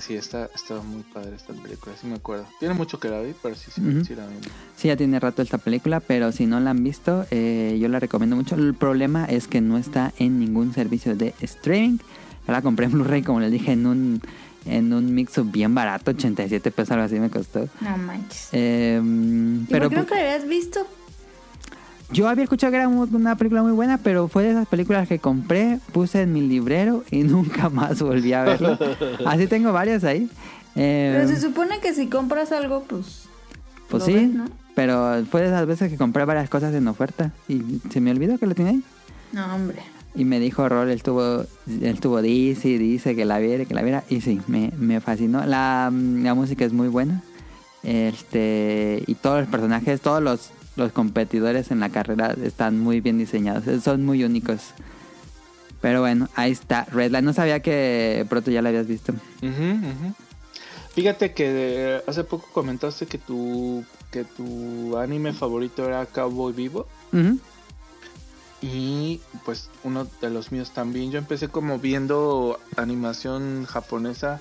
Sí, 0.02 0.16
está, 0.16 0.50
estaba 0.56 0.82
muy 0.82 1.04
padre 1.04 1.36
esta 1.36 1.54
película, 1.54 1.96
sí 2.00 2.08
me 2.08 2.16
acuerdo. 2.16 2.46
Tiene 2.60 2.74
mucho 2.74 3.00
que 3.00 3.08
la 3.08 3.22
vi, 3.22 3.34
pero 3.42 3.56
sí, 3.56 3.70
sí, 3.74 3.82
Ujú. 3.82 4.04
sí 4.04 4.16
la 4.16 4.26
vi. 4.26 4.36
Sí, 4.76 4.88
ya 4.88 4.98
tiene 4.98 5.20
rato 5.20 5.42
esta 5.42 5.60
película, 5.60 6.00
pero 6.00 6.32
si 6.32 6.48
no 6.48 6.60
la 6.60 6.72
han 6.72 6.84
visto, 6.84 7.26
eh, 7.30 7.78
yo 7.80 7.88
la 7.88 8.00
recomiendo 8.00 8.36
mucho. 8.36 8.56
El 8.56 8.74
problema 8.74 9.26
es 9.26 9.48
que 9.48 9.62
no 9.62 9.78
está 9.78 10.12
en 10.18 10.40
ningún 10.40 10.74
servicio 10.74 11.16
de 11.16 11.34
streaming. 11.42 12.00
La 12.48 12.62
compré 12.62 12.88
en 12.88 12.94
Blu-ray, 12.94 13.22
como 13.22 13.40
les 13.40 13.52
dije, 13.52 13.72
en 13.74 13.86
un, 13.86 14.22
en 14.66 14.92
un 14.92 15.14
mix-up 15.14 15.50
bien 15.52 15.74
barato, 15.76 16.12
87 16.12 16.72
pesos, 16.72 16.92
algo 16.92 17.06
así 17.06 17.20
me 17.20 17.30
costó. 17.30 17.70
No 17.80 17.98
manches. 17.98 18.50
Eh, 18.52 19.00
¿Y 19.02 19.66
pero 19.72 19.86
por 19.86 19.90
qué 19.92 19.96
nunca 19.98 20.16
la 20.16 20.22
habías 20.22 20.48
visto? 20.48 20.86
Yo 22.12 22.28
había 22.28 22.44
escuchado 22.44 22.72
que 22.72 22.78
era 22.78 22.88
una 22.88 23.36
película 23.38 23.64
muy 23.64 23.72
buena, 23.72 23.98
pero 23.98 24.28
fue 24.28 24.44
de 24.44 24.52
esas 24.52 24.68
películas 24.68 25.08
que 25.08 25.20
compré, 25.20 25.80
puse 25.94 26.22
en 26.22 26.34
mi 26.34 26.42
librero 26.42 27.04
y 27.10 27.24
nunca 27.24 27.70
más 27.70 28.02
volví 28.02 28.34
a 28.34 28.44
verlo. 28.44 28.78
Así 29.26 29.48
tengo 29.48 29.72
varias 29.72 30.04
ahí. 30.04 30.30
Eh, 30.76 31.14
Pero 31.16 31.28
se 31.28 31.40
supone 31.40 31.80
que 31.80 31.94
si 31.94 32.08
compras 32.08 32.52
algo, 32.52 32.84
pues. 32.84 33.24
pues 33.90 34.04
sí, 34.04 34.14
ves, 34.14 34.30
¿no? 34.30 34.46
pero 34.74 35.24
fue 35.30 35.42
de 35.42 35.48
esas 35.48 35.66
veces 35.66 35.92
que 35.92 35.98
compré 35.98 36.24
varias 36.24 36.50
cosas 36.50 36.74
en 36.74 36.88
oferta 36.88 37.34
y 37.50 37.82
se 37.92 38.00
me 38.00 38.12
olvidó 38.12 38.38
que 38.38 38.48
lo 38.48 38.56
tenía 38.56 38.72
ahí. 38.72 38.84
No, 39.34 39.54
hombre. 39.54 39.80
Y 40.16 40.26
me 40.26 40.40
dijo 40.40 40.68
Rol, 40.68 40.90
él 40.90 41.04
tuvo, 41.04 41.46
él 41.68 42.00
tuvo 42.02 42.22
dice 42.22 42.68
dice 42.78 43.16
que 43.16 43.24
la 43.26 43.40
viera, 43.40 43.66
que 43.66 43.74
la 43.74 43.82
viera. 43.82 44.04
Y 44.10 44.22
sí, 44.22 44.42
me, 44.48 44.72
me 44.78 45.00
fascinó. 45.00 45.46
La, 45.46 45.92
la 45.92 46.34
música 46.34 46.66
es 46.66 46.74
muy 46.74 46.90
buena. 46.90 47.22
Este, 47.84 49.04
y 49.08 49.16
todos 49.16 49.42
los 49.42 49.50
personajes, 49.50 50.02
todos 50.02 50.22
los, 50.22 50.52
los 50.76 50.92
competidores 50.92 51.72
en 51.72 51.80
la 51.80 51.90
carrera 51.90 52.36
están 52.44 52.80
muy 52.80 53.02
bien 53.02 53.18
diseñados. 53.18 53.68
eh, 53.68 53.80
Son 53.82 54.06
muy 54.06 54.24
únicos. 54.24 54.60
Pero 55.82 56.02
bueno, 56.02 56.30
ahí 56.36 56.52
está. 56.52 56.86
Redline, 56.92 57.26
no 57.26 57.34
sabía 57.34 57.60
que 57.62 58.26
pronto 58.30 58.52
ya 58.52 58.62
la 58.62 58.70
habías 58.70 58.88
visto. 58.88 59.14
Fíjate 60.94 61.34
que 61.34 61.46
eh, 61.48 62.02
hace 62.06 62.24
poco 62.24 62.48
comentaste 62.52 63.06
que 63.08 63.18
tu, 63.18 63.84
que 64.12 64.24
tu 64.26 64.98
anime 64.98 65.34
favorito 65.34 65.86
era 65.88 66.06
Cowboy 66.06 66.54
Vivo. 66.54 66.88
Y 68.62 69.20
pues 69.44 69.70
uno 69.84 70.08
de 70.22 70.30
los 70.30 70.52
míos 70.52 70.72
también. 70.72 71.12
Yo 71.12 71.18
empecé 71.18 71.48
como 71.48 71.80
viendo 71.80 72.60
animación 72.78 73.66
japonesa 73.66 74.40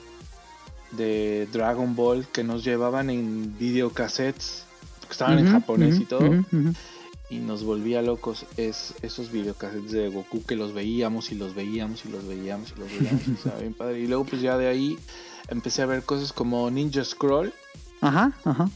de 0.91 1.49
Dragon 1.53 1.97
Ball 1.97 2.27
que 2.27 2.45
nos 2.45 2.63
llevaban 2.65 3.09
en 3.09 3.57
videocassettes. 3.59 4.65
Estaban 5.11 5.39
en 5.39 5.51
japonés 5.51 5.99
y 6.01 6.05
todo. 6.05 6.45
Y 7.29 7.39
nos 7.39 7.63
volvía 7.63 8.03
locos 8.03 8.45
es, 8.57 8.95
esos 9.03 9.31
videocassettes 9.31 9.93
de 9.93 10.09
Goku 10.09 10.43
que 10.45 10.57
los 10.57 10.73
veíamos 10.75 11.31
y 11.31 11.37
los 11.37 11.55
veíamos 11.55 12.05
y 12.05 12.09
los 12.09 12.27
veíamos 12.27 12.73
y 12.77 12.81
los 12.81 12.89
veíamos. 12.91 13.29
y 13.29 13.33
estaba 13.33 13.59
bien 13.61 13.75
padre. 13.75 14.01
Y 14.01 14.07
luego 14.09 14.25
pues 14.25 14.43
ya 14.43 14.57
de 14.57 14.67
ahí 14.67 14.99
empecé 15.49 15.83
a 15.83 15.87
ver 15.87 16.03
cosas 16.03 16.33
como 16.33 16.69
Ninja 16.71 17.05
Scroll. 17.05 17.53
Ajá, 18.01 18.33
ajá. 18.45 18.69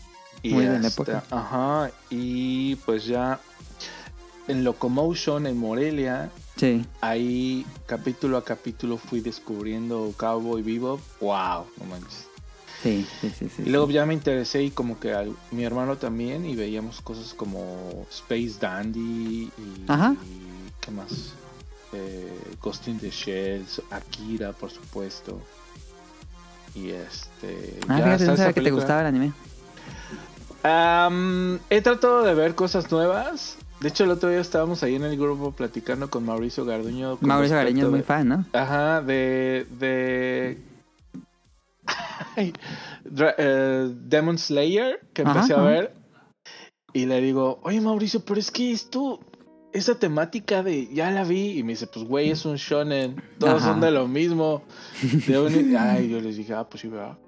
Y 0.43 0.53
Muy 0.55 0.67
de 0.67 0.79
la 0.79 0.87
hasta- 0.87 1.03
época. 1.03 1.25
Ajá. 1.31 1.91
Y 2.11 2.77
pues 2.87 3.07
ya 3.07 3.41
en 4.47 4.63
Locomotion, 4.63 5.47
en 5.47 5.57
Morelia, 5.59 6.31
Sí. 6.57 6.85
ahí 7.01 7.67
capítulo 7.87 8.37
a 8.37 8.45
capítulo 8.45 8.99
fui 8.99 9.21
descubriendo 9.21 10.13
Cowboy 10.17 10.63
Vivo. 10.63 11.01
¡Wow! 11.21 11.65
No 11.81 11.87
manches. 11.91 12.29
Sí, 12.85 13.05
sí, 13.21 13.31
sí, 13.31 13.49
sí. 13.49 13.63
Y 13.65 13.71
luego 13.71 13.89
ya 13.91 14.05
me 14.05 14.13
interesé 14.15 14.63
y 14.63 14.71
como 14.71 15.01
que 15.01 15.13
al- 15.15 15.35
mi 15.51 15.65
hermano 15.65 15.97
también 15.97 16.45
y 16.45 16.55
veíamos 16.55 17.01
cosas 17.01 17.33
como 17.35 18.07
Space 18.11 18.59
Dandy 18.61 19.51
y, 19.57 19.85
Ajá. 19.89 20.15
y 20.23 20.71
¿qué 20.85 20.91
más? 20.91 21.33
Eh, 21.95 22.31
Ghost 22.63 22.87
in 22.89 22.99
the 22.99 23.09
Shells, 23.11 23.81
Akira 23.91 24.53
por 24.53 24.71
supuesto. 24.71 25.41
Y 26.75 26.91
este... 26.91 27.81
Ah, 27.89 27.99
ya 28.01 28.05
fíjate, 28.05 28.25
no 28.27 28.37
sabía 28.37 28.53
que 28.53 28.61
te 28.61 28.71
gustaba 28.71 29.01
el 29.01 29.07
anime. 29.07 29.33
He 31.71 31.81
tratado 31.81 32.23
de 32.23 32.35
ver 32.35 32.55
cosas 32.55 32.91
nuevas. 32.93 33.57
De 33.81 33.89
hecho, 33.89 34.05
el 34.05 34.11
otro 34.11 34.29
día 34.29 34.41
estábamos 34.41 34.83
ahí 34.83 34.95
en 34.95 35.05
el 35.05 35.17
grupo 35.19 35.53
platicando 35.53 36.09
con 36.11 36.25
Mauricio 36.25 36.65
Garduño. 36.65 37.17
con 37.17 37.29
Mauricio 37.29 37.57
Gareño 37.57 37.87
es 37.87 37.91
muy 37.91 38.03
fan, 38.03 38.29
¿no? 38.29 38.45
Ajá, 38.53 39.01
de. 39.03 39.67
de. 39.79 40.59
Eh, 42.37 43.91
Demon 44.07 44.39
Slayer, 44.39 45.01
que 45.13 45.23
Ajá, 45.23 45.33
empecé 45.33 45.55
a 45.55 45.63
ver. 45.63 45.95
Y 46.93 47.07
le 47.07 47.21
digo, 47.21 47.61
oye 47.63 47.81
Mauricio, 47.81 48.25
pero 48.25 48.41
es 48.41 48.51
que 48.51 48.73
esto. 48.73 49.21
Esa 49.73 49.99
temática 49.99 50.63
de. 50.63 50.89
Ya 50.95 51.11
la 51.11 51.25
vi. 51.25 51.59
Y 51.59 51.63
me 51.65 51.73
dice, 51.73 51.87
pues 51.89 52.07
güey, 52.07 52.31
es 52.31 52.45
un 52.45 52.55
shonen. 52.57 53.21
Todos 53.39 53.63
Ajá. 53.63 53.73
son 53.73 53.81
de 53.81 53.91
lo 53.91 54.07
mismo. 54.07 54.63
De 55.27 55.39
un- 55.41 55.77
Ay, 55.77 56.09
yo 56.09 56.21
les 56.21 56.37
dije, 56.37 56.55
ah, 56.55 56.69
pues 56.69 56.83
sí, 56.83 56.89
¿verdad? 56.89 57.19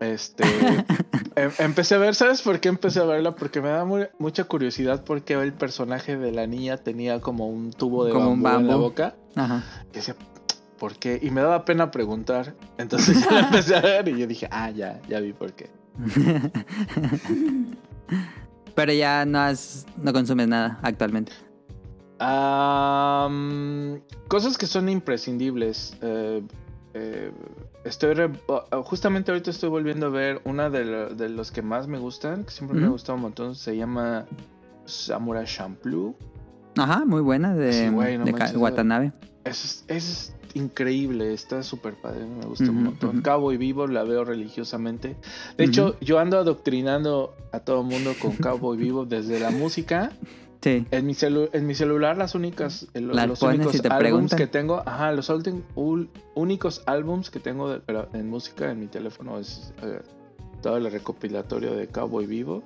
Este. 0.00 0.44
em- 1.36 1.50
empecé 1.58 1.94
a 1.96 1.98
ver, 1.98 2.14
¿sabes 2.14 2.40
por 2.40 2.60
qué 2.60 2.68
empecé 2.70 3.00
a 3.00 3.04
verla? 3.04 3.34
Porque 3.34 3.60
me 3.60 3.68
da 3.68 3.84
mu- 3.84 4.06
mucha 4.18 4.44
curiosidad 4.44 5.04
porque 5.04 5.34
el 5.34 5.52
personaje 5.52 6.16
de 6.16 6.32
la 6.32 6.46
niña 6.46 6.78
tenía 6.78 7.20
como 7.20 7.48
un 7.48 7.70
tubo 7.72 8.04
de 8.06 8.12
Como 8.12 8.30
un 8.30 8.42
bambú, 8.42 8.60
en 8.60 8.66
la 8.68 8.76
boca. 8.76 9.16
Ajá. 9.36 9.62
Y 9.92 9.96
decía, 9.96 10.16
¿por 10.78 10.96
qué? 10.96 11.18
Y 11.22 11.30
me 11.30 11.40
daba 11.42 11.64
pena 11.64 11.90
preguntar. 11.90 12.54
Entonces 12.78 13.22
ya 13.24 13.30
la 13.32 13.40
empecé 13.40 13.76
a 13.76 13.80
ver 13.80 14.08
y 14.08 14.18
yo 14.18 14.26
dije, 14.26 14.48
ah, 14.50 14.70
ya, 14.70 15.00
ya 15.08 15.20
vi 15.20 15.32
por 15.32 15.52
qué. 15.52 15.68
Pero 18.74 18.92
ya 18.92 19.24
no 19.26 19.40
has, 19.40 19.86
no 20.00 20.12
consumes 20.12 20.46
nada 20.48 20.78
actualmente. 20.82 21.32
Cosas 24.28 24.56
que 24.58 24.66
son 24.66 24.88
imprescindibles. 24.88 25.96
Eh, 26.02 26.42
eh, 26.94 27.32
estoy 27.84 28.14
re- 28.14 28.30
uh, 28.48 28.82
justamente 28.82 29.30
ahorita 29.30 29.50
estoy 29.50 29.68
volviendo 29.68 30.06
a 30.06 30.10
ver 30.10 30.40
una 30.44 30.70
de, 30.70 30.84
lo- 30.84 31.08
de 31.14 31.28
los 31.28 31.50
que 31.50 31.62
más 31.62 31.86
me 31.88 31.98
gustan, 31.98 32.44
que 32.44 32.50
siempre 32.50 32.78
me 32.78 32.86
ha 32.86 32.90
gustado 32.90 33.16
un 33.16 33.22
montón. 33.22 33.54
Se 33.54 33.76
llama 33.76 34.26
Samurai 34.84 35.44
Champloo. 35.46 36.14
Ajá, 36.76 37.04
muy 37.04 37.20
buena 37.20 37.54
de, 37.54 37.72
Sí, 37.72 37.88
güey, 37.88 38.18
no 38.18 38.24
de 38.24 38.32
manches, 38.32 38.56
Watanabe. 38.56 39.12
Es, 39.44 39.84
es 39.88 40.34
increíble, 40.54 41.32
está 41.32 41.62
súper 41.62 41.94
padre, 41.94 42.24
me 42.26 42.44
gusta 42.46 42.64
un 42.64 42.70
Ujú, 42.76 42.80
montón. 42.86 43.10
ujú. 43.10 43.22
Cowboy 43.22 43.56
Vivo 43.56 43.86
la 43.86 44.02
veo 44.04 44.24
religiosamente. 44.24 45.16
De 45.56 45.64
hecho, 45.64 45.96
yo 46.00 46.18
ando 46.18 46.38
adoctrinando 46.38 47.34
a 47.52 47.60
todo 47.60 47.80
el 47.82 47.86
mundo 47.86 48.14
con 48.20 48.36
Cowboy 48.36 48.76
Vivo 48.76 49.04
desde 49.06 49.40
la 49.40 49.50
música. 49.50 50.12
Sí. 50.60 50.84
En 50.90 51.06
mi, 51.06 51.12
celu- 51.14 51.50
en 51.52 51.66
mi 51.68 51.74
celular 51.76 52.16
las 52.18 52.34
únicas, 52.34 52.88
el- 52.92 53.08
Las 53.14 53.28
los 53.28 53.42
únicos 53.42 53.80
te 53.80 53.86
álbums 53.88 53.98
preguntan. 54.00 54.38
que 54.38 54.46
tengo, 54.48 54.82
ajá, 54.84 55.12
los 55.12 55.30
ul- 55.76 56.08
únicos 56.34 56.82
álbums 56.86 57.30
que 57.30 57.38
tengo 57.38 57.70
de- 57.70 57.78
pero 57.78 58.08
en 58.12 58.28
música 58.28 58.70
en 58.72 58.80
mi 58.80 58.88
teléfono 58.88 59.38
es 59.38 59.72
eh, 59.82 60.00
todo 60.60 60.76
el 60.76 60.90
recopilatorio 60.90 61.74
de 61.74 61.88
Cowboy 61.88 62.26
Vivo. 62.26 62.62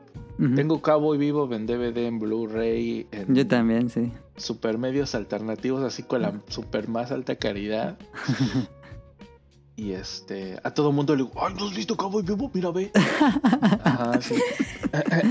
Tengo 0.56 0.82
Cowboy 0.82 1.18
Vivo 1.18 1.52
en 1.54 1.66
DVD, 1.66 1.98
en 1.98 2.18
Blu-ray, 2.18 3.06
Yo 3.28 3.46
también, 3.46 3.90
sí. 3.90 4.10
super 4.36 4.76
medios 4.76 5.14
alternativos, 5.14 5.84
así 5.84 6.02
con 6.02 6.22
la 6.22 6.40
super 6.48 6.88
más 6.88 7.12
alta 7.12 7.36
calidad. 7.36 7.96
Y 9.74 9.92
este, 9.92 10.58
a 10.62 10.74
todo 10.74 10.92
mundo 10.92 11.16
le 11.16 11.24
digo, 11.24 11.32
ay, 11.42 11.54
¿no 11.58 11.66
has 11.66 11.74
visto 11.74 11.96
Cowboy 11.96 12.22
Vivo? 12.22 12.50
Mira, 12.52 12.70
ve. 12.70 12.90
Ajá, 13.84 14.20
sí. 14.20 14.34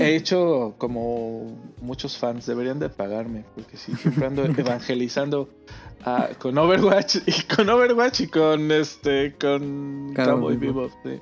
He 0.00 0.16
hecho 0.16 0.74
como 0.78 1.56
muchos 1.80 2.18
fans, 2.18 2.46
deberían 2.46 2.80
de 2.80 2.88
pagarme, 2.88 3.44
porque 3.54 3.76
sí, 3.76 3.94
siempre 3.94 4.26
ando 4.26 4.44
evangelizando 4.56 5.48
ah, 6.04 6.30
con 6.38 6.58
Overwatch 6.58 7.18
y 7.24 7.54
con 7.54 7.70
Overwatch 7.70 8.22
y 8.22 8.26
con 8.26 8.72
este, 8.72 9.34
con 9.40 10.12
Cowboy. 10.14 10.56
Vivo. 10.56 10.90
sí. 11.04 11.20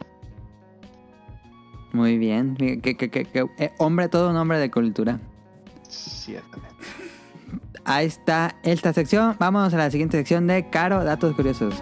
Muy 1.92 2.18
bien. 2.18 2.54
Que, 2.56 2.80
que- 2.80 2.96
que- 2.96 3.08
que- 3.10 3.46
eh, 3.58 3.72
hombre, 3.78 4.08
todo 4.08 4.30
un 4.30 4.36
hombre 4.36 4.58
de 4.58 4.70
cultura. 4.70 5.18
Ciertamente. 5.88 6.68
Ahí 7.84 8.06
está 8.06 8.54
esta 8.62 8.92
sección. 8.92 9.34
Vamos 9.38 9.72
a 9.74 9.76
la 9.76 9.90
siguiente 9.90 10.16
sección 10.18 10.46
de 10.46 10.68
Caro, 10.70 11.02
datos 11.02 11.34
curiosos. 11.34 11.74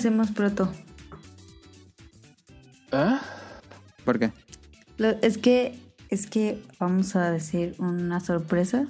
Hacemos 0.00 0.30
proto? 0.30 0.72
¿Ah? 2.92 3.20
¿Por 4.04 4.18
qué? 4.18 4.32
Lo- 4.96 5.10
es 5.22 5.38
que 5.38 5.78
es 6.08 6.26
que 6.26 6.60
vamos 6.80 7.14
a 7.14 7.30
decir 7.30 7.76
una 7.78 8.18
sorpresa 8.18 8.86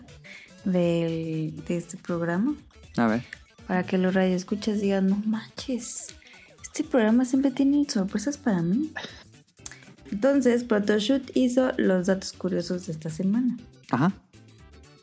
del, 0.65 1.63
de 1.67 1.77
este 1.77 1.99
programa 1.99 2.55
A 2.97 3.07
ver. 3.09 3.25
para 3.67 3.85
que 3.85 3.99
los 3.99 4.15
radioescuchas 4.15 4.81
digan, 4.81 5.09
no 5.09 5.17
manches, 5.27 6.15
este 6.63 6.83
programa 6.83 7.27
siempre 7.27 7.51
tiene 7.51 7.85
sorpresas 7.91 8.39
para 8.39 8.63
mí. 8.63 8.91
Entonces, 10.11 10.65
Protoshoot 10.65 11.31
hizo 11.37 11.73
los 11.77 12.07
datos 12.07 12.33
curiosos 12.33 12.87
de 12.87 12.93
esta 12.93 13.11
semana. 13.11 13.59
Ajá. 13.91 14.13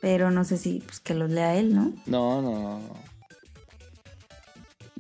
Pero 0.01 0.31
no 0.31 0.43
sé 0.43 0.57
si 0.57 0.79
pues, 0.79 0.99
que 0.99 1.13
los 1.13 1.29
lea 1.29 1.55
él, 1.55 1.75
¿no? 1.75 1.93
No, 2.07 2.41
no, 2.41 2.51
no, 2.79 2.81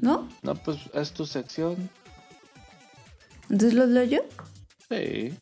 no. 0.01 0.29
¿No? 0.41 0.55
Pues 0.55 0.77
es 0.93 1.11
tu 1.11 1.25
sección. 1.25 1.89
Entonces 3.49 3.73
los 3.73 3.89
leo 3.89 4.03
yo. 4.03 4.19
Sí. 4.89 5.33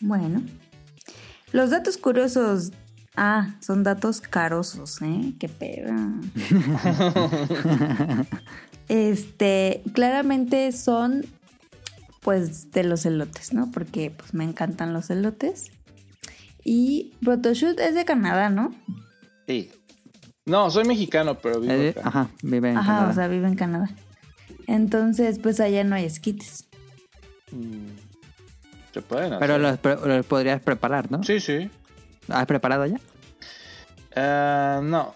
Bueno. 0.00 0.42
Los 1.52 1.70
datos 1.70 1.96
curiosos. 1.96 2.72
Ah, 3.16 3.54
son 3.60 3.84
datos 3.84 4.20
carosos, 4.20 5.00
¿eh? 5.02 5.34
Qué 5.38 5.48
pedo. 5.48 5.94
este, 8.88 9.82
claramente 9.92 10.72
son, 10.72 11.24
pues, 12.22 12.72
de 12.72 12.82
los 12.82 13.06
elotes, 13.06 13.52
¿no? 13.52 13.70
Porque, 13.70 14.10
pues, 14.10 14.34
me 14.34 14.42
encantan 14.42 14.92
los 14.92 15.10
elotes. 15.10 15.70
Y 16.64 17.12
Protoshoot 17.22 17.78
es 17.78 17.94
de 17.94 18.04
Canadá, 18.04 18.48
¿no? 18.48 18.74
Sí. 19.46 19.70
No, 20.46 20.70
soy 20.70 20.84
mexicano, 20.84 21.38
pero 21.38 21.60
vivo 21.60 21.72
Eh, 21.72 21.90
acá. 21.96 22.08
ajá, 22.08 22.28
vive 22.42 22.70
en 22.70 22.76
Ajá, 22.78 22.86
Canadá. 22.92 23.10
o 23.10 23.14
sea, 23.14 23.28
vive 23.28 23.48
en 23.48 23.54
Canadá. 23.54 23.90
Entonces, 24.66 25.38
pues, 25.38 25.60
allá 25.60 25.84
no 25.84 25.94
hay 25.94 26.04
esquites. 26.04 26.66
Mm. 27.50 27.88
Se 28.92 29.02
pueden 29.02 29.32
hacer. 29.32 29.40
Pero 29.40 29.58
los, 29.58 30.24
podrías 30.26 30.60
preparar, 30.60 31.10
¿no? 31.10 31.22
Sí, 31.22 31.40
sí. 31.40 31.70
¿Has 32.28 32.46
preparado 32.46 32.86
ya? 32.86 33.00
Ah, 34.16 34.80
no. 34.82 35.14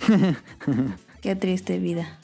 Qué 1.22 1.34
triste 1.36 1.78
vida. 1.78 2.18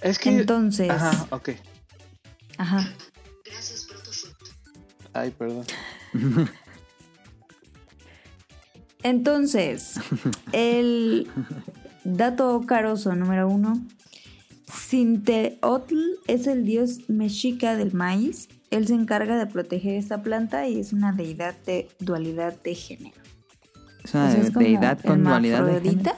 Es 0.00 0.18
que. 0.18 0.28
Entonces, 0.30 0.90
Ajá, 0.90 1.26
ok. 1.30 1.50
ajá. 2.58 2.88
Ay, 5.12 5.30
perdón. 5.30 5.64
Entonces, 9.06 10.00
el 10.50 11.28
dato 12.02 12.60
caroso 12.66 13.14
número 13.14 13.48
uno. 13.48 13.80
Sinteotl 14.66 15.94
es 16.26 16.48
el 16.48 16.64
dios 16.64 17.08
mexica 17.08 17.76
del 17.76 17.94
maíz. 17.94 18.48
Él 18.72 18.88
se 18.88 18.94
encarga 18.94 19.38
de 19.38 19.46
proteger 19.46 19.94
esta 19.94 20.24
planta 20.24 20.66
y 20.66 20.80
es 20.80 20.92
una 20.92 21.12
deidad 21.12 21.54
de 21.66 21.88
dualidad 22.00 22.60
de 22.62 22.74
género. 22.74 23.20
Es 24.02 24.12
una 24.14 24.32
sea, 24.32 24.40
es 24.42 24.50
como 24.50 24.66
deidad 24.66 25.00
con 25.00 25.22
dualidad 25.22 25.64
de 25.66 25.80
género. 25.80 26.12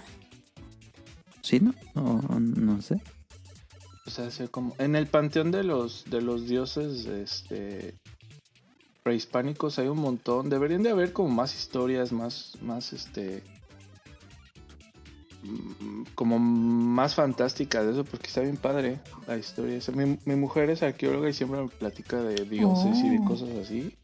¿Sí, 1.42 1.60
no? 1.60 1.74
O- 1.94 2.40
no 2.40 2.80
sé. 2.80 3.02
O 4.06 4.10
sea, 4.10 4.30
como. 4.50 4.74
En 4.78 4.96
el 4.96 5.08
panteón 5.08 5.50
de 5.50 5.62
los, 5.62 6.06
de 6.08 6.22
los 6.22 6.48
dioses 6.48 7.04
este, 7.04 7.98
prehispánicos 9.02 9.78
hay 9.78 9.88
un 9.88 9.98
montón. 10.00 10.48
Deberían 10.50 10.82
de 10.82 10.90
haber 10.90 11.12
como 11.12 11.28
más 11.30 11.54
historias, 11.56 12.12
más, 12.12 12.52
más 12.62 12.92
este. 12.92 13.42
mm, 15.42 16.02
Como 16.14 16.38
más 16.38 17.14
fantásticas 17.14 17.86
de 17.86 17.92
eso, 17.92 18.04
porque 18.04 18.26
está 18.28 18.40
bien 18.42 18.56
padre 18.56 19.00
la 19.26 19.36
historia. 19.36 19.76
esa. 19.76 19.92
Mi, 19.92 20.18
mi 20.24 20.34
mujer 20.36 20.70
es 20.70 20.82
arqueóloga 20.82 21.28
y 21.28 21.32
siempre 21.32 21.60
me 21.62 21.68
platica 21.68 22.20
de 22.22 22.44
dioses 22.44 22.98
y 23.04 23.08
de 23.08 23.18
Oh. 23.20 23.24
cosas 23.24 23.50
así. 23.62 23.96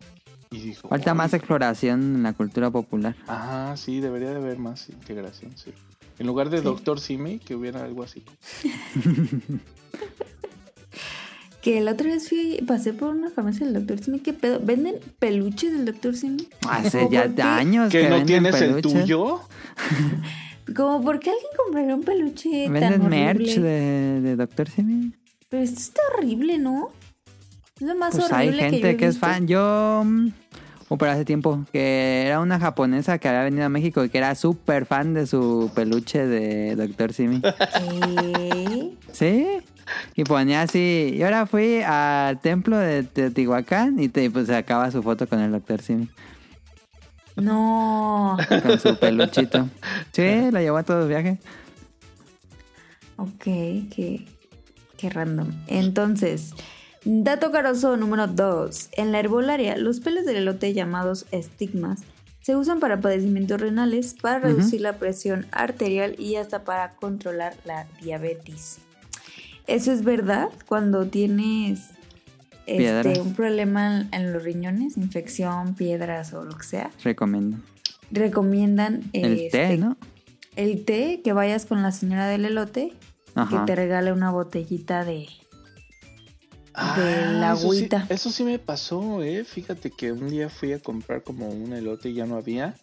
Y 0.51 0.61
dijo. 0.61 0.89
Falta 0.89 1.11
"Ay, 1.11 1.17
más 1.17 1.35
exploración 1.35 2.01
en 2.17 2.23
la 2.23 2.33
cultura 2.33 2.71
popular. 2.71 3.17
Ajá, 3.27 3.77
sí, 3.77 4.01
debería 4.01 4.31
de 4.31 4.37
haber 4.37 4.59
más 4.59 4.89
integración, 4.89 5.57
sí. 5.57 5.73
En 6.19 6.29
lugar 6.29 6.49
de 6.49 6.61
Doctor 6.63 7.01
Simi, 7.01 7.41
que 7.41 7.57
hubiera 7.57 7.83
algo 7.83 8.05
así. 8.05 8.23
Que 11.65 11.81
la 11.81 11.93
otra 11.93 12.11
vez 12.11 12.29
fui, 12.29 12.63
pasé 12.67 12.93
por 12.93 13.09
una 13.09 13.31
farmacia 13.31 13.65
del 13.67 13.87
Dr. 13.87 13.99
Simi. 13.99 14.19
¿Qué 14.21 14.35
pedo? 14.35 14.61
¿Venden 14.63 14.97
peluches 15.19 15.73
del 15.73 15.87
Dr. 15.87 16.15
Simi? 16.15 16.47
Hace 16.69 17.05
¿O 17.05 17.11
ya 17.11 17.25
años 17.57 17.91
que, 17.91 18.03
¿Que 18.03 18.11
no 18.11 18.23
tienes 18.23 18.61
el 18.61 18.83
tuyo? 18.83 19.41
Como, 20.77 21.03
¿por 21.03 21.21
qué 21.21 21.31
alguien 21.31 21.51
compraría 21.57 21.95
un 21.95 22.03
peluche 22.03 22.65
tan 22.65 22.73
Venden 22.75 23.01
horrible? 23.01 23.17
merch 23.17 23.55
de, 23.55 24.21
de 24.21 24.37
Dr. 24.37 24.69
Simi. 24.69 25.15
Pero 25.49 25.63
esto 25.63 25.81
está 25.81 26.03
horrible, 26.13 26.59
¿no? 26.59 26.91
Es 27.81 27.87
lo 27.87 27.97
más 27.97 28.15
Pues 28.15 28.31
hay 28.31 28.49
horrible 28.49 28.59
que 28.59 28.67
yo 28.67 28.71
gente 28.73 28.91
he 28.91 28.97
que, 28.99 29.07
es 29.07 29.19
fan. 29.19 29.49
Yo, 29.49 30.03
mm, 30.05 30.29
o 30.89 30.99
pero 30.99 31.13
hace 31.13 31.25
tiempo, 31.25 31.65
que 31.73 32.25
era 32.27 32.41
una 32.41 32.61
japonesa 32.61 33.17
que 33.17 33.29
había 33.29 33.43
venido 33.43 33.65
a 33.65 33.71
México 33.71 34.05
y 34.05 34.11
que 34.11 34.19
era 34.19 34.35
súper 34.35 34.85
fan 34.85 35.15
de 35.15 35.27
su 35.27 35.71
peluche 35.75 36.27
de 36.27 36.77
Dr. 36.77 37.15
Simi. 37.15 37.41
¿Qué? 38.21 38.93
¿Sí? 39.13 39.47
Y 40.15 40.25
ponía 40.25 40.63
así. 40.63 41.13
Y 41.15 41.23
ahora 41.23 41.47
fui 41.47 41.83
al 41.83 42.41
templo 42.41 42.77
de 42.79 43.03
Teotihuacán 43.03 43.99
y 43.99 44.09
te, 44.09 44.31
pues 44.31 44.49
sacaba 44.49 44.91
su 44.91 45.03
foto 45.03 45.29
con 45.29 45.41
el 45.41 45.53
Dr. 45.53 45.81
Simi. 45.81 46.09
No. 47.37 48.37
Con 48.63 48.79
su 48.79 48.97
peluchito. 48.99 49.69
Sí, 50.13 50.23
la 50.53 50.61
llevó 50.61 50.79
a 50.79 50.83
todo 50.83 51.03
el 51.03 51.09
viaje. 51.09 51.39
Ok, 53.17 53.45
qué, 53.45 54.27
qué 54.97 55.11
random. 55.11 55.51
Entonces, 55.67 56.55
dato 57.05 57.51
caroso 57.51 57.97
número 57.97 58.27
2. 58.27 58.91
En 58.93 59.13
la 59.13 59.21
herbolaria, 59.21 59.77
los 59.77 60.01
pelos 60.01 60.25
del 60.25 60.37
elote 60.37 60.73
llamados 60.75 61.27
estigmas 61.31 62.03
se 62.45 62.57
usan 62.57 62.79
para 62.79 63.01
padecimientos 63.01 63.59
renales, 63.59 64.15
para 64.21 64.39
reducir 64.39 64.83
la 64.83 64.99
presión 64.99 65.47
arterial 65.51 66.15
y 66.19 66.37
hasta 66.37 66.63
para 66.63 66.95
controlar 66.95 67.57
la 67.65 67.87
diabetes. 68.03 68.81
¿Eso 69.67 69.93
es 69.93 70.05
verdad? 70.05 70.49
Cuando 70.67 71.07
tienes 71.07 71.91
este, 72.67 73.21
un 73.21 73.35
problema 73.35 74.07
en, 74.13 74.33
los 74.33 74.43
riñones, 74.43 74.97
infección, 74.97 75.75
piedras 75.75 76.33
o 76.35 76.45
lo 76.45 76.57
que 76.57 76.65
sea, 76.65 76.91
Recomiendo. 77.03 77.59
recomiendan 78.11 79.03
El 79.13 79.41
este, 79.41 79.69
té, 79.69 79.77
¿no? 79.79 79.97
el 80.57 80.85
té, 80.85 81.21
que 81.25 81.33
vayas 81.33 81.67
con 81.67 81.83
la 81.83 81.93
señora 81.93 82.27
del 82.29 82.45
elote, 82.45 82.93
Ajá. 83.35 83.61
que 83.61 83.67
te 83.67 83.77
regale 83.77 84.13
una 84.13 84.31
botellita 84.31 85.05
de... 85.05 85.27
Ah, 86.77 86.97
la 87.39 87.53
eso 87.53 87.61
sí- 87.61 87.65
agüita. 87.67 88.07
Eso 88.09 88.31
sí, 88.31 88.43
me 88.45 88.59
pasó, 88.59 89.23
eh. 89.23 89.45
Fíjate 89.45 89.91
que 89.91 90.11
un 90.11 90.29
día 90.29 90.49
fui 90.49 90.73
a 90.73 90.81
comprar 90.81 91.23
como 91.23 91.49
un 91.49 91.73
elote 91.73 92.09
y 92.11 92.15
ya 92.15 92.27
no 92.27 92.37
había. 92.37 92.75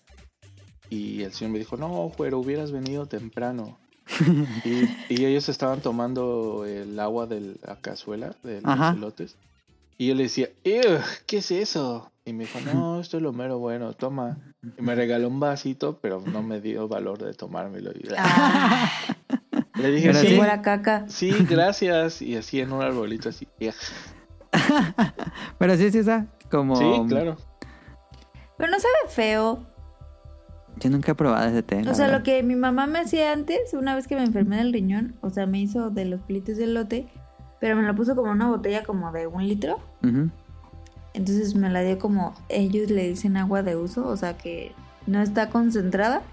Y 0.89 1.23
el 1.23 1.33
señor 1.33 1.51
me 1.53 1.59
dijo, 1.59 1.75
no, 1.75 2.11
pero 2.17 2.39
hubieras 2.39 2.71
venido 2.71 3.05
temprano. 3.05 3.77
y, 4.65 5.13
y 5.13 5.25
ellos 5.25 5.49
estaban 5.49 5.81
tomando 5.81 6.65
el 6.65 6.99
agua 6.99 7.27
de 7.27 7.55
la 7.65 7.75
cazuela 7.81 8.35
de 8.43 8.61
los 8.61 8.95
elotes. 8.95 9.35
Y 9.97 10.07
yo 10.07 10.15
le 10.15 10.23
decía, 10.23 10.49
"Ew, 10.63 10.99
¿qué 11.27 11.37
es 11.37 11.51
eso? 11.51 12.11
Y 12.25 12.33
me 12.33 12.45
dijo, 12.45 12.59
no, 12.73 12.99
esto 13.01 13.17
es 13.17 13.23
lo 13.23 13.33
mero 13.33 13.59
bueno, 13.59 13.93
toma. 13.93 14.37
Y 14.77 14.81
me 14.81 14.95
regaló 14.95 15.27
un 15.27 15.39
vasito, 15.39 15.99
pero 16.01 16.21
no 16.25 16.41
me 16.43 16.59
dio 16.61 16.87
valor 16.87 17.19
de 17.23 17.33
tomármelo. 17.33 17.91
Y, 17.91 18.07
Ah, 18.17 18.91
Le 19.75 19.91
dije, 19.91 20.13
sí, 20.13 20.35
fuera 20.35 20.61
caca. 20.61 21.05
sí, 21.07 21.31
gracias. 21.49 22.21
Y 22.21 22.35
así 22.35 22.59
en 22.59 22.73
un 22.73 22.81
arbolito 22.81 23.29
así. 23.29 23.47
Pero 25.57 25.77
sí, 25.77 25.91
sí, 25.91 25.99
esa. 25.99 26.27
Como. 26.49 26.75
Sí, 26.75 27.01
claro. 27.07 27.37
Pero 28.57 28.71
no 28.71 28.79
sabe 28.79 28.93
feo. 29.09 29.65
Yo 30.81 30.89
nunca 30.89 31.11
he 31.11 31.15
probado 31.15 31.47
ese 31.47 31.61
té. 31.61 31.79
O 31.87 31.93
sea, 31.93 32.07
verdad. 32.07 32.19
lo 32.19 32.23
que 32.23 32.41
mi 32.41 32.55
mamá 32.55 32.87
me 32.87 32.99
hacía 32.99 33.31
antes, 33.31 33.73
una 33.73 33.93
vez 33.95 34.07
que 34.07 34.15
me 34.15 34.23
enfermé 34.23 34.57
del 34.57 34.73
riñón, 34.73 35.15
o 35.21 35.29
sea, 35.29 35.45
me 35.45 35.59
hizo 35.59 35.91
de 35.91 36.05
los 36.05 36.21
pelitos 36.21 36.57
de 36.57 36.65
lote, 36.65 37.07
pero 37.59 37.75
me 37.75 37.83
lo 37.83 37.95
puso 37.95 38.15
como 38.15 38.31
una 38.31 38.49
botella 38.49 38.83
como 38.83 39.11
de 39.11 39.27
un 39.27 39.47
litro. 39.47 39.79
Entonces 41.13 41.53
me 41.53 41.69
la 41.69 41.81
dio 41.81 41.99
como 41.99 42.33
ellos 42.49 42.89
le 42.89 43.07
dicen 43.09 43.37
agua 43.37 43.61
de 43.61 43.75
uso, 43.75 44.07
o 44.07 44.17
sea 44.17 44.37
que 44.37 44.73
no 45.05 45.21
está 45.21 45.49
concentrada 45.49 46.23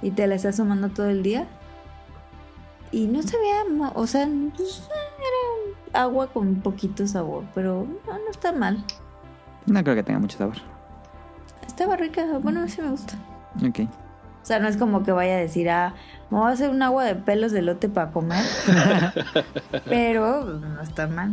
y 0.00 0.12
te 0.12 0.26
la 0.26 0.36
estás 0.36 0.56
tomando 0.56 0.88
todo 0.88 1.10
el 1.10 1.22
día. 1.22 1.46
Y 2.90 3.06
no 3.08 3.22
sabía, 3.22 3.90
o 3.94 4.06
sea, 4.06 4.28
pues, 4.56 4.88
era 5.92 6.04
agua 6.04 6.28
con 6.28 6.56
poquito 6.56 7.06
sabor, 7.06 7.44
pero 7.54 7.86
no, 8.06 8.12
no 8.12 8.30
está 8.30 8.52
mal. 8.52 8.82
No 9.66 9.82
creo 9.82 9.96
que 9.96 10.02
tenga 10.02 10.20
mucho 10.20 10.38
sabor. 10.38 10.56
Estaba 11.66 11.96
rica, 11.96 12.38
bueno, 12.40 12.66
sí 12.68 12.80
me 12.80 12.90
gusta. 12.90 13.18
Ok. 13.66 13.80
O 13.80 14.46
sea, 14.46 14.58
no 14.58 14.68
es 14.68 14.76
como 14.76 15.02
que 15.02 15.12
vaya 15.12 15.34
a 15.34 15.38
decir, 15.38 15.70
ah, 15.70 15.94
me 16.30 16.38
voy 16.38 16.50
a 16.50 16.52
hacer 16.52 16.68
un 16.68 16.82
agua 16.82 17.04
de 17.04 17.14
pelos 17.14 17.50
de 17.52 17.62
lote 17.62 17.88
para 17.88 18.10
comer. 18.10 18.44
Pero 19.86 20.44
no 20.44 20.80
está 20.82 21.06
mal. 21.06 21.32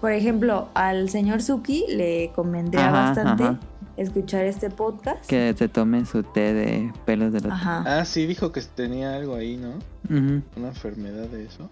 Por 0.00 0.12
ejemplo, 0.12 0.68
al 0.74 1.10
señor 1.10 1.42
Suki 1.42 1.84
le 1.88 2.32
convendría 2.34 2.88
Ajá, 2.88 3.02
bastante 3.14 3.44
ajá. 3.44 3.58
escuchar 3.96 4.44
este 4.46 4.70
podcast. 4.70 5.26
Que 5.26 5.54
se 5.56 5.68
tome 5.68 6.06
su 6.06 6.22
té 6.22 6.54
de 6.54 6.92
pelos 7.04 7.32
de 7.32 7.40
lote. 7.40 7.54
Ajá. 7.54 7.84
Ah, 8.00 8.04
sí, 8.06 8.26
dijo 8.26 8.52
que 8.52 8.62
tenía 8.62 9.14
algo 9.14 9.34
ahí, 9.34 9.56
¿no? 9.58 9.74
Una 10.56 10.68
enfermedad 10.68 11.26
de 11.28 11.44
eso. 11.44 11.68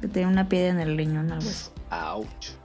Que 0.00 0.08
tenía 0.08 0.28
una 0.28 0.48
piedra 0.48 0.70
en 0.70 0.80
el 0.80 0.96
riñón, 0.96 1.30
algo 1.30 1.48
así. 1.48 1.70
Ouch. 1.90 2.56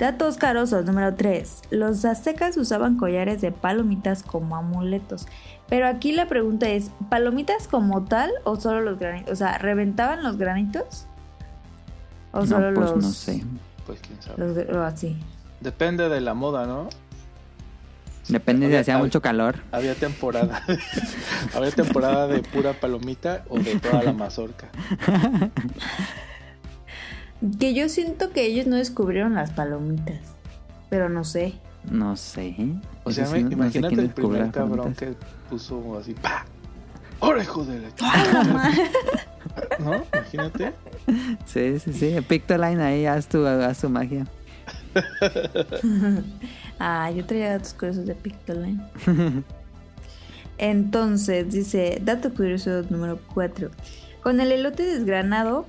Datos 0.00 0.38
carosos, 0.38 0.86
número 0.86 1.14
3. 1.14 1.60
Los 1.70 2.06
aztecas 2.06 2.56
usaban 2.56 2.96
collares 2.96 3.42
de 3.42 3.52
palomitas 3.52 4.22
como 4.22 4.56
amuletos. 4.56 5.26
Pero 5.68 5.86
aquí 5.86 6.12
la 6.12 6.26
pregunta 6.26 6.68
es, 6.70 6.90
¿palomitas 7.10 7.68
como 7.68 8.04
tal 8.04 8.30
o 8.44 8.56
solo 8.56 8.80
los 8.80 8.98
granitos? 8.98 9.32
O 9.32 9.36
sea, 9.36 9.58
¿reventaban 9.58 10.22
los 10.22 10.38
granitos? 10.38 11.04
¿O 12.32 12.46
solo 12.46 12.70
No, 12.72 12.80
pues 12.80 12.90
los...? 12.92 13.04
no 13.04 13.10
sé. 13.10 13.44
Pues 13.86 14.00
quién 14.00 14.20
sabe. 14.22 14.38
los 14.38 14.74
o 14.74 14.82
así. 14.82 15.18
Depende 15.60 16.08
de 16.08 16.20
la 16.22 16.32
moda, 16.32 16.66
¿no? 16.66 16.88
Depende 18.28 18.68
si 18.68 18.76
hacía 18.76 18.94
había- 18.94 19.04
mucho 19.04 19.20
calor. 19.20 19.56
Había 19.70 19.94
temporada. 19.94 20.62
Había 21.54 21.72
temporada 21.72 22.26
de 22.26 22.40
pura 22.42 22.72
palomita 22.72 23.44
o 23.50 23.58
de 23.58 23.78
toda 23.78 24.02
la 24.02 24.12
mazorca. 24.14 24.68
Que 27.58 27.72
yo 27.74 27.88
siento 27.88 28.30
que 28.30 28.44
ellos 28.46 28.66
no 28.66 28.76
descubrieron 28.76 29.34
las 29.34 29.50
palomitas. 29.52 30.20
Pero 30.90 31.08
no 31.08 31.24
sé. 31.24 31.54
No 31.90 32.16
sé. 32.16 32.54
O 33.04 33.12
sea, 33.12 33.26
sí, 33.26 33.32
me- 33.34 33.42
no- 33.42 33.44
no 33.44 33.50
sé 33.50 33.54
imagínate 33.78 33.94
el 33.94 34.00
descubrió 34.08 34.28
primer 34.30 34.40
las 34.46 34.52
cabrón 34.54 34.76
palomitas. 34.94 35.08
que 35.08 35.14
puso 35.48 35.98
así, 35.98 36.12
¡pa! 36.14 36.44
¡Ahora, 37.20 37.42
hijo 37.42 37.64
de 37.64 37.80
la 37.80 37.88
¿No? 39.78 40.02
Imagínate. 40.12 40.72
Sí, 41.46 41.78
sí, 41.78 41.92
sí. 41.92 42.16
Pictoline 42.26 42.80
ahí, 42.82 43.06
haz 43.06 43.26
tu, 43.28 43.46
haz 43.46 43.80
tu 43.80 43.88
magia. 43.90 44.26
Ah, 46.82 47.10
yo 47.10 47.26
traía 47.26 47.50
datos 47.52 47.74
curiosos 47.74 48.06
de 48.06 48.14
Pictoline. 48.14 48.80
Entonces, 50.58 51.50
dice, 51.52 52.00
dato 52.02 52.32
curioso 52.32 52.82
número 52.88 53.18
4. 53.34 53.70
Con 54.22 54.40
el 54.40 54.50
elote 54.52 54.82
desgranado 54.84 55.66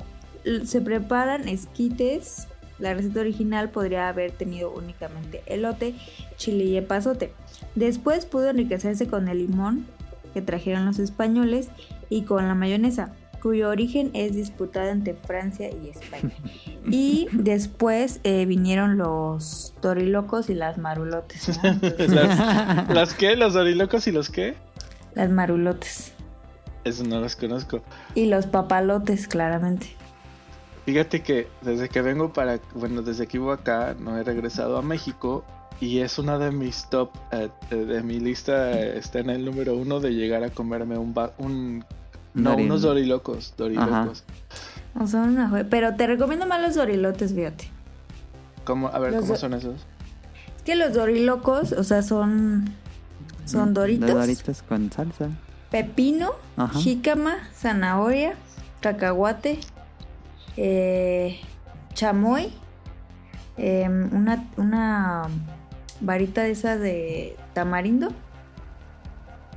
se 0.65 0.81
preparan 0.81 1.47
esquites. 1.47 2.47
La 2.79 2.93
receta 2.93 3.19
original 3.19 3.69
podría 3.69 4.09
haber 4.09 4.31
tenido 4.31 4.71
únicamente 4.71 5.43
elote, 5.45 5.93
chile 6.37 6.63
y 6.63 6.77
epazote. 6.77 7.31
Después 7.75 8.25
pudo 8.25 8.49
enriquecerse 8.49 9.07
con 9.07 9.27
el 9.27 9.37
limón 9.37 9.85
que 10.33 10.41
trajeron 10.41 10.85
los 10.85 10.97
españoles 10.97 11.69
y 12.09 12.23
con 12.23 12.47
la 12.47 12.55
mayonesa, 12.55 13.13
cuyo 13.41 13.69
origen 13.69 14.09
es 14.13 14.33
disputada 14.33 14.91
entre 14.91 15.13
Francia 15.13 15.69
y 15.69 15.89
España. 15.89 16.33
Y 16.89 17.27
después 17.31 18.19
eh, 18.23 18.47
vinieron 18.47 18.97
los 18.97 19.75
torilocos 19.81 20.49
y 20.49 20.55
las 20.55 20.79
marulotes. 20.79 21.59
¿no? 21.63 21.69
Entonces, 21.69 22.09
¿Las, 22.09 22.89
¿Las 22.89 23.13
qué? 23.13 23.35
¿Los 23.35 23.55
orilocos 23.55 24.07
y 24.07 24.11
los 24.11 24.31
qué? 24.31 24.55
las 25.13 25.29
marulotes. 25.29 26.13
Eso 26.83 27.03
no 27.03 27.19
los 27.19 27.35
conozco. 27.35 27.81
Y 28.15 28.25
los 28.25 28.47
papalotes, 28.47 29.27
claramente. 29.27 29.87
Fíjate 30.85 31.21
que 31.21 31.47
desde 31.61 31.89
que 31.89 32.01
vengo 32.01 32.33
para, 32.33 32.59
bueno, 32.73 33.01
desde 33.01 33.27
que 33.27 33.37
vivo 33.37 33.51
acá, 33.51 33.95
no 33.99 34.17
he 34.17 34.23
regresado 34.23 34.77
a 34.77 34.81
México 34.81 35.43
y 35.79 35.99
es 35.99 36.17
una 36.19 36.37
de 36.37 36.51
mis 36.51 36.89
top, 36.89 37.11
eh, 37.31 37.49
eh, 37.69 37.75
de 37.75 38.01
mi 38.03 38.19
lista 38.19 38.71
eh, 38.71 38.97
está 38.97 39.19
en 39.19 39.29
el 39.29 39.45
número 39.45 39.75
uno 39.75 39.99
de 39.99 40.11
llegar 40.11 40.43
a 40.43 40.49
comerme 40.49 40.97
un, 40.97 41.13
ba- 41.13 41.33
un 41.37 41.85
no, 42.33 42.55
unos 42.55 42.81
dorilocos, 42.81 43.53
dorilocos. 43.57 44.23
No 44.95 45.07
son 45.07 45.29
una 45.37 45.65
Pero 45.69 45.95
te 45.95 46.07
recomiendo 46.07 46.45
más 46.47 46.61
los 46.61 46.75
dorilotes, 46.75 47.33
fíjate. 47.33 47.69
¿Cómo? 48.63 48.87
A 48.89 48.99
ver, 48.99 49.11
Los 49.13 49.21
¿cómo 49.21 49.35
son 49.35 49.53
esos? 49.53 49.75
Es 50.57 50.63
que 50.63 50.75
los 50.75 50.93
dorilocos, 50.93 51.71
o 51.71 51.83
sea, 51.83 52.01
son. 52.03 52.73
Son 53.45 53.73
doritos. 53.73 54.09
Doritos 54.09 54.61
con 54.63 54.91
salsa. 54.91 55.29
Pepino, 55.71 56.31
Ajá. 56.57 56.77
jícama, 56.79 57.37
zanahoria, 57.55 58.35
cacahuate, 58.81 59.59
eh, 60.57 61.39
chamoy, 61.93 62.51
em, 63.57 64.09
una, 64.15 64.47
una 64.57 65.23
varita 66.01 66.43
de 66.43 66.51
esas 66.51 66.79
de 66.79 67.35
tamarindo, 67.53 68.09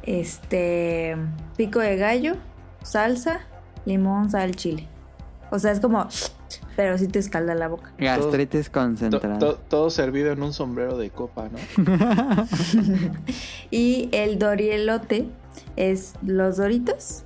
este, 0.02 1.16
pico 1.56 1.78
de 1.80 1.96
gallo, 1.96 2.36
salsa, 2.82 3.40
limón, 3.86 4.30
sal, 4.30 4.54
chile. 4.54 4.88
O 5.50 5.58
sea, 5.58 5.72
es 5.72 5.80
como, 5.80 6.06
pero 6.76 6.98
sí 6.98 7.06
te 7.08 7.18
escalda 7.20 7.54
la 7.54 7.68
boca. 7.68 7.92
Gastritis 7.98 8.66
To- 8.66 8.72
concentrada. 8.72 9.38
to- 9.38 9.56
todo 9.68 9.90
servido 9.90 10.32
en 10.32 10.42
un 10.42 10.52
sombrero 10.52 10.98
de 10.98 11.10
copa, 11.10 11.48
¿no? 11.48 11.58
Y 13.70 14.08
el 14.12 14.38
dorielote 14.38 15.26
es 15.76 16.14
los 16.22 16.56
doritos. 16.56 17.23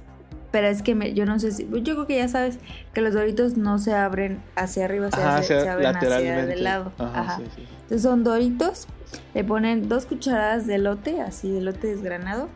Pero 0.50 0.66
es 0.68 0.82
que 0.82 0.94
me- 0.94 1.12
yo 1.12 1.26
no 1.26 1.38
sé 1.38 1.52
si. 1.52 1.68
Yo 1.70 1.94
creo 1.94 2.06
que 2.06 2.16
ya 2.16 2.28
sabes 2.28 2.58
que 2.94 3.00
los 3.02 3.12
doritos 3.12 3.56
no 3.58 3.78
se 3.78 3.94
abren 3.94 4.42
hacia 4.56 4.86
arriba, 4.86 5.10
se, 5.10 5.20
Ajá, 5.20 5.36
hace- 5.38 5.54
hacia- 5.56 5.60
se 5.62 5.68
abren 5.68 5.96
hacia 5.96 6.08
lateralmente. 6.08 6.54
de 6.56 6.62
lado. 6.62 6.92
Ajá, 6.98 7.20
Ajá. 7.20 7.36
sí, 7.38 7.44
sí. 7.54 7.62
Entonces 7.82 8.02
son 8.02 8.24
doritos. 8.24 8.86
Le 9.34 9.44
ponen 9.44 9.88
dos 9.88 10.06
cucharadas 10.06 10.66
de 10.66 10.76
elote, 10.76 11.20
así 11.20 11.50
de 11.50 11.58
elote 11.58 11.86
desgranado. 11.88 12.48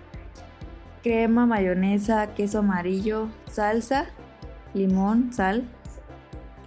Crema, 1.03 1.47
mayonesa, 1.47 2.29
queso 2.35 2.61
amarillo, 2.61 3.29
salsa, 3.51 4.07
limón, 4.73 5.33
sal. 5.33 5.65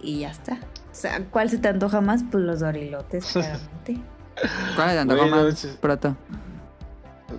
Y 0.02 0.20
ya 0.20 0.30
está. 0.30 0.54
O 0.54 0.98
sea, 0.98 1.20
¿cuál 1.30 1.50
se 1.50 1.58
te 1.58 1.68
antoja 1.68 2.00
más? 2.00 2.22
Pues 2.30 2.44
los 2.44 2.60
dorilotes, 2.60 3.24
claramente. 3.32 4.00
¿Cuál 4.76 4.98
antojo 4.98 5.20
Güey, 5.20 5.30
no, 5.30 5.44
más? 5.44 5.66
Proto. 5.80 6.16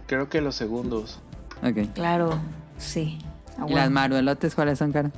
Creo 0.07 0.27
que 0.29 0.41
los 0.41 0.55
segundos. 0.55 1.19
Ok. 1.63 1.93
claro, 1.93 2.39
sí. 2.77 3.19
Ah, 3.57 3.65
¿Y 3.67 3.73
las 3.73 3.89
maruelotes 3.89 4.55
cuáles 4.55 4.79
son, 4.79 4.91
cara? 4.91 5.11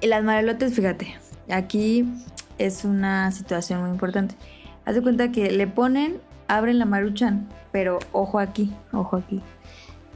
Y 0.00 0.06
las 0.06 0.22
marelotes, 0.24 0.74
fíjate, 0.74 1.14
aquí 1.50 2.04
es 2.58 2.84
una 2.84 3.30
situación 3.32 3.80
muy 3.82 3.90
importante. 3.90 4.34
Haz 4.84 4.94
de 4.94 5.02
cuenta 5.02 5.32
que 5.32 5.50
le 5.50 5.66
ponen, 5.66 6.18
abren 6.48 6.78
la 6.78 6.84
maruchan, 6.84 7.48
pero 7.72 7.98
ojo 8.12 8.38
aquí, 8.38 8.72
ojo 8.92 9.16
aquí. 9.16 9.40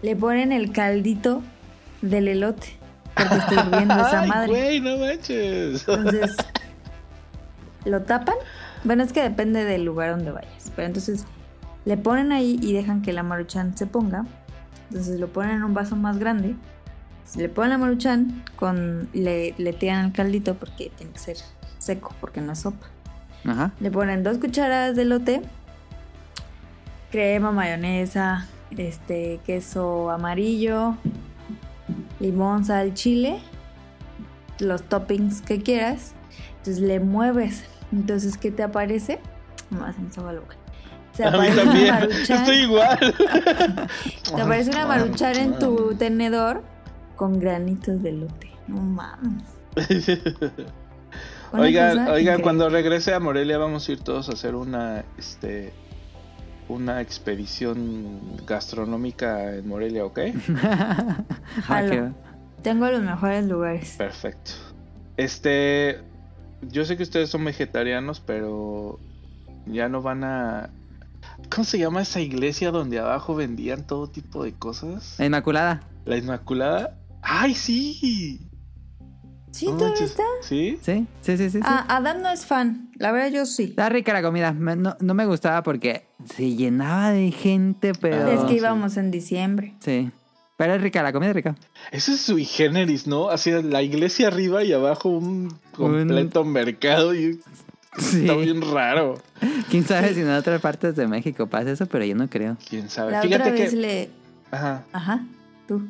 Le 0.03 0.15
ponen 0.15 0.53
el 0.53 0.73
caldito 0.73 1.43
del 2.03 2.29
elote, 2.29 2.69
porque 3.15 3.35
está 3.37 3.55
hirviendo 3.67 3.95
esa 4.07 4.21
¡Ay, 4.21 4.29
madre. 4.29 4.49
güey, 4.51 4.81
no 4.81 4.99
manches! 4.99 5.87
Entonces, 5.89 6.37
lo 7.85 8.03
tapan. 8.03 8.37
Bueno, 8.85 9.03
es 9.03 9.13
que 9.13 9.23
depende 9.23 9.65
del 9.65 9.85
lugar 9.85 10.11
donde 10.11 10.31
vayas. 10.31 10.71
Pero 10.77 10.87
entonces, 10.87 11.25
le 11.85 11.97
ponen 11.97 12.31
ahí 12.33 12.59
y 12.63 12.73
dejan 12.73 13.03
que 13.03 13.13
la 13.13 13.23
maruchan 13.23 13.77
se 13.77 13.87
ponga. 13.87 14.25
Entonces, 14.91 15.19
lo 15.19 15.29
ponen 15.29 15.57
en 15.57 15.65
un 15.65 15.75
vaso 15.75 15.97
más 15.97 16.19
grande. 16.19 16.55
Le 17.37 17.49
ponen 17.49 17.71
la 17.71 17.79
maruchan, 17.79 18.43
con, 18.57 19.09
le, 19.13 19.55
le 19.59 19.73
tiran 19.73 20.07
el 20.07 20.13
caldito 20.13 20.55
porque 20.55 20.91
tiene 20.97 21.13
que 21.13 21.19
ser 21.19 21.37
seco, 21.79 22.15
porque 22.21 22.41
no 22.41 22.53
es 22.53 22.61
sopa. 22.61 22.87
Ajá. 23.45 23.73
Le 23.81 23.91
ponen 23.91 24.23
dos 24.23 24.39
cucharadas 24.39 24.97
de 24.97 25.03
elote, 25.03 25.43
crema, 27.11 27.53
mayonesa, 27.53 28.47
este, 28.77 29.41
queso 29.47 30.11
amarillo, 30.11 30.97
limón, 32.21 32.65
sal, 32.65 32.95
chile, 32.95 33.41
los 34.59 34.83
toppings 34.83 35.43
que 35.43 35.63
quieras. 35.63 36.13
Entonces 36.59 36.81
le 36.83 37.01
mueves. 37.01 37.65
Entonces, 37.93 38.37
¿qué 38.37 38.51
te 38.51 38.63
aparece? 38.63 39.21
Más 39.71 39.95
se 40.11 40.21
boca. 40.21 40.57
Te 41.17 41.25
A 41.25 41.31
mí 41.33 41.49
también. 41.55 41.95
maruchan- 41.95 42.41
Estoy 42.41 42.57
igual. 42.59 42.99
te 44.37 44.43
aparece 44.43 44.71
una 44.71 44.87
maruchan 44.87 45.37
en 45.37 45.59
tu 45.59 45.95
tenedor 45.95 46.63
con 47.19 47.39
granitos 47.39 48.03
de 48.03 48.11
elote. 48.11 48.51
No 48.67 48.81
mames. 48.81 49.45
Oigan, 51.53 52.09
oigan, 52.09 52.43
cuando 52.43 52.69
regrese 52.69 53.15
a 53.15 53.21
Morelia 53.21 53.57
vamos 53.57 53.89
a 53.89 53.93
ir 53.93 54.01
todos 54.01 54.29
a 54.29 54.33
hacer 54.33 54.55
una, 54.55 55.03
este, 55.17 55.73
una 56.69 57.01
expedición 57.01 58.21
gastronómica 58.47 59.55
en 59.55 59.67
Morelia, 59.67 60.05
¿ok? 60.05 60.19
Ah, 60.61 61.63
Jalo. 61.63 62.13
Tengo 62.63 62.91
los 62.91 63.03
mejores 63.03 63.47
lugares. 63.47 63.95
Perfecto. 63.97 64.51
Este, 65.17 65.99
yo 66.71 66.85
sé 66.85 66.97
que 66.99 67.03
ustedes 67.03 67.31
son 67.31 67.45
vegetarianos, 67.45 68.21
pero 68.21 68.99
ya 69.67 69.89
no 69.89 70.03
van 70.03 70.25
a... 70.25 70.71
¿Cómo 71.51 71.65
se 71.65 71.79
llama 71.79 72.03
esa 72.03 72.21
iglesia 72.21 72.71
donde 72.71 72.99
abajo 72.99 73.35
vendían 73.35 73.87
todo 73.87 74.09
tipo 74.09 74.45
de 74.45 74.53
cosas? 74.53 75.15
La 75.19 75.27
Inmaculada. 75.27 75.81
La 76.05 76.19
Inmaculada. 76.19 76.99
¡Ay, 77.23 77.55
sí! 77.55 78.41
¿Sí, 79.51 79.67
No 79.67 79.77
todavía 79.77 80.05
está? 80.05 80.23
¿Sí? 80.43 80.79
Sí, 80.83 81.07
sí, 81.21 81.37
sí, 81.37 81.45
sí. 81.51 81.51
sí. 81.51 81.61
Ah, 81.63 81.85
Adam 81.89 82.23
no 82.23 82.31
es 82.31 82.45
fan. 82.47 82.91
La 82.97 83.13
verdad, 83.13 83.31
yo 83.31 83.47
sí. 83.47 83.65
Está 83.65 83.89
rica 83.89 84.13
la 84.13 84.23
comida. 84.23 84.53
Me- 84.53 84.77
no, 84.77 84.97
no 85.01 85.15
me 85.15 85.27
gustaba 85.27 85.63
porque 85.63 86.07
se 86.35 86.55
llenaba 86.55 87.11
de 87.11 87.31
gente, 87.33 87.93
pero... 88.01 88.27
Ah, 88.27 88.33
es 88.35 88.41
que 88.43 88.49
sí. 88.51 88.57
íbamos 88.57 88.97
en 88.97 89.11
diciembre. 89.11 89.75
Sí. 89.81 90.11
Pero 90.57 90.75
es 90.75 90.83
rica, 90.83 91.03
la 91.03 91.13
comida 91.13 91.31
es 91.31 91.37
rica. 91.37 91.55
Ese 91.93 92.13
es 92.15 92.21
sui 92.21 92.45
generis, 92.45 93.07
¿no? 93.07 93.31
Así 93.31 93.51
la 93.63 93.83
iglesia 93.83 94.27
arriba 94.29 94.65
y 94.65 94.73
abajo 94.73 95.09
un 95.09 95.57
completo 95.73 96.45
mercado 96.45 97.15
y 97.15 97.41
Sí. 97.97 98.21
está 98.21 98.35
bien 98.37 98.61
raro. 98.63 99.15
Quién 99.71 99.85
sabe 99.85 100.15
si 100.15 100.21
en 100.21 100.31
otras 100.31 100.61
partes 100.61 100.95
de 100.95 101.09
México 101.09 101.47
pasa 101.49 101.71
eso, 101.71 101.87
pero 101.87 102.05
yo 102.05 102.15
no 102.15 102.29
creo. 102.29 102.57
Quién 102.69 102.89
sabe. 102.91 103.13
La 103.13 103.23
Fíjate 103.23 103.51
otra 103.51 103.55
que 103.71 103.77
le... 103.77 104.11
ajá, 104.53 104.85
Ajá, 104.93 105.25
tú. 105.67 105.89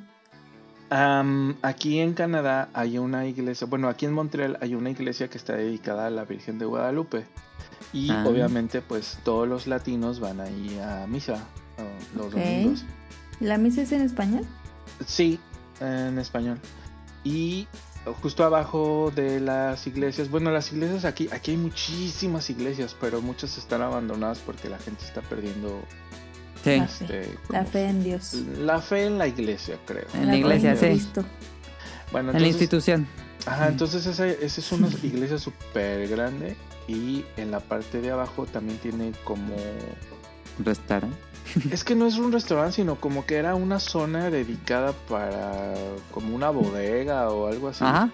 Am, 0.91 1.57
aquí 1.63 1.99
en 2.01 2.15
Canadá 2.15 2.69
hay 2.75 2.99
una 2.99 3.27
iglesia, 3.27 3.67
bueno, 3.67 3.89
aquí 3.89 4.07
en 4.07 4.13
Montreal 4.13 4.59
hay 4.61 4.75
una 4.75 4.91
iglesia 4.91 5.29
que 5.29 5.39
está 5.39 5.55
dedicada 5.55 6.07
a 6.07 6.11
la 6.11 6.25
Virgen 6.25 6.59
de 6.59 6.65
Guadalupe. 6.67 7.25
Y 7.93 8.11
Ah. 8.11 8.25
obviamente 8.27 8.83
pues 8.83 9.19
todos 9.25 9.49
los 9.49 9.67
latinos 9.67 10.21
van 10.21 10.41
ahí 10.41 10.79
a 10.79 11.07
misa 11.07 11.45
los 12.17 12.27
Ok. 12.27 12.33
domingos. 12.35 12.85
¿La 13.41 13.57
misa 13.57 13.83
es 13.83 13.93
en 13.93 14.03
español? 14.03 14.45
Sí, 15.07 15.39
en 15.81 16.19
español. 16.19 16.59
Y 17.25 17.67
justo 18.21 18.45
abajo 18.45 19.13
de 19.15 19.41
las 19.41 19.87
iglesias, 19.87 20.29
bueno, 20.31 20.51
las 20.51 20.73
iglesias 20.73 21.05
aquí, 21.05 21.29
aquí 21.33 21.53
hay 21.53 21.57
muchísimas 21.57 22.51
iglesias, 22.51 22.97
pero 23.01 23.21
muchas 23.23 23.57
están 23.59 23.81
abandonadas 23.83 24.39
porque 24.41 24.69
la 24.69 24.79
gente 24.79 25.05
está 25.05 25.21
perdiendo 25.23 25.81
Sí. 26.69 26.79
La 26.79 26.87
fe. 26.87 27.21
este, 27.21 27.39
La 27.51 27.65
fe 27.65 27.89
en 27.89 28.05
Dios. 28.05 28.35
la 28.59 28.81
fe 28.81 29.07
en 29.07 29.19
la 29.19 29.27
iglesia, 29.27 29.77
creo. 29.87 30.07
En 30.15 30.27
la 30.27 30.37
iglesia, 30.37 30.75
sí. 30.77 30.87
Cristo. 30.87 31.25
Bueno, 32.13 32.33
En 32.33 32.41
la 32.43 32.49
institución. 32.49 33.07
ajá, 33.47 33.69
entonces 33.69 34.07
esa, 34.07 34.27
esa 34.27 34.61
es 34.61 34.73
una 34.73 34.89
iglesia 35.03 35.39
súper 35.39 36.09
grande 36.09 36.57
y 36.87 37.25
en 37.37 37.51
la 37.51 37.61
parte 37.61 38.01
de 38.01 38.11
abajo 38.11 38.47
también 38.47 38.79
tiene 38.79 39.13
como... 39.25 39.55
Restaurante. 40.65 41.17
Es 41.71 41.83
que 41.85 41.95
no 41.95 42.07
es 42.07 42.17
un 42.19 42.31
restaurante, 42.33 42.77
sino 42.77 42.97
como 42.97 43.25
que 43.25 43.37
era 43.37 43.55
una 43.55 43.79
zona 43.81 44.29
dedicada 44.31 44.93
para 45.09 45.73
como 46.11 46.35
una 46.35 46.51
bodega 46.51 47.31
o 47.31 47.47
algo 47.47 47.69
así. 47.69 47.83
Ajá. 47.85 48.11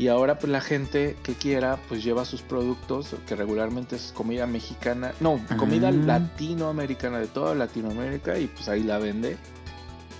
Y 0.00 0.08
ahora 0.08 0.38
pues 0.38 0.50
la 0.50 0.62
gente 0.62 1.14
que 1.22 1.34
quiera 1.34 1.78
pues 1.88 2.02
lleva 2.02 2.24
sus 2.24 2.40
productos, 2.40 3.14
que 3.26 3.36
regularmente 3.36 3.96
es 3.96 4.12
comida 4.16 4.46
mexicana, 4.46 5.12
no, 5.20 5.38
comida 5.58 5.88
Ah. 5.88 5.92
latinoamericana 5.92 7.18
de 7.18 7.26
toda 7.26 7.54
Latinoamérica 7.54 8.38
y 8.38 8.46
pues 8.46 8.66
ahí 8.70 8.82
la 8.82 8.98
vende 8.98 9.36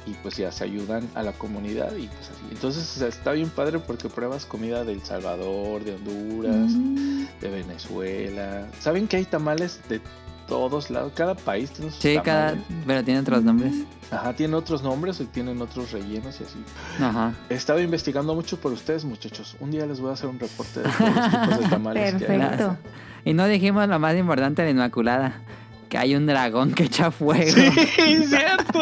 y 0.06 0.10
pues 0.22 0.36
ya 0.36 0.52
se 0.52 0.64
ayudan 0.64 1.08
a 1.14 1.22
la 1.22 1.32
comunidad 1.32 1.96
y 1.96 2.08
pues 2.08 2.28
así. 2.28 2.42
Entonces 2.50 2.94
o 2.94 2.98
sea, 2.98 3.08
está 3.08 3.32
bien 3.32 3.48
padre 3.48 3.78
porque 3.78 4.10
pruebas 4.10 4.44
comida 4.44 4.84
de 4.84 4.92
El 4.92 5.02
Salvador, 5.02 5.82
de 5.82 5.94
Honduras, 5.94 6.70
Mm, 6.72 7.24
de 7.40 7.48
Venezuela. 7.50 8.66
¿Saben 8.80 9.08
que 9.08 9.16
hay 9.16 9.24
tamales 9.24 9.80
de 9.88 10.02
todos 10.50 10.90
lados? 10.90 11.12
Cada 11.14 11.36
país 11.36 11.70
tiene 11.70 11.92
sus 11.92 12.00
Sí, 12.02 12.18
cada... 12.22 12.56
pero 12.84 13.04
tiene 13.04 13.20
otros 13.20 13.44
nombres. 13.44 13.72
Ajá, 14.10 14.34
tiene 14.34 14.56
otros 14.56 14.82
nombres 14.82 15.20
y 15.20 15.24
tienen 15.26 15.62
otros 15.62 15.92
rellenos 15.92 16.40
y 16.40 16.44
así. 16.44 16.58
Ajá. 17.00 17.32
He 17.48 17.54
estado 17.54 17.80
investigando 17.80 18.34
mucho 18.34 18.60
por 18.60 18.72
ustedes, 18.72 19.04
muchos. 19.04 19.56
Un 19.60 19.70
día 19.70 19.86
les 19.86 20.00
voy 20.00 20.10
a 20.10 20.14
hacer 20.14 20.28
un 20.28 20.40
reporte 20.40 20.80
de 20.80 20.88
todos 20.90 21.14
los 21.14 21.30
tipos 21.30 21.58
de 21.60 21.68
tamales 21.68 22.14
que 22.16 22.32
hay. 22.32 22.76
Y 23.24 23.32
no 23.32 23.46
dijimos 23.46 23.88
lo 23.88 23.98
más 24.00 24.16
importante 24.16 24.62
de 24.62 24.68
la 24.68 24.72
Inmaculada. 24.72 25.40
Que 25.88 25.98
hay 25.98 26.14
un 26.14 26.26
dragón 26.26 26.72
que 26.72 26.84
echa 26.84 27.10
fuego. 27.10 27.50
Sí, 27.50 27.70
cierto. 28.26 28.80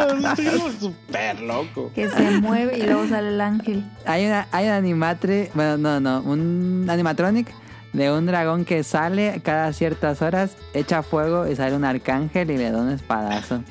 Súper 0.79 1.41
loco. 1.41 1.91
Que 1.95 2.09
se 2.09 2.41
mueve 2.41 2.79
y 2.79 2.83
luego 2.83 3.07
sale 3.09 3.29
el 3.29 3.41
ángel. 3.41 3.85
Hay 4.07 4.27
una, 4.27 4.47
hay 4.53 4.67
un 4.67 4.73
animatre, 4.73 5.51
bueno, 5.55 5.79
no, 5.79 6.01
no, 6.01 6.21
un 6.21 6.87
animatronic 6.89 7.49
de 7.93 8.13
un 8.13 8.27
dragón 8.27 8.65
que 8.65 8.83
sale 8.85 9.41
cada 9.43 9.73
ciertas 9.73 10.21
horas, 10.23 10.57
echa 10.75 11.03
fuego 11.03 11.47
y 11.49 11.57
sale 11.57 11.75
un 11.77 11.85
arcángel 11.85 12.51
y 12.51 12.59
le 12.59 12.71
da 12.71 12.79
un 12.83 12.91
espadazo. 12.91 13.63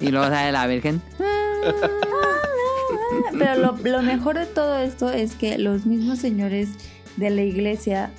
Y 0.00 0.08
luego 0.10 0.26
sale 0.28 0.52
la 0.52 0.66
Virgen. 0.66 1.00
Pero 3.38 3.54
lo, 3.60 3.76
lo 3.82 4.02
mejor 4.02 4.38
de 4.38 4.46
todo 4.46 4.76
esto 4.78 5.10
es 5.10 5.34
que 5.34 5.58
los 5.58 5.86
mismos 5.86 6.18
señores 6.18 6.68
de 7.16 7.30
la 7.30 7.42
iglesia 7.42 8.10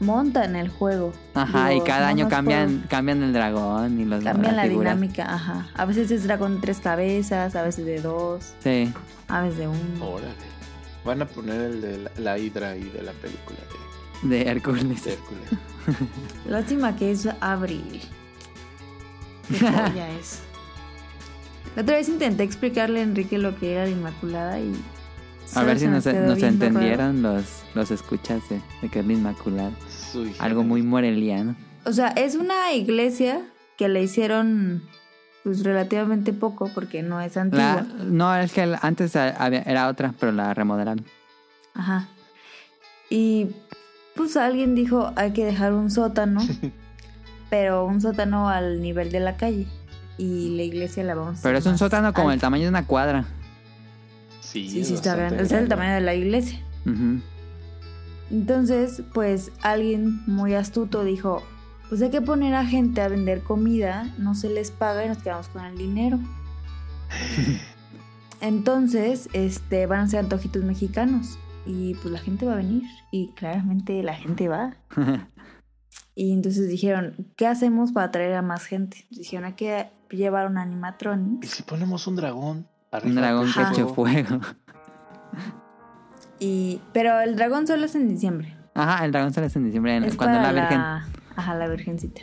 montan 0.00 0.56
el 0.56 0.68
juego. 0.68 1.12
Ajá, 1.34 1.68
Digo, 1.70 1.82
y 1.82 1.86
cada 1.86 2.00
no 2.00 2.06
año 2.08 2.28
cambian, 2.28 2.84
cambian 2.88 3.22
el 3.22 3.32
dragón 3.32 3.98
y 3.98 4.04
los 4.04 4.22
Cambian 4.22 4.54
las 4.56 4.64
la 4.64 4.68
figuras. 4.70 4.94
dinámica, 4.94 5.34
ajá. 5.34 5.68
A 5.74 5.84
veces 5.86 6.10
es 6.10 6.24
dragón 6.24 6.56
de 6.56 6.60
tres 6.60 6.80
cabezas, 6.80 7.56
a 7.56 7.62
veces 7.62 7.86
de 7.86 8.00
dos, 8.00 8.52
Sí. 8.62 8.92
a 9.28 9.40
veces 9.42 9.58
de 9.58 9.68
uno. 9.68 10.06
Órale. 10.06 10.34
Van 11.04 11.22
a 11.22 11.26
poner 11.26 11.60
el 11.60 11.80
de 11.80 11.98
la, 11.98 12.10
la 12.18 12.38
hidra 12.38 12.70
ahí 12.70 12.82
de 12.82 13.02
la 13.02 13.12
película 13.12 13.58
de, 13.58 13.85
De 14.28 14.42
Hércules. 14.42 15.04
de 15.04 15.12
Hércules. 15.12 15.48
Lástima 16.46 16.96
que 16.96 17.10
es 17.12 17.28
abril. 17.40 18.00
Qué 19.48 19.58
joya 19.60 20.10
es. 20.18 20.40
La 21.74 21.82
otra 21.82 21.96
vez 21.96 22.08
intenté 22.08 22.42
explicarle 22.42 23.00
a 23.00 23.02
Enrique 23.02 23.38
lo 23.38 23.54
que 23.58 23.72
era 23.72 23.84
la 23.84 23.90
Inmaculada 23.90 24.60
y... 24.60 24.72
A 25.54 25.62
ver 25.62 25.78
si 25.78 25.86
nos, 25.86 26.04
nos 26.06 26.42
entendieron 26.42 27.22
los, 27.22 27.44
los 27.74 27.90
escuchas 27.92 28.48
de, 28.48 28.60
de 28.82 28.88
que 28.88 28.98
es 29.00 29.06
la 29.06 29.12
Inmaculada. 29.12 29.70
Algo 30.40 30.64
muy 30.64 30.82
moreliano. 30.82 31.54
O 31.84 31.92
sea, 31.92 32.08
es 32.08 32.34
una 32.34 32.72
iglesia 32.72 33.42
que 33.76 33.88
le 33.88 34.02
hicieron 34.02 34.82
pues 35.44 35.62
relativamente 35.62 36.32
poco 36.32 36.68
porque 36.74 37.02
no 37.04 37.20
es 37.20 37.36
antigua. 37.36 37.86
La- 37.96 38.04
no, 38.04 38.34
es 38.36 38.52
que 38.52 38.76
antes 38.82 39.14
había- 39.14 39.62
era 39.62 39.86
otra, 39.86 40.12
pero 40.18 40.32
la 40.32 40.52
remodelaron. 40.54 41.04
Ajá. 41.74 42.08
Y 43.08 43.48
pues 44.26 44.36
alguien 44.36 44.74
dijo, 44.74 45.12
hay 45.14 45.32
que 45.32 45.44
dejar 45.44 45.72
un 45.72 45.88
sótano, 45.88 46.40
pero 47.50 47.86
un 47.86 48.00
sótano 48.00 48.48
al 48.48 48.82
nivel 48.82 49.12
de 49.12 49.20
la 49.20 49.36
calle. 49.36 49.68
Y 50.18 50.56
la 50.56 50.62
iglesia 50.62 51.04
la 51.04 51.14
vamos 51.14 51.40
a 51.40 51.42
Pero 51.42 51.58
es 51.58 51.66
un 51.66 51.78
sótano 51.78 52.12
como 52.12 52.32
el 52.32 52.40
tamaño 52.40 52.64
de 52.64 52.70
una 52.70 52.86
cuadra. 52.86 53.26
Sí, 54.40 54.68
Sí, 54.68 54.80
es 54.80 54.88
sí, 54.88 54.94
está 54.94 55.14
grande. 55.14 55.46
Sea, 55.46 55.60
el 55.60 55.68
tamaño 55.68 55.94
de 55.94 56.00
la 56.00 56.14
iglesia. 56.14 56.58
Entonces, 58.30 59.02
pues 59.12 59.52
alguien 59.62 60.22
muy 60.26 60.54
astuto 60.54 61.04
dijo, 61.04 61.42
pues 61.88 62.02
hay 62.02 62.10
que 62.10 62.20
poner 62.20 62.54
a 62.54 62.64
gente 62.64 63.02
a 63.02 63.08
vender 63.08 63.42
comida, 63.42 64.12
no 64.18 64.34
se 64.34 64.48
les 64.48 64.72
paga 64.72 65.04
y 65.04 65.08
nos 65.08 65.18
quedamos 65.18 65.48
con 65.48 65.64
el 65.64 65.76
dinero. 65.76 66.18
Entonces, 68.40 69.28
este, 69.34 69.86
van 69.86 70.00
a 70.00 70.08
ser 70.08 70.20
antojitos 70.20 70.64
mexicanos 70.64 71.38
y 71.66 71.94
pues 71.94 72.06
la 72.12 72.18
gente 72.18 72.46
va 72.46 72.52
a 72.54 72.56
venir 72.56 72.82
y 73.10 73.32
claramente 73.32 74.02
la 74.02 74.14
gente 74.14 74.48
va. 74.48 74.76
Y 76.18 76.32
entonces 76.32 76.66
dijeron, 76.70 77.26
¿qué 77.36 77.46
hacemos 77.46 77.92
para 77.92 78.06
atraer 78.06 78.36
a 78.36 78.40
más 78.40 78.64
gente? 78.64 79.04
Dijeron, 79.10 79.44
hay 79.44 79.52
que 79.52 79.90
llevar 80.08 80.46
un 80.46 80.56
¿Y 80.56 80.60
animatronic. 80.60 81.44
si 81.44 81.62
ponemos 81.62 82.06
un 82.06 82.16
dragón? 82.16 82.66
Un 83.04 83.14
dragón 83.14 83.52
que 83.52 83.60
eche 83.60 83.84
fuego? 83.84 84.40
Y, 86.38 86.80
pero 86.94 87.20
el 87.20 87.36
dragón 87.36 87.66
solo 87.66 87.84
es 87.84 87.94
en 87.94 88.08
diciembre. 88.08 88.56
Ajá, 88.74 89.04
el 89.04 89.12
dragón 89.12 89.34
sale 89.34 89.48
en 89.54 89.64
diciembre, 89.64 89.94
en- 89.96 90.04
Es 90.04 90.16
cuando 90.16 90.40
la 90.40 90.52
Virgen. 90.52 90.80
Ajá, 90.80 91.54
la 91.54 91.68
virgencita. 91.68 92.22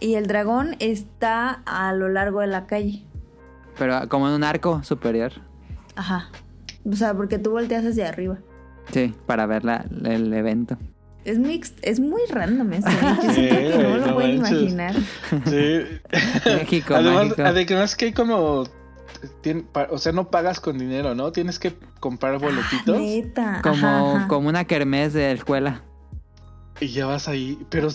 Y 0.00 0.14
el 0.14 0.26
dragón 0.26 0.74
está 0.80 1.62
a 1.66 1.92
lo 1.92 2.08
largo 2.08 2.40
de 2.40 2.48
la 2.48 2.66
calle. 2.66 3.04
Pero 3.78 4.08
como 4.08 4.26
en 4.28 4.34
un 4.34 4.42
arco 4.44 4.82
superior. 4.82 5.32
Ajá. 5.94 6.30
O 6.84 6.94
sea, 6.96 7.14
porque 7.14 7.38
tú 7.38 7.50
volteas 7.50 7.84
hacia 7.84 8.08
arriba. 8.08 8.38
Sí, 8.92 9.14
para 9.26 9.46
ver 9.46 9.64
la- 9.64 9.84
el 10.04 10.32
evento. 10.32 10.78
Es 11.24 11.38
muy, 11.38 11.60
es 11.82 12.00
muy 12.00 12.22
random 12.30 12.72
esto. 12.72 12.90
¿eh? 12.90 12.94
Yo 13.22 13.28
Sí, 13.32 13.34
siento 13.34 13.78
que 13.78 13.82
no 13.82 13.96
lo 13.98 14.06
no 14.06 14.14
pueden 14.14 14.40
manches. 14.40 14.72
imaginar. 14.72 14.94
Sí. 15.44 15.80
México, 16.46 16.94
además, 16.94 17.24
mágico. 17.28 17.42
además 17.44 17.96
que 17.96 18.04
hay 18.06 18.12
como... 18.12 18.64
tien- 19.42 19.66
pa- 19.66 19.88
o 19.90 19.98
sea, 19.98 20.12
no 20.12 20.30
pagas 20.30 20.60
con 20.60 20.78
dinero, 20.78 21.14
¿no? 21.14 21.30
Tienes 21.32 21.58
que 21.58 21.74
comprar 22.00 22.38
boletitos 22.38 22.98
Neta. 22.98 23.60
Como, 23.62 23.74
ajá, 23.86 24.16
ajá. 24.16 24.28
como 24.28 24.48
una 24.48 24.64
kermés 24.64 25.12
de 25.12 25.32
escuela. 25.32 25.82
y 26.80 26.88
ya 26.88 27.04
vas 27.06 27.28
ahí. 27.28 27.58
Pero 27.68 27.88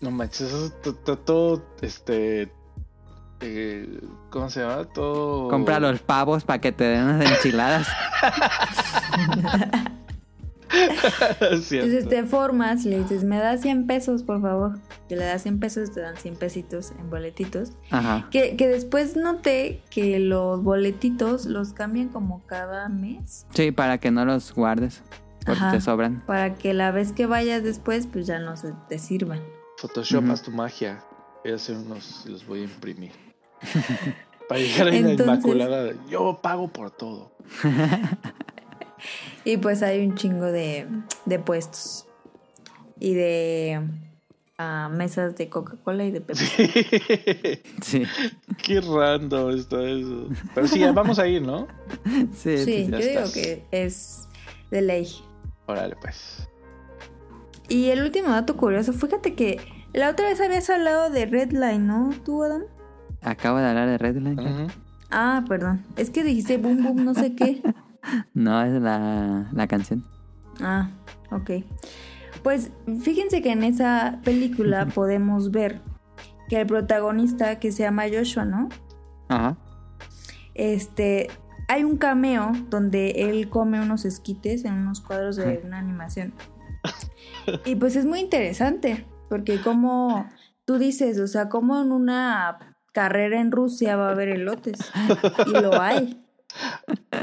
no 0.00 0.10
manches, 0.10 0.48
eso 0.48 0.66
es 0.66 0.82
to- 0.82 0.94
to- 0.96 1.18
todo, 1.18 1.64
este... 1.82 2.50
eh, 3.42 4.00
¿cómo 4.30 4.50
se 4.50 4.60
llama? 4.60 4.84
Todo... 4.84 5.48
Compra 5.48 5.80
los 5.80 6.00
pavos 6.00 6.44
para 6.44 6.60
que 6.60 6.72
te 6.72 6.84
den 6.84 7.04
unas 7.04 7.30
enchiladas. 7.30 7.88
Entonces 10.72 12.08
te 12.08 12.24
formas 12.24 12.86
y 12.86 12.90
le 12.90 12.98
dices, 13.00 13.24
me 13.24 13.38
das 13.38 13.60
100 13.60 13.86
pesos, 13.86 14.22
por 14.22 14.40
favor. 14.40 14.78
Y 15.08 15.16
le 15.16 15.24
das 15.24 15.42
100 15.42 15.60
pesos, 15.60 15.92
te 15.92 16.00
dan 16.00 16.16
100 16.16 16.36
pesitos 16.36 16.92
en 16.98 17.10
boletitos. 17.10 17.72
Ajá. 17.90 18.28
Que, 18.30 18.56
que 18.56 18.68
después 18.68 19.16
noté 19.16 19.82
que 19.90 20.18
los 20.18 20.62
boletitos 20.62 21.46
los 21.46 21.72
cambian 21.72 22.08
como 22.08 22.42
cada 22.46 22.88
mes. 22.88 23.46
Sí, 23.50 23.70
para 23.70 23.98
que 23.98 24.10
no 24.10 24.24
los 24.24 24.52
guardes. 24.54 25.02
Porque 25.44 25.60
Ajá. 25.60 25.72
te 25.72 25.80
sobran. 25.80 26.22
Para 26.26 26.54
que 26.54 26.72
la 26.72 26.90
vez 26.92 27.12
que 27.12 27.26
vayas 27.26 27.62
después, 27.62 28.06
pues 28.06 28.26
ya 28.26 28.38
no 28.38 28.56
se 28.56 28.72
te 28.88 28.98
sirvan. 28.98 29.40
Photoshop, 29.78 30.22
Ujú. 30.22 30.32
haz 30.32 30.42
tu 30.42 30.52
magia. 30.52 31.04
Voy 31.42 31.52
a 31.52 31.56
hacer 31.56 31.76
unos 31.76 32.22
y 32.24 32.30
los 32.30 32.46
voy 32.46 32.60
a 32.60 32.64
imprimir. 32.64 33.10
Para 34.48 34.60
llegar 34.60 34.86
la 34.86 34.96
Entonces- 34.96 35.26
inmaculada. 35.26 35.84
de, 35.84 35.96
Yo 36.10 36.40
pago 36.42 36.68
por 36.68 36.90
todo. 36.90 37.32
Y 39.44 39.56
pues 39.56 39.82
hay 39.82 40.06
un 40.06 40.14
chingo 40.14 40.46
de, 40.46 40.86
de 41.24 41.38
puestos. 41.38 42.06
Y 43.00 43.14
de 43.14 43.80
ah, 44.58 44.88
mesas 44.92 45.34
de 45.36 45.48
Coca-Cola 45.48 46.04
y 46.04 46.12
de 46.12 46.20
Pepsi. 46.20 46.46
Sí. 47.82 48.04
Qué 48.62 48.80
random 48.80 49.50
está 49.50 49.82
eso. 49.82 50.28
Pero 50.54 50.68
sí, 50.68 50.84
vamos 50.94 51.18
a 51.18 51.26
ir, 51.26 51.42
¿no? 51.42 51.66
Sí, 52.32 52.86
yo 52.88 52.98
digo 52.98 53.22
que 53.34 53.64
es 53.72 54.28
de 54.70 54.82
ley. 54.82 55.08
Órale, 55.66 55.96
pues. 55.96 56.48
Y 57.68 57.90
el 57.90 58.02
último 58.02 58.28
dato 58.30 58.56
curioso, 58.56 58.92
fíjate 58.92 59.34
que 59.34 59.58
la 59.92 60.10
otra 60.10 60.28
vez 60.28 60.40
habías 60.40 60.70
hablado 60.70 61.10
de 61.10 61.26
Redline, 61.26 61.86
¿no? 61.86 62.10
¿Tú, 62.24 62.44
Adam? 62.44 62.62
Acabo 63.22 63.58
de 63.58 63.66
hablar 63.66 63.88
de 63.88 63.98
Redline. 63.98 64.38
Ujú. 64.38 64.66
Ah, 65.10 65.44
perdón. 65.48 65.84
Es 65.96 66.10
que 66.10 66.24
dijiste 66.24 66.58
boom 66.58 66.82
boom 66.82 67.04
no 67.04 67.14
sé 67.14 67.34
qué. 67.34 67.62
No, 68.34 68.60
es 68.64 68.82
la, 68.82 69.48
la 69.52 69.68
canción. 69.68 70.04
Ah, 70.60 70.90
ok. 71.30 71.50
Pues 72.42 72.72
fíjense 73.00 73.42
que 73.42 73.52
en 73.52 73.62
esa 73.62 74.18
película 74.24 74.86
podemos 74.86 75.52
ver 75.52 75.80
que 76.48 76.60
el 76.60 76.66
protagonista 76.66 77.60
que 77.60 77.70
se 77.70 77.84
llama 77.84 78.04
Joshua, 78.12 78.44
¿no? 78.44 78.68
Ajá. 79.28 79.56
Este, 80.54 81.28
hay 81.68 81.84
un 81.84 81.96
cameo 81.96 82.52
donde 82.68 83.30
él 83.30 83.48
come 83.48 83.80
unos 83.80 84.04
esquites 84.04 84.64
en 84.64 84.74
unos 84.74 85.00
cuadros 85.00 85.36
de 85.36 85.62
una 85.64 85.78
animación. 85.78 86.34
Y 87.64 87.76
pues 87.76 87.96
es 87.96 88.04
muy 88.04 88.20
interesante, 88.20 89.06
porque 89.28 89.60
como 89.60 90.26
tú 90.64 90.78
dices, 90.78 91.18
o 91.18 91.26
sea, 91.26 91.48
como 91.48 91.80
en 91.80 91.92
una 91.92 92.71
carrera 92.92 93.40
en 93.40 93.50
Rusia 93.50 93.96
va 93.96 94.08
a 94.08 94.12
haber 94.12 94.28
elotes. 94.28 94.78
Y 95.46 95.50
lo 95.50 95.80
hay. 95.80 96.22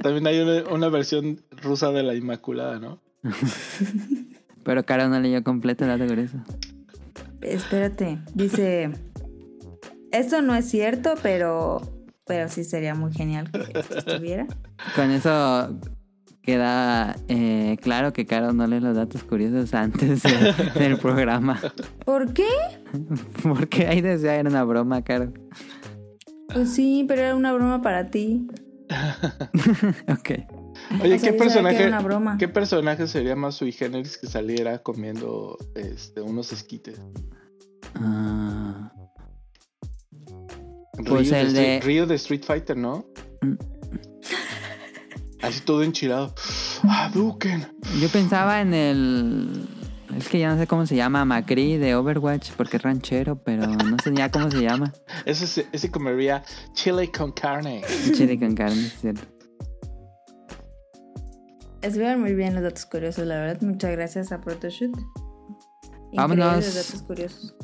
También 0.01 0.27
hay 0.27 0.39
una, 0.39 0.69
una 0.69 0.89
versión 0.89 1.41
rusa 1.61 1.91
de 1.91 2.03
la 2.03 2.15
Inmaculada, 2.15 2.79
¿no? 2.79 2.99
Pero 4.63 4.85
Caro 4.85 5.07
no 5.07 5.19
leyó 5.19 5.43
completo 5.43 5.85
el 5.85 5.91
dato 5.91 6.07
curioso. 6.07 6.37
Espérate, 7.41 8.19
dice, 8.33 8.91
esto 10.11 10.41
no 10.41 10.55
es 10.55 10.65
cierto, 10.69 11.13
pero, 11.23 11.81
pero 12.25 12.49
sí 12.49 12.65
sería 12.65 12.95
muy 12.95 13.13
genial 13.13 13.49
que 13.49 13.79
esto 13.79 13.97
estuviera. 13.97 14.45
Con 14.95 15.11
eso 15.11 15.79
queda 16.41 17.15
eh, 17.27 17.77
claro 17.81 18.13
que 18.13 18.25
Caro 18.25 18.53
no 18.53 18.65
lee 18.67 18.79
los 18.79 18.95
datos 18.95 19.23
curiosos 19.23 19.73
antes 19.73 20.23
de- 20.23 20.53
del 20.79 20.97
programa. 20.97 21.59
¿Por 22.05 22.33
qué? 22.33 22.47
Porque 23.43 23.87
ahí 23.87 24.01
decía 24.01 24.35
era 24.35 24.49
una 24.49 24.63
broma, 24.63 25.03
Caro. 25.03 25.31
Pues 26.53 26.73
sí, 26.73 27.05
pero 27.07 27.21
era 27.21 27.35
una 27.35 27.53
broma 27.53 27.81
para 27.81 28.07
ti. 28.07 28.47
Ok. 30.09 30.31
Oye, 31.03 31.15
O 31.15 31.19
sea, 31.19 31.31
¿qué 31.31 31.37
personaje, 31.37 31.77
era 31.77 31.87
una 31.89 31.99
broma. 32.01 32.37
¿qué 32.39 32.47
personaje 32.47 33.05
sería 33.07 33.35
más 33.35 33.55
sui 33.55 33.71
generis 33.71 34.17
que 34.17 34.25
saliera 34.27 34.79
comiendo 34.79 35.57
este, 35.75 36.21
unos 36.21 36.51
esquites? 36.51 36.99
Ah, 37.95 38.91
Pues 41.05 41.29
Ryu 41.29 41.35
el 41.35 41.53
de, 41.53 41.81
Ryu 41.81 42.05
de 42.07 42.15
Street 42.15 42.43
Fighter, 42.43 42.77
¿no? 42.77 43.05
Mm. 43.41 43.53
Así 45.41 45.61
todo 45.61 45.83
enchilado. 45.83 46.33
¡Ah, 46.83 47.09
Duken! 47.13 47.67
yo 48.01 48.09
pensaba 48.09 48.61
en 48.61 48.73
el... 48.73 49.67
Es 50.17 50.27
que 50.27 50.39
ya 50.39 50.51
no 50.53 50.57
sé 50.59 50.65
cómo 50.67 50.85
se 50.87 50.95
llama, 50.95 51.23
Macri 51.23 51.77
de 51.77 51.93
Overwatch, 51.95 52.51
porque 52.57 52.77
es 52.77 52.83
ranchero, 52.83 53.35
pero 53.43 53.67
no 53.67 53.95
sé 54.03 54.11
ya 54.13 54.31
cómo 54.31 54.49
se 54.49 54.61
llama. 54.61 54.91
Ese, 55.25 55.45
se- 55.45 55.67
ese 55.71 55.91
comería 55.91 56.43
chile 56.73 57.11
con 57.11 57.31
carne. 57.31 57.83
Chile 58.15 58.37
con 58.39 58.55
carne, 58.55 58.87
es 58.87 58.99
¿cierto? 58.99 59.21
Estuvieron 61.81 62.19
muy 62.21 62.33
bien 62.33 62.53
los 62.55 62.63
datos 62.63 62.85
curiosos, 62.85 63.25
la 63.27 63.35
verdad. 63.35 63.61
Muchas 63.61 63.91
gracias 63.91 64.31
a 64.31 64.41
Protoshoot. 64.41 64.97
Vámonos. 66.13 66.65
Datos 66.75 67.03
curiosos. 67.03 67.55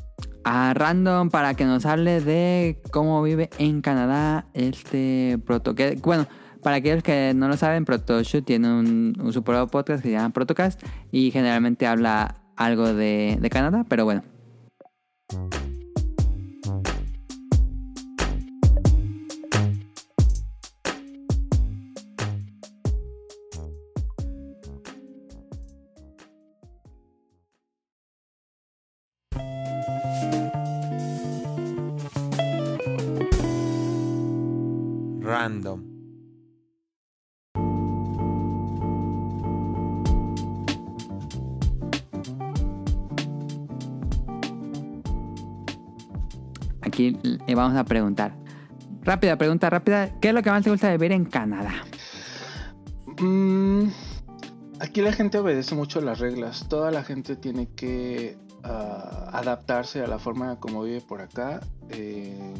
a 0.43 0.73
Random 0.75 1.29
para 1.31 1.55
que 1.55 1.65
nos 1.65 1.85
hable 1.87 2.21
de 2.21 2.79
cómo 2.91 3.21
vive 3.23 3.49
en 3.57 3.81
Canadá 3.81 4.45
este 4.53 5.39
proto. 5.45 5.73
que- 5.75 5.95
bueno, 6.01 6.27
para 6.65 6.77
aquellos 6.77 7.03
que 7.03 7.31
no 7.35 7.47
lo 7.47 7.57
saben, 7.57 7.85
Protoshoot 7.85 8.43
tiene 8.43 8.67
un, 8.67 9.13
un 9.19 9.67
podcast 9.67 10.01
que 10.01 10.09
se 10.09 10.11
llama 10.13 10.31
Protocast 10.31 10.81
y 11.11 11.29
generalmente 11.29 11.85
habla 11.85 12.41
algo 12.55 12.91
de 12.91 13.49
Canadá, 13.51 13.85
pero 13.87 14.03
bueno. 14.03 14.23
Random. 35.21 35.94
Aquí 46.95 47.11
le 47.45 47.55
vamos 47.55 47.77
a 47.77 47.83
preguntar. 47.83 48.33
Rápida, 49.01 49.37
pregunta 49.37 49.69
rápida. 49.69 50.17
¿Qué 50.21 50.29
es 50.29 50.33
lo 50.33 50.41
que 50.41 50.49
más 50.49 50.63
te 50.63 50.69
gusta 50.69 50.87
de 50.87 50.97
vivir 50.97 51.11
en 51.11 51.25
Canadá? 51.25 51.73
Mm, 53.19 53.87
aquí 54.79 55.01
la 55.01 55.11
gente 55.11 55.37
obedece 55.37 55.75
mucho 55.75 55.99
las 55.99 56.19
reglas. 56.19 56.69
Toda 56.69 56.91
la 56.91 57.03
gente 57.03 57.35
tiene 57.35 57.67
que 57.75 58.37
ah, 58.63 59.29
adaptarse 59.33 60.03
a 60.03 60.07
la 60.07 60.19
forma 60.19 60.57
como 60.61 60.83
vive 60.83 61.01
por 61.01 61.19
acá. 61.19 61.59
eh, 61.89 62.53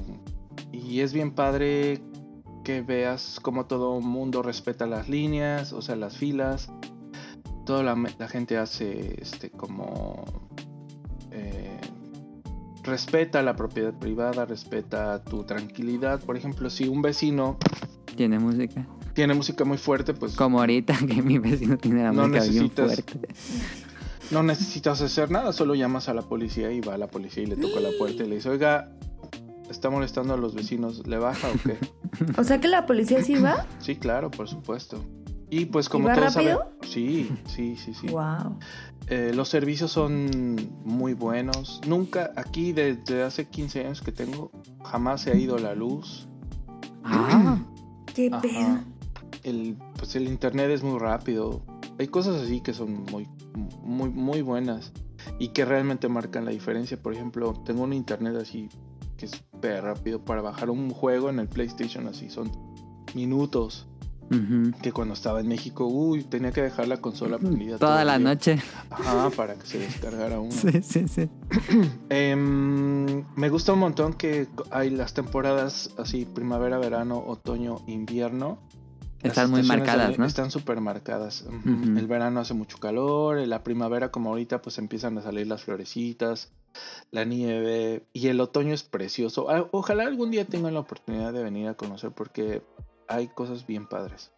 y 0.73 0.99
es 0.99 1.13
bien 1.13 1.31
padre 1.31 2.01
que 2.65 2.81
veas 2.81 3.39
cómo 3.41 3.67
todo 3.67 4.01
mundo 4.01 4.43
respeta 4.43 4.85
las 4.85 5.07
líneas, 5.07 5.71
o 5.71 5.81
sea, 5.81 5.95
las 5.95 6.17
filas. 6.17 6.69
Toda 7.65 7.83
la, 7.83 7.95
la 8.19 8.27
gente 8.27 8.57
hace 8.57 9.15
este 9.21 9.49
como 9.49 10.25
respeta 12.85 13.41
la 13.41 13.55
propiedad 13.55 13.93
privada, 13.93 14.45
respeta 14.45 15.23
tu 15.23 15.43
tranquilidad. 15.43 16.19
Por 16.23 16.37
ejemplo, 16.37 16.69
si 16.69 16.87
un 16.87 17.01
vecino 17.01 17.57
Tiene 18.15 18.39
música. 18.39 18.87
tiene 19.13 19.33
música 19.33 19.65
muy 19.65 19.77
fuerte, 19.77 20.13
pues 20.13 20.35
Como 20.35 20.59
ahorita 20.59 20.95
que 21.07 21.21
mi 21.21 21.37
vecino 21.39 21.77
tiene 21.77 22.03
la 22.03 22.11
No 22.11 22.27
música 22.27 22.43
bien 22.45 22.63
necesitas- 22.69 22.85
fuerte. 23.03 23.27
no 24.31 24.43
necesitas 24.43 25.01
hacer 25.01 25.31
nada, 25.31 25.51
solo 25.53 25.75
llamas 25.75 26.09
a 26.09 26.13
la 26.13 26.21
policía 26.21 26.71
y 26.71 26.81
va 26.81 26.93
a 26.95 26.97
la 26.97 27.07
policía 27.07 27.43
y 27.43 27.47
le 27.47 27.55
toca 27.57 27.79
la 27.79 27.89
puerta 27.97 28.23
y 28.23 28.27
le 28.29 28.35
dice, 28.35 28.49
oiga, 28.49 28.91
está 29.69 29.89
molestando 29.89 30.33
a 30.33 30.37
los 30.37 30.53
vecinos, 30.55 31.05
¿le 31.07 31.17
baja 31.17 31.47
o 31.49 31.53
qué? 31.63 31.77
O 32.37 32.43
sea 32.45 32.61
que 32.61 32.69
la 32.69 32.85
policía 32.85 33.21
sí 33.23 33.35
va. 33.35 33.65
sí, 33.79 33.97
claro, 33.97 34.31
por 34.31 34.47
supuesto. 34.47 35.03
Y 35.57 35.67
pues 35.67 35.87
como 35.87 36.13
todos 36.13 36.33
saben, 36.33 36.57
sí, 36.81 37.31
sí, 37.45 37.77
sí, 37.77 37.93
sí. 37.93 38.07
Wow. 38.09 38.59
Eh, 39.07 39.31
los 39.33 39.47
servicios 39.47 39.89
son 39.89 40.57
muy 40.83 41.13
buenos. 41.13 41.79
Nunca, 41.87 42.33
aquí 42.35 42.73
desde 42.73 43.23
hace 43.23 43.47
15 43.47 43.85
años 43.85 44.01
que 44.01 44.11
tengo, 44.11 44.51
jamás 44.83 45.21
se 45.21 45.31
ha 45.31 45.35
ido 45.35 45.57
la 45.57 45.73
luz. 45.73 46.27
Ah, 47.05 47.57
¿Qué 48.13 48.27
Ajá. 48.33 48.41
pedo? 48.41 48.79
El, 49.43 49.77
pues 49.97 50.17
el 50.17 50.27
internet 50.27 50.71
es 50.71 50.83
muy 50.83 50.99
rápido. 50.99 51.61
Hay 51.99 52.07
cosas 52.07 52.41
así 52.41 52.59
que 52.59 52.73
son 52.73 53.05
muy, 53.09 53.25
muy, 53.81 54.09
muy 54.09 54.41
buenas 54.41 54.91
y 55.39 55.49
que 55.49 55.63
realmente 55.63 56.09
marcan 56.09 56.43
la 56.43 56.51
diferencia. 56.51 57.01
Por 57.01 57.13
ejemplo, 57.13 57.53
tengo 57.65 57.83
un 57.83 57.93
internet 57.93 58.35
así 58.41 58.67
que 59.15 59.27
es 59.27 59.31
súper 59.31 59.85
rápido 59.85 60.19
para 60.25 60.41
bajar 60.41 60.69
un 60.69 60.89
juego 60.89 61.29
en 61.29 61.39
el 61.39 61.47
PlayStation 61.47 62.07
así. 62.07 62.29
Son 62.29 62.51
minutos. 63.13 63.87
Que 64.81 64.91
cuando 64.91 65.13
estaba 65.13 65.39
en 65.39 65.47
México, 65.47 65.85
uy, 65.85 66.23
tenía 66.23 66.51
que 66.51 66.61
dejar 66.61 66.87
la 66.87 66.97
consola 66.97 67.37
prendida. 67.37 67.77
Toda 67.77 68.03
la 68.03 68.17
noche. 68.17 68.59
Ajá, 68.89 69.29
para 69.29 69.55
que 69.55 69.67
se 69.67 69.79
descargara 69.79 70.39
uno. 70.39 70.51
Sí, 70.51 70.81
sí, 70.81 71.07
sí. 71.07 71.29
Em, 72.09 73.23
me 73.35 73.49
gusta 73.49 73.73
un 73.73 73.79
montón 73.79 74.13
que 74.13 74.47
hay 74.71 74.89
las 74.89 75.13
temporadas 75.13 75.91
así, 75.97 76.25
primavera, 76.25 76.77
verano, 76.79 77.23
otoño, 77.25 77.81
invierno. 77.87 78.57
Están 79.21 79.49
muy 79.49 79.63
marcadas, 79.63 80.19
¿no? 80.19 80.25
Están 80.25 80.51
súper 80.51 80.81
marcadas. 80.81 81.45
El 81.65 82.07
verano 82.07 82.39
hace 82.39 82.53
mucho 82.53 82.77
calor, 82.77 83.39
en 83.39 83.49
la 83.49 83.63
primavera 83.63 84.11
como 84.11 84.29
ahorita 84.29 84.61
pues 84.61 84.77
empiezan 84.77 85.17
a 85.17 85.21
salir 85.23 85.47
las 85.47 85.63
florecitas, 85.63 86.51
la 87.11 87.25
nieve 87.25 88.03
y 88.13 88.27
el 88.27 88.39
otoño 88.39 88.73
es 88.73 88.83
precioso. 88.83 89.49
Ah, 89.49 89.67
Ojalá 89.71 90.03
algún 90.03 90.31
día 90.31 90.45
tengan 90.45 90.73
la 90.75 90.81
oportunidad 90.81 91.33
de 91.33 91.43
venir 91.43 91.67
a 91.67 91.73
conocer 91.73 92.11
porque 92.11 92.61
hay 93.07 93.27
cosas 93.27 93.65
bien 93.65 93.87
padres. 93.87 94.31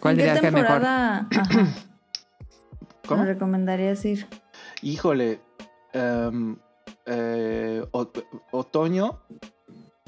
¿Cuál 0.00 0.14
¿En 0.14 0.18
qué 0.18 0.22
dirías 0.24 0.40
que 0.40 0.50
mejor? 0.50 0.82
¿Cómo? 3.06 3.22
me 3.22 3.28
recomendarías 3.32 4.04
ir? 4.04 4.26
Híjole, 4.82 5.40
em, 5.92 6.56
eh, 7.06 7.84
otoño 8.50 9.18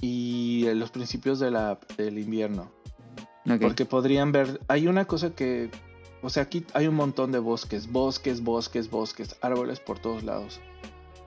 y 0.00 0.66
los 0.74 0.90
principios 0.90 1.38
de 1.40 1.50
la, 1.50 1.78
del 1.96 2.18
invierno. 2.18 2.70
Porque 3.60 3.84
podrían 3.86 4.32
ver, 4.32 4.60
hay 4.68 4.86
una 4.86 5.06
cosa 5.06 5.30
que, 5.30 5.70
o 6.22 6.30
sea, 6.30 6.44
aquí 6.44 6.64
hay 6.74 6.86
un 6.86 6.94
montón 6.94 7.32
de 7.32 7.38
bosques, 7.38 7.90
bosques, 7.90 8.42
bosques, 8.42 8.90
bosques, 8.90 9.36
árboles 9.40 9.80
por 9.80 9.98
todos 9.98 10.22
lados. 10.22 10.60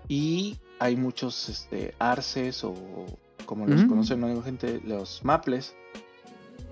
Y 0.07 0.57
hay 0.79 0.95
muchos 0.95 1.49
este, 1.49 1.95
arces 1.99 2.63
o 2.63 2.73
como 3.45 3.65
los 3.65 3.83
Mm. 3.83 3.89
conocen 3.89 4.21
la 4.21 4.41
gente, 4.43 4.79
los 4.85 5.25
maples. 5.25 5.75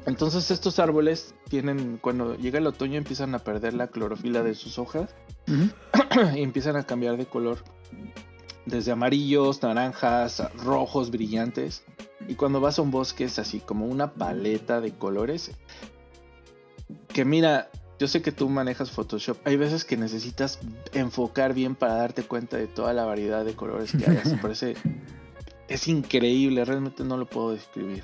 Entonces 0.05 0.49
estos 0.49 0.79
árboles 0.79 1.35
tienen, 1.47 1.97
cuando 1.97 2.35
llega 2.35 2.59
el 2.59 2.67
otoño 2.67 2.97
empiezan 2.97 3.35
a 3.35 3.39
perder 3.39 3.73
la 3.73 3.87
clorofila 3.87 4.41
de 4.41 4.55
sus 4.55 4.79
hojas 4.79 5.13
y 6.35 6.41
empiezan 6.41 6.75
a 6.75 6.83
cambiar 6.83 7.17
de 7.17 7.25
color. 7.25 7.59
Desde 8.65 8.91
amarillos, 8.91 9.61
naranjas, 9.61 10.41
rojos 10.55 11.11
brillantes. 11.11 11.83
Y 12.27 12.35
cuando 12.35 12.61
vas 12.61 12.79
a 12.79 12.81
un 12.81 12.91
bosque 12.91 13.25
es 13.25 13.39
así 13.39 13.59
como 13.59 13.85
una 13.85 14.13
paleta 14.13 14.81
de 14.81 14.91
colores. 14.91 15.51
Que 17.07 17.25
mira, 17.25 17.69
yo 17.99 18.07
sé 18.07 18.21
que 18.21 18.31
tú 18.31 18.49
manejas 18.49 18.91
Photoshop. 18.91 19.37
Hay 19.45 19.57
veces 19.57 19.85
que 19.85 19.97
necesitas 19.97 20.59
enfocar 20.93 21.53
bien 21.53 21.75
para 21.75 21.95
darte 21.95 22.23
cuenta 22.23 22.57
de 22.57 22.67
toda 22.67 22.93
la 22.93 23.05
variedad 23.05 23.45
de 23.45 23.53
colores 23.53 23.91
que 23.91 24.09
hay. 24.09 24.17
Así 24.17 24.35
parece. 24.35 24.75
Es 25.67 25.87
increíble, 25.87 26.65
realmente 26.65 27.05
no 27.05 27.15
lo 27.15 27.25
puedo 27.25 27.53
describir. 27.53 28.03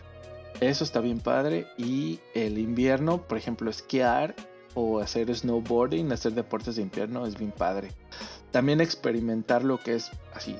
Eso 0.59 0.83
está 0.83 0.99
bien 1.01 1.19
padre. 1.19 1.67
Y 1.77 2.19
el 2.33 2.57
invierno, 2.57 3.21
por 3.21 3.37
ejemplo, 3.37 3.69
esquiar 3.69 4.35
o 4.73 4.99
hacer 4.99 5.33
snowboarding, 5.35 6.11
hacer 6.11 6.33
deportes 6.33 6.75
de 6.75 6.83
invierno 6.83 7.25
es 7.25 7.37
bien 7.37 7.51
padre. 7.51 7.91
También 8.51 8.79
experimentar 8.81 9.63
lo 9.63 9.79
que 9.79 9.95
es 9.95 10.11
así, 10.33 10.55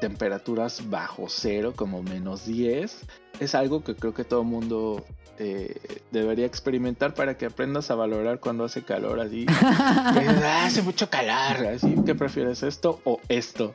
temperaturas 0.00 0.88
bajo 0.90 1.26
cero, 1.28 1.72
como 1.76 2.02
menos 2.02 2.46
10, 2.46 2.98
es 3.40 3.54
algo 3.54 3.84
que 3.84 3.94
creo 3.94 4.14
que 4.14 4.24
todo 4.24 4.42
mundo 4.42 5.04
eh, 5.38 5.76
debería 6.10 6.46
experimentar 6.46 7.14
para 7.14 7.36
que 7.38 7.46
aprendas 7.46 7.90
a 7.90 7.94
valorar 7.94 8.40
cuando 8.40 8.64
hace 8.64 8.82
calor 8.82 9.20
así. 9.20 9.46
Que 10.14 10.28
"Ah, 10.44 10.64
hace 10.66 10.82
mucho 10.82 11.08
calor, 11.08 11.66
así, 11.66 11.94
¿qué 12.04 12.14
prefieres, 12.14 12.62
esto 12.62 13.00
o 13.04 13.20
esto? 13.28 13.74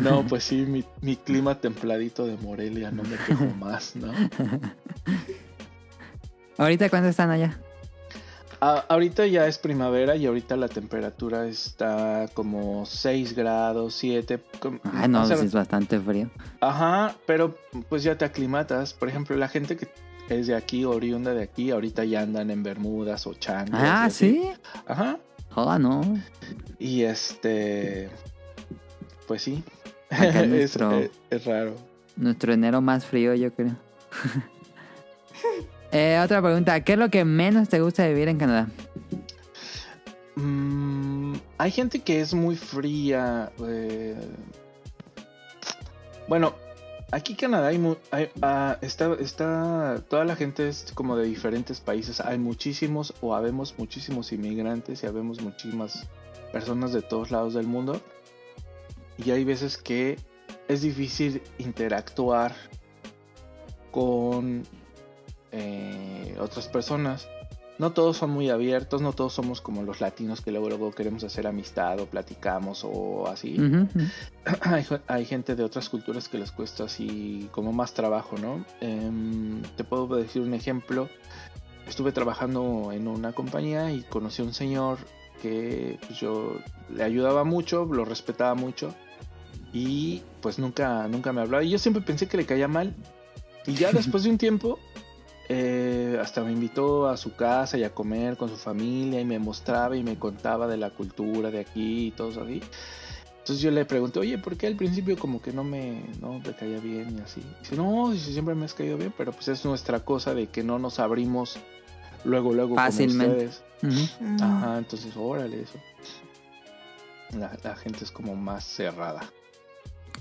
No, 0.00 0.22
pues 0.28 0.44
sí, 0.44 0.56
mi, 0.66 0.84
mi 1.00 1.16
clima 1.16 1.56
templadito 1.56 2.26
de 2.26 2.36
Morelia, 2.36 2.90
no 2.90 3.02
me 3.02 3.16
quejo 3.16 3.46
más, 3.58 3.96
¿no? 3.96 4.12
¿Ahorita 6.56 6.90
cuánto 6.90 7.08
están 7.08 7.30
allá? 7.30 7.58
A- 8.60 8.84
ahorita 8.88 9.26
ya 9.26 9.46
es 9.46 9.58
primavera 9.58 10.16
y 10.16 10.26
ahorita 10.26 10.56
la 10.56 10.68
temperatura 10.68 11.46
está 11.46 12.26
como 12.34 12.84
6 12.86 13.34
grados, 13.36 13.94
7. 13.94 14.40
com- 14.58 14.80
Ah, 14.82 15.06
no, 15.06 15.22
o 15.22 15.26
sea, 15.26 15.36
sí 15.36 15.46
es 15.46 15.52
bastante 15.54 16.00
frío. 16.00 16.28
Ajá, 16.60 17.14
pero 17.26 17.56
pues 17.88 18.02
ya 18.02 18.18
te 18.18 18.24
aclimatas. 18.24 18.94
Por 18.94 19.08
ejemplo, 19.08 19.36
la 19.36 19.48
gente 19.48 19.76
que 19.76 19.88
es 20.28 20.48
de 20.48 20.56
aquí, 20.56 20.84
oriunda 20.84 21.32
de 21.34 21.44
aquí, 21.44 21.70
ahorita 21.70 22.04
ya 22.04 22.22
andan 22.22 22.50
en 22.50 22.64
bermudas 22.64 23.26
o 23.28 23.34
chanclas. 23.34 23.80
y 23.80 23.86
Ah, 23.86 24.10
sí. 24.10 24.50
Ajá. 24.88 25.18
Joda, 25.50 25.78
no. 25.78 26.00
Y 26.80 27.02
este. 27.04 28.10
Pues 29.28 29.42
sí. 29.42 29.62
Nuestro- 30.48 30.98
es- 30.98 31.10
es 31.30 31.44
raro. 31.44 31.74
Nuestro 32.16 32.52
enero 32.52 32.80
más 32.80 33.04
frío, 33.06 33.34
yo 33.34 33.52
creo. 33.54 33.76
Eh, 35.90 36.20
otra 36.22 36.42
pregunta. 36.42 36.78
¿Qué 36.84 36.92
es 36.94 36.98
lo 36.98 37.08
que 37.08 37.24
menos 37.24 37.70
te 37.70 37.80
gusta 37.80 38.06
vivir 38.06 38.28
en 38.28 38.36
Canadá? 38.36 38.68
Mm, 40.36 41.34
hay 41.56 41.70
gente 41.70 42.00
que 42.00 42.20
es 42.20 42.34
muy 42.34 42.56
fría. 42.56 43.50
eh, 43.66 44.14
Bueno, 46.28 46.54
aquí 47.10 47.32
en 47.32 47.38
Canadá 47.38 47.68
hay, 47.68 47.96
hay- 48.10 48.28
ah, 48.42 48.76
está, 48.82 49.14
está, 49.18 50.02
toda 50.10 50.26
la 50.26 50.36
gente 50.36 50.68
es 50.68 50.92
como 50.94 51.16
de 51.16 51.24
diferentes 51.24 51.80
países. 51.80 52.20
Hay 52.20 52.36
muchísimos 52.38 53.14
o 53.22 53.34
habemos 53.34 53.74
muchísimos 53.78 54.30
inmigrantes 54.32 55.02
y 55.02 55.06
habemos 55.06 55.40
muchísimas 55.40 56.06
personas 56.52 56.92
de 56.92 57.00
todos 57.00 57.30
lados 57.30 57.54
del 57.54 57.66
mundo. 57.66 57.98
Y 59.24 59.30
hay 59.32 59.44
veces 59.44 59.76
que 59.76 60.16
es 60.68 60.82
difícil 60.82 61.42
interactuar 61.58 62.54
con 63.90 64.62
eh, 65.50 66.36
otras 66.40 66.68
personas. 66.68 67.28
No 67.78 67.92
todos 67.92 68.16
son 68.16 68.30
muy 68.30 68.50
abiertos, 68.50 69.00
no 69.00 69.12
todos 69.12 69.32
somos 69.32 69.60
como 69.60 69.82
los 69.82 70.00
latinos 70.00 70.40
que 70.40 70.50
luego, 70.50 70.68
luego 70.68 70.90
queremos 70.90 71.22
hacer 71.22 71.46
amistad 71.46 72.00
o 72.00 72.06
platicamos 72.06 72.84
o 72.84 73.28
así. 73.28 73.56
Hay 75.06 75.24
gente 75.24 75.54
de 75.54 75.62
otras 75.62 75.88
culturas 75.88 76.28
que 76.28 76.38
les 76.38 76.50
cuesta 76.50 76.84
así 76.84 77.48
como 77.52 77.72
más 77.72 77.94
trabajo, 77.94 78.36
¿no? 78.36 78.64
Em, 78.80 79.62
te 79.76 79.84
puedo 79.84 80.08
decir 80.16 80.42
un 80.42 80.54
ejemplo. 80.54 81.08
Estuve 81.86 82.10
trabajando 82.10 82.90
en 82.92 83.06
una 83.06 83.32
compañía 83.32 83.92
y 83.92 84.02
conocí 84.02 84.42
a 84.42 84.44
un 84.44 84.54
señor 84.54 84.98
que 85.40 85.98
pues, 86.04 86.18
yo 86.18 86.56
le 86.92 87.04
ayudaba 87.04 87.44
mucho, 87.44 87.84
lo 87.84 88.04
respetaba 88.04 88.56
mucho 88.56 88.92
y 89.72 90.22
pues 90.40 90.58
nunca, 90.58 91.06
nunca 91.08 91.32
me 91.32 91.40
hablaba. 91.40 91.62
Y 91.64 91.70
yo 91.70 91.78
siempre 91.78 92.02
pensé 92.02 92.26
que 92.26 92.36
le 92.36 92.46
caía 92.46 92.68
mal. 92.68 92.94
Y 93.66 93.74
ya 93.74 93.92
después 93.92 94.24
de 94.24 94.30
un 94.30 94.38
tiempo, 94.38 94.78
eh, 95.48 96.18
hasta 96.20 96.42
me 96.42 96.52
invitó 96.52 97.08
a 97.08 97.16
su 97.16 97.34
casa 97.34 97.76
y 97.76 97.84
a 97.84 97.94
comer 97.94 98.36
con 98.36 98.48
su 98.48 98.56
familia 98.56 99.20
y 99.20 99.24
me 99.24 99.38
mostraba 99.38 99.96
y 99.96 100.02
me 100.02 100.18
contaba 100.18 100.66
de 100.66 100.76
la 100.76 100.90
cultura 100.90 101.50
de 101.50 101.60
aquí 101.60 102.06
y 102.06 102.10
todo 102.12 102.30
eso 102.30 102.42
así. 102.42 102.60
Entonces 103.38 103.62
yo 103.62 103.70
le 103.70 103.86
pregunté, 103.86 104.18
oye, 104.18 104.36
¿por 104.36 104.58
qué 104.58 104.66
al 104.66 104.76
principio 104.76 105.18
como 105.18 105.40
que 105.40 105.52
no 105.52 105.64
me, 105.64 106.02
no 106.20 106.38
me 106.38 106.52
caía 106.52 106.80
bien 106.80 107.16
y 107.18 107.22
así? 107.22 107.42
Dice, 107.60 107.76
no, 107.76 108.12
siempre 108.14 108.54
me 108.54 108.66
has 108.66 108.74
caído 108.74 108.98
bien, 108.98 109.12
pero 109.16 109.32
pues 109.32 109.48
es 109.48 109.64
nuestra 109.64 110.00
cosa 110.00 110.34
de 110.34 110.48
que 110.48 110.62
no 110.62 110.78
nos 110.78 110.98
abrimos 110.98 111.58
luego, 112.24 112.52
luego 112.52 112.74
Fácilmente. 112.74 113.48
como 113.80 113.92
ustedes. 113.92 114.42
Ajá, 114.42 114.76
entonces 114.76 115.16
órale 115.16 115.62
eso. 115.62 115.78
La, 117.38 117.56
la 117.62 117.74
gente 117.74 118.04
es 118.04 118.10
como 118.10 118.36
más 118.36 118.64
cerrada. 118.64 119.20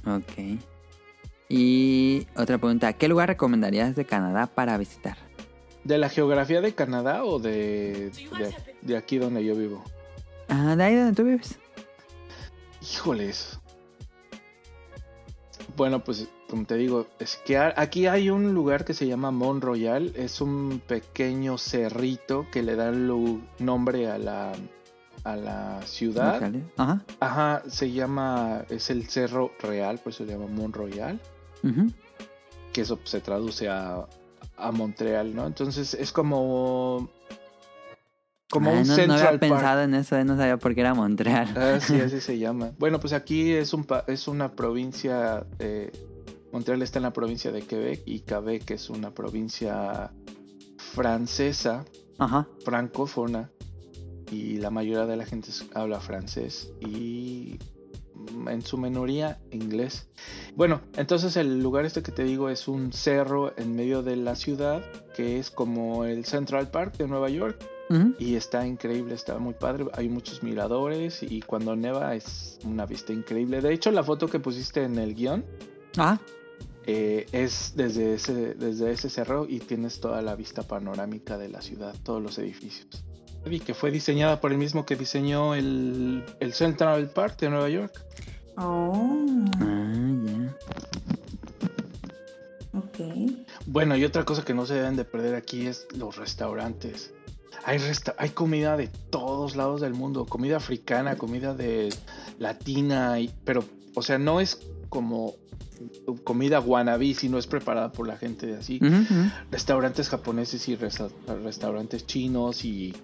Ok. 0.05 0.59
Y 1.49 2.27
otra 2.35 2.57
pregunta. 2.57 2.93
¿Qué 2.93 3.07
lugar 3.07 3.29
recomendarías 3.29 3.95
de 3.95 4.05
Canadá 4.05 4.47
para 4.47 4.77
visitar? 4.77 5.17
¿De 5.83 5.97
la 5.97 6.09
geografía 6.09 6.59
de 6.61 6.73
Canadá 6.73 7.23
o 7.23 7.39
de, 7.39 8.09
de, 8.09 8.55
de 8.81 8.97
aquí 8.97 9.17
donde 9.17 9.43
yo 9.45 9.55
vivo? 9.55 9.83
Ah, 10.49 10.75
de 10.75 10.83
ahí 10.83 10.95
donde 10.95 11.13
tú 11.13 11.23
vives. 11.23 11.57
Híjoles. 12.81 13.59
Bueno, 15.75 16.03
pues 16.03 16.27
como 16.49 16.65
te 16.65 16.75
digo, 16.75 17.07
esquiar. 17.19 17.73
Aquí 17.77 18.07
hay 18.07 18.29
un 18.29 18.53
lugar 18.53 18.85
que 18.85 18.93
se 18.93 19.07
llama 19.07 19.31
Mont 19.31 19.63
Royal. 19.63 20.13
Es 20.15 20.41
un 20.41 20.81
pequeño 20.85 21.57
cerrito 21.57 22.47
que 22.51 22.63
le 22.63 22.75
da 22.75 22.91
nombre 23.59 24.09
a 24.09 24.17
la, 24.17 24.53
a 25.31 25.35
la 25.35 25.81
ciudad. 25.85 26.35
Locales. 26.35 26.63
Ajá. 26.77 27.03
Ajá, 27.19 27.63
se 27.69 27.91
llama, 27.91 28.63
es 28.69 28.89
el 28.89 29.07
Cerro 29.07 29.51
Real, 29.61 29.99
por 29.99 30.13
eso 30.13 30.25
se 30.25 30.31
llama 30.31 30.47
Mont 30.47 30.75
Royal. 30.75 31.19
Que 32.73 32.81
eso 32.81 32.99
se 33.03 33.19
traduce 33.19 33.67
a, 33.67 34.05
a 34.57 34.71
Montreal, 34.71 35.35
¿no? 35.35 35.45
Entonces 35.47 35.93
es 35.93 36.11
como... 36.11 37.09
Como 38.49 38.71
un 38.71 38.87
no, 38.87 38.95
no 39.07 39.13
había 39.13 39.25
Park. 39.25 39.39
pensado 39.41 39.81
en 39.81 39.93
eso, 39.93 40.15
eh, 40.15 40.23
no 40.23 40.37
sabía 40.37 40.55
por 40.55 40.73
qué 40.73 40.79
era 40.79 40.93
Montreal. 40.93 41.53
Ah, 41.57 41.79
sí, 41.81 41.99
así 42.05 42.21
se 42.21 42.37
llama. 42.39 42.71
Bueno, 42.79 42.97
pues 43.01 43.11
aquí 43.11 43.51
es, 43.51 43.73
un 43.73 43.85
es 44.07 44.29
una 44.29 44.53
provincia. 44.53 45.45
eh, 45.59 45.91
Montreal 46.53 46.81
está 46.81 46.99
en 46.99 47.03
la 47.03 47.11
provincia 47.11 47.51
de 47.51 47.63
Quebec 47.63 48.03
y 48.05 48.21
Quebec 48.21 48.71
es 48.71 48.89
una 48.89 49.11
provincia 49.11 50.11
francesa, 50.77 51.83
Ajá. 52.19 52.47
francófona. 52.63 53.51
Y 54.31 54.57
la 54.57 54.69
mayoría 54.69 55.05
de 55.05 55.15
la 55.15 55.25
gente 55.25 55.49
habla 55.73 55.99
francés. 55.99 56.71
Y 56.81 57.57
en 58.47 58.61
su 58.61 58.77
minoría 58.77 59.39
inglés. 59.51 60.07
Bueno, 60.55 60.81
entonces 60.95 61.37
el 61.37 61.61
lugar 61.61 61.85
este 61.85 62.01
que 62.01 62.11
te 62.11 62.23
digo 62.23 62.49
es 62.49 62.67
un 62.67 62.91
cerro 62.91 63.57
en 63.57 63.75
medio 63.75 64.03
de 64.03 64.15
la 64.15 64.35
ciudad 64.35 64.83
que 65.15 65.39
es 65.39 65.51
como 65.51 66.05
el 66.05 66.25
Central 66.25 66.69
Park 66.69 66.97
de 66.97 67.07
Nueva 67.07 67.29
York 67.29 67.63
y 68.19 68.35
está 68.35 68.67
increíble, 68.67 69.15
está 69.15 69.37
muy 69.37 69.53
padre. 69.53 69.85
Hay 69.93 70.09
muchos 70.09 70.43
miradores 70.43 71.23
y 71.23 71.41
cuando 71.41 71.73
neva 71.75 72.15
es 72.15 72.59
una 72.65 72.85
vista 72.85 73.13
increíble. 73.13 73.61
De 73.61 73.73
hecho, 73.73 73.91
la 73.91 74.03
foto 74.03 74.27
que 74.27 74.39
pusiste 74.39 74.83
en 74.83 74.99
el 74.99 75.15
guion 75.15 75.45
Ah, 75.97 76.19
eh, 76.85 77.25
es 77.31 77.73
desde 77.75 78.13
ese, 78.13 78.53
desde 78.53 78.91
ese 78.91 79.09
cerro 79.09 79.45
y 79.47 79.59
tienes 79.59 79.99
toda 79.99 80.21
la 80.21 80.35
vista 80.35 80.63
panorámica 80.63 81.37
de 81.37 81.49
la 81.49 81.61
ciudad, 81.61 81.95
todos 82.03 82.21
los 82.21 82.37
edificios. 82.37 82.87
Y 83.51 83.59
que 83.59 83.73
fue 83.73 83.91
diseñada 83.91 84.39
por 84.41 84.51
el 84.51 84.57
mismo 84.57 84.85
que 84.85 84.95
diseñó 84.95 85.55
el, 85.55 86.23
el 86.39 86.53
Central 86.53 87.09
Park 87.09 87.39
de 87.39 87.49
Nueva 87.49 87.69
York. 87.69 88.03
Oh, 88.57 89.15
ah, 89.61 89.93
ya. 90.25 90.55
ok. 92.79 93.31
Bueno, 93.65 93.95
y 93.95 94.03
otra 94.05 94.23
cosa 94.25 94.43
que 94.43 94.53
no 94.53 94.65
se 94.65 94.73
deben 94.75 94.95
de 94.95 95.05
perder 95.05 95.35
aquí 95.35 95.67
es 95.67 95.87
los 95.95 96.15
restaurantes. 96.17 97.13
Hay, 97.65 97.77
resta- 97.79 98.15
hay 98.17 98.29
comida 98.29 98.77
de 98.77 98.87
todos 98.87 99.55
lados 99.55 99.81
del 99.81 99.93
mundo, 99.93 100.25
comida 100.25 100.57
africana, 100.57 101.17
comida 101.17 101.53
de 101.53 101.93
latina, 102.39 103.19
y- 103.19 103.31
pero, 103.43 103.63
o 103.93 104.01
sea, 104.01 104.17
no 104.17 104.39
es 104.39 104.59
como 104.89 105.33
comida 106.23 106.59
wannabe, 106.59 107.13
sino 107.13 107.37
es 107.37 107.45
preparada 107.45 107.91
por 107.91 108.07
la 108.07 108.17
gente 108.17 108.47
de 108.47 108.55
así. 108.57 108.79
Restaurantes 109.51 110.09
japoneses 110.09 110.67
y 110.69 110.75
resta- 110.75 111.09
restaurantes 111.43 112.05
chinos 112.07 112.63
y... 112.65 112.95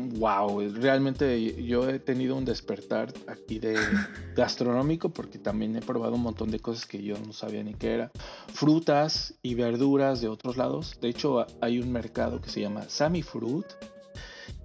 Wow, 0.00 0.60
realmente 0.74 1.60
yo 1.64 1.88
he 1.88 1.98
tenido 1.98 2.36
un 2.36 2.44
despertar 2.44 3.12
aquí 3.26 3.58
de 3.58 3.74
gastronómico 4.36 5.08
porque 5.10 5.40
también 5.40 5.74
he 5.74 5.80
probado 5.80 6.14
un 6.14 6.22
montón 6.22 6.52
de 6.52 6.60
cosas 6.60 6.86
que 6.86 7.02
yo 7.02 7.16
no 7.18 7.32
sabía 7.32 7.64
ni 7.64 7.74
qué 7.74 7.94
era. 7.94 8.12
Frutas 8.54 9.34
y 9.42 9.54
verduras 9.54 10.20
de 10.20 10.28
otros 10.28 10.56
lados. 10.56 10.98
De 11.00 11.08
hecho, 11.08 11.44
hay 11.60 11.80
un 11.80 11.90
mercado 11.90 12.40
que 12.40 12.48
se 12.48 12.60
llama 12.60 12.88
Sami 12.88 13.22
Fruit. 13.22 13.66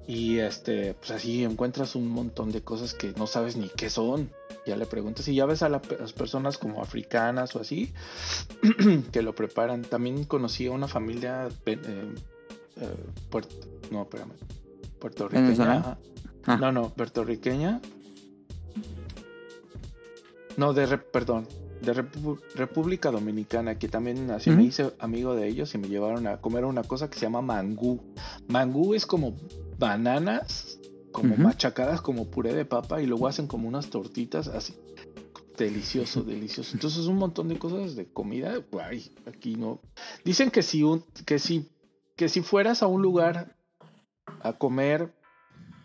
Y 0.05 0.37
este, 0.39 0.93
pues 0.95 1.09
así 1.11 1.43
encuentras 1.45 1.95
un 1.95 2.09
montón 2.09 2.51
de 2.51 2.61
cosas 2.61 2.93
que 2.93 3.13
no 3.17 3.25
sabes 3.25 3.55
ni 3.55 3.69
qué 3.69 3.89
son. 3.89 4.29
Ya 4.67 4.75
le 4.75 4.85
preguntas 4.85 5.27
y 5.29 5.33
ya 5.33 5.45
ves 5.47 5.63
a 5.63 5.69
la- 5.69 5.81
las 5.99 6.13
personas 6.13 6.59
como 6.59 6.83
africanas 6.83 7.55
o 7.55 7.59
así 7.61 7.91
que 9.11 9.21
lo 9.23 9.33
preparan. 9.33 9.81
También 9.81 10.25
conocí 10.25 10.67
a 10.67 10.71
una 10.71 10.87
familia 10.87 11.47
eh, 11.65 11.79
eh, 12.75 12.95
no, 13.91 14.01
espérame, 14.03 14.31
puertorriqueña. 15.03 15.97
Ah. 16.45 16.57
No, 16.57 16.71
no, 16.71 16.89
puertorriqueña. 16.93 17.81
No, 20.57 20.73
de, 20.73 20.97
perdón, 20.97 21.47
de 21.81 21.93
Repu- 21.93 22.39
República 22.55 23.11
Dominicana, 23.11 23.77
que 23.79 23.87
también 23.87 24.29
así 24.31 24.49
me 24.51 24.63
hice 24.63 24.93
amigo 24.99 25.35
de 25.35 25.47
ellos 25.47 25.73
y 25.73 25.77
me 25.77 25.87
llevaron 25.89 26.27
a 26.27 26.37
comer 26.41 26.65
una 26.65 26.83
cosa 26.83 27.09
que 27.09 27.15
se 27.17 27.25
llama 27.25 27.41
mangú. 27.41 28.01
Mangú 28.47 28.93
es 28.93 29.05
como 29.05 29.35
bananas, 29.79 30.79
como 31.11 31.35
machacadas 31.37 32.01
como 32.01 32.29
puré 32.29 32.53
de 32.53 32.65
papa 32.65 33.01
y 33.01 33.07
luego 33.07 33.27
hacen 33.27 33.47
como 33.47 33.67
unas 33.67 33.89
tortitas 33.89 34.47
así. 34.47 34.75
Delicioso, 35.57 36.23
delicioso. 36.23 36.71
Entonces 36.73 37.05
un 37.05 37.17
montón 37.17 37.47
de 37.47 37.57
cosas 37.59 37.95
de 37.95 38.11
comida, 38.11 38.53
guay, 38.71 39.11
aquí 39.27 39.55
no. 39.55 39.81
Dicen 40.23 40.49
que 40.51 40.61
si 40.63 40.83
un, 40.83 41.03
que 41.25 41.39
si, 41.39 41.69
que 42.15 42.29
si 42.29 42.41
fueras 42.41 42.81
a 42.83 42.87
un 42.87 43.01
lugar 43.01 43.55
a 44.43 44.53
comer 44.53 45.13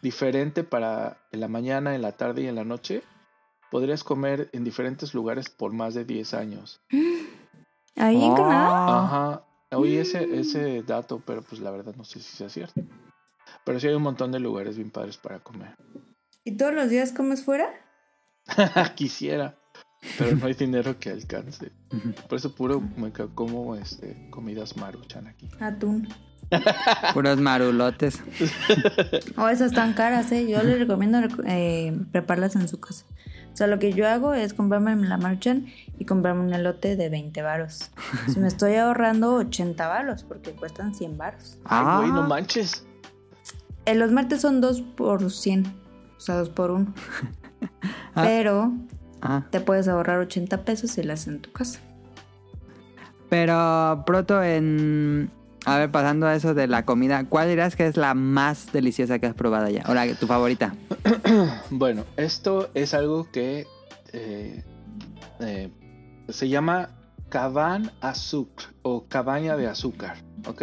diferente 0.02 0.64
para 0.64 1.18
en 1.32 1.40
la 1.40 1.48
mañana, 1.48 1.94
en 1.94 2.02
la 2.02 2.12
tarde 2.12 2.42
y 2.42 2.46
en 2.46 2.56
la 2.56 2.64
noche, 2.64 3.02
podrías 3.70 4.04
comer 4.04 4.50
en 4.52 4.64
diferentes 4.64 5.14
lugares 5.14 5.48
por 5.48 5.72
más 5.72 5.94
de 5.94 6.04
10 6.04 6.34
años. 6.34 6.80
Ahí 7.96 8.22
en. 8.22 8.34
Canadá. 8.34 9.04
Ajá. 9.04 9.44
Oí 9.70 9.96
ese, 9.96 10.38
ese 10.38 10.82
dato, 10.82 11.22
pero 11.26 11.42
pues 11.42 11.60
la 11.60 11.70
verdad 11.70 11.94
no 11.94 12.04
sé 12.04 12.20
si 12.20 12.36
sea 12.36 12.48
cierto. 12.48 12.80
Pero 13.64 13.80
sí 13.80 13.88
hay 13.88 13.94
un 13.94 14.02
montón 14.02 14.32
de 14.32 14.40
lugares 14.40 14.76
bien 14.76 14.90
padres 14.90 15.18
para 15.18 15.40
comer. 15.40 15.76
¿Y 16.44 16.56
todos 16.56 16.72
los 16.72 16.88
días 16.88 17.12
comes 17.12 17.44
fuera? 17.44 17.68
Quisiera, 18.94 19.58
pero 20.18 20.36
no 20.36 20.46
hay 20.46 20.54
dinero 20.54 20.98
que 20.98 21.10
alcance. 21.10 21.70
Por 22.28 22.38
eso 22.38 22.54
puro 22.54 22.80
me 22.96 23.12
como 23.12 23.74
este, 23.76 24.28
comidas 24.30 24.76
maruchan 24.76 25.26
aquí. 25.26 25.48
Atún. 25.60 26.08
Puros 27.14 27.38
marulotes. 27.40 28.22
O 29.36 29.48
esas 29.48 29.72
tan 29.72 29.92
caras, 29.92 30.32
¿eh? 30.32 30.48
Yo 30.48 30.62
les 30.62 30.78
recomiendo 30.78 31.20
eh, 31.46 31.98
prepararlas 32.10 32.56
en 32.56 32.68
su 32.68 32.80
casa. 32.80 33.04
O 33.52 33.56
sea, 33.58 33.66
lo 33.66 33.78
que 33.78 33.92
yo 33.92 34.08
hago 34.08 34.34
es 34.34 34.54
comprarme 34.54 34.94
la 34.96 35.18
maruchan 35.18 35.66
y 35.98 36.04
comprarme 36.04 36.42
un 36.42 36.54
elote 36.54 36.96
de 36.96 37.08
20 37.08 37.42
varos. 37.42 37.90
Si 38.32 38.38
me 38.38 38.46
estoy 38.48 38.76
ahorrando 38.76 39.34
80 39.34 39.86
varos 39.88 40.22
porque 40.22 40.52
cuestan 40.52 40.94
100 40.94 41.18
varos. 41.18 41.58
Ay, 41.64 41.98
güey, 41.98 42.12
no 42.12 42.22
Ah. 42.22 42.28
manches. 42.28 42.84
Eh, 43.84 43.94
los 43.94 44.12
martes 44.12 44.40
son 44.42 44.60
2 44.60 44.82
por 44.82 45.30
100, 45.30 45.66
o 46.16 46.20
sea, 46.20 46.36
2 46.36 46.50
por 46.50 46.70
1. 46.70 46.94
Ah. 48.14 48.22
Pero 48.24 48.72
Ajá. 49.20 49.46
te 49.50 49.60
puedes 49.60 49.88
ahorrar 49.88 50.18
80 50.20 50.64
pesos 50.64 50.96
y 50.98 51.02
las 51.02 51.26
en 51.26 51.40
tu 51.40 51.50
casa. 51.52 51.80
Pero 53.28 54.04
pronto 54.06 54.42
en... 54.42 55.30
A 55.64 55.76
ver, 55.76 55.90
pasando 55.90 56.26
a 56.26 56.34
eso 56.34 56.54
de 56.54 56.66
la 56.66 56.84
comida, 56.84 57.24
¿cuál 57.24 57.48
dirás 57.48 57.76
que 57.76 57.86
es 57.86 57.96
la 57.96 58.14
más 58.14 58.72
deliciosa 58.72 59.18
que 59.18 59.26
has 59.26 59.34
probado 59.34 59.68
ya? 59.68 59.82
O 59.88 59.94
la, 59.94 60.06
tu 60.14 60.26
favorita. 60.26 60.74
Bueno, 61.70 62.04
esto 62.16 62.70
es 62.74 62.94
algo 62.94 63.30
que 63.30 63.66
eh, 64.12 64.64
eh, 65.40 65.70
se 66.28 66.48
llama 66.48 66.90
caban 67.28 67.90
azúcar 68.00 68.68
o 68.82 69.04
cabaña 69.08 69.56
de 69.56 69.66
azúcar, 69.66 70.16
¿ok? 70.46 70.62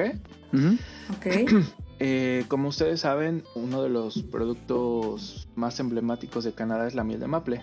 Ok. 1.18 1.28
Eh, 2.00 2.44
como 2.50 2.68
ustedes 2.70 3.00
saben, 3.02 3.44
uno 3.56 3.82
de 3.82 3.90
los 3.90 4.22
productos 4.24 5.48
más 5.56 5.80
emblemáticos 5.80 6.44
de 6.44 6.54
Canadá 6.54 6.88
es 6.88 6.96
la 6.96 7.04
miel 7.04 7.20
de 7.20 7.28
maple. 7.28 7.62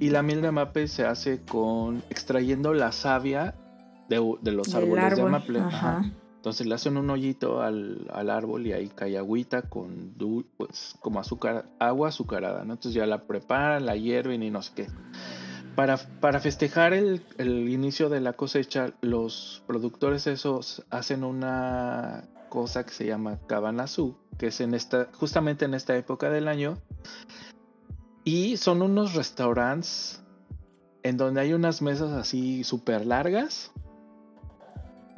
Y 0.00 0.10
la 0.10 0.22
miel 0.22 0.40
de 0.42 0.50
maple 0.52 0.88
se 0.88 1.04
hace 1.04 1.40
con 1.42 2.02
extrayendo 2.10 2.74
la 2.74 2.92
savia 2.92 3.54
de, 4.08 4.16
de 4.42 4.52
los 4.52 4.74
árboles 4.74 5.04
de 5.16 5.22
maple. 5.32 5.58
ajá. 5.60 5.98
Ajá. 5.98 6.12
Entonces 6.36 6.66
le 6.68 6.74
hacen 6.76 6.96
un 6.96 7.10
hoyito 7.10 7.60
al, 7.60 8.06
al 8.12 8.30
árbol 8.30 8.64
y 8.66 8.72
ahí 8.72 8.88
cae 8.94 9.18
agüita 9.18 9.62
con 9.62 10.16
dul- 10.16 10.46
pues 10.56 10.94
como 11.00 11.18
azúcar, 11.18 11.66
agua 11.80 12.08
azucarada, 12.08 12.64
¿no? 12.64 12.74
Entonces 12.74 12.94
ya 12.94 13.06
la 13.06 13.24
preparan, 13.24 13.84
la 13.84 13.96
hierven 13.96 14.44
y 14.44 14.50
no 14.50 14.62
sé 14.62 14.72
qué. 14.76 14.86
Para, 15.74 15.96
para 16.20 16.38
festejar 16.40 16.92
el, 16.94 17.22
el 17.38 17.68
inicio 17.68 18.08
de 18.08 18.20
la 18.20 18.34
cosecha, 18.34 18.92
los 19.00 19.62
productores 19.66 20.26
esos 20.28 20.84
hacen 20.90 21.24
una 21.24 22.24
cosa 22.48 22.84
que 22.84 22.92
se 22.92 23.06
llama 23.06 23.38
cabanazú, 23.46 24.16
que 24.38 24.48
es 24.48 24.60
en 24.60 24.74
esta, 24.74 25.08
justamente 25.14 25.64
en 25.64 25.74
esta 25.74 25.96
época 25.96 26.30
del 26.30 26.48
año. 26.48 26.78
Y 28.24 28.56
son 28.58 28.82
unos 28.82 29.14
restaurantes 29.14 30.22
en 31.02 31.16
donde 31.16 31.40
hay 31.40 31.52
unas 31.54 31.80
mesas 31.82 32.10
así 32.12 32.64
súper 32.64 33.06
largas. 33.06 33.70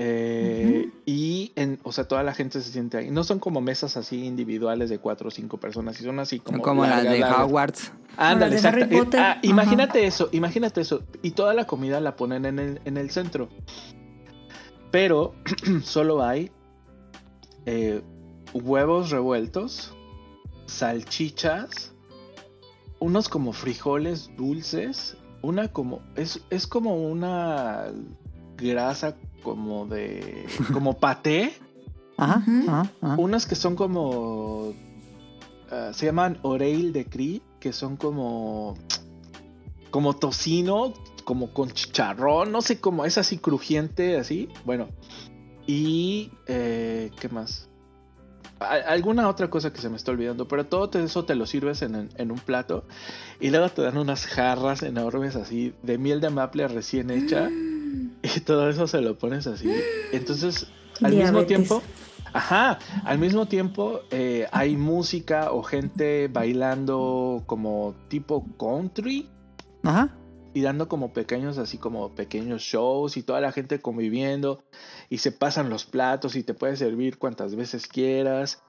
Eh, 0.03 0.89
Y, 1.05 1.53
en, 1.57 1.79
o 1.83 1.93
sea, 1.93 2.05
toda 2.09 2.23
la 2.23 2.33
gente 2.33 2.61
se 2.63 2.71
siente 2.73 2.97
ahí. 2.97 3.11
No 3.11 3.23
son 3.25 3.39
como 3.39 3.61
mesas 3.61 3.97
así 3.99 4.25
individuales 4.25 4.89
de 4.89 4.99
cuatro 4.99 5.29
o 5.29 5.31
cinco 5.31 5.59
personas, 5.59 6.01
y 6.01 6.05
son 6.05 6.19
así 6.21 6.39
como. 6.41 6.63
Como 6.63 6.87
las 6.87 7.03
de 7.03 7.19
largas. 7.19 7.41
Hogwarts. 7.41 7.93
Ándale, 8.17 8.55
Las 8.55 8.63
de 8.63 8.69
Harry 8.69 8.83
exacta- 8.83 9.19
eh, 9.19 9.21
ah, 9.23 9.39
imagínate 9.43 10.07
eso, 10.07 10.29
imagínate 10.33 10.81
eso. 10.81 11.03
Y 11.23 11.33
toda 11.33 11.53
la 11.53 11.67
comida 11.67 12.01
la 12.01 12.17
ponen 12.17 12.45
en 12.47 12.59
el, 12.59 12.81
en 12.85 12.97
el 12.97 13.11
centro. 13.11 13.49
Pero 14.91 15.35
solo 15.85 16.23
hay 16.25 16.51
eh, 17.67 18.03
huevos 18.55 19.11
revueltos, 19.11 19.95
salchichas, 20.67 21.93
unos 22.99 23.29
como 23.29 23.53
frijoles 23.53 24.31
dulces, 24.37 25.17
una 25.43 25.69
como. 25.69 26.01
Es, 26.17 26.41
es 26.51 26.67
como 26.67 26.97
una 26.97 27.87
grasa 28.57 29.17
como 29.43 29.87
de. 29.87 30.47
como 30.73 30.99
paté. 30.99 31.55
Ajá, 32.17 32.43
Ujú. 32.47 32.71
ajá, 32.71 32.93
ajá. 33.01 33.17
Unas 33.19 33.47
que 33.47 33.55
son 33.55 33.75
como. 33.77 34.73
ah, 35.71 35.91
se 35.93 36.07
llaman 36.07 36.39
oreille 36.43 36.93
de 36.93 37.07
cri, 37.07 37.43
que 37.59 37.73
son 37.73 37.97
como. 37.97 38.75
como 39.91 40.15
tocino, 40.15 40.93
como 41.25 41.53
con 41.53 41.71
chicharrón, 41.71 42.53
no 42.53 42.61
sé 42.61 42.81
cómo, 42.81 43.05
es 43.05 43.19
así 43.19 43.39
crujiente, 43.39 44.19
así. 44.19 44.49
Bueno. 44.65 44.89
Y. 45.67 46.31
eh, 46.47 47.11
¿Qué 47.19 47.29
más? 47.29 47.69
Alguna 48.59 49.27
otra 49.29 49.49
cosa 49.49 49.73
que 49.73 49.81
se 49.81 49.89
me 49.89 49.97
está 49.97 50.11
olvidando, 50.11 50.47
pero 50.47 50.67
todo 50.67 50.91
eso 50.99 51.25
te 51.25 51.35
lo 51.35 51.47
sirves 51.47 51.81
en, 51.81 52.11
en 52.15 52.31
un 52.31 52.39
plato 52.39 52.85
y 53.41 53.49
luego 53.49 53.71
te 53.71 53.81
dan 53.81 53.97
unas 53.97 54.27
jarras 54.27 54.83
enormes 54.83 55.35
así 55.35 55.73
de 55.83 55.97
miel 55.97 56.21
de 56.21 56.29
maple 56.29 56.69
recién 56.69 57.11
hecha 57.11 57.49
y 58.23 58.41
todo 58.41 58.69
eso 58.69 58.87
se 58.87 59.01
lo 59.01 59.17
pones 59.17 59.47
así. 59.47 59.73
Entonces, 60.13 60.67
al 61.03 61.15
mismo 61.15 61.45
tiempo, 61.45 61.83
Ajá, 62.33 62.79
al 63.05 63.19
mismo 63.19 63.47
tiempo 63.47 64.03
eh, 64.11 64.47
hay 64.53 64.77
música 64.77 65.51
o 65.53 65.63
gente 65.63 66.29
bailando 66.29 67.43
como 67.47 67.95
tipo 68.09 68.47
country 68.59 69.29
Ajá. 69.83 70.11
Y 70.53 70.63
dando 70.63 70.89
como 70.89 71.13
pequeños, 71.13 71.59
así 71.59 71.79
como 71.79 72.15
pequeños 72.15 72.63
shows 72.63 73.17
y 73.17 73.23
toda 73.23 73.41
la 73.41 73.53
gente 73.53 73.81
conviviendo 73.81 74.65
y 75.09 75.19
se 75.19 75.33
pasan 75.33 75.71
los 75.71 75.85
platos 75.87 76.35
y 76.37 76.43
te 76.43 76.55
puedes 76.55 76.79
servir 76.81 77.19
cuantas 77.19 77.55
veces 77.55 77.87
quieras. 77.87 78.63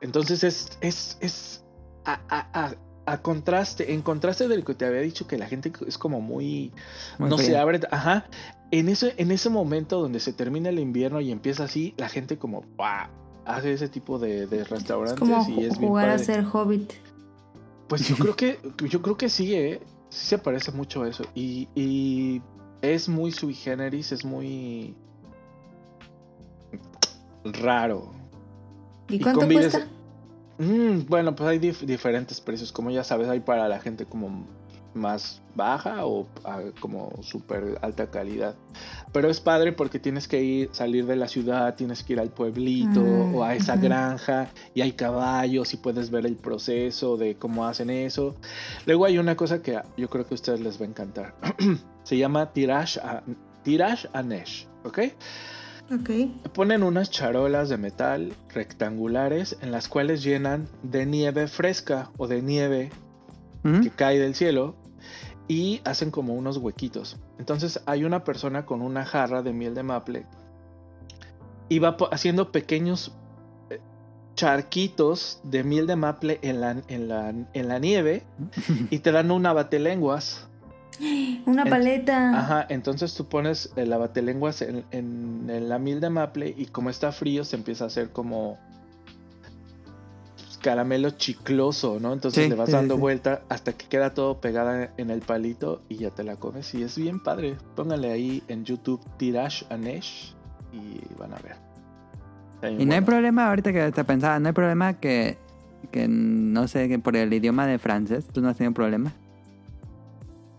Entonces 0.00 0.44
es, 0.44 0.68
es, 0.80 1.16
es 1.20 1.64
a, 2.04 2.20
a- 2.28 2.64
a- 2.66 2.74
a 3.04 3.20
contraste, 3.20 3.92
en 3.94 4.02
contraste 4.02 4.46
del 4.46 4.64
que 4.64 4.74
te 4.74 4.84
había 4.84 5.00
dicho 5.00 5.26
que 5.26 5.36
la 5.36 5.46
gente 5.46 5.72
es 5.88 5.98
como 5.98 6.20
muy, 6.20 6.72
Muy 7.18 7.30
no 7.30 7.36
se 7.38 7.44
fría. 7.46 7.62
abre, 7.62 7.80
ajá. 7.90 8.26
En 8.70 8.88
ese, 8.88 9.14
en 9.16 9.32
ese 9.32 9.50
momento 9.50 10.00
donde 10.00 10.20
se 10.20 10.32
termina 10.32 10.68
el 10.68 10.78
invierno 10.78 11.20
y 11.20 11.32
empieza 11.32 11.64
así, 11.64 11.94
la 11.96 12.08
gente 12.08 12.38
como, 12.38 12.60
wow, 12.76 13.08
hace 13.44 13.72
ese 13.72 13.88
tipo 13.88 14.18
de, 14.20 14.46
de 14.46 14.60
Es 14.60 14.70
restaurantes 14.70 15.18
como 15.18 15.44
y 15.48 15.64
es 15.64 15.78
bien 15.78 15.88
jugar 15.90 16.10
a 16.10 16.18
ser 16.18 16.44
hobbit. 16.44 16.92
Pues 17.88 18.06
yo 18.06 18.16
creo 18.16 18.36
que, 18.36 18.58
yo 18.88 19.02
creo 19.02 19.16
que 19.16 19.28
sí, 19.28 19.54
¿eh? 19.54 19.80
Sí 20.12 20.26
se 20.26 20.38
parece 20.38 20.70
mucho 20.72 21.04
a 21.04 21.08
eso. 21.08 21.24
Y, 21.34 21.68
y 21.74 22.42
es 22.82 23.08
muy 23.08 23.32
sui 23.32 23.54
generis, 23.54 24.12
es 24.12 24.26
muy 24.26 24.94
raro. 27.44 28.10
¿Y 29.08 29.16
Y 29.16 29.20
cuánto 29.20 29.40
convives- 29.40 29.70
cuesta? 29.70 29.88
Mm, 30.58 31.06
bueno, 31.08 31.34
pues 31.34 31.48
hay 31.48 31.58
dif- 31.58 31.80
diferentes 31.86 32.40
precios. 32.42 32.72
Como 32.72 32.90
ya 32.90 33.02
sabes, 33.04 33.28
hay 33.28 33.40
para 33.40 33.68
la 33.68 33.80
gente 33.80 34.04
como 34.04 34.44
más 34.94 35.40
baja 35.54 36.04
o 36.06 36.26
a- 36.44 36.60
como 36.80 37.10
súper 37.22 37.78
alta 37.82 38.10
calidad. 38.10 38.54
Pero 39.12 39.28
es 39.30 39.40
padre 39.40 39.72
porque 39.72 39.98
tienes 39.98 40.28
que 40.28 40.42
ir, 40.42 40.68
salir 40.72 41.06
de 41.06 41.16
la 41.16 41.28
ciudad, 41.28 41.74
tienes 41.74 42.02
que 42.02 42.14
ir 42.14 42.20
al 42.20 42.30
pueblito 42.30 43.00
Mm, 43.02 43.34
o 43.34 43.44
a 43.44 43.54
esa 43.54 43.74
ujú. 43.74 43.82
granja 43.84 44.50
y 44.74 44.80
hay 44.80 44.92
caballos 44.92 45.72
y 45.74 45.76
puedes 45.76 46.10
ver 46.10 46.26
el 46.26 46.36
proceso 46.36 47.16
de 47.16 47.36
cómo 47.36 47.66
hacen 47.66 47.90
eso. 47.90 48.34
Luego 48.86 49.04
hay 49.04 49.18
una 49.18 49.36
cosa 49.36 49.62
que 49.62 49.80
yo 49.96 50.08
creo 50.08 50.26
que 50.26 50.34
a 50.34 50.36
ustedes 50.36 50.60
les 50.60 50.80
va 50.80 50.84
a 50.86 50.88
encantar. 50.88 51.34
Se 52.04 52.16
llama 52.16 52.52
Tirage 52.52 52.98
a, 53.00 53.22
tirage 53.62 54.08
a 54.12 54.22
Neige, 54.22 54.66
¿ok? 54.84 54.98
Ok. 55.92 56.10
Ponen 56.54 56.82
unas 56.82 57.10
charolas 57.10 57.68
de 57.68 57.76
metal 57.76 58.32
rectangulares 58.54 59.56
en 59.60 59.70
las 59.72 59.88
cuales 59.88 60.22
llenan 60.22 60.68
de 60.82 61.04
nieve 61.06 61.46
fresca 61.48 62.10
o 62.16 62.26
de 62.28 62.40
nieve 62.42 62.90
Ujú. 63.64 63.82
que 63.82 63.90
cae 63.90 64.18
del 64.18 64.34
cielo 64.34 64.74
y 65.52 65.82
hacen 65.84 66.10
como 66.10 66.32
unos 66.32 66.56
huequitos. 66.56 67.18
Entonces 67.38 67.82
hay 67.84 68.04
una 68.04 68.24
persona 68.24 68.64
con 68.64 68.80
una 68.80 69.04
jarra 69.04 69.42
de 69.42 69.52
miel 69.52 69.74
de 69.74 69.82
maple 69.82 70.24
y 71.68 71.78
va 71.78 71.94
haciendo 72.10 72.50
pequeños 72.50 73.12
eh, 73.68 73.78
charquitos 74.34 75.42
de 75.44 75.62
miel 75.62 75.86
de 75.86 75.96
maple 75.96 76.38
en 76.40 76.62
la, 76.62 76.82
en 76.88 77.06
la, 77.06 77.34
en 77.52 77.68
la 77.68 77.78
nieve 77.78 78.22
y 78.88 79.00
te 79.00 79.12
dan 79.12 79.30
una 79.30 79.52
batelenguas. 79.52 80.48
Una 81.44 81.66
paleta. 81.66 82.38
Ajá, 82.38 82.66
entonces 82.70 83.12
tú 83.14 83.26
pones 83.26 83.74
el 83.76 83.90
lavatelenguas 83.90 84.62
en, 84.62 84.86
en, 84.90 85.50
en 85.50 85.68
la 85.68 85.78
miel 85.78 86.00
de 86.00 86.08
maple 86.08 86.54
y 86.56 86.64
como 86.64 86.88
está 86.88 87.12
frío 87.12 87.44
se 87.44 87.56
empieza 87.56 87.84
a 87.84 87.88
hacer 87.88 88.10
como 88.10 88.58
caramelo 90.62 91.10
chicloso, 91.10 91.98
¿no? 92.00 92.12
Entonces 92.12 92.44
Sí, 92.44 92.48
le 92.50 92.56
vas 92.56 92.66
sí, 92.66 92.72
dando 92.72 92.94
sí. 92.94 93.00
vuelta 93.00 93.42
hasta 93.50 93.74
que 93.74 93.86
queda 93.86 94.14
todo 94.14 94.40
pegada 94.40 94.90
en 94.96 95.10
el 95.10 95.20
palito 95.20 95.82
y 95.88 95.96
ya 95.96 96.10
te 96.10 96.24
la 96.24 96.36
comes 96.36 96.72
y 96.74 96.82
es 96.82 96.96
bien 96.96 97.20
padre. 97.22 97.56
Pónganle 97.76 98.10
ahí 98.12 98.42
en 98.48 98.64
YouTube 98.64 99.00
Tirage 99.18 99.66
Anesh 99.68 100.34
y 100.72 101.00
van 101.18 101.34
a 101.34 101.38
ver. 101.38 101.56
Y 102.80 102.86
no 102.86 102.94
hay 102.94 103.00
problema, 103.00 103.48
ahorita 103.48 103.72
que 103.72 103.90
te 103.92 104.04
pensaba, 104.04 104.38
no 104.38 104.46
hay 104.48 104.54
problema 104.54 104.94
que, 104.94 105.36
que 105.90 106.06
no 106.08 106.68
sé, 106.68 106.88
que 106.88 106.98
por 106.98 107.16
el 107.16 107.32
idioma 107.32 107.66
de 107.66 107.78
francés, 107.78 108.24
tú 108.32 108.40
no 108.40 108.48
has 108.48 108.56
tenido 108.56 108.72
problema. 108.72 109.12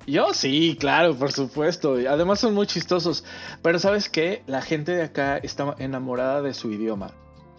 Yo 0.05 0.33
sí, 0.33 0.75
claro, 0.79 1.15
por 1.15 1.31
supuesto. 1.31 1.95
Además 2.09 2.41
son 2.41 2.53
muy 2.53 2.67
chistosos. 2.67 3.23
Pero 3.61 3.79
sabes 3.79 4.09
qué, 4.09 4.43
la 4.47 4.61
gente 4.61 4.91
de 4.91 5.03
acá 5.03 5.37
está 5.37 5.75
enamorada 5.79 6.41
de 6.41 6.53
su 6.53 6.71
idioma. 6.71 7.11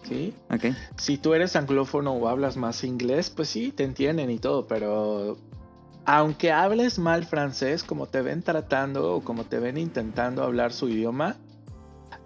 ¿Sí? 0.07 0.33
Ok. 0.51 0.65
si 0.97 1.17
tú 1.17 1.33
eres 1.33 1.55
anglófono 1.55 2.13
o 2.13 2.27
hablas 2.27 2.57
más 2.57 2.83
inglés, 2.83 3.29
pues 3.29 3.49
sí, 3.49 3.71
te 3.71 3.83
entienden 3.83 4.29
y 4.29 4.37
todo, 4.39 4.67
pero 4.67 5.37
aunque 6.05 6.51
hables 6.51 6.99
mal 6.99 7.25
francés, 7.25 7.83
como 7.83 8.05
te 8.05 8.21
ven 8.21 8.43
tratando 8.43 9.15
o 9.15 9.21
como 9.21 9.45
te 9.45 9.57
ven 9.59 9.77
intentando 9.77 10.43
hablar 10.43 10.71
su 10.73 10.87
idioma, 10.89 11.37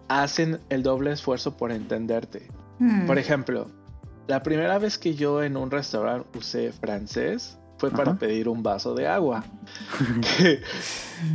hacen 0.09 0.59
el 0.69 0.83
doble 0.83 1.11
esfuerzo 1.13 1.55
por 1.55 1.71
entenderte. 1.71 2.47
Hmm. 2.79 3.05
Por 3.07 3.17
ejemplo, 3.17 3.67
la 4.27 4.43
primera 4.43 4.77
vez 4.79 4.97
que 4.97 5.15
yo 5.15 5.41
en 5.43 5.55
un 5.55 5.71
restaurante 5.71 6.27
usé 6.37 6.71
francés 6.73 7.57
fue 7.77 7.91
para 7.91 8.11
Ajá. 8.11 8.19
pedir 8.19 8.49
un 8.49 8.61
vaso 8.61 8.93
de 8.95 9.07
agua. 9.07 9.45
que, 10.37 10.61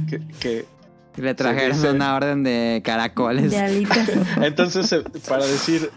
que- 0.09 0.29
que- 0.39 0.67
Y 0.67 0.84
Le 1.17 1.35
trajeron 1.35 1.79
Sí, 1.79 1.87
una 1.87 2.17
orden 2.17 2.43
de 2.43 2.83
caracoles. 2.85 3.51
De. 3.53 3.87
Entonces, 4.43 4.91
eh, 4.93 5.05
para 5.29 5.47
decir, 5.47 5.91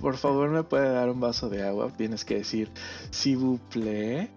por 0.00 0.16
favor, 0.16 0.48
me 0.50 0.62
puede 0.64 0.90
dar 0.92 1.10
un 1.10 1.20
vaso 1.20 1.48
de 1.48 1.62
agua, 1.62 1.90
tienes 1.96 2.24
que 2.24 2.36
decir, 2.36 2.70
s'il 3.10 3.36
vous 3.36 3.60
plaît, 3.70 4.30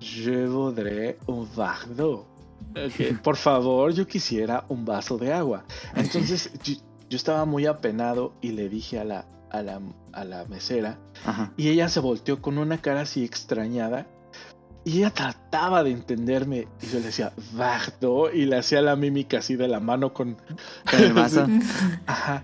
je 0.00 0.46
voudrais 0.46 1.16
un 1.26 1.44
verre 1.56 1.86
d'eau. 1.94 2.26
Ok, 2.70 3.18
Por 3.22 3.36
favor, 3.36 3.92
yo 3.92 4.06
quisiera 4.06 4.64
un 4.68 4.84
vaso 4.84 5.18
de 5.18 5.32
agua. 5.32 5.64
Entonces, 5.94 6.50
yo, 6.62 6.74
yo 7.10 7.16
estaba 7.16 7.44
muy 7.44 7.66
apenado 7.66 8.32
y 8.40 8.52
le 8.52 8.68
dije 8.68 8.98
a 8.98 9.04
la, 9.04 9.26
a 9.50 9.62
la, 9.62 9.80
a 10.12 10.24
la 10.24 10.44
mesera, 10.46 10.98
Ajá. 11.24 11.52
y 11.56 11.68
ella 11.68 11.88
se 11.88 12.00
volteó 12.00 12.40
con 12.40 12.58
una 12.58 12.78
cara 12.78 13.02
así 13.02 13.24
extrañada. 13.24 14.06
Y 14.84 14.98
ella 14.98 15.10
trataba 15.10 15.82
de 15.82 15.90
entenderme. 15.90 16.68
Y 16.82 16.86
yo 16.86 16.98
le 16.98 17.06
decía, 17.06 17.32
d'eau", 18.00 18.30
Y 18.32 18.46
le 18.46 18.56
hacía 18.56 18.80
la 18.80 18.96
mímica 18.96 19.38
así 19.38 19.56
de 19.56 19.68
la 19.68 19.80
mano 19.80 20.12
con, 20.12 20.36
Con 20.90 21.00
el 21.00 21.12
vaso. 21.12 21.46
Ajá. 22.06 22.42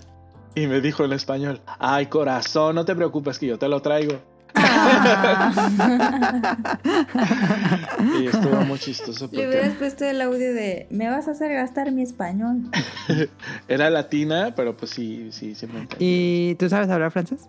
Y 0.55 0.67
me 0.67 0.81
dijo 0.81 1.05
en 1.05 1.13
español, 1.13 1.61
ay 1.81 2.07
corazón, 2.07 2.77
no 2.77 2.85
te 2.85 2.95
preocupes 2.95 3.39
que 3.39 3.47
yo 3.47 3.59
te 3.59 3.69
lo 3.69 3.83
traigo. 3.83 4.21
Y 8.21 8.27
estuvo 8.27 8.57
muy 8.65 8.79
chistoso 8.79 9.29
Le 9.33 9.49
hubieras 9.49 9.71
porque 9.71 9.79
puesto 9.79 10.05
el 10.05 10.21
audio 10.21 10.55
de 10.55 10.87
me 10.91 11.11
vas 11.11 11.27
a 11.27 11.33
hacer 11.33 11.53
gastar 11.53 11.91
mi 11.91 12.03
español. 12.03 12.71
era 13.69 13.91
latina, 13.91 14.53
pero 14.55 14.77
pues 14.77 14.93
sí, 14.93 15.31
sí, 15.33 15.57
sí 15.57 15.67
me 15.67 15.81
encanta. 15.81 15.97
¿Y 15.99 16.55
tú 16.59 16.69
sabes 16.69 16.89
hablar 16.89 17.11
francés? 17.11 17.49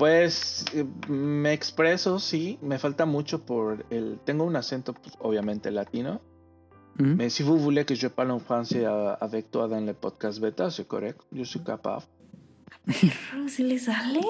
Pues 0.00 0.64
eh, 0.72 0.86
me 1.10 1.52
expreso, 1.52 2.18
sí, 2.18 2.58
me 2.62 2.78
falta 2.78 3.04
mucho 3.04 3.44
por 3.44 3.84
el... 3.90 4.18
Tengo 4.24 4.44
un 4.44 4.56
acento, 4.56 4.94
pues, 4.94 5.14
obviamente, 5.18 5.70
latino. 5.70 6.22
Ujú. 6.98 7.16
Mais 7.16 7.34
si 7.34 7.42
vous 7.42 7.58
voulez 7.58 7.84
que 7.84 7.94
je 7.94 8.08
parle 8.08 8.30
en 8.30 8.40
français 8.40 8.86
avec 9.20 9.50
toi 9.50 9.68
dans 9.68 9.84
le 9.84 9.92
podcast 9.92 10.40
beta, 10.40 10.70
c'est 10.70 10.88
correct, 10.88 11.20
je 11.32 11.44
suis 11.44 11.62
capable. 11.62 12.06
¿Cómo 13.30 13.50
se 13.50 13.62
le 13.62 13.78
sale? 13.78 14.20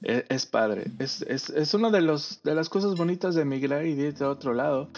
es, 0.00 0.24
es 0.30 0.46
padre. 0.46 0.84
Es, 1.00 1.22
es, 1.22 1.50
es 1.50 1.74
una 1.74 1.90
de, 1.90 2.02
los, 2.02 2.40
de 2.44 2.54
las 2.54 2.68
cosas 2.68 2.94
bonitas 2.94 3.34
de 3.34 3.42
emigrar 3.42 3.84
y 3.84 3.96
de 3.96 4.10
irte 4.10 4.22
a 4.22 4.28
otro 4.28 4.54
lado. 4.54 4.90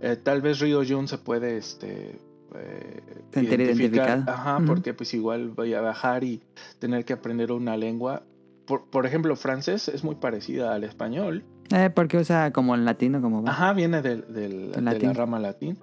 Eh, 0.00 0.16
tal 0.16 0.42
vez 0.42 0.58
Río 0.58 0.82
Jun 0.84 1.06
se 1.06 1.18
puede 1.18 1.58
este, 1.58 2.18
eh, 2.56 3.02
Sentir 3.32 3.60
identificado. 3.60 4.24
Ajá, 4.30 4.56
Ujú. 4.58 4.66
porque 4.66 4.94
pues 4.94 5.12
igual 5.14 5.48
voy 5.50 5.74
a 5.74 5.80
bajar 5.80 6.24
y 6.24 6.42
tener 6.78 7.04
que 7.04 7.12
aprender 7.12 7.52
una 7.52 7.76
lengua. 7.76 8.22
Por, 8.66 8.88
por 8.90 9.04
ejemplo, 9.06 9.36
francés 9.36 9.88
es 9.88 10.04
muy 10.04 10.14
parecida 10.14 10.74
al 10.74 10.84
español. 10.84 11.44
Eh, 11.70 11.90
porque 11.94 12.18
usa 12.18 12.52
como 12.52 12.74
el 12.74 12.84
latino, 12.84 13.20
como 13.22 13.42
va. 13.42 13.50
Ajá, 13.50 13.72
viene 13.72 14.02
del, 14.02 14.32
del- 14.32 14.72
de 14.72 14.80
la 14.82 15.12
rama 15.14 15.38
latín. 15.38 15.78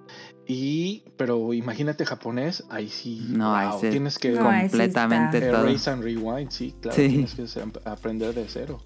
Y, 0.46 1.04
pero 1.16 1.52
imagínate 1.52 2.04
japonés, 2.06 2.64
ahí 2.70 2.88
sí. 2.88 3.26
No, 3.30 3.54
ahí 3.54 3.68
wow, 3.68 3.80
sí. 3.80 3.90
tienes 3.90 4.18
que 4.18 4.30
No, 4.30 4.48
ahí 4.48 4.62
sí 4.66 4.70
completamente 4.70 5.38
está. 5.38 5.50
todo. 5.58 5.68
erase 5.68 5.90
and 5.90 6.02
rewind, 6.04 6.50
sí, 6.50 6.74
claro. 6.80 6.96
Sí. 6.96 7.08
Tienes 7.08 7.34
que 7.34 7.44
aprender 7.84 8.34
de 8.34 8.44
cero. 8.48 8.78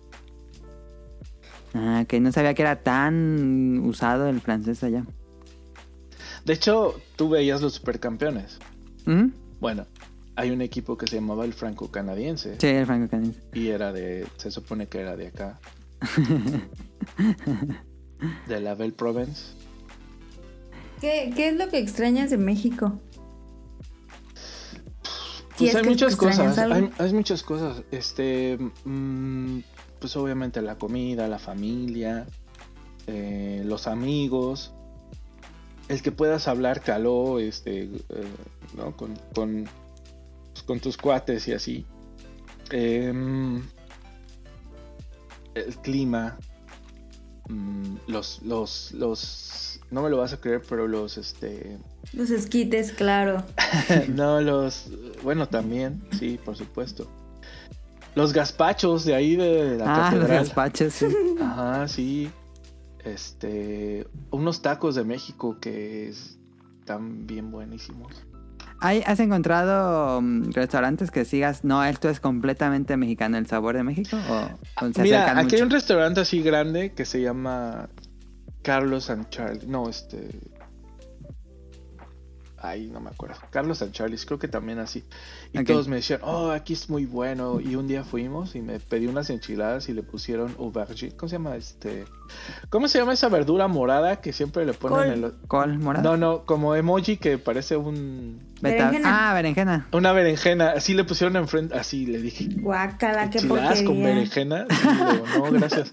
Ah, 1.74 2.04
que 2.08 2.20
no 2.20 2.32
sabía 2.32 2.54
que 2.54 2.62
era 2.62 2.82
tan 2.82 3.80
usado 3.84 4.28
el 4.28 4.40
francés 4.40 4.82
allá. 4.82 5.04
De 6.47 6.52
hecho, 6.52 6.94
tú 7.16 7.28
veías 7.28 7.60
los 7.60 7.74
supercampeones. 7.74 8.59
Ujú. 9.06 9.32
Bueno, 9.60 9.85
hay 10.36 10.51
un 10.52 10.60
equipo 10.62 10.97
que 10.97 11.06
se 11.09 11.16
llamaba 11.16 11.44
el 11.44 11.52
franco-canadiense 11.52 12.56
Sí, 12.60 12.68
el 12.68 12.86
franco 12.86 13.10
canadiense. 13.10 13.40
y 13.52 13.68
era 13.68 13.93
de, 13.93 14.27
se 14.36 14.52
supone 14.52 14.86
que 14.86 15.01
era 15.01 15.16
de 15.16 15.27
acá, 15.27 15.59
de 18.47 18.60
la 18.60 18.74
Belle 18.77 18.93
Province. 18.93 19.43
¿Qué, 21.01 21.32
¿Qué 21.35 21.48
es 21.48 21.56
lo 21.56 21.68
que 21.68 21.78
extrañas 21.78 22.31
de 22.31 22.39
México? 22.39 23.01
Pues 25.59 25.70
es 25.70 25.77
hay 25.77 25.82
muchas 25.85 26.16
cosas, 26.16 26.59
hay, 26.59 26.90
hay 26.98 27.12
muchas 27.12 27.43
cosas. 27.43 27.82
Este, 27.90 28.59
mm, 28.85 29.59
pues 29.98 30.16
obviamente 30.16 30.60
la 30.62 30.77
comida, 30.77 31.28
la 31.28 31.39
familia, 31.39 32.27
eh, 33.06 33.62
los 33.64 33.86
amigos, 33.86 34.73
el 35.88 36.02
que 36.02 36.12
puedas 36.12 36.48
hablar 36.48 36.80
caló, 36.82 37.38
este, 37.38 37.84
eh, 37.84 37.90
¿no? 38.76 38.96
Con, 38.96 39.14
con, 39.34 39.68
pues, 40.52 40.62
con 40.64 40.80
tus 40.80 40.96
cuates 40.96 41.46
y 41.48 41.52
así. 41.52 41.86
Em, 42.70 43.62
el 45.54 45.76
clima. 45.82 46.36
mm, 47.48 47.96
los, 48.08 48.42
los, 48.42 48.92
los. 48.92 49.80
No 49.90 50.02
me 50.02 50.10
lo 50.10 50.18
vas 50.18 50.32
a 50.32 50.40
creer, 50.40 50.62
pero 50.68 50.88
los, 50.88 51.16
este. 51.16 51.78
Los 52.12 52.30
esquites, 52.30 52.92
claro. 52.92 53.44
no, 54.08 54.40
los. 54.40 54.90
Bueno, 55.22 55.48
también, 55.48 56.02
sí, 56.18 56.38
por 56.44 56.56
supuesto. 56.56 57.06
Los 58.16 58.32
gazpachos 58.32 59.04
de 59.04 59.14
ahí 59.14 59.36
de 59.36 59.76
la 59.76 60.08
Ah, 60.08 60.14
los 60.14 60.26
gazpaches, 60.26 60.94
sí. 60.94 61.06
Ajá, 61.40 61.86
sí. 61.86 62.30
Este. 63.06 64.06
Unos 64.30 64.62
tacos 64.62 64.94
de 64.94 65.04
México 65.04 65.58
que 65.60 66.08
es- 66.08 66.38
están 66.80 67.26
bien 67.26 67.50
buenísimos. 67.50 68.12
¿Hay- 68.80 69.02
¿Has 69.06 69.20
encontrado 69.20 70.20
mm, 70.20 70.50
restaurantes 70.52 71.10
que 71.10 71.24
sigas, 71.24 71.64
no, 71.64 71.82
esto 71.84 72.08
es 72.10 72.20
completamente 72.20 72.96
mexicano, 72.96 73.38
el 73.38 73.46
sabor 73.46 73.76
de 73.76 73.82
México? 73.84 74.16
¿O, 74.28 74.84
o 74.86 74.92
se 74.92 75.02
Mira, 75.02 75.38
aquí 75.38 75.56
hay 75.56 75.62
un 75.62 75.70
restaurante 75.70 76.20
así 76.20 76.42
grande 76.42 76.92
que 76.92 77.04
se 77.06 77.22
llama 77.22 77.88
Carlos 78.62 79.08
and 79.08 79.28
Charlie. 79.30 79.66
No, 79.66 79.88
este. 79.88 80.28
Ay, 82.58 82.86
no 82.86 83.00
me 83.00 83.10
acuerdo. 83.10 83.36
Carlos 83.50 83.82
and 83.82 83.92
Charlie, 83.92 84.16
creo 84.18 84.38
que 84.38 84.48
también 84.48 84.78
así. 84.78 85.04
Y 85.52 85.62
todos 85.64 85.88
me 85.88 85.96
decían, 85.96 86.20
oh, 86.22 86.50
aquí 86.50 86.72
es 86.72 86.88
muy 86.88 87.04
bueno. 87.04 87.60
Y 87.60 87.76
un 87.76 87.86
día 87.86 88.02
fuimos 88.02 88.54
y 88.56 88.62
me 88.62 88.80
pedí 88.80 89.06
unas 89.06 89.28
enchiladas 89.30 89.88
y 89.88 89.92
le 89.92 90.02
pusieron 90.02 90.54
aubergine. 90.58 91.14
¿Cómo 91.16 91.28
se 91.28 91.34
llama 91.36 91.56
este? 91.56 92.04
¿Cómo 92.70 92.88
se 92.88 92.98
llama 92.98 93.12
esa 93.12 93.28
verdura 93.28 93.68
morada 93.68 94.20
que 94.20 94.32
siempre 94.32 94.64
le 94.64 94.72
ponen 94.72 94.98
Col. 94.98 95.08
en 95.08 95.20
los... 95.20 95.32
¿Col 95.46 95.78
morado? 95.78 96.16
No, 96.16 96.16
no, 96.16 96.44
como 96.44 96.74
emoji 96.74 97.18
que 97.18 97.38
parece 97.38 97.76
un... 97.76 98.40
Berenjena. 98.60 99.30
Ah, 99.30 99.34
berenjena. 99.34 99.88
Una 99.92 100.12
berenjena. 100.12 100.70
Así 100.70 100.94
le 100.94 101.04
pusieron 101.04 101.36
enfrente. 101.36 101.76
Así 101.76 102.06
le 102.06 102.20
dije, 102.20 102.48
Guácala, 102.56 103.28
qué 103.28 103.38
enchiladas 103.38 103.82
con 103.82 103.86
porquería. 103.86 104.14
berenjena. 104.14 104.66
No, 105.36 105.52
gracias. 105.52 105.92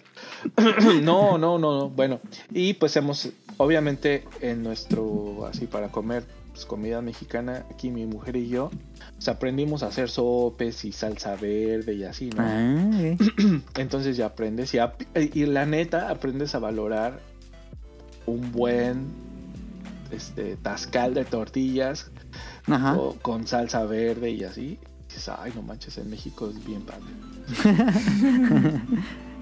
no, 1.04 1.38
no, 1.38 1.60
no, 1.60 1.80
no. 1.80 1.90
Bueno, 1.90 2.22
y 2.52 2.74
pues 2.76 2.96
hemos, 2.96 3.30
obviamente, 3.58 4.26
en 4.40 4.64
nuestro, 4.64 5.46
así 5.46 5.68
para 5.68 5.90
comer 5.90 6.24
pues, 6.54 6.66
comida 6.66 7.02
mexicana, 7.02 7.66
aquí 7.72 7.90
mi 7.90 8.06
mujer 8.06 8.36
y 8.36 8.48
yo, 8.48 8.70
pues 9.16 9.28
aprendimos 9.28 9.82
a 9.82 9.88
hacer 9.88 10.10
sopes 10.10 10.86
y 10.86 10.92
salsa 10.92 11.36
verde 11.36 11.96
y 11.96 12.04
así, 12.04 12.30
¿no? 12.30 12.44
Ah. 12.44 13.16
Entonces 13.76 14.16
ya 14.16 14.28
aprendes 14.28 14.74
y, 14.74 15.46
la 15.48 15.66
neta 15.66 16.10
aprendes 16.10 16.54
a 16.54 16.60
valorar 16.60 17.20
un 18.28 18.52
buen 18.52 19.08
este 20.12 20.56
tascal 20.58 21.16
de 21.16 21.26
tortillas 21.26 22.12
Ajá. 22.68 22.98
con 23.24 23.48
salsa 23.48 23.84
verde 23.86 24.30
y 24.30 24.44
así. 24.44 24.62
Y 24.62 25.08
dices, 25.08 25.30
ay, 25.30 25.52
no 25.56 25.64
manches, 25.64 25.98
en 25.98 26.10
México 26.10 26.50
es 26.50 26.64
bien 26.66 26.84
padre. 26.84 27.02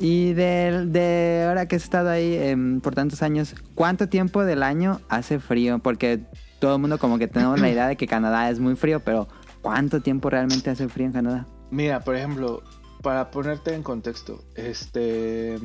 Y 0.00 0.32
de, 0.32 0.86
de 0.86 1.44
ahora 1.46 1.66
que 1.68 1.76
has 1.76 1.82
estado 1.84 2.08
ahí 2.08 2.34
em, 2.34 2.80
por 2.80 2.94
tantos 2.94 3.22
años, 3.22 3.54
¿cuánto 3.74 4.08
tiempo 4.08 4.42
del 4.44 4.62
año 4.62 5.00
hace 5.10 5.38
frío? 5.38 5.78
Porque 5.78 6.20
todo 6.58 6.76
el 6.76 6.80
mundo 6.80 6.98
como 6.98 7.18
que 7.18 7.28
tenemos 7.28 7.60
la 7.60 7.68
idea 7.70 7.86
de 7.86 7.96
que 7.96 8.06
Canadá 8.06 8.48
es 8.50 8.60
muy 8.60 8.76
frío, 8.76 9.00
pero 9.00 9.28
¿cuánto 9.60 10.00
tiempo 10.00 10.30
realmente 10.30 10.70
hace 10.70 10.88
frío 10.88 11.06
en 11.06 11.12
Canadá? 11.12 11.46
Mira, 11.70 12.00
por 12.00 12.16
ejemplo, 12.16 12.62
para 13.02 13.30
ponerte 13.30 13.74
en 13.74 13.82
contexto, 13.82 14.42
este 14.54 15.58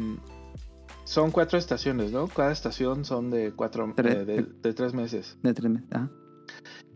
son 1.05 1.31
cuatro 1.31 1.57
estaciones, 1.57 2.11
¿no? 2.11 2.27
Cada 2.27 2.51
estación 2.51 3.05
son 3.05 3.29
de 3.29 3.53
cuatro 3.55 3.93
Tres. 3.95 4.15
eh, 4.15 4.25
de, 4.25 4.43
de 4.61 4.73
tres 4.73 4.93
meses. 4.93 5.37
De 5.43 5.53
tres 5.53 5.71
meses. 5.71 5.87
Ajá. 5.91 6.09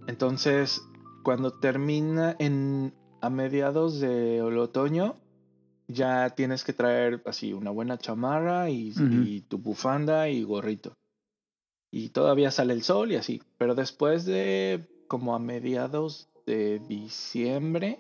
Entonces, 0.07 0.81
cuando 1.23 1.53
termina 1.53 2.35
en 2.39 2.93
a 3.21 3.29
mediados 3.29 3.99
del 3.99 4.57
otoño, 4.57 5.15
ya 5.89 6.29
tienes 6.29 6.63
que 6.63 6.71
traer 6.71 7.21
así 7.25 7.51
una 7.51 7.71
buena 7.71 7.97
chamarra 7.97 8.69
y, 8.69 9.41
tu 9.49 9.57
bufanda 9.57 10.29
y 10.29 10.43
gorrito. 10.43 10.93
Y 11.91 12.09
todavía 12.09 12.51
sale 12.51 12.73
el 12.73 12.83
sol 12.83 13.11
y 13.11 13.15
así. 13.15 13.41
Pero 13.57 13.73
después 13.73 14.23
de 14.25 14.87
como 15.07 15.35
a 15.35 15.39
mediados 15.39 16.29
de 16.45 16.79
diciembre, 16.79 17.99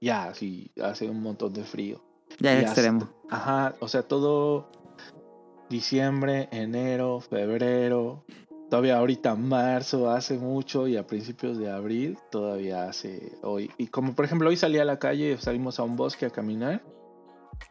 ya 0.00 0.34
sí 0.34 0.72
hace 0.82 1.08
un 1.08 1.22
montón 1.22 1.52
de 1.52 1.62
frío. 1.62 2.04
Ya 2.40 2.54
es 2.54 2.64
hasta- 2.64 2.80
extremo. 2.80 3.08
Ajá, 3.30 3.76
o 3.78 3.86
sea, 3.86 4.02
todo 4.02 4.68
diciembre, 5.70 6.48
enero, 6.50 7.20
febrero, 7.20 8.24
todavía 8.70 8.98
ahorita 8.98 9.34
marzo 9.34 10.10
hace 10.10 10.38
mucho 10.38 10.86
y 10.88 10.96
a 10.96 11.06
principios 11.06 11.58
de 11.58 11.70
abril 11.70 12.18
todavía 12.30 12.88
hace 12.88 13.32
hoy. 13.42 13.70
Y 13.78 13.86
como 13.88 14.14
por 14.14 14.24
ejemplo 14.24 14.48
hoy 14.48 14.56
salí 14.56 14.78
a 14.78 14.84
la 14.84 14.98
calle, 14.98 15.36
salimos 15.38 15.78
a 15.78 15.82
un 15.84 15.96
bosque 15.96 16.26
a 16.26 16.30
caminar 16.30 16.82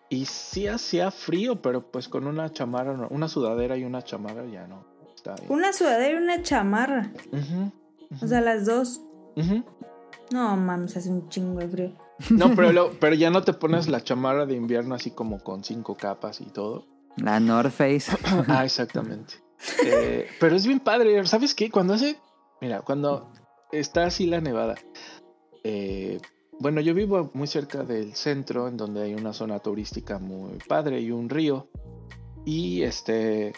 y 0.09 0.25
sí 0.25 0.67
hacía 0.67 1.11
frío, 1.11 1.61
pero 1.61 1.91
pues 1.91 2.07
con 2.07 2.27
una 2.27 2.51
chamarra, 2.51 2.93
no- 2.95 3.07
una 3.09 3.27
sudadera 3.27 3.77
y 3.77 3.83
una 3.83 4.01
chamarra 4.03 4.45
ya 4.45 4.67
no. 4.67 4.85
Está 5.15 5.35
bien. 5.35 5.51
Una 5.51 5.73
sudadera 5.73 6.19
y 6.19 6.23
una 6.23 6.41
chamarra. 6.41 7.11
Ujú, 7.31 7.71
O 8.23 8.27
sea, 8.27 8.41
las 8.41 8.65
dos. 8.65 9.01
ujú. 9.35 9.63
No, 10.31 10.55
mames, 10.57 10.95
hace 10.97 11.09
un 11.09 11.29
chingo 11.29 11.59
de 11.59 11.67
frío. 11.67 11.91
No, 12.31 12.55
pero, 12.55 12.71
lo- 12.71 12.91
pero 12.99 13.15
ya 13.15 13.29
no 13.29 13.43
te 13.43 13.53
pones 13.53 13.87
la 13.87 14.01
chamarra 14.03 14.45
de 14.45 14.55
invierno 14.55 14.95
así 14.95 15.11
como 15.11 15.39
con 15.39 15.63
cinco 15.63 15.95
capas 15.95 16.39
y 16.41 16.45
todo. 16.45 16.85
La 17.17 17.39
North 17.39 17.71
Face. 17.71 18.11
Ah, 18.47 18.63
exactamente. 18.65 19.35
Eh, 19.85 20.27
pero 20.39 20.55
es 20.55 20.65
bien 20.65 20.79
padre, 20.79 21.25
¿sabes 21.25 21.53
qué? 21.53 21.69
Cuando 21.69 21.93
hace, 21.93 22.17
mira, 22.61 22.81
cuando 22.81 23.31
está 23.71 24.05
así 24.05 24.25
la 24.25 24.41
nevada, 24.41 24.75
eh, 25.63 26.19
bueno, 26.59 26.81
yo 26.81 26.93
vivo 26.93 27.31
muy 27.33 27.47
cerca 27.47 27.83
del 27.83 28.15
centro, 28.15 28.67
en 28.67 28.77
donde 28.77 29.03
hay 29.03 29.13
una 29.13 29.33
zona 29.33 29.59
turística 29.59 30.19
muy 30.19 30.59
padre 30.67 31.01
y 31.01 31.11
un 31.11 31.29
río, 31.29 31.67
y 32.45 32.83
este, 32.83 33.53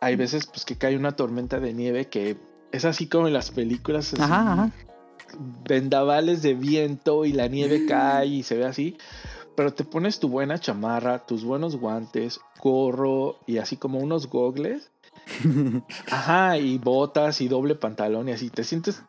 hay 0.00 0.16
veces 0.16 0.46
pues 0.46 0.64
que 0.64 0.76
cae 0.76 0.96
una 0.96 1.16
tormenta 1.16 1.60
de 1.60 1.72
nieve 1.72 2.06
que 2.06 2.36
es 2.72 2.84
así 2.84 3.06
como 3.06 3.26
en 3.26 3.34
las 3.34 3.50
películas, 3.50 4.12
así, 4.12 4.22
Ajá, 4.22 4.52
ajá. 4.52 4.70
vendavales 5.68 6.42
de 6.42 6.54
viento 6.54 7.24
y 7.24 7.32
la 7.32 7.48
nieve 7.48 7.86
cae 7.86 8.26
y 8.26 8.42
se 8.42 8.56
ve 8.56 8.64
así. 8.64 8.96
Pero 9.54 9.74
te 9.74 9.84
pones 9.84 10.18
tu 10.18 10.28
buena 10.28 10.58
chamarra, 10.58 11.26
tus 11.26 11.44
buenos 11.44 11.76
guantes, 11.76 12.40
gorro 12.62 13.36
y 13.46 13.58
así 13.58 13.76
como 13.76 13.98
unos 13.98 14.28
gogles. 14.28 14.90
Ajá, 16.10 16.58
y 16.58 16.78
botas 16.78 17.40
y 17.40 17.48
doble 17.48 17.74
pantalón 17.74 18.28
y 18.28 18.32
así. 18.32 18.50
Te 18.50 18.64
sientes 18.64 19.02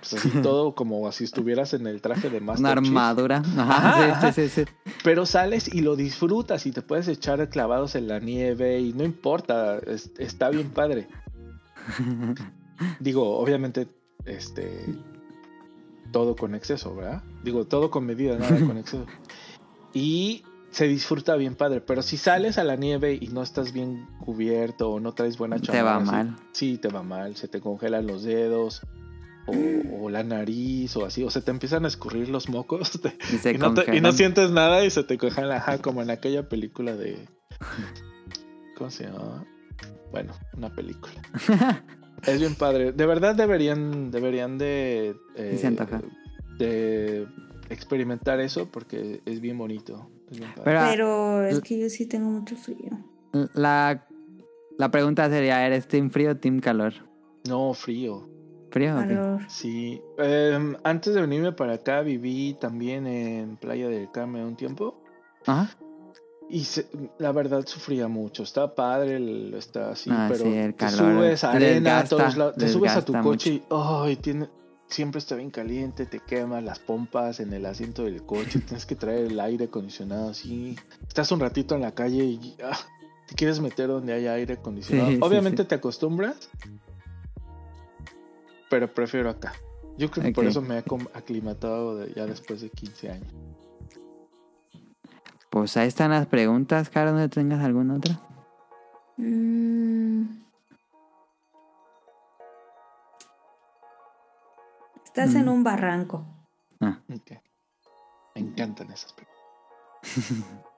pues, 0.00 0.14
así 0.14 0.28
todo 0.42 0.74
como 0.74 1.10
si 1.12 1.24
estuvieras 1.24 1.74
en 1.74 1.86
el 1.86 2.00
traje 2.00 2.30
de 2.30 2.40
Master 2.40 2.78
Una 2.78 2.88
armadura. 2.88 3.42
Ajá, 3.56 4.20
sí, 4.32 4.32
sí, 4.32 4.48
sí, 4.48 4.64
sí. 4.64 4.92
Pero 5.04 5.26
sales 5.26 5.72
y 5.72 5.80
lo 5.80 5.96
disfrutas 5.96 6.66
y 6.66 6.72
te 6.72 6.82
puedes 6.82 7.08
echar 7.08 7.48
clavados 7.48 7.94
en 7.94 8.08
la 8.08 8.18
nieve 8.20 8.80
y 8.80 8.92
no 8.92 9.04
importa, 9.04 9.78
es- 9.78 10.10
está 10.18 10.50
bien 10.50 10.70
padre. 10.70 11.08
Digo, 13.00 13.38
obviamente, 13.38 13.88
este, 14.24 14.84
todo 16.12 16.36
con 16.36 16.54
exceso, 16.54 16.94
¿verdad? 16.94 17.22
Digo, 17.42 17.64
todo 17.66 17.90
con 17.90 18.04
medida, 18.06 18.36
nada 18.38 18.58
con 18.66 18.76
exceso. 18.78 19.06
Y 19.94 20.42
se 20.76 20.86
disfruta 20.86 21.36
bien 21.36 21.54
padre, 21.54 21.80
pero 21.80 22.02
si 22.02 22.18
sales 22.18 22.58
a 22.58 22.64
la 22.64 22.76
nieve 22.76 23.16
y 23.18 23.28
no 23.28 23.42
estás 23.42 23.72
bien 23.72 24.06
cubierto 24.20 24.90
o 24.90 25.00
no 25.00 25.12
traes 25.14 25.38
buena 25.38 25.56
Te 25.56 25.62
chamarra, 25.68 25.98
va 25.98 26.00
sí- 26.04 26.10
mal. 26.10 26.36
Sí, 26.52 26.78
te 26.78 26.88
va 26.88 27.02
mal, 27.02 27.34
se 27.36 27.48
te 27.48 27.60
congelan 27.60 28.06
los 28.06 28.22
dedos. 28.24 28.82
O, 29.48 29.54
o 30.02 30.10
la 30.10 30.24
nariz 30.24 30.96
o 30.96 31.06
así, 31.06 31.22
o 31.22 31.30
se 31.30 31.40
te 31.40 31.52
empiezan 31.52 31.84
a 31.84 31.88
escurrir 31.88 32.28
los 32.28 32.48
mocos 32.48 32.90
te- 33.00 33.16
Y 33.54 33.56
no 33.58 33.72
te- 33.74 33.82
y 33.82 33.84
no 33.84 33.84
congelan. 33.84 34.12
sientes 34.12 34.50
nada 34.50 34.84
y 34.84 34.90
se 34.90 35.04
te 35.04 35.16
congela, 35.18 35.56
ajá, 35.58 35.78
como 35.78 36.02
en 36.02 36.10
aquella 36.10 36.48
película 36.48 36.94
de. 36.96 37.26
¿Cómo 38.76 38.90
se 38.90 39.04
llama? 39.04 39.46
Bueno, 40.10 40.34
una 40.56 40.68
película. 40.74 41.14
es 42.26 42.38
bien 42.40 42.54
padre. 42.54 42.92
De 42.92 43.06
verdad 43.06 43.34
deberían, 43.34 44.10
deberían 44.10 44.58
eh, 44.60 45.14
de 46.58 47.26
experimentar 47.70 48.40
eso 48.40 48.68
porque 48.70 49.20
es 49.24 49.40
bien 49.40 49.58
bonito. 49.58 50.08
es 50.30 50.38
bien 50.38 50.50
padre. 50.54 50.64
Pero 50.64 50.80
Pero 50.90 51.42
es 51.46 51.60
que 51.60 51.78
yo 51.78 51.88
sí 51.88 52.06
tengo 52.06 52.30
mucho 52.30 52.56
frío. 52.56 52.90
la, 53.54 54.06
la 54.78 54.90
pregunta 54.90 55.28
sería, 55.28 55.66
¿eres 55.66 55.86
team 55.88 56.10
frío 56.10 56.32
o 56.32 56.36
team 56.36 56.60
calor? 56.60 56.92
No, 57.48 57.72
frío. 57.74 58.28
¿Frío? 58.70 58.94
Calor. 58.96 59.40
Sí. 59.48 60.02
Em, 60.18 60.76
antes 60.84 61.14
de 61.14 61.20
venirme 61.20 61.52
para 61.52 61.74
acá 61.74 62.02
viví 62.02 62.56
también 62.60 63.06
en 63.06 63.56
Playa 63.56 63.88
del 63.88 64.10
Carmen 64.10 64.42
un 64.44 64.56
tiempo. 64.56 65.02
Ajá. 65.46 65.70
Y 66.50 66.64
se- 66.64 66.86
la 67.18 67.32
verdad 67.32 67.64
sufría 67.66 68.06
mucho. 68.08 68.42
Está 68.42 68.74
padre, 68.74 69.16
el- 69.16 69.54
está 69.54 69.90
así, 69.90 70.10
Ah, 70.12 70.26
pero 70.30 70.44
sí, 70.44 70.52
el 70.54 70.72
te 70.74 70.84
calor 70.84 71.14
subes 71.16 71.44
a 71.44 71.50
te 71.52 71.56
arena, 71.56 71.70
a 71.98 72.02
desgasta, 72.02 72.16
todos 72.16 72.36
lados, 72.36 72.56
te 72.56 72.68
subes 72.68 72.92
a 72.96 73.04
tu 73.04 73.12
coche 73.20 73.50
y 73.54 73.62
ay, 73.70 74.16
tiene, 74.16 74.48
siempre 74.88 75.18
está 75.18 75.34
bien 75.34 75.50
caliente, 75.50 76.06
te 76.06 76.20
quemas 76.20 76.62
las 76.62 76.78
pompas 76.78 77.40
en 77.40 77.52
el 77.52 77.66
asiento 77.66 78.04
del 78.04 78.24
coche, 78.24 78.60
tienes 78.60 78.86
que 78.86 78.94
traer 78.96 79.26
el 79.26 79.40
aire 79.40 79.66
acondicionado 79.66 80.30
así. 80.30 80.76
Estás 81.06 81.30
un 81.32 81.40
ratito 81.40 81.74
en 81.74 81.82
la 81.82 81.92
calle 81.92 82.24
y 82.24 82.56
ah, 82.62 82.78
te 83.26 83.34
quieres 83.34 83.60
meter 83.60 83.88
donde 83.88 84.12
haya 84.12 84.32
aire 84.34 84.54
acondicionado. 84.54 85.10
Sí, 85.10 85.18
Obviamente 85.20 85.62
sí. 85.62 85.68
te 85.68 85.74
acostumbras, 85.74 86.48
pero 88.70 88.92
prefiero 88.92 89.30
acá. 89.30 89.52
Yo 89.98 90.10
creo 90.10 90.24
que 90.26 90.32
por 90.32 90.44
eso 90.44 90.60
me 90.60 90.76
he 90.76 90.84
aclimatado 91.14 91.96
de- 91.96 92.12
ya 92.14 92.26
después 92.26 92.60
de 92.60 92.68
15 92.70 93.10
años. 93.10 93.32
Pues 95.48 95.76
ahí 95.78 95.88
están 95.88 96.10
las 96.10 96.26
preguntas, 96.26 96.90
Cara, 96.90 97.12
¿no 97.12 97.30
tengas 97.30 97.64
alguna 97.64 97.94
otra? 97.96 98.20
Mm. 99.16 100.45
Estás 105.16 105.34
en 105.34 105.48
un 105.48 105.64
barranco. 105.64 106.26
Ah, 106.78 106.98
Ok. 107.10 107.30
Me 108.34 108.42
encantan 108.42 108.90
esas 108.90 109.14
preguntas. 109.14 110.44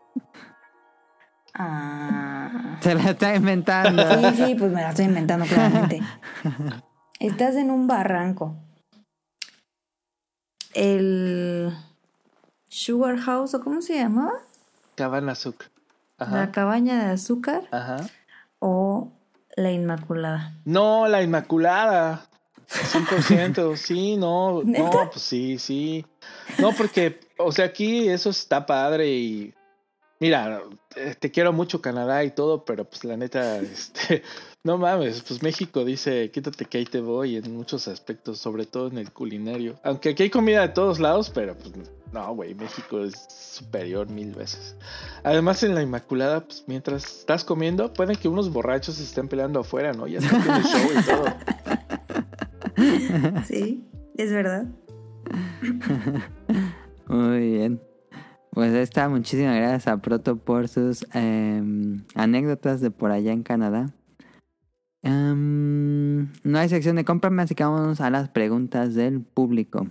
Ah. 1.61 2.79
se 2.81 2.95
la 2.95 3.11
está 3.11 3.35
inventando. 3.35 4.01
Sí, 4.31 4.37
sí, 4.37 4.55
pues 4.55 4.71
me 4.71 4.81
la 4.81 4.91
estoy 4.91 5.07
inventando 5.07 5.45
claramente. 5.45 6.01
Estás 7.19 7.57
en 7.57 7.73
un 7.73 7.89
barranco. 7.89 8.55
El 10.73 11.77
Sugar 12.69 13.19
House, 13.19 13.55
¿o 13.55 13.61
cómo 13.61 13.83
se 13.83 13.97
llamaba? 13.97 14.35
Cabana 14.95 15.33
azúcar. 15.33 15.69
La 16.19 16.53
cabaña 16.53 17.07
de 17.07 17.11
azúcar 17.13 17.65
Ajá. 17.73 17.97
o 18.61 19.11
la 19.57 19.73
Inmaculada. 19.73 20.53
No, 20.65 21.09
la 21.09 21.23
Inmaculada. 21.23 22.27
100%, 22.69 23.77
sí, 23.77 24.17
no, 24.17 24.63
no, 24.63 25.11
pues 25.11 25.23
sí, 25.23 25.59
sí. 25.59 26.05
No, 26.59 26.73
porque, 26.73 27.19
o 27.39 27.51
sea, 27.51 27.67
aquí 27.67 28.09
eso 28.09 28.31
está 28.31 28.67
padre 28.67 29.09
y 29.09 29.55
mira, 30.21 30.63
te, 30.89 31.15
te 31.15 31.31
quiero 31.31 31.53
mucho 31.53 31.81
Canadá 31.81 32.25
y 32.25 32.31
todo, 32.31 32.65
pero 32.65 32.85
pues 32.85 33.05
la 33.05 33.17
neta, 33.17 33.59
este, 33.61 34.23
no 34.65 34.77
mames, 34.77 35.23
pues 35.23 35.43
México 35.43 35.85
dice, 35.85 36.31
quítate 36.31 36.65
que 36.67 36.79
ahí 36.79 36.85
te 36.85 37.01
voy 37.01 37.37
en 37.37 37.55
muchos 37.55 37.89
aspectos, 37.89 38.39
sobre 38.39 38.67
todo 38.67 38.89
en 38.89 38.99
el 38.99 39.13
culinario. 39.13 39.79
Aunque 39.83 40.11
aquí 40.11 40.25
hay 40.25 40.31
comida 40.31 40.63
de 40.63 40.69
todos 40.69 40.99
lados, 40.99 41.31
pero 41.31 41.57
pues 41.57 41.73
no, 42.13 42.35
güey, 42.35 42.55
México 42.55 43.05
es 43.05 43.27
superior 43.29 44.09
mil 44.09 44.35
veces. 44.35 44.77
Además 45.25 45.63
en 45.63 45.75
la 45.75 45.83
Inmaculada, 45.83 46.45
pues 46.45 46.65
mientras 46.67 47.05
estás 47.05 47.45
comiendo, 47.45 47.93
pueden 47.93 48.17
que 48.17 48.29
unos 48.29 48.51
borrachos 48.51 48.97
se 48.97 49.05
estén 49.05 49.29
peleando 49.29 49.61
afuera, 49.61 49.93
¿no? 49.93 50.07
Ya 50.07 50.19
están 50.19 50.43
el 50.43 50.65
show 50.65 50.91
y 50.99 51.03
todo. 51.03 51.25
Sí, 53.45 53.85
es 54.17 54.33
verdad. 54.33 54.67
Muy 57.09 57.51
bien. 57.51 57.81
Pues 58.53 58.73
ahí 58.75 58.81
está, 58.81 59.09
muchísimas 59.09 59.57
gracias 59.57 59.89
a 59.89 59.99
Proto 59.99 60.37
por 60.37 60.69
sus 60.69 61.07
em, 61.15 62.05
anécdotas 62.15 62.81
de 62.81 62.91
por 62.91 63.11
allá 63.11 63.33
en 63.33 63.43
Canadá. 63.43 63.93
Em, 65.03 66.33
no 66.43 66.59
hay 66.59 66.69
sección 66.69 66.97
de 66.97 67.05
cómprame, 67.05 67.43
así 67.43 67.55
que 67.55 67.65
vamos 67.65 68.01
a 68.01 68.11
las 68.11 68.29
preguntas 68.31 68.95
del 68.95 69.21
público. 69.23 69.87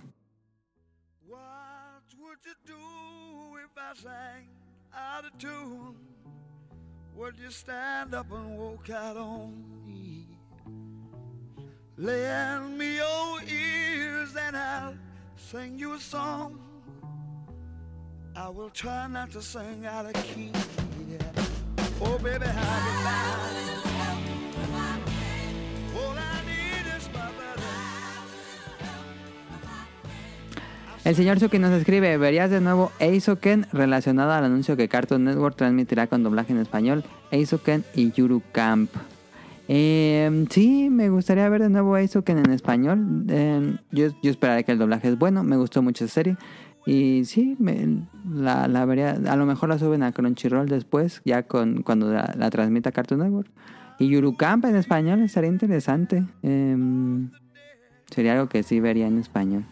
Would 7.18 7.36
you 7.36 7.50
stand 7.50 8.14
up 8.14 8.30
and 8.30 8.56
walk 8.56 8.88
out 8.90 9.16
on? 9.16 9.87
Lend 11.98 12.78
me 12.78 12.96
your 12.96 13.40
ears 13.42 14.30
and 14.36 14.56
I'll 14.56 14.94
sing 15.36 15.76
you 15.76 15.94
a 15.94 15.98
song. 15.98 16.60
I 18.36 18.48
will 18.48 18.70
try 18.70 19.08
not 19.08 19.32
to 19.32 19.42
sing 19.42 19.84
out 19.84 20.06
of 20.06 20.12
key. 20.12 20.52
Oh, 22.00 22.16
baby, 22.18 22.46
how 22.46 23.02
you. 23.02 23.68
El 31.04 31.16
señor 31.16 31.40
Suki 31.40 31.58
nos 31.58 31.72
escribe, 31.72 32.18
¿verías 32.18 32.50
de 32.50 32.60
nuevo 32.60 32.92
Eisoken 32.98 33.66
relacionado 33.72 34.32
al 34.32 34.44
anuncio 34.44 34.76
que 34.76 34.88
Cartoon 34.88 35.24
Network 35.24 35.56
transmitirá 35.56 36.06
con 36.06 36.22
doblaje 36.22 36.52
en 36.52 36.58
español? 36.58 37.02
Eisoken 37.30 37.82
y 37.94 38.12
Yuru 38.12 38.42
Camp. 38.52 38.90
Eh, 39.68 40.46
sí, 40.50 40.88
me 40.90 41.10
gustaría 41.10 41.48
ver 41.48 41.62
de 41.62 41.68
nuevo 41.68 41.96
Eisoken 41.96 42.38
en 42.38 42.50
español. 42.50 43.24
Eh, 43.28 43.76
yo, 43.92 44.08
yo 44.22 44.30
esperaría 44.30 44.62
que 44.62 44.72
el 44.72 44.78
doblaje 44.78 45.08
es 45.08 45.18
bueno, 45.18 45.42
me 45.44 45.56
gustó 45.56 45.82
mucho 45.82 46.04
esa 46.06 46.14
serie. 46.14 46.36
Y 46.86 47.24
sí, 47.26 47.54
me- 47.58 48.02
la, 48.32 48.66
vería, 48.86 49.10
a 49.10 49.36
lo 49.36 49.44
mejor 49.44 49.68
la 49.68 49.78
suben 49.78 50.02
a 50.02 50.12
Crunchyroll 50.12 50.68
después, 50.68 51.20
ya 51.24 51.42
con 51.42 51.82
cuando 51.82 52.10
la, 52.10 52.50
transmita 52.50 52.92
Cartoon 52.92 53.20
Network. 53.20 53.48
Y 53.98 54.08
Yuru 54.08 54.36
Camp 54.36 54.64
en 54.64 54.76
español 54.76 55.20
estaría 55.20 55.50
interesante. 55.50 56.24
Eh, 56.42 56.76
sería 58.10 58.32
algo 58.32 58.48
que 58.48 58.62
sí 58.62 58.80
vería 58.80 59.06
en 59.06 59.18
español. 59.18 59.64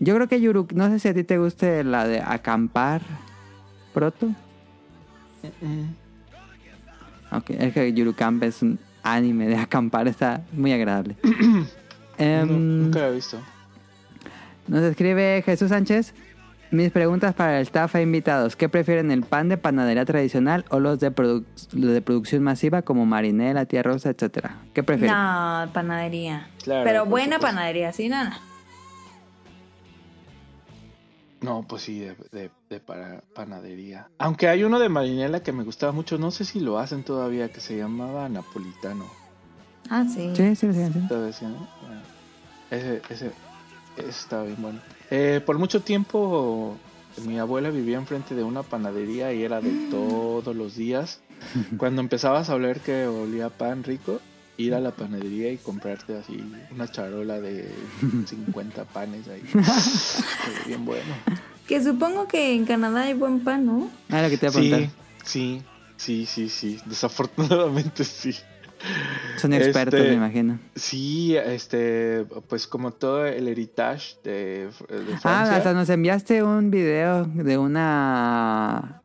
Yo 0.00 0.14
creo 0.16 0.26
que 0.26 0.40
Yuru, 0.40 0.66
no 0.74 0.88
sé 0.88 0.98
si 0.98 1.08
a 1.08 1.14
ti 1.14 1.22
te 1.22 1.38
guste 1.38 1.84
la 1.84 2.08
de 2.08 2.20
acampar 2.20 3.02
proto. 3.92 4.28
Mm, 5.60 5.84
Ok, 7.32 7.50
es 7.50 7.72
que 7.72 7.92
Yuru 7.92 8.14
Camp 8.14 8.42
es 8.42 8.62
un 8.62 8.78
anime 9.02 9.46
de 9.46 9.56
acampar, 9.56 10.08
está 10.08 10.42
muy 10.52 10.72
agradable. 10.72 11.16
Em, 12.18 12.82
nunca 12.82 12.98
lo 13.00 13.06
he 13.06 13.14
visto. 13.14 13.40
nos 14.68 14.82
escribe 14.82 15.42
Jesús 15.44 15.70
Sánchez. 15.70 16.12
Mis 16.70 16.92
preguntas 16.92 17.34
para 17.34 17.56
el 17.58 17.62
staff 17.62 17.96
e 17.96 18.02
invitados. 18.02 18.54
¿Qué 18.54 18.68
prefieren, 18.68 19.10
el 19.10 19.22
pan 19.24 19.48
de 19.48 19.56
panadería 19.56 20.04
tradicional 20.04 20.64
o 20.68 20.78
los 20.78 21.00
de, 21.00 21.10
produ- 21.12 21.44
los 21.72 21.92
de 21.92 22.00
producción 22.00 22.44
masiva 22.44 22.82
como 22.82 23.06
marinela, 23.06 23.64
tía 23.64 23.82
rosa, 23.82 24.10
etcétera? 24.10 24.56
¿Qué 24.72 24.84
prefieren? 24.84 25.16
No, 25.16 25.68
panadería. 25.72 26.46
Claro, 26.62 26.84
Pero 26.84 27.06
buena 27.06 27.36
supuesto. 27.36 27.56
panadería, 27.56 27.92
sí, 27.92 28.08
nada. 28.08 28.38
No, 31.40 31.64
pues 31.66 31.82
sí, 31.82 32.00
de, 32.00 32.14
de- 32.32 32.50
de 32.68 32.80
para 32.80 33.22
panadería. 33.34 34.10
Aunque 34.18 34.48
hay 34.48 34.62
uno 34.64 34.78
de 34.78 34.88
marinela 34.90 35.42
que 35.42 35.52
me 35.52 35.64
gustaba 35.64 35.92
mucho, 35.92 36.18
no 36.18 36.30
sé 36.30 36.44
si 36.44 36.60
lo 36.60 36.78
hacen 36.78 37.02
todavía, 37.02 37.48
que 37.50 37.60
se 37.60 37.76
llamaba 37.78 38.28
napolitano. 38.28 39.06
Ah, 39.88 40.04
sí. 40.04 40.32
Sí, 40.36 40.54
sí, 40.54 40.72
sí. 40.72 40.80
Bueno, 41.10 42.02
ese, 42.70 43.02
ese, 43.08 43.30
ese 43.96 44.08
estaba 44.08 44.42
bien 44.44 44.60
bueno. 44.60 44.80
Eh, 45.10 45.40
por 45.44 45.58
mucho 45.58 45.80
tiempo 45.82 46.76
mi 47.26 47.38
abuela 47.38 47.70
vivía 47.70 47.96
enfrente 47.98 48.34
de 48.34 48.44
una 48.44 48.62
panadería 48.62 49.32
y 49.32 49.42
era 49.42 49.60
de 49.60 49.72
todos 49.90 50.54
los 50.54 50.76
días. 50.76 51.20
Cuando 51.78 52.00
empezabas 52.02 52.50
a 52.50 52.54
oler 52.54 52.80
que 52.80 53.06
olía 53.06 53.48
pan 53.48 53.82
rico, 53.82 54.20
ir 54.60 54.74
a 54.74 54.80
la 54.80 54.90
panadería 54.92 55.50
y 55.52 55.56
comprarte 55.58 56.16
así 56.16 56.42
una 56.72 56.86
charola 56.90 57.40
de 57.40 57.68
50 58.26 58.84
panes 58.84 59.26
ahí. 59.28 59.42
bien 60.66 60.84
bueno. 60.84 61.14
Que 61.66 61.82
supongo 61.82 62.26
que 62.26 62.54
en 62.54 62.64
Canadá 62.64 63.02
hay 63.02 63.14
buen 63.14 63.40
pan, 63.44 63.64
¿no? 63.66 63.90
Ah, 64.08 64.22
lo 64.22 64.28
que 64.30 64.36
te 64.36 64.46
iba 64.46 64.50
a 64.50 64.54
preguntar. 64.58 64.90
Sí, 65.24 65.62
sí, 65.96 66.26
sí, 66.26 66.26
sí, 66.26 66.48
sí. 66.48 66.78
Desafortunadamente 66.86 68.04
sí. 68.04 68.34
Son 69.36 69.52
expertos, 69.52 70.00
Este- 70.00 70.08
me 70.10 70.16
imagino. 70.16 70.58
Sí, 70.74 71.36
este, 71.36 72.24
pues 72.48 72.66
como 72.66 72.92
todo 72.92 73.26
el 73.26 73.46
heritage 73.46 74.16
de, 74.24 74.30
de 74.30 75.14
Ah, 75.14 75.18
Francia. 75.20 75.56
hasta 75.56 75.72
nos 75.74 75.88
enviaste 75.90 76.42
un 76.42 76.70
video 76.70 77.24
de 77.26 77.58
una... 77.58 78.99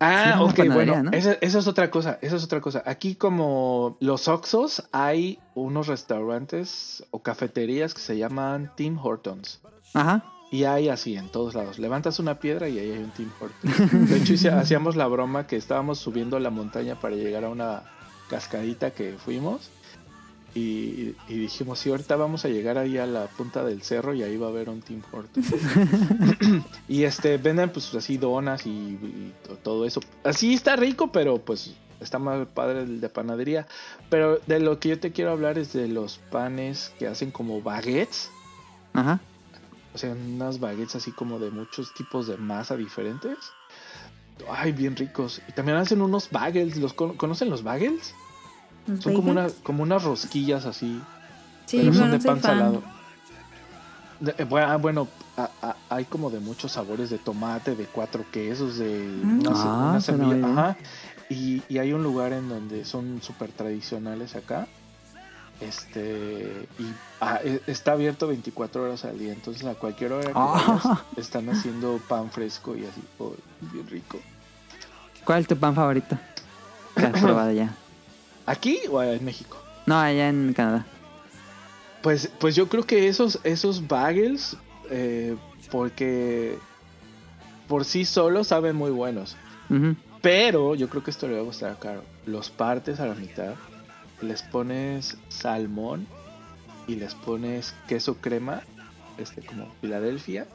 Ah, 0.00 0.34
Sí, 0.36 0.42
ok, 0.42 0.56
panadería, 0.56 0.74
bueno, 0.94 1.10
¿no? 1.10 1.16
esa, 1.16 1.32
esa 1.40 1.58
es 1.58 1.66
otra 1.66 1.90
cosa, 1.90 2.18
esa 2.22 2.36
es 2.36 2.44
otra 2.44 2.60
cosa. 2.60 2.82
Aquí 2.86 3.14
como 3.16 3.96
los 4.00 4.28
Oxos 4.28 4.84
hay 4.92 5.38
unos 5.54 5.88
restaurantes 5.88 7.04
o 7.10 7.22
cafeterías 7.22 7.94
que 7.94 8.00
se 8.00 8.16
llaman 8.16 8.70
Tim 8.76 8.98
Hortons. 8.98 9.60
Ajá. 9.94 10.24
Y 10.50 10.64
hay 10.64 10.88
así 10.88 11.16
en 11.16 11.28
todos 11.28 11.54
lados. 11.54 11.78
Levantas 11.78 12.18
una 12.20 12.38
piedra 12.38 12.68
y 12.68 12.78
ahí 12.78 12.90
hay 12.92 12.98
un 12.98 13.10
Tim 13.10 13.30
Hortons. 13.40 14.10
De 14.10 14.16
hecho, 14.16 14.34
hacíamos 14.56 14.96
la 14.96 15.06
broma 15.06 15.46
que 15.46 15.56
estábamos 15.56 15.98
subiendo 15.98 16.38
la 16.38 16.50
montaña 16.50 16.94
para 16.94 17.16
llegar 17.16 17.44
a 17.44 17.48
una 17.50 17.82
cascadita 18.30 18.92
que 18.92 19.14
fuimos. 19.18 19.70
Y, 20.54 21.14
y 21.28 21.34
dijimos, 21.38 21.78
sí, 21.78 21.90
ahorita 21.90 22.16
vamos 22.16 22.44
a 22.44 22.48
llegar 22.48 22.78
ahí 22.78 22.98
a 22.98 23.06
la 23.06 23.26
punta 23.26 23.62
del 23.64 23.82
cerro 23.82 24.14
y 24.14 24.22
ahí 24.22 24.36
va 24.36 24.46
a 24.46 24.50
haber 24.50 24.68
un 24.70 24.80
Tim 24.80 25.02
Hortons. 25.12 25.46
y 26.88 27.04
este, 27.04 27.36
venden 27.36 27.70
pues 27.70 27.94
así 27.94 28.16
donas 28.16 28.66
y, 28.66 28.70
y 28.70 29.32
to- 29.46 29.56
todo 29.56 29.84
eso. 29.84 30.00
Así 30.24 30.54
está 30.54 30.74
rico, 30.76 31.12
pero 31.12 31.38
pues 31.38 31.74
está 32.00 32.18
más 32.18 32.46
padre 32.48 32.80
el 32.82 33.00
de 33.00 33.08
panadería. 33.08 33.66
Pero 34.10 34.40
de 34.46 34.58
lo 34.60 34.80
que 34.80 34.88
yo 34.90 34.98
te 35.00 35.12
quiero 35.12 35.32
hablar 35.32 35.58
es 35.58 35.72
de 35.74 35.86
los 35.88 36.18
panes 36.30 36.92
que 36.98 37.06
hacen 37.06 37.30
como 37.30 37.60
baguettes. 37.62 38.30
Ajá. 38.94 39.20
O 39.94 39.98
sea, 39.98 40.12
unas 40.12 40.60
baguettes 40.60 40.96
así 40.96 41.12
como 41.12 41.38
de 41.38 41.50
muchos 41.50 41.92
tipos 41.94 42.26
de 42.26 42.36
masa 42.36 42.76
diferentes. 42.76 43.36
Ay, 44.50 44.72
bien 44.72 44.96
ricos. 44.96 45.42
Y 45.48 45.52
también 45.52 45.76
hacen 45.76 46.00
unos 46.00 46.30
bagels. 46.30 46.76
¿Los 46.76 46.94
con- 46.94 47.16
¿Conocen 47.16 47.50
los 47.50 47.62
bagels? 47.62 48.14
¿Los 48.88 49.00
Son 49.04 49.14
como, 49.14 49.30
una, 49.30 49.46
como 49.62 49.82
unas 49.84 50.02
rosquillas 50.02 50.64
así. 50.66 51.00
Sí, 51.66 51.76
pero 51.78 51.82
pero 51.92 51.94
son 51.94 52.10
no 52.10 52.18
de 52.18 52.24
pan 52.24 52.42
salado. 52.42 52.82
De- 54.20 54.34
eh, 54.38 54.44
bueno, 54.44 54.66
ah, 54.72 54.76
bueno, 54.78 55.08
a- 55.36 55.50
a- 55.62 55.76
hay 55.90 56.04
como 56.06 56.30
de 56.30 56.40
muchos 56.40 56.72
sabores 56.72 57.10
de 57.10 57.18
tomate, 57.18 57.76
de 57.76 57.84
cuatro 57.84 58.24
quesos, 58.32 58.78
de 58.78 59.20
Mm. 59.22 59.40
una, 59.40 59.50
Ah, 59.54 59.88
una 59.90 60.00
semilla. 60.00 60.46
Ajá. 60.52 60.76
Y, 61.30 61.62
y 61.68 61.78
hay 61.78 61.92
un 61.92 62.02
lugar 62.02 62.32
en 62.32 62.48
donde 62.48 62.84
son 62.84 63.20
súper 63.22 63.52
tradicionales 63.52 64.34
acá. 64.34 64.66
Este, 65.60 66.68
y 66.78 66.84
ah, 67.20 67.40
e- 67.44 67.60
está 67.66 67.92
abierto 67.92 68.28
24 68.28 68.84
horas 68.84 69.04
al 69.04 69.18
día, 69.18 69.32
entonces 69.32 69.64
a 69.66 69.74
cualquier 69.74 70.12
hora 70.12 70.26
que 70.28 70.32
Ah. 70.34 70.80
vayas, 70.82 70.98
están 71.16 71.48
haciendo 71.50 72.00
pan 72.08 72.30
fresco 72.30 72.76
y 72.76 72.84
así, 72.86 73.02
oh, 73.18 73.34
bien 73.72 73.86
rico. 73.88 74.18
¿Cuál 75.24 75.40
es 75.40 75.46
tu 75.48 75.56
pan 75.56 75.74
favorito? 75.74 76.16
Que 76.96 77.06
has 77.06 77.20
probado 77.20 77.52
ya. 77.52 77.74
¿Aquí 78.48 78.80
o 78.90 79.02
en 79.02 79.24
México? 79.24 79.56
No, 79.86 79.98
allá 79.98 80.28
en 80.28 80.52
Canadá. 80.54 80.86
Pues, 82.02 82.30
pues 82.38 82.54
yo 82.56 82.68
creo 82.68 82.84
que 82.84 83.08
esos, 83.08 83.40
esos 83.44 83.86
bagels, 83.88 84.56
eh, 84.90 85.36
porque 85.70 86.58
por 87.68 87.84
sí 87.84 88.04
solos 88.04 88.48
saben 88.48 88.76
muy 88.76 88.90
buenos. 88.90 89.36
Pero 90.22 90.74
yo 90.74 90.88
creo 90.88 91.04
que 91.04 91.10
esto 91.10 91.28
le 91.28 91.34
va 91.34 91.40
a 91.40 91.44
gustar 91.44 91.70
a 91.72 91.78
Caro. 91.78 92.02
Los 92.24 92.48
partes 92.50 93.00
a 93.00 93.06
la 93.06 93.14
mitad, 93.14 93.54
les 94.22 94.42
pones 94.42 95.18
salmón 95.28 96.06
y 96.86 96.94
les 96.96 97.14
pones 97.14 97.74
queso 97.86 98.16
crema, 98.16 98.62
este 99.18 99.42
como 99.42 99.66
Filadelfia, 99.82 100.46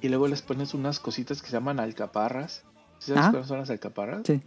y 0.00 0.08
luego 0.08 0.26
les 0.26 0.42
pones 0.42 0.74
unas 0.74 0.98
cositas 0.98 1.40
que 1.40 1.46
se 1.48 1.52
llaman 1.54 1.78
alcaparras. 1.78 2.64
¿Sí 2.98 3.12
¿Sabes 3.12 3.24
Ah. 3.26 3.30
cuáles 3.30 3.48
son 3.48 3.58
las 3.58 3.70
alcaparras? 3.70 4.22
Sí, 4.26 4.40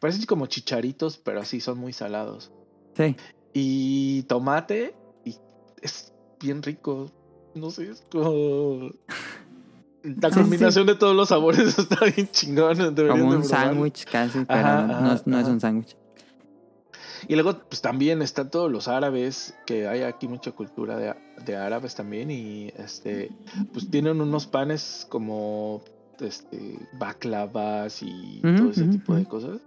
parecen 0.00 0.24
como 0.26 0.46
chicharitos, 0.46 1.18
pero 1.18 1.40
así 1.40 1.60
son 1.60 1.78
muy 1.78 1.92
salados. 1.92 2.50
sí. 2.94 3.16
Y 3.54 4.22
tomate, 4.24 4.94
y 5.24 5.34
es 5.80 6.12
bien 6.40 6.62
rico. 6.62 7.10
No 7.54 7.70
sé, 7.70 7.90
es 7.90 8.02
como... 8.12 8.90
La 10.02 10.30
Sí, 10.30 10.38
combinación 10.38 10.86
de 10.86 10.94
todos 10.94 11.16
los 11.16 11.28
sabores 11.30 11.76
está 11.78 12.04
bien 12.04 12.28
chingón. 12.30 12.94
Como 12.94 13.28
un 13.30 13.42
sándwich 13.44 14.04
casi, 14.04 14.44
pero 14.44 14.60
Ajá, 14.60 14.82
no, 14.86 14.94
ajá, 14.94 15.22
no 15.26 15.40
es 15.40 15.48
un 15.48 15.60
sándwich. 15.60 15.96
Y 17.26 17.34
luego, 17.34 17.58
pues 17.68 17.82
también 17.82 18.22
están 18.22 18.48
todos 18.50 18.70
los 18.70 18.86
árabes, 18.86 19.54
que 19.66 19.88
hay 19.88 20.02
aquí 20.02 20.28
mucha 20.28 20.52
cultura 20.52 20.96
de, 20.96 21.14
de 21.44 21.56
árabes 21.56 21.96
también. 21.96 22.30
Y 22.30 22.68
este, 22.76 23.32
pues 23.72 23.90
tienen 23.90 24.20
unos 24.20 24.46
panes 24.46 25.04
como 25.08 25.82
este 26.20 26.78
baklavas 26.92 28.02
y 28.02 28.40
todo 28.42 28.70
ese 28.70 28.84
tipo 28.84 29.14
de 29.14 29.24
cosas. 29.24 29.58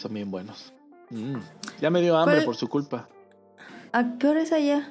Son 0.00 0.14
bien 0.14 0.30
buenos. 0.30 0.72
Mm. 1.10 1.36
Ya 1.80 1.90
me 1.90 2.00
dio 2.00 2.16
hambre 2.16 2.36
¿Cuál? 2.36 2.46
por 2.46 2.56
su 2.56 2.68
culpa. 2.68 3.06
¿A 3.92 4.16
qué 4.18 4.28
hora 4.28 4.40
es 4.40 4.50
allá? 4.52 4.88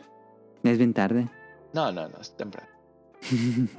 Es 0.63 0.77
bien 0.77 0.93
tarde. 0.93 1.27
No, 1.73 1.91
no, 1.91 2.07
no, 2.07 2.17
es 2.21 2.35
temprano. 2.37 2.69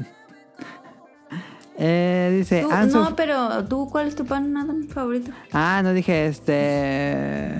Eh, 1.83 2.35
dice, 2.37 2.61
Tú- 2.63 2.71
Ansu- 2.71 2.93
no, 3.09 3.17
pero 3.17 3.65
tú, 3.65 3.89
¿cuál 3.91 4.07
es 4.09 4.15
tu 4.15 4.27
pan 4.27 4.55
Adam, 4.55 4.87
favorito? 4.89 5.31
Ah, 5.51 5.81
no 5.83 5.95
dije 5.95 6.27
este. 6.27 7.57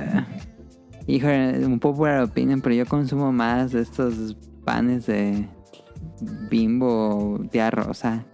Híjole, 1.07 1.65
un 1.65 1.81
popular 1.81 2.25
opinion, 2.25 2.61
pero 2.61 2.75
yo 2.75 2.85
consumo 2.85 3.33
más 3.33 3.73
de 3.73 3.81
estos 3.81 4.37
panes 4.65 5.07
de 5.07 5.49
bimbo 6.51 7.39
de 7.51 7.71
rosa. 7.71 8.27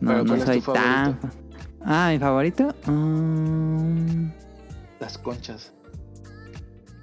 No, 0.00 0.10
¿Pero 0.10 0.24
no 0.24 0.36
soy 0.44 0.60
tu 0.60 0.72
tan. 0.74 1.18
favorito? 1.18 1.28
Ah, 1.84 2.10
mi 2.12 2.18
favorito. 2.18 2.74
Mm, 2.86 4.30
Las 5.00 5.18
conchas. 5.18 5.72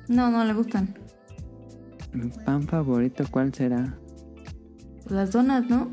No, 0.08 0.30
no 0.30 0.44
le 0.44 0.54
gustan. 0.54 0.98
mi 2.14 2.30
pan 2.30 2.64
favorito, 2.68 3.24
¿cuál 3.30 3.54
será? 3.54 3.94
Las 5.10 5.32
donas, 5.32 5.66
¿no? 5.70 5.90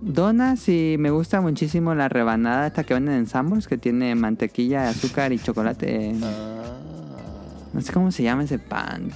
Donas 0.00 0.68
y 0.68 0.96
me 0.98 1.10
gusta 1.10 1.40
muchísimo 1.40 1.94
la 1.94 2.08
rebanada 2.08 2.66
esta 2.66 2.84
que 2.84 2.94
venden 2.94 3.14
en 3.14 3.26
Sambors 3.26 3.66
que 3.66 3.78
tiene 3.78 4.14
mantequilla, 4.14 4.88
azúcar 4.88 5.32
y 5.32 5.38
chocolate. 5.38 6.14
Ah. 6.22 6.76
No 7.72 7.80
sé 7.80 7.92
cómo 7.92 8.10
se 8.12 8.22
llama 8.22 8.44
ese 8.44 8.58
pan. 8.58 9.10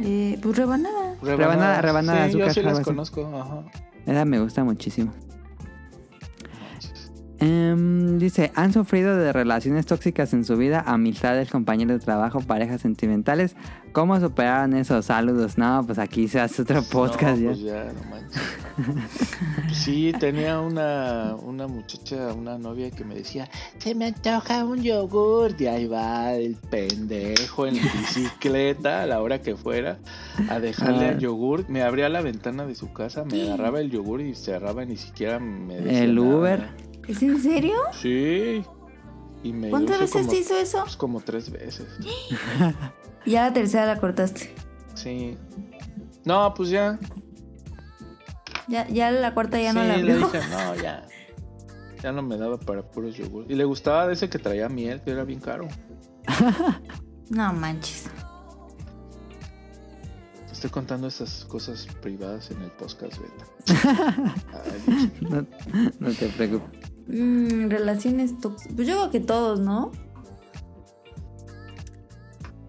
Eh, 0.00 0.38
pues 0.42 0.56
rebanada. 0.56 1.16
Rebanada- 1.22 1.80
rebanada 1.80 2.24
de 2.26 2.32
Sí, 2.32 2.38
yo 2.38 2.44
azúcar, 2.46 2.54
sí 2.54 2.62
las 2.76 2.84
conozco. 2.84 3.26
Ajá. 3.36 3.62
Esa 4.06 4.24
me 4.24 4.38
gusta 4.40 4.62
muchísimo. 4.64 5.12
Em, 7.44 8.18
dice, 8.18 8.52
¿han 8.54 8.72
sufrido 8.72 9.16
de 9.18 9.30
relaciones 9.30 9.84
tóxicas 9.84 10.32
en 10.32 10.46
su 10.46 10.56
vida? 10.56 10.82
Amistades, 10.86 11.50
compañeros 11.50 11.98
de 12.00 12.04
trabajo, 12.04 12.40
parejas 12.40 12.80
sentimentales. 12.80 13.54
¿Cómo 13.92 14.18
superaron 14.18 14.72
esos 14.74 15.04
saludos? 15.04 15.58
No, 15.58 15.82
pues 15.84 15.98
aquí 15.98 16.26
se 16.26 16.40
hace 16.40 16.62
otro 16.62 16.82
podcast 16.90 17.38
no, 17.38 17.42
ya. 17.42 17.48
Pues 17.52 17.60
ya, 17.60 17.84
no 17.92 18.10
manches. 18.10 18.42
Sí, 19.76 20.12
tenía 20.18 20.58
una, 20.60 21.34
una 21.36 21.66
muchacha, 21.66 22.32
una 22.32 22.56
novia 22.56 22.90
que 22.90 23.04
me 23.04 23.14
decía, 23.14 23.48
se 23.78 23.94
me 23.94 24.06
antoja 24.06 24.64
un 24.64 24.82
yogur. 24.82 25.54
Y 25.58 25.66
ahí 25.66 25.86
va 25.86 26.32
el 26.32 26.56
pendejo 26.56 27.66
en 27.66 27.74
bicicleta 27.74 29.02
a 29.02 29.06
la 29.06 29.20
hora 29.20 29.42
que 29.42 29.54
fuera 29.54 29.98
a 30.48 30.60
dejarle 30.60 31.04
Ah. 31.06 31.10
el 31.10 31.18
yogur. 31.18 31.68
Me 31.68 31.82
abría 31.82 32.08
la 32.08 32.22
ventana 32.22 32.64
de 32.64 32.74
su 32.74 32.90
casa, 32.92 33.24
me 33.26 33.42
agarraba 33.42 33.80
el 33.80 33.90
yogur 33.90 34.22
y 34.22 34.34
cerraba, 34.34 34.84
ni 34.86 34.96
siquiera 34.96 35.38
me 35.38 35.76
decía 35.76 36.04
El 36.04 36.14
nada. 36.14 36.26
Uber. 36.36 36.93
¿Es 37.08 37.22
en 37.22 37.40
serio? 37.42 37.76
Sí. 38.00 38.64
Y 39.42 39.52
me 39.52 39.70
¿Cuántas 39.70 39.98
veces 40.00 40.22
como, 40.22 40.30
te 40.30 40.38
hizo 40.38 40.56
eso? 40.56 40.80
pues, 40.82 40.96
como 40.96 41.20
tres 41.20 41.50
veces. 41.50 41.86
Ya 43.26 43.44
la 43.46 43.54
tercera 43.54 43.86
la 43.86 43.98
cortaste. 43.98 44.54
Sí. 44.94 45.38
No, 46.26 46.52
pues 46.52 46.68
ya. 46.68 46.98
Ya, 48.68 48.86
ya 48.88 49.10
la 49.10 49.32
cuarta 49.32 49.58
ya 49.58 49.72
no 49.72 49.80
sí, 49.80 49.88
la 49.88 49.96
le 49.96 50.12
abrió. 50.12 50.26
dije, 50.28 50.40
no, 50.50 50.74
ya. 50.82 51.06
Ya 52.02 52.12
no 52.12 52.22
me 52.22 52.36
daba 52.36 52.58
para 52.60 52.82
puros 52.82 53.16
yogur. 53.16 53.46
Y 53.50 53.54
le 53.54 53.64
gustaba 53.64 54.06
de 54.06 54.12
ese 54.12 54.28
que 54.28 54.38
traía 54.38 54.68
miel, 54.68 55.00
que 55.02 55.10
era 55.10 55.24
bien 55.24 55.40
caro. 55.40 55.68
No 57.30 57.50
manches. 57.54 58.04
Estoy 60.52 60.68
contando 60.68 61.06
esas 61.08 61.46
cosas 61.46 61.86
privadas 62.02 62.50
en 62.50 62.60
el 62.60 62.70
podcast 62.72 63.14
beta. 63.18 63.46
Ay, 64.52 64.82
Dios. 64.86 65.30
No, 65.30 65.46
no 66.00 66.10
te 66.12 66.28
preocupes. 66.28 66.92
Mm, 67.06 67.68
relaciones 67.68 68.38
tóxicas. 68.40 68.74
Pues 68.74 68.88
yo 68.88 68.94
creo 68.94 69.10
que 69.10 69.20
todos, 69.20 69.60
¿no? 69.60 69.90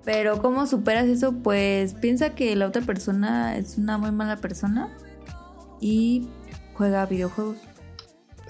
Pero 0.04 0.40
¿cómo 0.42 0.68
superas 0.68 1.06
eso? 1.06 1.34
Pues 1.42 1.94
piensa 1.96 2.36
que 2.36 2.56
la 2.56 2.68
otra 2.68 2.82
persona 2.84 3.58
es 3.58 3.78
una 3.78 3.98
muy 3.98 4.12
mala 4.12 4.38
persona 4.38 4.96
y 5.82 6.28
juega 6.76 7.06
videojuegos. 7.08 7.58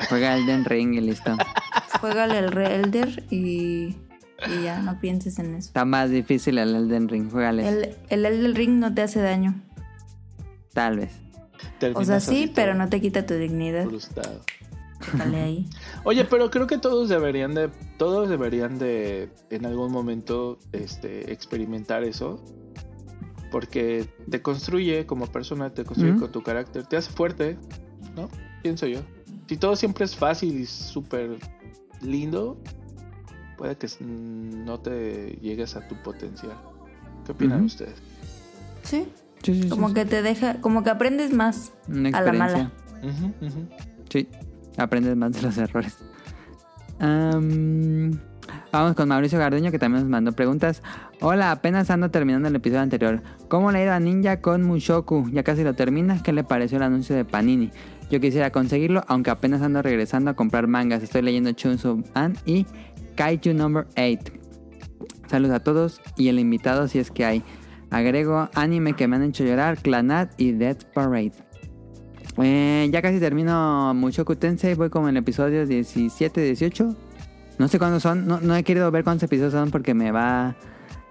Juega 0.09 0.35
el 0.35 0.45
Den 0.45 0.65
Ring 0.65 0.93
y 0.95 1.01
listo. 1.01 1.37
Juega 2.01 2.25
el 2.25 2.51
Re- 2.51 2.75
Elder 2.75 3.23
y, 3.31 3.95
y 4.49 4.63
ya, 4.63 4.79
no 4.81 4.99
pienses 4.99 5.39
en 5.39 5.55
eso. 5.55 5.67
Está 5.69 5.85
más 5.85 6.09
difícil 6.09 6.57
el 6.57 6.75
Elden 6.75 7.07
Ring. 7.07 7.31
Juégale. 7.31 7.65
El, 7.67 7.95
el 8.09 8.25
Elden 8.25 8.53
Ring 8.55 8.71
no 8.79 8.93
te 8.93 9.01
hace 9.03 9.21
daño. 9.21 9.61
Tal 10.73 10.97
vez. 10.97 11.13
O 11.95 12.03
sea, 12.03 12.19
sí, 12.19 12.51
pero 12.53 12.73
no 12.73 12.89
te 12.89 12.99
quita 12.99 13.25
tu 13.25 13.35
dignidad. 13.35 13.85
frustrado. 13.85 14.41
Dale 15.13 15.41
ahí. 15.41 15.69
Oye, 16.03 16.25
pero 16.25 16.49
creo 16.49 16.67
que 16.67 16.77
todos 16.77 17.09
deberían 17.09 17.53
de, 17.53 17.69
todos 17.97 18.29
deberían 18.29 18.77
de, 18.79 19.29
en 19.49 19.65
algún 19.65 19.91
momento, 19.91 20.57
este, 20.71 21.31
experimentar 21.31 22.03
eso, 22.03 22.43
porque 23.51 24.07
te 24.29 24.41
construye 24.41 25.05
como 25.05 25.27
persona, 25.27 25.73
te 25.73 25.83
construye 25.85 26.15
con 26.15 26.31
tu 26.31 26.43
carácter, 26.43 26.85
te 26.85 26.97
hace 26.97 27.11
fuerte, 27.11 27.57
¿no? 28.15 28.29
Pienso 28.63 28.87
yo. 28.87 28.99
Si 29.47 29.57
todo 29.57 29.75
siempre 29.75 30.05
es 30.05 30.15
fácil 30.15 30.59
y 30.59 30.65
súper 30.65 31.37
lindo, 32.01 32.57
puede 33.57 33.77
que 33.77 33.87
no 34.01 34.79
te 34.79 35.37
llegues 35.41 35.75
a 35.75 35.87
tu 35.87 35.95
potencial. 36.01 36.57
¿Qué 37.25 37.31
opinan 37.31 37.63
ustedes? 37.63 37.95
Sí, 38.83 39.07
Sí, 39.43 39.53
sí, 39.53 39.61
sí, 39.63 39.69
como 39.69 39.89
sí. 39.89 39.93
que 39.93 40.05
te 40.05 40.23
deja, 40.23 40.59
como 40.61 40.83
que 40.83 40.89
aprendes 40.89 41.31
más. 41.31 41.71
Una 41.87 42.09
a 42.09 42.21
la 42.21 42.33
mala. 42.33 42.71
ujú. 43.03 43.67
Sí, 44.09 44.27
aprendes 44.77 45.15
más 45.15 45.33
de 45.33 45.41
los 45.41 45.57
errores. 45.57 45.97
Am, 46.99 48.11
vamos 48.71 48.95
con 48.95 49.09
Mauricio 49.09 49.37
Garduño 49.37 49.71
que 49.71 49.79
también 49.79 50.03
nos 50.03 50.09
mandó 50.09 50.31
preguntas. 50.31 50.81
Hola, 51.21 51.51
apenas 51.51 51.89
ando 51.89 52.11
terminando 52.11 52.47
el 52.47 52.55
episodio 52.55 52.81
anterior. 52.81 53.21
¿Cómo 53.47 53.71
le 53.71 53.89
a 53.89 53.99
Ninja 53.99 54.41
con 54.41 54.63
Mushoku? 54.63 55.29
Ya 55.31 55.43
casi 55.43 55.63
lo 55.63 55.73
termina. 55.73 56.21
¿Qué 56.23 56.33
le 56.33 56.43
pareció 56.43 56.77
el 56.77 56.83
anuncio 56.83 57.15
de 57.15 57.25
Panini? 57.25 57.71
Yo 58.09 58.19
quisiera 58.19 58.51
conseguirlo, 58.51 59.03
aunque 59.07 59.31
apenas 59.31 59.61
ando 59.61 59.81
regresando 59.81 60.31
a 60.31 60.35
comprar 60.35 60.67
mangas. 60.67 61.01
Estoy 61.03 61.21
leyendo 61.21 61.51
Chunso 61.53 62.01
Man 62.13 62.35
y 62.45 62.65
Kaiju 63.15 63.53
Number 63.53 63.87
8. 63.97 64.33
Saludos 65.27 65.55
a 65.55 65.59
todos 65.59 66.01
y 66.17 66.27
el 66.29 66.39
invitado 66.39 66.87
si 66.87 66.99
es 66.99 67.09
que 67.09 67.25
hay. 67.25 67.43
Agrego 67.89 68.49
anime 68.53 68.93
que 68.93 69.07
me 69.07 69.15
han 69.15 69.23
hecho 69.23 69.43
llorar, 69.43 69.77
Clanat 69.77 70.33
y 70.37 70.51
Death 70.51 70.83
Parade. 70.93 71.33
Ya 72.37 73.01
casi 73.01 73.19
termino 73.19 73.93
Mushoku 73.93 74.37
Tensei, 74.37 74.73
voy 74.73 74.89
como 74.89 75.09
en 75.09 75.17
el 75.17 75.21
episodio 75.23 75.65
17, 75.65 76.41
18. 76.41 76.95
No 77.57 77.67
sé 77.67 77.77
cuándo 77.77 77.99
son, 77.99 78.25
no, 78.25 78.39
no 78.39 78.55
he 78.55 78.63
querido 78.63 78.89
ver 78.89 79.03
cuántos 79.03 79.23
episodios 79.23 79.51
son 79.51 79.69
porque 79.69 79.93
me 79.93 80.11
va... 80.11 80.55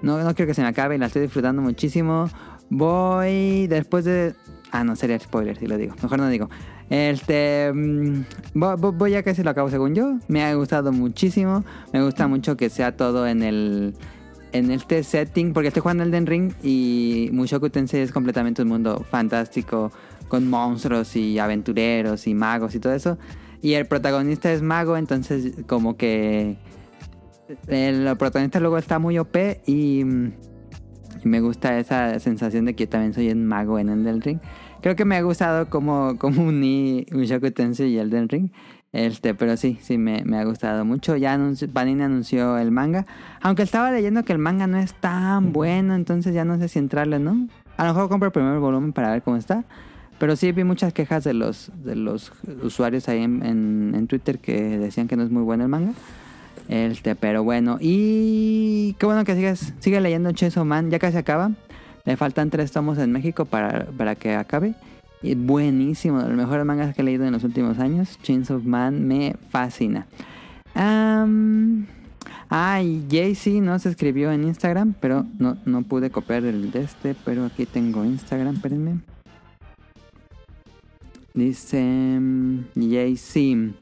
No, 0.01 0.19
no 0.23 0.35
quiero 0.35 0.47
que 0.49 0.55
se 0.55 0.63
me 0.63 0.69
acabe 0.69 0.95
y 0.95 0.99
la 0.99 1.07
estoy 1.07 1.21
disfrutando 1.21 1.61
muchísimo. 1.61 2.31
Voy 2.71 3.67
después 3.67 4.07
de... 4.07 4.35
Ah, 4.71 4.83
no, 4.83 4.97
sería 4.97 5.19
spoiler 5.19 5.59
si 5.59 5.67
lo 5.67 5.77
digo. 5.77 5.95
Mejor 6.03 6.19
no 6.19 6.29
digo. 6.29 6.49
Este... 6.89 7.71
mm, 7.71 8.25
voy 8.55 9.11
ya 9.11 9.23
casi 9.23 9.43
lo 9.43 9.51
acabo 9.51 9.69
según 9.69 9.95
yo. 9.95 10.19
Me 10.29 10.43
ha 10.43 10.55
gustado 10.55 10.91
muchísimo. 10.91 11.65
Me 11.93 12.03
gusta 12.03 12.29
mucho 12.29 12.57
que 12.57 12.71
sea 12.71 12.97
todo 12.97 13.27
en 13.27 13.43
el... 13.43 13.95
en 14.53 14.71
este 14.71 15.03
setting, 15.03 15.53
porque 15.53 15.69
estoy 15.69 15.83
jugando 15.83 16.03
Elden 16.03 16.27
Ring 16.27 16.53
y 16.63 17.29
Mushoku 17.33 17.69
Tensei 17.69 18.01
es 18.01 18.13
completamente 18.13 18.63
un 18.63 18.69
mundo 18.69 19.05
fantástico 19.11 19.93
con 20.29 20.49
monstruos 20.49 21.17
y 21.17 21.39
aventureros 21.39 22.27
y 22.27 22.35
magos 22.35 22.75
y 22.75 22.81
todo 22.81 22.93
eso. 22.93 23.19
Y 23.63 23.75
el 23.75 23.87
protagonista 23.87 24.53
es 24.53 24.63
mago, 24.63 24.97
entonces 24.97 25.55
como 25.67 25.97
que 25.97 26.59
el 27.69 28.17
protagonista 28.17 28.61
luego 28.61 28.79
está 28.79 28.99
muy 28.99 29.19
OP 29.19 29.37
y, 29.67 30.05
me 31.25 31.41
gusta 31.41 31.79
esa 31.79 32.19
sensación 32.19 32.67
de 32.67 32.75
que 32.75 32.85
yo 32.85 32.91
también 32.91 33.15
soy 33.15 33.31
un 33.31 33.47
mago 33.47 33.79
en 33.79 33.89
Elden 33.89 34.21
Ring. 34.21 34.41
Creo 34.83 34.95
que 34.95 35.07
me 35.07 35.17
ha 35.17 35.23
gustado 35.23 35.71
como, 35.71 36.19
como 36.19 36.45
uní 36.45 37.07
Mushoku 37.13 37.51
Tensei 37.51 37.93
y 37.93 37.99
Elden 37.99 38.29
Ring. 38.29 38.51
Este, 38.93 39.35
pero 39.35 39.57
sí, 39.57 39.79
sí, 39.81 39.97
me, 39.97 40.23
me 40.25 40.39
ha 40.39 40.45
gustado 40.45 40.85
mucho. 40.85 41.17
Ya 41.17 41.33
anunció, 41.33 41.69
Panini 41.69 42.03
anunció 42.03 42.59
el 42.59 42.71
manga. 42.71 43.07
Aunque 43.41 43.63
estaba 43.63 43.91
leyendo 43.91 44.23
que 44.25 44.35
el 44.35 44.39
manga 44.39 44.67
no 44.67 44.77
es 44.77 44.93
tan 44.93 45.53
bueno, 45.53 45.95
entonces 45.95 46.35
ya 46.35 46.45
no 46.45 46.59
sé 46.59 46.69
si 46.69 46.79
entrarle, 46.79 47.19
¿no? 47.19 47.49
A 47.77 47.87
lo 47.87 47.95
mejor 47.95 48.09
compro 48.09 48.27
el 48.27 48.33
primer 48.33 48.59
volumen 48.59 48.93
para 48.93 49.11
ver 49.11 49.23
cómo 49.23 49.37
está. 49.37 49.65
Pero 50.19 50.37
sí 50.37 50.53
vi 50.53 50.65
muchas 50.65 50.93
quejas 50.93 51.25
de 51.25 51.35
los, 51.35 51.71
de 51.85 51.97
los 51.97 52.33
usuarios 52.63 53.09
ahí 53.09 53.23
en, 53.23 53.45
en- 53.45 53.93
en 53.95 54.07
Twitter 54.07 54.39
que 54.39 54.79
decían 54.79 55.09
que 55.09 55.17
no 55.17 55.23
es 55.25 55.31
muy 55.31 55.43
bueno 55.43 55.65
el 55.65 55.69
manga. 55.69 55.93
Este, 56.69 57.15
pero 57.17 57.43
bueno. 57.45 57.79
Y 57.81 58.95
qué 58.99 59.07
bueno 59.07 59.25
que 59.25 59.35
sigues, 59.35 59.75
sigue 59.81 60.01
leyendo 60.01 60.33
Chainsaw 60.33 60.65
Man. 60.65 60.91
Ya 60.91 60.99
casi 60.99 61.17
acaba. 61.17 61.51
Le 62.05 62.17
faltan 62.17 62.51
tres 62.51 62.71
tomos 62.71 62.99
en 62.99 63.13
México 63.13 63.45
para, 63.45 63.87
para 63.87 64.15
que 64.15 64.35
acabe. 64.35 64.75
Y 65.23 65.35
buenísimo, 65.35 66.23
de 66.23 66.29
los 66.29 66.37
mejores 66.37 66.65
mangas 66.67 66.95
que 66.95 67.01
he 67.03 67.05
leído 67.05 67.25
en 67.25 67.33
los 67.33 67.45
últimos 67.45 67.79
años. 67.79 68.19
Chainsaw 68.23 68.61
Man 68.63 69.07
me 69.09 69.37
fascina. 69.51 70.07
Am, 70.75 71.87
ah, 72.51 72.81
Jay-Z 73.11 73.61
no 73.63 73.79
se 73.79 73.89
escribió 73.89 74.33
en 74.33 74.45
Instagram, 74.45 74.95
pero 75.01 75.25
no, 75.39 75.57
no 75.65 75.83
pude 75.83 76.11
copiar 76.11 76.45
el 76.45 76.71
de 76.71 76.83
este, 76.83 77.15
pero 77.25 77.45
aquí 77.47 77.65
tengo 77.67 78.05
Instagram, 78.05 78.55
espérenme. 78.57 79.01
Dice 81.37 81.83
mm, 81.83 82.67
Jay-Z. 82.77 83.75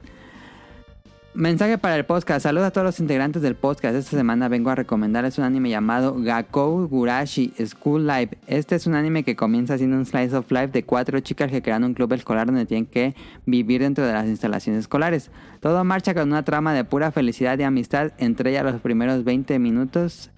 Mensaje 1.34 1.76
para 1.76 1.96
el 1.96 2.06
podcast. 2.06 2.44
Saludos 2.44 2.68
a 2.68 2.70
todos 2.70 2.86
los 2.86 3.00
integrantes 3.00 3.42
del 3.42 3.56
podcast. 3.56 3.94
Esta 3.94 4.16
semana 4.16 4.48
vengo 4.48 4.70
a 4.70 4.74
recomendarles 4.74 5.36
un 5.36 5.44
anime 5.44 5.68
llamado 5.68 6.14
Gakou 6.16 6.88
Gurashi 6.88 7.52
School 7.66 8.06
Life. 8.06 8.38
Este 8.46 8.76
es 8.76 8.86
un 8.86 8.94
anime 8.94 9.22
que 9.22 9.36
comienza 9.36 9.76
siendo 9.76 9.98
un 9.98 10.06
slice 10.06 10.34
of 10.34 10.50
life 10.50 10.68
de 10.68 10.84
cuatro 10.84 11.20
chicas 11.20 11.50
que 11.50 11.60
crean 11.60 11.84
un 11.84 11.92
club 11.92 12.14
escolar 12.14 12.46
donde 12.46 12.64
tienen 12.64 12.86
que 12.86 13.14
vivir 13.44 13.82
dentro 13.82 14.06
de 14.06 14.14
las 14.14 14.26
instalaciones 14.28 14.80
escolares. 14.80 15.30
Todo 15.60 15.84
marcha 15.84 16.14
con 16.14 16.28
una 16.28 16.44
trama 16.44 16.72
de 16.72 16.84
pura 16.84 17.12
felicidad 17.12 17.58
y 17.58 17.64
amistad 17.64 18.12
entre 18.16 18.48
ellas 18.50 18.64
los 18.64 18.80
primeros 18.80 19.24
20 19.24 19.58
minutos 19.58 20.30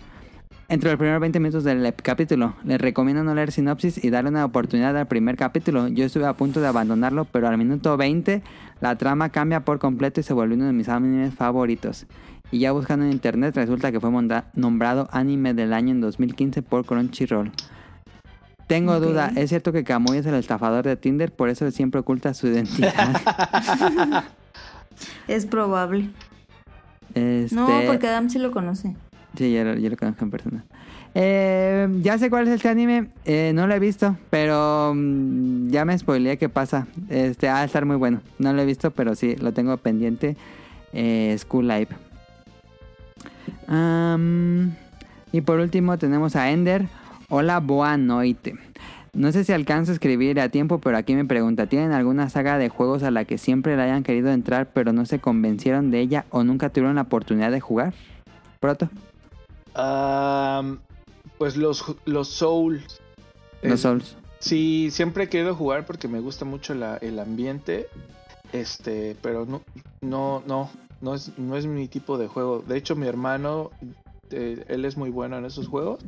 entre 0.68 0.90
los 0.90 0.98
primeros 0.98 1.20
20 1.20 1.40
minutos 1.40 1.64
del 1.64 1.94
capítulo. 1.94 2.54
Les 2.64 2.80
recomiendo 2.80 3.22
no 3.22 3.34
leer 3.34 3.52
sinopsis 3.52 4.02
y 4.02 4.10
darle 4.10 4.30
una 4.30 4.44
oportunidad 4.44 4.96
al 4.96 5.06
primer 5.06 5.36
capítulo. 5.36 5.88
Yo 5.88 6.04
estuve 6.04 6.26
a 6.26 6.32
punto 6.34 6.60
de 6.60 6.66
abandonarlo, 6.66 7.24
pero 7.26 7.48
al 7.48 7.58
minuto 7.58 7.96
20 7.96 8.42
la 8.80 8.96
trama 8.96 9.28
cambia 9.30 9.60
por 9.60 9.78
completo 9.78 10.20
y 10.20 10.22
se 10.22 10.32
vuelve 10.32 10.54
uno 10.54 10.66
de 10.66 10.72
mis 10.72 10.88
animes 10.88 11.34
favoritos. 11.34 12.06
Y 12.50 12.60
ya 12.60 12.72
buscando 12.72 13.04
en 13.04 13.12
internet 13.12 13.54
resulta 13.56 13.90
que 13.90 14.00
fue 14.00 14.10
nombrado 14.54 15.08
anime 15.12 15.54
del 15.54 15.72
año 15.72 15.92
en 15.92 16.00
2015 16.00 16.62
por 16.62 16.84
Crunchyroll. 16.84 17.50
Tengo 18.66 18.98
duda, 18.98 19.30
¿es 19.36 19.50
cierto 19.50 19.72
que 19.72 19.84
Kamui 19.84 20.18
es 20.18 20.26
el 20.26 20.34
estafador 20.34 20.84
de 20.84 20.96
Tinder? 20.96 21.30
Por 21.30 21.50
eso 21.50 21.70
siempre 21.70 22.00
oculta 22.00 22.32
su 22.32 22.46
identidad. 22.46 22.94
Es 25.28 25.46
probable. 25.46 26.10
Este- 27.14 27.54
No, 27.54 27.68
porque 27.86 28.08
Adam 28.08 28.28
sí 28.30 28.38
lo 28.38 28.50
conoce. 28.50 28.96
Sí, 29.36 29.52
ya 29.52 29.64
lo, 29.64 29.74
ya 29.74 29.90
lo 29.90 29.96
conozco 29.96 30.24
en 30.24 30.30
persona. 30.30 30.64
Eh, 31.14 31.88
ya 32.02 32.18
sé 32.18 32.28
cuál 32.28 32.48
es 32.48 32.54
este 32.54 32.68
anime. 32.68 33.08
eh, 33.24 33.52
no 33.54 33.66
lo 33.66 33.74
he 33.74 33.78
visto, 33.78 34.16
pero 34.30 34.92
mm, 34.94 35.68
ya 35.70 35.84
me 35.84 35.96
spoileé 35.96 36.38
qué 36.38 36.48
pasa. 36.48 36.86
Este, 37.08 37.48
ha 37.48 37.60
de 37.60 37.66
estar 37.66 37.84
muy 37.84 37.96
bueno. 37.96 38.20
No 38.38 38.52
lo 38.52 38.62
he 38.62 38.66
visto, 38.66 38.90
pero 38.90 39.14
sí, 39.14 39.36
lo 39.36 39.52
tengo 39.52 39.76
pendiente. 39.76 40.36
Eh, 40.92 41.36
School 41.38 41.68
Live. 41.68 41.88
Y 45.32 45.40
por 45.40 45.58
último 45.58 45.98
tenemos 45.98 46.36
a 46.36 46.50
Ender. 46.50 46.86
Hola, 47.28 47.58
boa 47.58 47.96
noite. 47.96 48.54
No 49.12 49.32
sé 49.32 49.44
si 49.44 49.52
alcanzo 49.52 49.92
a 49.92 49.94
escribir 49.94 50.40
a 50.40 50.48
tiempo, 50.48 50.78
pero 50.78 50.96
aquí 50.96 51.14
me 51.14 51.24
pregunta, 51.24 51.66
¿tienen 51.66 51.92
alguna 51.92 52.28
saga 52.28 52.58
de 52.58 52.68
juegos 52.68 53.04
a 53.04 53.10
la 53.12 53.24
que 53.24 53.38
siempre 53.38 53.76
le 53.76 53.82
hayan 53.82 54.02
querido 54.02 54.30
entrar, 54.30 54.70
pero 54.72 54.92
no 54.92 55.06
se 55.06 55.20
convencieron 55.20 55.90
de 55.90 56.00
ella 56.00 56.24
o 56.30 56.42
nunca 56.42 56.68
tuvieron 56.68 56.96
la 56.96 57.02
oportunidad 57.02 57.52
de 57.52 57.60
jugar? 57.60 57.94
Proto. 58.60 58.88
Am, 59.74 60.78
pues 61.38 61.56
los, 61.56 61.84
los 62.04 62.28
Souls. 62.28 63.00
Los 63.62 63.72
Eh, 63.72 63.76
Souls. 63.78 64.16
Sí, 64.38 64.90
siempre 64.90 65.24
he 65.24 65.28
querido 65.28 65.54
jugar 65.54 65.86
porque 65.86 66.06
me 66.08 66.20
gusta 66.20 66.44
mucho 66.44 66.74
la- 66.74 66.96
el 66.98 67.18
ambiente. 67.18 67.88
Este, 68.52 69.16
pero 69.22 69.46
no, 69.46 69.62
no, 70.00 70.42
no, 70.46 70.70
no 71.00 71.14
es, 71.14 71.36
no 71.38 71.56
es 71.56 71.66
mi 71.66 71.88
tipo 71.88 72.18
de 72.18 72.28
juego. 72.28 72.62
De 72.66 72.76
hecho, 72.76 72.94
mi 72.94 73.06
hermano, 73.06 73.70
eh, 74.30 74.64
él 74.68 74.84
es 74.84 74.96
muy 74.96 75.10
bueno 75.10 75.38
en 75.38 75.44
esos 75.44 75.66
juegos. 75.66 76.00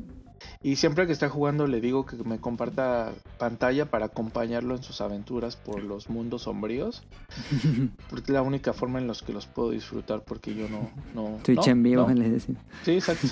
Y 0.67 0.75
siempre 0.75 1.07
que 1.07 1.13
está 1.13 1.29
jugando 1.29 1.69
le 1.69 1.81
digo 1.81 2.07
que 2.07 2.17
me 2.25 2.41
comparta 2.41 3.13
pantalla 3.39 3.89
para 3.89 4.07
acompañarlo 4.07 4.75
en 4.75 4.83
sus 4.83 5.01
aventuras 5.01 5.55
por 5.55 5.81
los 5.81 6.11
mundos 6.11 6.43
sombríos. 6.43 7.05
Porque 8.11 8.25
es 8.25 8.31
la 8.31 8.43
única 8.43 8.73
forma 8.73 8.99
en 8.99 9.07
los 9.07 9.23
que 9.23 9.33
los 9.33 9.47
puedo 9.47 9.71
disfrutar 9.71 10.25
porque 10.25 10.57
yo 10.57 10.69
no... 10.69 10.91
no 11.15 11.39
Twitch 11.45 11.67
no, 11.67 11.73
en 11.73 11.83
vivo, 11.85 12.09
no. 12.09 12.15
les 12.15 12.33
decimos. 12.33 12.61
Sí, 12.83 12.95
exacto. 12.95 13.29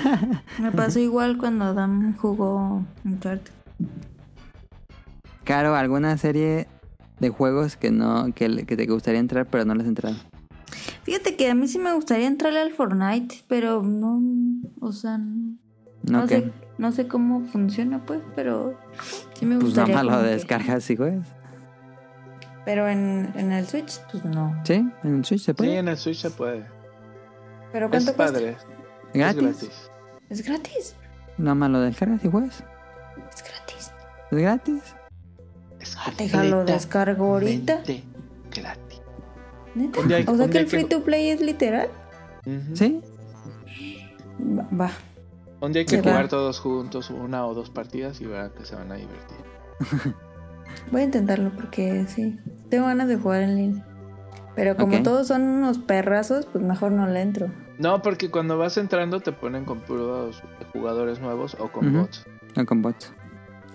Me 0.60 0.70
pasó 0.70 0.98
igual 0.98 1.38
cuando 1.38 1.64
Adam 1.64 2.14
jugó 2.18 2.84
Uncharted. 3.02 3.50
Caro, 5.44 5.74
¿alguna 5.74 6.18
serie 6.18 6.68
de 7.18 7.30
juegos 7.30 7.78
que 7.78 7.90
no 7.90 8.34
que, 8.34 8.66
que 8.66 8.76
te 8.76 8.84
gustaría 8.84 9.20
entrar 9.20 9.46
pero 9.46 9.64
no 9.64 9.74
les 9.74 9.86
entraron? 9.86 10.18
Fíjate 11.04 11.34
que 11.34 11.48
a 11.48 11.54
mí 11.54 11.66
sí 11.66 11.78
me 11.78 11.94
gustaría 11.94 12.26
entrarle 12.26 12.60
al 12.60 12.72
Fortnite, 12.72 13.36
pero 13.48 13.82
no, 13.82 14.20
o 14.80 14.92
sea, 14.92 15.16
no, 15.16 15.56
no 16.10 16.26
sé, 16.28 16.52
no 16.78 16.92
sé 16.92 17.08
cómo 17.08 17.40
funciona 17.52 18.04
pues, 18.04 18.20
pero 18.34 18.78
sí 19.34 19.46
me 19.46 19.56
Pues 19.58 19.74
nada 19.74 19.86
gustaría. 19.86 19.94
más 19.96 20.04
lo 20.04 20.10
como 20.12 20.22
que- 20.22 20.28
descargas 20.30 20.90
y 20.90 20.96
juegas. 20.96 21.26
Pero 22.64 22.88
en, 22.88 23.32
en 23.34 23.52
el 23.52 23.66
Switch, 23.66 23.98
pues 24.12 24.24
no. 24.24 24.60
¿Sí? 24.64 24.86
¿En 25.04 25.24
Switch 25.24 25.40
se 25.40 25.52
Sí, 25.52 25.52
puede? 25.54 25.78
en 25.78 25.88
el 25.88 25.96
Switch 25.96 26.18
se 26.20 26.30
puede. 26.30 26.64
¿Pero 27.72 27.86
Es 27.86 27.90
cuánto 27.90 28.14
cuesta? 28.14 28.32
padre. 28.38 28.56
¿Gratis? 29.14 29.42
Es 29.42 29.60
gratis. 29.60 29.90
¿Es 30.28 30.42
gratis? 30.44 30.94
Nada 31.38 31.54
más 31.54 31.70
lo 31.70 31.80
descargas 31.80 32.24
y 32.24 32.28
juegas. 32.30 32.64
Es 33.34 33.42
gratis. 33.42 33.92
¿Es 34.30 34.38
gratis? 34.38 34.82
Es 35.80 35.96
Ah, 35.96 36.12
déjalo 36.18 36.64
descargo 36.64 37.26
ahorita. 37.34 37.76
gratis. 37.76 38.02
¿Neta? 39.74 40.02
Día 40.02 40.24
o 40.26 40.36
sea 40.36 40.48
que 40.48 40.58
el 40.58 40.64
que- 40.64 40.70
free 40.70 40.84
to 40.84 41.02
play 41.04 41.28
es 41.30 41.40
literal. 41.40 41.88
¿Sí? 42.74 43.00
Va. 44.78 44.90
Un 45.60 45.72
día 45.72 45.80
hay 45.80 45.86
que 45.86 45.96
Se 45.96 46.02
jugar 46.02 46.24
va. 46.24 46.28
todos 46.28 46.60
juntos 46.60 47.10
una 47.10 47.46
o 47.46 47.54
dos 47.54 47.70
partidas 47.70 48.20
y 48.20 48.26
verán 48.26 48.50
que 48.56 48.64
se 48.64 48.76
van 48.76 48.92
a 48.92 48.94
divertir. 48.96 50.14
Voy 50.92 51.00
a 51.00 51.04
intentarlo 51.04 51.50
porque 51.50 52.06
sí. 52.08 52.38
Tengo 52.70 52.86
ganas 52.86 53.08
de 53.08 53.16
jugar 53.16 53.42
en 53.42 53.56
línea. 53.56 53.86
Pero 54.54 54.76
como 54.76 55.02
todos 55.02 55.28
son 55.28 55.42
unos 55.42 55.78
perrazos, 55.78 56.46
pues 56.46 56.64
mejor 56.64 56.90
no 56.92 57.06
le 57.06 57.20
entro. 57.20 57.48
No, 57.78 58.02
porque 58.02 58.28
cuando 58.30 58.58
vas 58.58 58.76
entrando 58.76 59.20
te 59.20 59.30
ponen 59.30 59.64
con 59.64 59.80
puros 59.80 60.42
jugadores 60.72 61.20
nuevos 61.20 61.56
o 61.60 61.68
con 61.70 61.92
bots. 61.92 62.26
No 62.56 62.66
con 62.66 62.82
bots. 62.82 63.12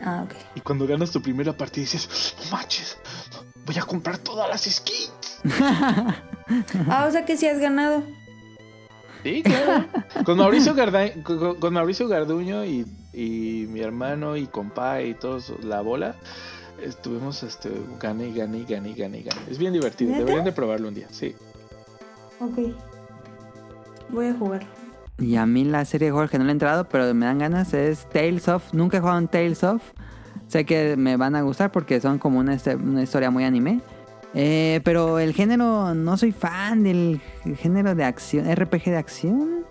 Ah, 0.02 0.24
ok. 0.26 0.34
Y 0.56 0.60
cuando 0.62 0.86
ganas 0.86 1.12
tu 1.12 1.22
primera 1.22 1.54
partida 1.54 1.84
dices, 1.84 2.36
no 2.44 2.58
manches, 2.58 2.98
voy 3.66 3.78
a 3.78 3.84
comprar 3.84 4.18
todas 4.18 4.50
las 4.50 4.64
skins. 4.64 5.42
Ah, 6.90 7.06
o 7.08 7.12
sea 7.12 7.24
que 7.24 7.38
sí 7.38 7.48
has 7.48 7.58
ganado. 7.58 8.04
Sí, 9.24 9.42
claro. 9.44 9.86
con, 10.26 10.38
Mauricio 10.38 10.76
Garda- 10.76 11.14
con, 11.24 11.56
con 11.56 11.74
Mauricio 11.74 12.08
Garduño 12.08 12.66
y, 12.66 12.86
y 13.14 13.66
mi 13.70 13.80
hermano 13.82 14.36
y 14.38 14.48
compa 14.48 15.02
y 15.02 15.14
todos 15.14 15.54
la 15.64 15.82
bola, 15.82 16.16
estuvimos 16.82 17.42
este, 17.44 17.72
gane 18.02 18.28
y 18.28 18.34
gane 18.34 18.58
y 18.60 18.66
gane 18.66 18.90
y 18.90 18.94
gane 18.94 19.20
y 19.20 19.24
gane. 19.24 19.42
Es 19.50 19.58
bien 19.58 19.74
divertido, 19.74 20.12
¿Neta? 20.12 20.20
deberían 20.22 20.46
de 20.46 20.52
probarlo 20.52 20.88
un 20.90 20.94
día, 20.96 21.08
sí. 21.12 21.34
Ok. 22.40 22.74
Voy 24.10 24.28
a 24.28 24.34
jugar. 24.34 24.66
Y 25.20 25.36
a 25.38 25.46
mí 25.46 25.64
la 25.64 25.86
serie 25.86 26.08
de 26.08 26.12
juegos 26.12 26.30
que 26.32 26.38
no 26.38 26.44
le 26.44 26.50
he 26.50 26.54
entrado, 26.54 26.90
pero 26.90 27.14
me 27.14 27.26
dan 27.26 27.40
ganas, 27.40 27.74
es 27.74 28.10
Tales 28.10 28.48
of. 28.48 28.74
Nunca 28.74 28.98
he 28.98 29.00
jugado 29.00 29.20
en 29.20 29.28
Tales 29.28 29.64
of. 29.64 29.82
Sé 30.48 30.66
que 30.66 30.96
me 30.98 31.18
van 31.18 31.36
a 31.36 31.42
gustar 31.42 31.72
porque 31.72 32.02
son 32.02 32.20
como 32.20 32.40
una, 32.40 32.54
este- 32.54 32.76
una 32.76 33.02
historia 33.04 33.32
muy 33.32 33.44
anime. 33.44 33.80
Eh, 34.34 34.82
pero 34.84 35.20
el 35.20 35.34
género, 35.34 35.94
no 35.94 36.18
soy 36.18 36.32
fan 36.32 36.84
del 36.84 37.22
género 37.58 37.94
de 37.96 38.04
acción, 38.04 38.46
RPG 38.54 38.86
de 38.86 38.98
acción. 38.98 39.66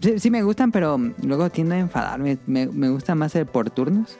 Sí, 0.00 0.18
sí 0.18 0.30
me 0.30 0.42
gustan, 0.42 0.72
pero 0.72 0.98
luego 1.22 1.48
tiendo 1.50 1.74
a 1.74 1.78
enfadarme. 1.78 2.38
Me, 2.46 2.66
me 2.66 2.88
gusta 2.90 3.14
más 3.14 3.34
el 3.36 3.46
por 3.46 3.70
turnos. 3.70 4.18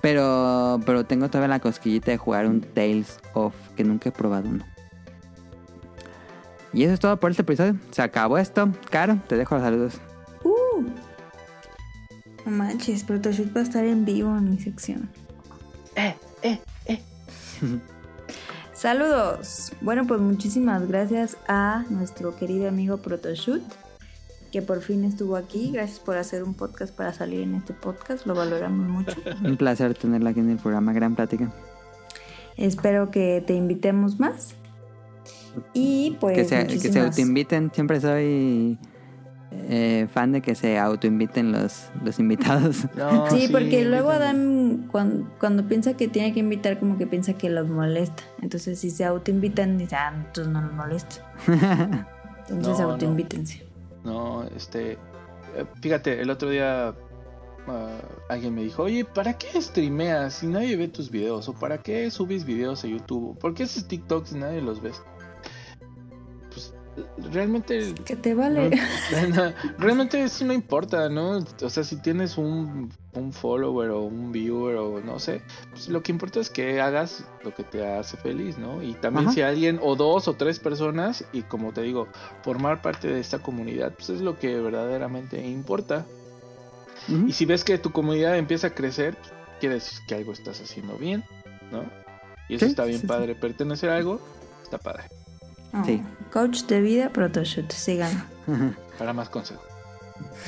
Pero, 0.00 0.80
pero 0.86 1.04
tengo 1.04 1.28
todavía 1.28 1.48
la 1.48 1.60
cosquillita 1.60 2.10
de 2.10 2.16
jugar 2.16 2.46
un 2.46 2.62
Tales 2.62 3.18
of, 3.34 3.54
que 3.76 3.84
nunca 3.84 4.08
he 4.08 4.12
probado 4.12 4.48
uno. 4.48 4.64
Y 6.72 6.84
eso 6.84 6.94
es 6.94 7.00
todo 7.00 7.18
por 7.18 7.30
este 7.30 7.42
episodio. 7.42 7.76
Se 7.90 8.00
acabó 8.00 8.38
esto. 8.38 8.70
Caro, 8.90 9.18
te 9.28 9.36
dejo 9.36 9.56
los 9.56 9.64
saludos. 9.64 10.00
Uh, 10.42 10.84
No 12.46 12.52
manches, 12.52 13.04
Protoshoot 13.04 13.54
va 13.54 13.60
a 13.60 13.64
estar 13.64 13.84
en 13.84 14.04
vivo 14.04 14.36
en 14.36 14.50
mi 14.50 14.58
sección. 14.58 15.10
Eh, 15.96 16.14
eh, 16.42 16.60
eh. 16.86 17.00
Saludos. 18.80 19.74
Bueno, 19.82 20.06
pues 20.06 20.22
muchísimas 20.22 20.88
gracias 20.88 21.36
a 21.46 21.84
nuestro 21.90 22.34
querido 22.34 22.66
amigo 22.66 22.96
Protoshoot, 22.96 23.60
que 24.50 24.62
por 24.62 24.80
fin 24.80 25.04
estuvo 25.04 25.36
aquí. 25.36 25.70
Gracias 25.70 26.00
por 26.00 26.16
hacer 26.16 26.42
un 26.42 26.54
podcast 26.54 26.96
para 26.96 27.12
salir 27.12 27.42
en 27.42 27.56
este 27.56 27.74
podcast. 27.74 28.24
Lo 28.24 28.34
valoramos 28.34 28.88
mucho. 28.88 29.12
Un 29.44 29.58
placer 29.58 29.92
tenerla 29.92 30.30
aquí 30.30 30.40
en 30.40 30.48
el 30.48 30.56
programa. 30.56 30.94
Gran 30.94 31.14
plática. 31.14 31.52
Espero 32.56 33.10
que 33.10 33.44
te 33.46 33.52
invitemos 33.52 34.18
más. 34.18 34.54
Y 35.74 36.16
pues. 36.18 36.38
que 36.38 36.44
se, 36.46 36.66
que 36.66 36.70
se 36.70 36.76
muchísimas- 36.78 37.06
autoinviten. 37.08 37.70
Siempre 37.74 38.00
soy 38.00 38.78
eh, 39.52 40.06
fan 40.12 40.32
de 40.32 40.40
que 40.42 40.54
se 40.54 40.78
autoinviten 40.78 41.52
los, 41.52 41.88
los 42.04 42.18
invitados. 42.18 42.86
No, 42.96 43.28
Sí, 43.30 43.48
porque 43.50 43.84
luego. 43.84 44.10
Adán, 44.10 44.88
cuando, 44.90 45.28
cuando 45.38 45.66
piensa 45.66 45.94
que 45.96 46.08
tiene 46.08 46.32
que 46.32 46.40
invitar, 46.40 46.78
como 46.78 46.96
que 46.98 47.06
piensa 47.06 47.32
que 47.34 47.50
los 47.50 47.68
molesta. 47.68 48.22
Entonces, 48.42 48.78
si 48.78 48.90
se 48.90 49.04
autoinvitan, 49.04 49.78
dice, 49.78 49.96
ah, 49.96 50.12
entonces 50.16 50.52
no 50.52 50.62
los 50.62 50.72
molesto. 50.72 51.16
Entonces, 52.48 52.78
No, 52.80 52.86
no. 52.86 52.92
autoinvítense. 52.92 53.62
No, 54.04 54.44
este. 54.56 54.92
eh, 54.92 54.98
Fíjate, 55.80 56.20
el 56.20 56.30
otro 56.30 56.50
día 56.50 56.94
ah, 57.68 57.98
alguien 58.28 58.54
me 58.54 58.62
dijo, 58.62 58.82
oye, 58.84 59.04
¿para 59.04 59.34
qué 59.34 59.60
streameas 59.60 60.34
si 60.34 60.46
nadie 60.46 60.76
ve 60.76 60.88
tus 60.88 61.10
videos? 61.10 61.48
¿O 61.48 61.52
para 61.54 61.78
qué 61.78 62.10
subes 62.10 62.44
videos 62.44 62.82
a 62.84 62.88
YouTube? 62.88 63.38
¿Por 63.38 63.54
qué 63.54 63.64
haces 63.64 63.86
TikTok 63.86 64.26
si 64.26 64.36
nadie 64.36 64.60
los 64.62 64.80
ves? 64.82 65.00
Realmente. 67.32 67.94
Que 68.04 68.16
te 68.16 68.34
vale. 68.34 68.70
no, 69.28 69.52
realmente 69.78 70.22
eso 70.22 70.44
no 70.44 70.52
importa, 70.52 71.08
¿no? 71.08 71.38
O 71.62 71.70
sea, 71.70 71.84
si 71.84 71.96
tienes 72.02 72.36
un, 72.36 72.92
un 73.14 73.32
follower 73.32 73.90
o 73.90 74.02
un 74.02 74.32
viewer 74.32 74.76
o 74.76 75.00
no 75.00 75.18
sé, 75.18 75.42
pues 75.70 75.88
lo 75.88 76.02
que 76.02 76.12
importa 76.12 76.40
es 76.40 76.50
que 76.50 76.80
hagas 76.80 77.24
lo 77.44 77.54
que 77.54 77.62
te 77.62 77.86
hace 77.86 78.16
feliz, 78.16 78.58
¿no? 78.58 78.82
Y 78.82 78.94
también 78.94 79.26
Ajá. 79.26 79.34
si 79.34 79.42
alguien 79.42 79.78
o 79.82 79.96
dos 79.96 80.28
o 80.28 80.34
tres 80.34 80.58
personas, 80.58 81.24
y 81.32 81.42
como 81.42 81.72
te 81.72 81.82
digo, 81.82 82.08
formar 82.42 82.82
parte 82.82 83.08
de 83.08 83.20
esta 83.20 83.38
comunidad, 83.38 83.94
pues 83.94 84.10
es 84.10 84.20
lo 84.20 84.38
que 84.38 84.60
verdaderamente 84.60 85.40
importa. 85.46 86.06
Y 87.26 87.32
si 87.32 87.44
ves 87.46 87.64
que 87.64 87.78
tu 87.78 87.92
comunidad 87.92 88.36
empieza 88.36 88.68
a 88.68 88.74
crecer, 88.74 89.16
pues, 89.16 89.32
quiere 89.58 89.76
decir 89.76 89.98
que 90.06 90.14
algo 90.16 90.32
estás 90.32 90.60
haciendo 90.60 90.96
bien, 90.96 91.24
¿no? 91.72 91.84
Y 92.48 92.56
eso 92.56 92.66
Sí, 92.66 92.70
está 92.72 92.84
bien 92.84 92.98
sí, 92.98 93.02
sí. 93.02 93.06
padre. 93.06 93.34
Pertenecer 93.34 93.90
a 93.90 93.96
algo, 93.96 94.20
está 94.62 94.78
padre. 94.78 95.04
Oh, 95.72 95.84
Sí. 95.84 96.02
Coach 96.32 96.64
de 96.64 96.80
vida, 96.80 97.10
Protoshoot. 97.10 97.70
Sigan. 97.72 98.10
Para 98.98 99.12
más 99.12 99.28
consejos. 99.28 99.64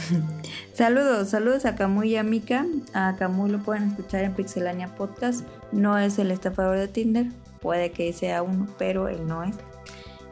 Saludos, 0.74 1.30
saludos 1.30 1.64
a 1.64 1.74
Camuy 1.76 2.10
y 2.12 2.16
a 2.16 2.22
Mika. 2.22 2.66
A 2.94 3.14
Camuy 3.18 3.50
lo 3.50 3.58
pueden 3.58 3.88
escuchar 3.88 4.24
en 4.24 4.34
Pixelania 4.34 4.94
Podcast. 4.94 5.46
No 5.70 5.98
es 5.98 6.18
el 6.18 6.30
estafador 6.30 6.78
de 6.78 6.88
Tinder. 6.88 7.26
Puede 7.60 7.92
que 7.92 8.12
sea 8.12 8.42
uno, 8.42 8.66
pero 8.78 9.08
él 9.08 9.26
no 9.26 9.44
es. 9.44 9.54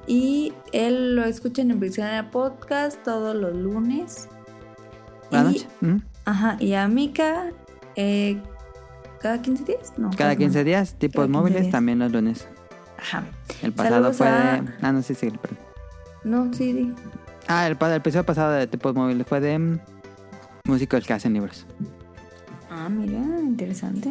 Y 0.07 0.53
él 0.73 1.15
lo 1.15 1.25
escuchan 1.25 1.71
en 1.71 1.79
Pixelania 1.81 2.31
Podcast 2.31 3.03
todos 3.03 3.35
los 3.37 3.55
lunes. 3.55 4.29
Buenas 5.31 5.55
Y- 5.55 5.59
noches. 5.59 5.69
Ujú. 5.83 6.01
Ajá, 6.25 6.57
y 6.61 6.75
a 6.75 6.87
Mika 6.89 7.51
eh, 7.97 8.41
cada 9.21 9.41
15 9.43 9.65
días. 9.65 9.93
No, 9.97 10.11
Cada 10.17 10.37
15 10.37 10.65
días, 10.65 10.95
tipos 10.95 11.25
15 11.27 11.39
móviles 11.39 11.61
días. 11.63 11.73
también 11.73 11.99
los 11.99 12.13
lunes. 12.13 12.47
Ajá. 13.01 13.25
El 13.63 13.73
pasado 13.73 13.95
Saludos 13.97 14.17
fue 14.17 14.29
a- 14.29 14.61
de... 14.63 14.69
Ah, 14.83 14.93
no, 14.93 15.03
sí, 15.03 15.15
sí, 15.15 15.31
perdón. 15.31 15.59
No, 16.25 16.53
sí, 16.53 16.73
di. 16.73 16.95
Ah, 17.49 17.67
el, 17.67 17.77
el 17.81 17.93
episodio 17.95 18.25
pasado 18.27 18.53
de 18.53 18.67
tipos 18.67 18.95
móviles 18.95 19.27
fue 19.27 19.41
de 19.41 19.59
mm, 19.59 19.81
músicos 20.65 21.07
que 21.07 21.13
hacen 21.15 21.33
libros. 21.33 21.67
Ah, 22.71 22.89
mira, 22.89 23.19
interesante. 23.41 24.11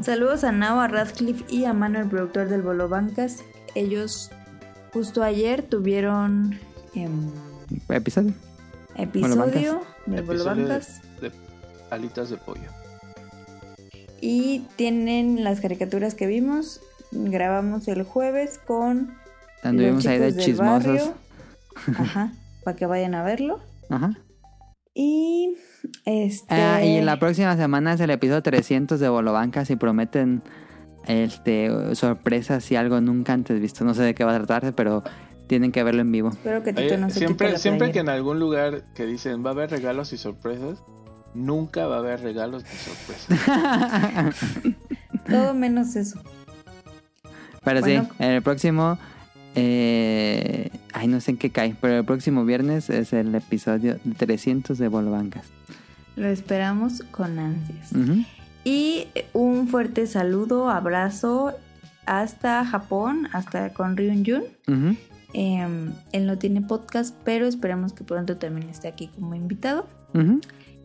Saludos 0.00 0.44
a 0.44 0.52
Nao, 0.52 0.80
a 0.80 0.88
Radcliffe 0.88 1.44
y 1.48 1.64
a 1.66 1.72
Manuel, 1.74 2.08
productor 2.08 2.48
del 2.48 2.62
Bolo 2.62 2.88
Bancas. 2.88 3.38
Ellos 3.74 4.30
justo 4.92 5.22
ayer 5.22 5.62
tuvieron 5.62 6.58
em, 6.94 7.30
¿Episodio? 7.88 8.32
episodio 8.96 9.82
del 10.06 10.22
Bolo 10.24 10.44
de- 10.44 10.50
Bancas 10.50 11.00
de 11.20 11.32
alitas 11.90 12.30
de 12.30 12.36
pollo. 12.38 12.68
y 14.20 14.60
tienen 14.76 15.42
las 15.44 15.60
caricaturas 15.60 16.14
que 16.14 16.26
vimos. 16.26 16.80
Grabamos 17.12 17.86
el 17.88 18.02
jueves 18.04 18.58
con 18.66 19.14
Anduvimos 19.62 20.06
ahí 20.06 20.18
de 20.18 20.36
chismosos. 20.36 20.86
barrio. 20.86 21.14
Ajá, 21.98 22.32
para 22.64 22.76
que 22.76 22.86
vayan 22.86 23.14
a 23.14 23.22
verlo. 23.22 23.60
Ajá. 23.90 24.12
Y 24.94 25.56
este 26.04 26.54
Ah, 26.54 26.84
y 26.84 27.00
la 27.00 27.18
próxima 27.18 27.56
semana 27.56 27.94
es 27.94 28.00
el 28.00 28.10
episodio 28.10 28.42
300 28.42 28.98
de 29.00 29.08
Bolobancas 29.08 29.70
y 29.70 29.76
prometen 29.76 30.42
este 31.06 31.94
sorpresas 31.94 32.70
y 32.70 32.76
algo 32.76 33.00
nunca 33.00 33.32
antes 33.32 33.60
visto. 33.60 33.84
No 33.84 33.94
sé 33.94 34.02
de 34.02 34.14
qué 34.14 34.24
va 34.24 34.34
a 34.34 34.38
tratarse, 34.38 34.72
pero 34.72 35.02
tienen 35.46 35.72
que 35.72 35.82
verlo 35.82 36.00
en 36.02 36.12
vivo. 36.12 36.30
espero 36.30 36.62
que 36.62 36.72
Tito 36.72 36.86
Oye, 36.86 36.98
no 36.98 37.08
se 37.08 37.14
quite 37.14 37.26
siempre 37.26 37.52
la 37.52 37.58
siempre 37.58 37.92
que 37.92 37.98
en 38.00 38.08
algún 38.08 38.38
lugar 38.38 38.84
que 38.94 39.06
dicen 39.06 39.44
va 39.44 39.50
a 39.50 39.52
haber 39.52 39.70
regalos 39.70 40.12
y 40.12 40.18
sorpresas, 40.18 40.82
nunca 41.34 41.86
va 41.86 41.96
a 41.96 41.98
haber 41.98 42.20
regalos 42.20 42.62
ni 42.64 42.70
sorpresas. 42.70 44.34
Todo 45.28 45.54
menos 45.54 45.96
eso. 45.96 46.20
Pero 47.64 47.80
Bueno. 47.80 48.04
sí, 48.04 48.10
el 48.24 48.42
próximo... 48.42 48.98
eh, 49.54 50.70
ay, 50.92 51.08
no 51.08 51.20
sé 51.20 51.32
en 51.32 51.36
qué 51.36 51.50
cae, 51.50 51.76
pero 51.80 51.98
el 51.98 52.04
próximo 52.04 52.44
viernes 52.44 52.90
es 52.90 53.12
el 53.12 53.34
episodio 53.34 53.98
300 54.16 54.78
de 54.78 54.88
Bolobancas. 54.88 55.44
Lo 56.16 56.28
esperamos 56.28 57.02
con 57.10 57.38
ansias. 57.38 57.90
Y 58.64 59.06
un 59.32 59.68
fuerte 59.68 60.06
saludo, 60.06 60.70
abrazo 60.70 61.52
hasta 62.06 62.64
Japón, 62.64 63.28
hasta 63.32 63.72
con 63.72 63.96
Ryun 63.96 64.24
Jun. 64.24 64.42
Ujú. 64.68 64.96
Em, 65.34 65.92
él 66.12 66.26
no 66.26 66.36
tiene 66.38 66.60
podcast, 66.60 67.16
pero 67.24 67.46
esperemos 67.46 67.92
que 67.94 68.04
pronto 68.04 68.36
también 68.36 68.68
esté 68.68 68.88
aquí 68.88 69.08
como 69.08 69.34
invitado. 69.34 69.86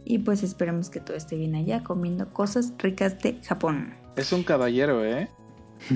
Y 0.06 0.20
pues 0.20 0.42
esperemos 0.44 0.90
que 0.90 1.02
todo 1.02 1.18
esté 1.18 1.36
bien 1.36 1.56
allá 1.56 1.84
comiendo 1.84 2.30
cosas 2.32 2.74
ricas 2.78 3.20
de 3.22 3.40
Japón. 3.44 3.94
es 4.16 4.32
un 4.32 4.44
caballero, 4.44 5.04
¿eh? 5.06 5.30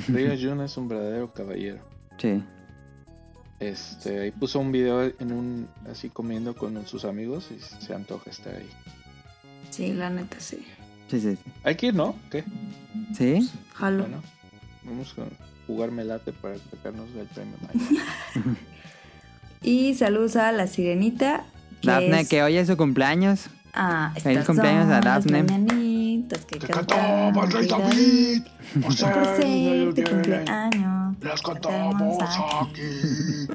Ryo 0.07 0.35
Jun 0.39 0.61
es 0.61 0.77
un 0.77 0.87
verdadero 0.87 1.33
caballero. 1.33 1.79
Sí. 2.17 2.43
Este, 3.59 4.19
ahí 4.21 4.31
puso 4.31 4.59
un 4.59 4.71
video 4.71 5.03
en 5.03 5.31
un 5.31 5.67
así 5.89 6.09
comiendo 6.09 6.55
con 6.55 6.85
sus 6.87 7.05
amigos 7.05 7.49
y 7.51 7.59
se 7.85 7.93
antoja 7.93 8.29
estar 8.29 8.55
ahí. 8.55 8.69
Sí, 9.69 9.93
la 9.93 10.09
neta, 10.09 10.39
sí. 10.39 10.65
Sí, 11.09 11.19
sí, 11.19 11.35
sí. 11.35 11.51
Hay 11.63 11.75
que 11.75 11.87
ir, 11.87 11.93
¿no? 11.95 12.15
¿Qué? 12.31 12.43
¿Sí? 13.15 13.49
Jalo. 13.75 14.03
Bueno, 14.03 14.21
vamos 14.83 15.13
a 15.19 15.23
jugar 15.67 15.91
melate 15.91 16.31
para 16.33 16.55
sacarnos 16.57 17.07
el 17.17 17.27
premio. 17.27 17.55
Y 19.63 19.93
saludos 19.93 20.35
a 20.37 20.51
la 20.51 20.65
sirenita. 20.67 21.43
Que 21.81 21.87
Daphne, 21.87 22.21
es- 22.21 22.29
que 22.29 22.41
hoy 22.43 22.57
es 22.57 22.67
su 22.67 22.77
cumpleaños. 22.77 23.47
Ah, 23.73 24.11
Feliz 24.21 24.43
cumpleaños 24.45 24.89
a 24.91 24.99
Daphne. 25.01 25.43
Que 26.27 26.59
¡Que 26.59 26.67
cantamos 26.67 27.51
cantamos 27.51 27.55
el 27.55 27.61
el 27.61 27.67
David! 27.67 28.43
¡Por 28.81 28.93
ser 28.93 29.13
Por 29.13 29.25
ser 29.25 29.93
tu 29.93 30.03
cumpleaños. 30.11 31.15
¡Las 31.21 31.41
cantamos 31.41 32.17
aquí! 32.21 33.47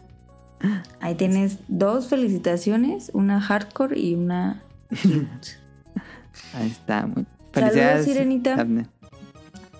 Ahí 1.00 1.14
tienes 1.14 1.58
dos 1.68 2.08
felicitaciones, 2.08 3.10
una 3.14 3.40
hardcore 3.40 3.98
y 3.98 4.14
una. 4.14 4.62
Ahí 6.54 6.68
está. 6.70 7.06
Muy- 7.06 7.26
Felicidades, 7.52 8.04
Sirenita. 8.04 8.56
Daphne. 8.56 8.86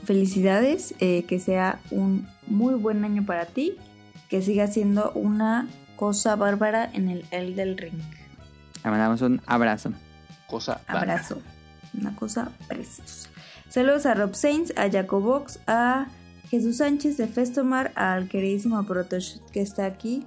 Felicidades, 0.05 0.95
eh, 0.99 1.25
que 1.29 1.39
sea 1.39 1.79
un 1.91 2.27
muy 2.47 2.75
buen 2.75 3.05
año 3.05 3.25
para 3.25 3.45
ti, 3.47 3.75
que 4.29 4.43
siga 4.43 4.67
siendo 4.67 5.13
una 5.13 5.69
cosa 5.97 6.35
bárbara 6.35 6.91
en 6.93 7.09
el 7.11 7.25
El 7.31 7.55
del 7.55 7.77
Ring. 7.77 8.01
Le 8.83 8.91
mandamos 8.91 9.21
un 9.21 9.41
abrazo. 9.47 9.93
Cosa 10.47 10.81
bárbara. 10.89 11.13
Abrazo. 11.13 11.39
Una 11.99 12.15
cosa 12.15 12.53
preciosa. 12.69 13.29
Saludos 13.69 14.07
a 14.07 14.15
Rob 14.15 14.35
Sainz, 14.35 14.73
a 14.77 14.91
Jacobox, 14.91 15.61
a 15.67 16.07
Jesús 16.49 16.79
Sánchez 16.79 17.17
de 17.17 17.29
Festomar, 17.29 17.93
al 17.95 18.29
queridísimo 18.29 18.83
Protoshot 18.85 19.49
que 19.51 19.61
está 19.61 19.87
aquí 19.87 20.25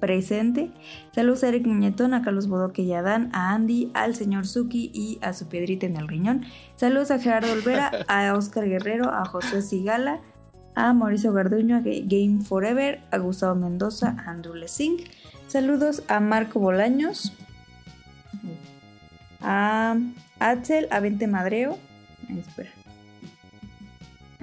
presente. 0.00 0.72
Saludos 1.14 1.44
a 1.44 1.48
Eric 1.48 1.66
Muñetón, 1.66 2.12
a 2.14 2.22
Carlos 2.22 2.48
Bodoque 2.48 2.82
y 2.82 2.92
a 2.92 3.02
Dan, 3.02 3.30
a 3.32 3.54
Andy, 3.54 3.92
al 3.94 4.16
señor 4.16 4.46
Suki 4.48 4.90
y 4.92 5.18
a 5.22 5.32
su 5.32 5.46
piedrita 5.48 5.86
en 5.86 5.96
el 5.96 6.08
riñón. 6.08 6.44
Saludos 6.74 7.12
a 7.12 7.20
Gerardo 7.20 7.52
Olvera, 7.52 7.92
a 8.08 8.34
Oscar 8.34 8.68
Guerrero, 8.68 9.12
a 9.12 9.24
José 9.24 9.62
Sigala, 9.62 10.20
a 10.74 10.92
Mauricio 10.92 11.32
Garduño, 11.32 11.76
a 11.76 11.80
Ga- 11.80 12.02
Game 12.04 12.44
Forever, 12.44 13.00
a 13.12 13.18
Gustavo 13.18 13.54
Mendoza, 13.54 14.16
a 14.18 14.30
Andrew 14.30 14.54
Lesing. 14.54 14.96
Saludos 15.46 16.02
a 16.08 16.18
Marco 16.18 16.58
Bolaños, 16.58 17.32
a 19.40 19.96
Axel, 20.50 20.88
a 20.90 21.00
Vente 21.00 21.26
Madreo. 21.26 21.78
Ay, 22.28 22.38
espera. 22.40 22.70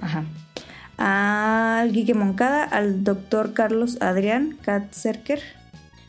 Ajá. 0.00 0.24
Al 0.98 1.92
Guille 1.92 2.14
Moncada, 2.14 2.64
al 2.64 3.04
doctor 3.04 3.52
Carlos 3.54 3.98
Adrián 4.00 4.58
Katzerker, 4.62 5.40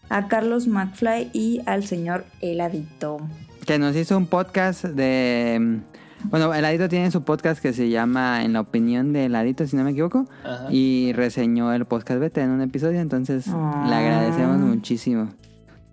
a 0.10 0.28
Carlos 0.28 0.68
McFly 0.68 1.30
y 1.34 1.62
al 1.66 1.86
señor 1.86 2.26
Heladito. 2.42 3.20
que 3.66 3.80
nos 3.80 3.96
hizo 3.96 4.18
un 4.18 4.28
podcast 4.28 4.84
de... 4.84 5.80
Bueno, 6.26 6.54
el 6.54 6.64
Adito 6.66 6.88
tiene 6.88 7.10
su 7.10 7.24
podcast 7.24 7.60
que 7.62 7.74
se 7.74 7.90
llama 7.90 8.44
En 8.44 8.54
la 8.54 8.60
opinión 8.62 9.12
del 9.12 9.34
Adito, 9.34 9.66
si 9.66 9.76
no 9.76 9.84
me 9.84 9.92
equivoco. 9.92 10.28
Ajá. 10.44 10.68
Y 10.70 11.14
reseñó 11.14 11.74
el 11.74 11.86
podcast 11.86 12.20
beta 12.20 12.44
en 12.44 12.50
un 12.52 12.62
episodio, 12.62 13.00
entonces 13.00 13.46
Ah. 13.48 13.86
le 13.90 13.96
agradecemos 13.96 14.58
muchísimo. 14.58 15.30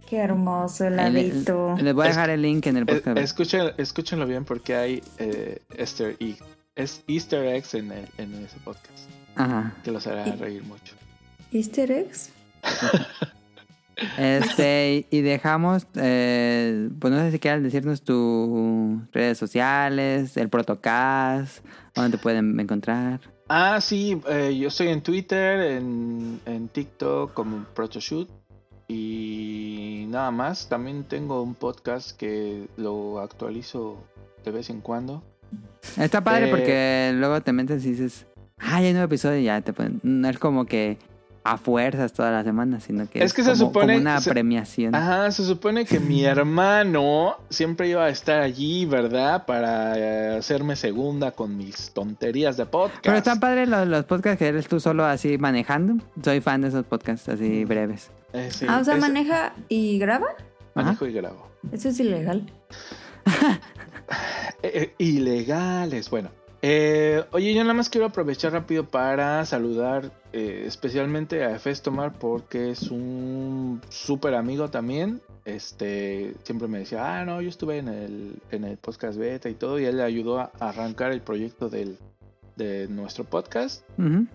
Qué 0.08 0.16
hermoso 0.18 0.86
el 0.86 0.96
le- 0.96 1.02
ladito. 1.02 1.76
Les 1.80 1.92
voy 1.94 2.06
a 2.06 2.08
dejar 2.08 2.30
el 2.30 2.40
link 2.42 2.66
en 2.66 2.76
el 2.78 2.84
Eh, 2.84 2.94
podcast. 2.94 3.18
escuchen- 3.18 3.74
escúchenlo 3.76 4.26
bien 4.26 4.44
porque 4.44 4.74
hay 4.74 5.02
eh, 5.18 5.60
Easter, 5.76 6.16
egg- 6.18 6.42
es 6.76 7.02
Easter 7.06 7.44
eggs 7.46 7.74
en, 7.74 7.92
el- 7.92 8.08
en 8.16 8.34
ese 8.44 8.56
podcast 8.64 8.98
Ajá. 9.36 9.74
que 9.84 9.90
los 9.90 10.06
hará 10.06 10.24
reír 10.24 10.62
mucho. 10.64 10.94
¿Easter 11.52 11.90
eggs? 11.90 12.30
Este, 14.16 15.06
y 15.10 15.16
y 15.16 15.20
dejamos, 15.22 15.84
eh, 15.96 16.88
pues 17.00 17.12
no 17.12 17.18
sé 17.20 17.32
si 17.32 17.40
quieras 17.40 17.64
decirnos 17.64 18.02
tus 18.02 19.00
redes 19.12 19.36
sociales, 19.38 20.36
el 20.36 20.48
protocast, 20.48 21.64
dónde 21.96 22.16
te 22.16 22.22
pueden 22.22 22.60
encontrar. 22.60 23.20
Ah, 23.48 23.80
sí, 23.80 24.20
eh, 24.28 24.56
yo 24.56 24.68
estoy 24.68 24.88
en 24.88 25.00
Twitter, 25.02 25.58
en, 25.78 26.38
en 26.46 26.68
TikTok 26.68 27.32
como 27.34 27.64
Protoshoot 27.74 28.28
y 28.88 30.06
nada 30.08 30.30
más. 30.30 30.68
También 30.68 31.04
tengo 31.04 31.42
un 31.42 31.54
podcast 31.54 32.16
que 32.16 32.66
lo 32.76 33.20
actualizo 33.20 33.96
de 34.44 34.50
vez 34.50 34.70
en 34.70 34.80
cuando. 34.80 35.22
Está 35.96 36.22
padre 36.24 36.48
Eh, 36.48 36.50
porque 36.50 37.12
luego 37.14 37.40
te 37.42 37.52
metes 37.52 37.84
y 37.84 37.90
dices, 37.92 38.26
ah, 38.58 38.70
ya 38.72 38.76
hay 38.78 38.86
un 38.88 38.92
nuevo 38.94 39.06
episodio 39.06 39.38
y 39.38 39.44
ya 39.44 39.60
te 39.60 39.72
ponen. 39.72 40.00
No 40.02 40.28
es 40.28 40.38
como 40.38 40.64
que 40.66 40.98
a 41.44 41.56
fuerzas 41.56 42.12
toda 42.12 42.30
la 42.30 42.44
semana, 42.44 42.78
sino 42.80 43.08
que 43.08 43.22
Es 43.24 43.32
que 43.32 43.42
se 43.42 43.52
como, 43.52 43.66
supone- 43.72 43.94
como 43.94 44.00
una 44.00 44.20
se- 44.20 44.30
premiación. 44.30 44.94
Ajá, 44.94 45.30
se 45.30 45.44
supone 45.44 45.86
que 45.86 45.98
mi 45.98 46.24
hermano 46.24 47.36
siempre 47.48 47.88
iba 47.88 48.04
a 48.04 48.10
estar 48.10 48.40
allí, 48.40 48.84
¿verdad? 48.84 49.46
Para 49.46 49.96
eh, 49.96 50.36
hacerme 50.38 50.76
segunda 50.76 51.30
con 51.30 51.56
mis 51.56 51.90
tonterías 51.92 52.56
de 52.58 52.66
podcast. 52.66 53.00
Pero 53.02 53.16
están 53.16 53.40
padres 53.40 53.66
los, 53.68 53.86
los 53.88 54.04
podcasts 54.04 54.38
que 54.38 54.48
eres 54.48 54.68
tú 54.68 54.78
solo 54.80 55.06
así 55.06 55.38
manejando. 55.38 56.02
Soy 56.22 56.40
fan 56.40 56.60
de 56.60 56.68
esos 56.68 56.84
podcasts 56.84 57.28
así 57.30 57.64
breves. 57.64 58.10
Eh, 58.32 58.50
sí, 58.52 58.66
ah, 58.68 58.78
o 58.80 58.84
sea, 58.84 58.94
es- 58.94 59.00
maneja 59.00 59.54
y 59.68 59.98
graba. 59.98 60.28
manejo 60.74 61.06
y 61.06 61.12
grabo. 61.12 61.46
Eso 61.72 61.88
es 61.88 62.00
ilegal. 62.00 62.50
Eh, 64.62 64.70
eh, 64.74 64.94
ilegales. 64.98 66.08
Bueno, 66.10 66.30
eh, 66.62 67.22
oye, 67.32 67.52
yo 67.54 67.62
nada 67.62 67.74
más 67.74 67.88
quiero 67.90 68.06
aprovechar 68.06 68.52
rápido 68.52 68.84
para 68.88 69.44
saludar 69.44 70.10
eh, 70.32 70.64
especialmente 70.66 71.44
a 71.44 71.54
Efes 71.54 71.82
Tomar 71.82 72.14
porque 72.18 72.70
es 72.70 72.90
un 72.90 73.80
súper 73.90 74.34
amigo 74.34 74.68
también. 74.70 75.20
Este 75.44 76.34
siempre 76.42 76.68
me 76.68 76.78
decía, 76.80 77.20
ah, 77.20 77.24
no, 77.24 77.40
yo 77.42 77.48
estuve 77.48 77.78
en 77.78 77.88
el, 77.88 78.42
en 78.50 78.64
el 78.64 78.76
podcast 78.78 79.18
beta 79.18 79.48
y 79.48 79.54
todo, 79.54 79.78
y 79.78 79.84
él 79.84 79.98
le 79.98 80.02
ayudó 80.02 80.40
a 80.40 80.50
arrancar 80.58 81.12
el 81.12 81.20
proyecto 81.20 81.68
del, 81.68 81.98
de 82.58 82.88
nuestro 82.88 83.24
podcast. 83.24 83.82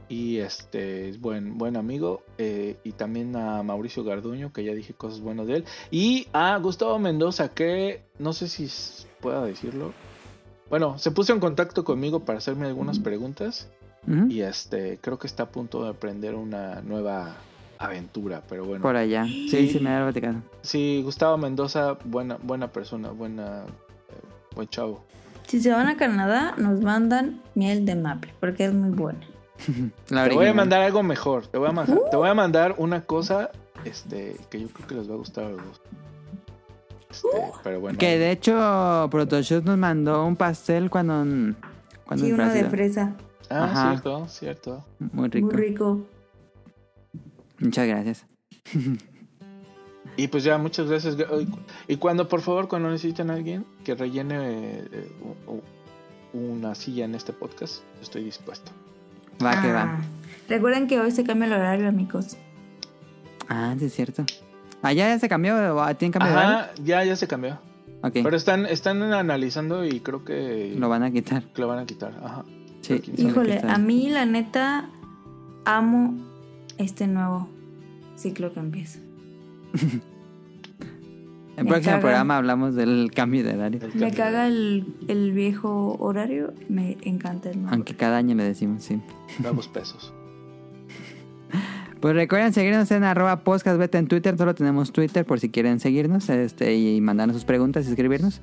Y 0.10 0.38
este 0.38 1.10
es 1.10 1.22
buen, 1.22 1.58
buen 1.60 1.78
amigo. 1.78 2.24
eh, 2.40 2.78
y 2.84 2.94
también 2.94 3.36
a 3.36 3.62
Mauricio 3.62 4.04
Garduño, 4.04 4.52
que 4.52 4.64
ya 4.64 4.74
dije 4.74 4.94
cosas 4.94 5.20
buenas 5.20 5.46
de 5.46 5.58
él. 5.58 5.66
Y 5.92 6.28
a 6.34 6.58
Gustavo 6.58 6.98
Mendoza, 6.98 7.50
que 7.50 8.02
no 8.18 8.34
sé 8.34 8.48
si 8.48 8.68
pueda 9.22 9.46
decirlo. 9.46 9.94
Bueno, 10.70 10.98
se 10.98 11.12
puso 11.12 11.34
en 11.34 11.40
contacto 11.40 11.84
conmigo 11.84 12.22
para 12.22 12.40
hacerme 12.40 12.66
algunas 12.66 12.98
preguntas. 12.98 13.70
Y 14.28 14.42
este, 14.42 14.98
creo 15.00 15.18
que 15.18 15.28
está 15.28 15.44
a 15.44 15.50
punto 15.50 15.84
de 15.84 15.90
aprender 15.90 16.36
una 16.36 16.82
nueva 16.82 17.38
aventura. 17.78 18.42
Pero 18.50 18.66
bueno. 18.66 18.82
Por 18.82 18.96
allá. 18.96 19.26
Sí, 19.26 19.70
sí, 19.70 19.80
me 19.80 19.92
había 19.92 20.06
platicado. 20.06 20.42
Sí, 20.62 21.02
Gustavo 21.04 21.38
Mendoza, 21.38 21.98
buena, 22.04 22.38
buena 22.42 22.70
persona, 22.70 23.12
buena, 23.12 23.64
eh, 24.10 24.56
buen 24.56 24.68
chavo. 24.68 25.04
Si 25.54 25.62
se 25.62 25.72
van 25.72 25.86
a 25.88 25.98
Canadá, 25.98 26.56
nos 26.58 26.82
mandan 26.82 27.40
miel 27.54 27.86
de 27.86 27.94
maple, 27.94 28.34
porque 28.40 28.66
es 28.66 28.74
muy 28.74 28.90
buena. 28.90 29.20
La 30.10 30.28
Te 30.28 30.34
voy 30.34 30.48
a 30.48 30.54
mandar 30.56 30.82
algo 30.82 31.04
mejor. 31.04 31.46
Te 31.46 31.60
voy 31.60 31.70
a, 31.70 31.72
ma- 31.72 31.86
te 31.86 32.18
voy 32.18 32.28
a 32.28 32.34
mandar 32.34 32.74
una 32.80 33.02
cosa 33.02 33.52
este, 33.86 34.36
que 34.50 34.60
yo 34.62 34.68
creo 34.70 34.88
que 34.88 34.96
les 34.96 35.08
va 35.08 35.14
a 35.14 35.18
gustar 35.18 35.44
a 35.46 35.50
los 35.50 35.60
dos. 35.64 35.82
Este, 37.12 37.28
pero 37.64 37.82
bueno. 37.82 38.00
Que 38.00 38.18
de 38.18 38.32
hecho, 38.32 39.08
Protoshoot 39.12 39.64
nos 39.64 39.78
mandó 39.78 40.26
un 40.26 40.36
pastel 40.36 40.90
cuando. 40.90 41.54
cuando 42.04 42.26
Sí, 42.26 42.32
uno 42.32 42.50
de 42.52 42.64
fresa. 42.72 43.14
Ah, 43.52 43.66
Ajá. 43.66 43.90
cierto, 43.92 44.28
cierto. 44.30 44.86
Muy 45.12 45.30
rico. 45.30 45.46
Muy 45.46 45.56
rico. 45.56 46.08
Muchas 47.60 47.88
gracias. 47.88 48.26
Y 50.18 50.28
pues 50.28 50.44
ya, 50.44 50.58
muchas 50.58 50.88
gracias. 50.88 51.18
Y 51.88 51.98
cuando, 51.98 52.28
por 52.28 52.42
favor, 52.42 52.68
cuando 52.68 52.90
necesiten 52.90 53.30
a 53.30 53.34
alguien 53.34 53.66
que 53.84 53.96
rellene 53.96 54.36
eh, 54.40 55.12
una 56.34 56.76
silla 56.76 57.06
en 57.06 57.16
este 57.16 57.34
podcast, 57.34 57.82
estoy 58.02 58.24
dispuesto. 58.24 58.72
Va 59.44 59.62
que 59.62 59.68
Ah. 59.70 59.74
va. 59.74 60.02
Recuerden 60.50 60.88
que 60.88 61.00
hoy 61.00 61.12
se 61.12 61.24
cambia 61.24 61.48
el 61.48 61.54
horario, 61.54 61.88
amigos. 61.88 62.38
Ah, 63.50 63.76
sí, 63.80 63.86
es 63.86 63.94
cierto. 63.96 64.26
¿Allá 64.82 65.08
ya 65.08 65.20
se 65.20 65.30
cambió? 65.30 65.56
¿O 65.76 65.96
¿Tienen 65.96 66.12
cambio 66.12 66.32
de 66.32 66.38
horario? 66.38 66.58
Ajá, 66.58 66.72
ya, 66.84 67.04
ya 67.04 67.16
se 67.16 67.28
cambió. 67.28 67.60
Ok. 68.04 68.12
Pero 68.22 68.36
están, 68.36 68.66
están 68.66 69.02
analizando 69.02 69.86
y 69.86 70.00
creo 70.02 70.26
que 70.26 70.76
Lo 70.78 70.90
van 70.90 71.04
a 71.04 71.12
quitar. 71.12 71.44
que 71.44 71.62
lo 71.62 71.68
van 71.68 71.80
a 71.80 71.86
quitar. 71.86 72.14
Ajá. 72.24 72.44
Sí. 72.82 73.02
Híjole, 73.18 73.60
a 73.66 73.78
mí 73.78 74.10
la 74.10 74.26
neta 74.26 74.90
amo 75.66 76.14
este 76.78 77.08
nuevo 77.08 77.48
ciclo 78.18 78.54
que 78.54 78.60
empieza. 78.60 79.00
En 79.74 80.02
el 81.58 81.66
próximo 81.68 81.92
caga. 81.92 82.00
programa 82.02 82.38
hablamos 82.38 82.76
del 82.76 83.12
cambio 83.14 83.44
de 83.44 83.54
horario. 83.56 83.80
Me 83.96 84.12
caga 84.12 84.48
el, 84.48 84.86
el 85.08 85.32
viejo 85.32 85.96
horario, 86.00 86.54
me 86.70 86.98
encanta 87.04 87.50
el 87.50 87.62
nuevo. 87.62 87.74
Aunque 87.74 87.96
cada 87.96 88.18
año 88.18 88.36
le 88.36 88.44
decimos, 88.44 88.84
sí. 88.84 89.02
Damos 89.40 89.68
pesos. 89.68 90.14
Pues 92.00 92.16
recuerden 92.16 92.52
seguirnos 92.52 92.92
en 92.92 93.06
arroba 93.06 93.46
podcastbeta 93.46 93.98
en 93.98 94.08
Twitter. 94.08 94.38
Solo 94.38 94.54
tenemos 94.54 94.92
Twitter 94.92 95.24
por 95.26 95.40
si 95.40 95.48
quieren 95.48 95.80
seguirnos 95.80 96.28
este, 96.28 96.76
y 96.76 97.00
mandarnos 97.00 97.38
sus 97.38 97.46
preguntas 97.46 97.88
y 97.88 97.92
escribirnos. 97.92 98.42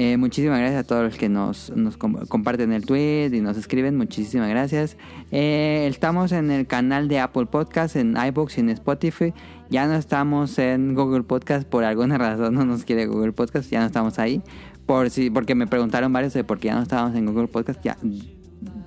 Eh, 0.00 0.16
muchísimas 0.16 0.60
gracias 0.60 0.84
a 0.84 0.86
todos 0.86 1.02
los 1.02 1.16
que 1.16 1.28
nos, 1.28 1.70
nos 1.74 1.96
com- 1.96 2.24
comparten 2.28 2.72
el 2.72 2.86
tweet 2.86 3.30
y 3.34 3.40
nos 3.40 3.56
escriben. 3.56 3.96
Muchísimas 3.96 4.48
gracias. 4.48 4.96
Eh, 5.32 5.88
estamos 5.90 6.30
en 6.30 6.52
el 6.52 6.68
canal 6.68 7.08
de 7.08 7.18
Apple 7.18 7.46
Podcast, 7.46 7.96
en 7.96 8.16
iBooks 8.16 8.58
y 8.58 8.60
en 8.60 8.68
Spotify. 8.70 9.34
Ya 9.70 9.88
no 9.88 9.96
estamos 9.96 10.56
en 10.60 10.94
Google 10.94 11.24
Podcast. 11.24 11.66
Por 11.66 11.82
alguna 11.82 12.16
razón 12.18 12.54
no 12.54 12.64
nos 12.64 12.84
quiere 12.84 13.06
Google 13.06 13.32
Podcast. 13.32 13.68
Ya 13.72 13.80
no 13.80 13.86
estamos 13.86 14.20
ahí. 14.20 14.40
Por 14.86 15.10
si, 15.10 15.30
porque 15.30 15.56
me 15.56 15.66
preguntaron 15.66 16.12
varios 16.12 16.32
de 16.32 16.44
por 16.44 16.60
qué 16.60 16.68
ya 16.68 16.76
no 16.76 16.82
estábamos 16.82 17.16
en 17.16 17.26
Google 17.26 17.48
Podcast. 17.48 17.82
Ya, 17.82 17.96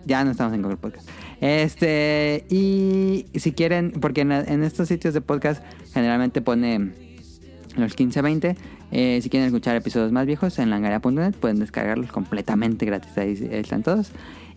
ya 0.06 0.24
no 0.24 0.32
estamos 0.32 0.54
en 0.54 0.62
Google 0.62 0.78
Podcast. 0.78 1.10
Este, 1.42 2.46
y 2.50 3.26
si 3.38 3.52
quieren, 3.52 3.92
porque 4.00 4.22
en, 4.22 4.32
en 4.32 4.64
estos 4.64 4.88
sitios 4.88 5.14
de 5.14 5.20
podcast 5.20 5.62
generalmente 5.94 6.42
pone 6.42 7.11
los 7.78 7.96
15-20. 7.96 8.56
eh, 8.92 9.20
si 9.22 9.30
quieren 9.30 9.48
escuchar 9.48 9.76
episodios 9.76 10.12
más 10.12 10.26
viejos 10.26 10.58
en 10.60 10.70
langaria.net, 10.70 11.34
pueden 11.36 11.60
descargarlos 11.60 12.12
completamente 12.12 12.86
gratis. 12.86 13.18
Ahí 13.18 13.38
están 13.52 13.84
todos. 13.84 14.12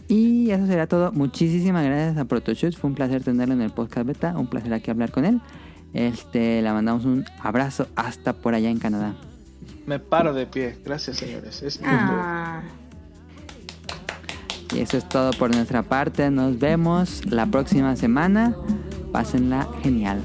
Y 0.09 0.51
eso 0.51 0.67
será 0.67 0.87
todo. 0.87 1.13
Muchísimas 1.13 1.85
gracias 1.85 2.19
a 2.19 2.25
Protoshoot. 2.27 2.77
Fue 2.77 2.91
un 2.91 2.95
placer 2.97 3.23
tenerlo 3.23 3.55
en 3.55 3.63
el 3.63 3.71
podcast 3.71 4.07
beta. 4.07 4.37
Un 4.37 4.47
placer 4.49 4.73
aquí 4.75 4.91
hablar 4.91 5.11
con 5.11 5.25
él. 5.25 5.41
Este, 5.95 6.61
le 6.61 6.73
mandamos 6.73 7.05
un 7.05 7.25
abrazo 7.41 7.87
hasta 7.97 8.33
por 8.35 8.55
allá 8.55 8.69
en 8.69 8.79
Canadá. 8.79 9.15
Me 9.87 9.99
paro 9.99 10.35
de 10.35 10.47
pie. 10.47 10.77
Gracias, 10.85 11.17
señores. 11.19 11.63
Es. 11.63 11.81
Ah, 11.85 12.63
Y 14.75 14.81
eso 14.81 14.97
es 14.99 15.09
todo 15.09 15.31
por 15.33 15.55
nuestra 15.55 15.83
parte. 15.83 16.31
Nos 16.31 16.59
vemos 16.59 17.25
la 17.27 17.47
próxima 17.47 17.97
semana. 17.97 18.57
Pásenla 19.13 19.69
genial. 19.83 20.21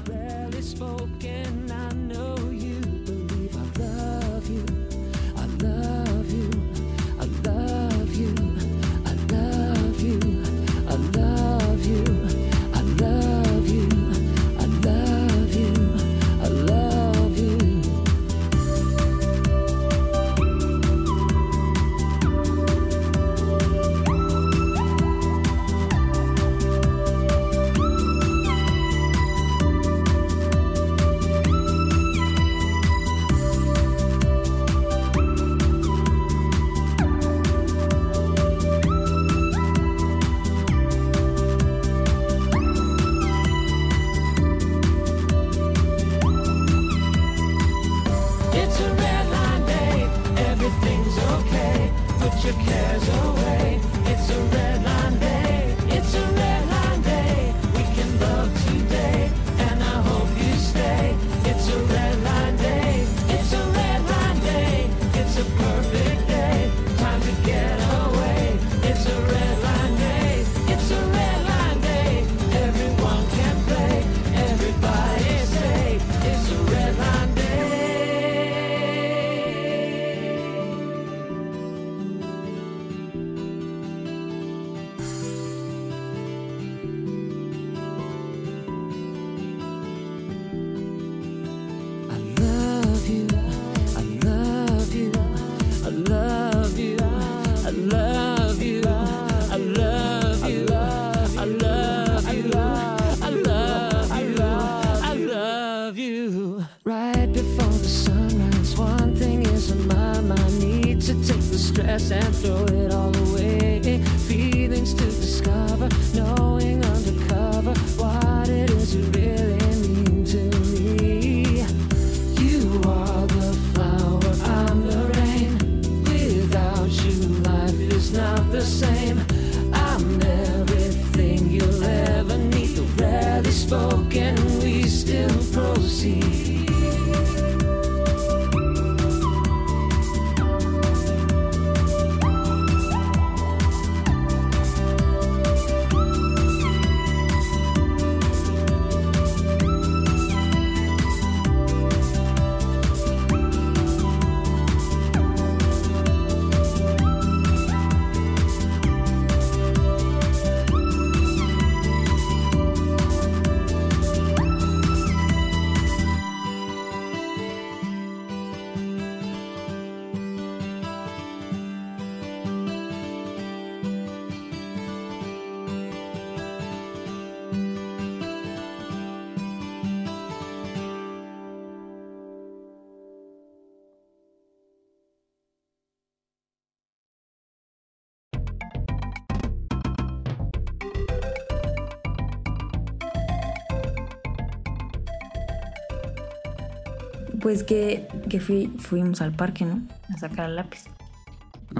Pues 197.50 197.64
que, 197.64 198.06
que 198.28 198.38
fui, 198.38 198.68
fuimos 198.78 199.20
al 199.20 199.32
parque, 199.32 199.64
¿no? 199.64 199.82
A 200.14 200.18
sacar 200.18 200.48
el 200.48 200.54
lápiz. 200.54 200.84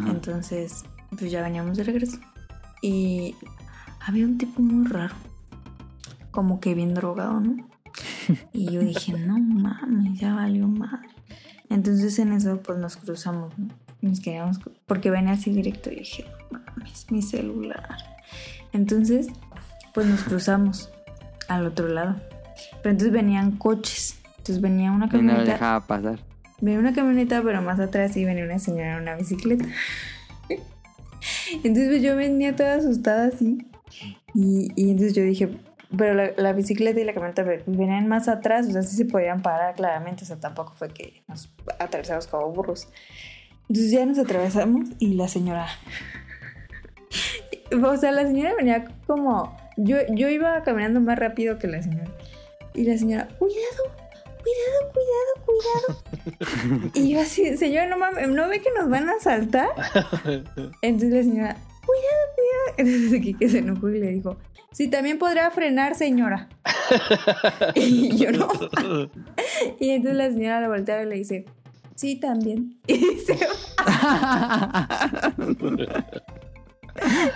Entonces, 0.08 0.82
pues 1.16 1.30
ya 1.30 1.42
veníamos 1.42 1.76
de 1.76 1.84
regreso. 1.84 2.18
Y 2.82 3.36
había 4.00 4.24
un 4.24 4.36
tipo 4.36 4.60
muy 4.60 4.88
raro. 4.88 5.14
Como 6.32 6.58
que 6.58 6.74
bien 6.74 6.92
drogado, 6.92 7.38
¿no? 7.38 7.68
Y 8.52 8.72
yo 8.72 8.80
dije, 8.80 9.12
no 9.12 9.38
mames, 9.38 10.18
ya 10.18 10.34
valió 10.34 10.66
madre. 10.66 11.08
Entonces 11.68 12.18
en 12.18 12.32
eso 12.32 12.60
pues 12.60 12.76
nos 12.76 12.96
cruzamos, 12.96 13.56
¿no? 13.56 13.68
Nos 14.02 14.18
queríamos, 14.18 14.58
porque 14.86 15.10
venía 15.10 15.34
así 15.34 15.52
directo 15.52 15.92
y 15.92 16.00
dije, 16.00 16.24
no 16.50 16.58
mames, 16.58 17.06
mi 17.12 17.22
celular. 17.22 17.96
Entonces, 18.72 19.28
pues 19.94 20.08
nos 20.08 20.24
cruzamos 20.24 20.90
al 21.46 21.64
otro 21.64 21.86
lado. 21.86 22.16
Pero 22.82 22.90
entonces 22.90 23.12
venían 23.12 23.52
coches. 23.52 24.19
Entonces 24.50 24.60
venía 24.62 24.90
una 24.92 25.06
Y 25.06 25.08
no 25.08 25.12
camioneta. 25.12 25.52
dejaba 25.52 25.86
pasar. 25.86 26.18
Venía 26.60 26.78
una 26.78 26.92
camioneta, 26.92 27.40
pero 27.42 27.62
más 27.62 27.78
atrás 27.80 28.12
sí 28.12 28.24
venía 28.24 28.44
una 28.44 28.58
señora 28.58 28.96
en 28.96 29.02
una 29.02 29.14
bicicleta. 29.16 29.64
Entonces 31.52 31.88
pues, 31.88 32.02
yo 32.02 32.16
venía 32.16 32.54
toda 32.56 32.74
asustada 32.74 33.28
así. 33.28 33.66
Y, 34.34 34.72
y 34.76 34.90
entonces 34.90 35.14
yo 35.14 35.22
dije, 35.22 35.48
pero 35.96 36.14
la, 36.14 36.30
la 36.36 36.52
bicicleta 36.52 37.00
y 37.00 37.04
la 37.04 37.12
camioneta 37.14 37.42
ve- 37.42 37.62
venían 37.66 38.08
más 38.08 38.28
atrás, 38.28 38.66
o 38.68 38.72
sea, 38.72 38.82
sí 38.82 38.96
se 38.96 39.04
podían 39.04 39.42
parar 39.42 39.74
claramente, 39.74 40.24
o 40.24 40.26
sea, 40.26 40.38
tampoco 40.38 40.72
fue 40.74 40.88
que 40.88 41.22
nos 41.28 41.50
atravesamos 41.78 42.26
como 42.26 42.50
burros. 42.52 42.88
Entonces 43.68 43.90
ya 43.92 44.04
nos 44.06 44.18
atravesamos 44.18 44.88
y 44.98 45.14
la 45.14 45.28
señora... 45.28 45.66
O 47.84 47.96
sea, 47.96 48.10
la 48.12 48.22
señora 48.22 48.54
venía 48.56 48.84
como... 49.06 49.56
Yo, 49.76 49.96
yo 50.14 50.28
iba 50.28 50.62
caminando 50.62 51.00
más 51.00 51.18
rápido 51.18 51.58
que 51.58 51.68
la 51.68 51.82
señora. 51.82 52.10
Y 52.74 52.84
la 52.84 52.98
señora, 52.98 53.28
cuidado, 53.38 54.09
cuidado, 54.42 54.92
cuidado, 54.92 56.02
cuidado. 56.66 56.90
y 56.94 57.12
yo 57.12 57.20
así, 57.20 57.56
señora, 57.56 57.86
no 57.86 57.98
mames, 57.98 58.28
¿no 58.28 58.48
ve 58.48 58.60
que 58.60 58.70
nos 58.76 58.88
van 58.88 59.08
a 59.08 59.12
asaltar? 59.14 59.68
Entonces 60.82 61.10
la 61.10 61.22
señora, 61.22 61.56
cuidado, 61.86 62.24
cuidado. 62.34 62.74
Entonces 62.78 63.36
que 63.38 63.48
se 63.48 63.58
enojó 63.58 63.88
y 63.90 64.00
le 64.00 64.08
dijo, 64.08 64.36
sí, 64.72 64.88
también 64.88 65.18
podrá 65.18 65.50
frenar, 65.50 65.94
señora. 65.94 66.48
y 67.74 68.16
yo 68.16 68.32
no. 68.32 68.48
y 69.78 69.90
entonces 69.90 70.16
la 70.16 70.30
señora 70.30 70.60
le 70.60 70.68
voltea 70.68 71.02
y 71.02 71.06
le 71.06 71.16
dice, 71.16 71.44
sí, 71.94 72.16
también. 72.16 72.78
Y 72.86 72.98
se 73.18 73.34
va. 73.34 74.88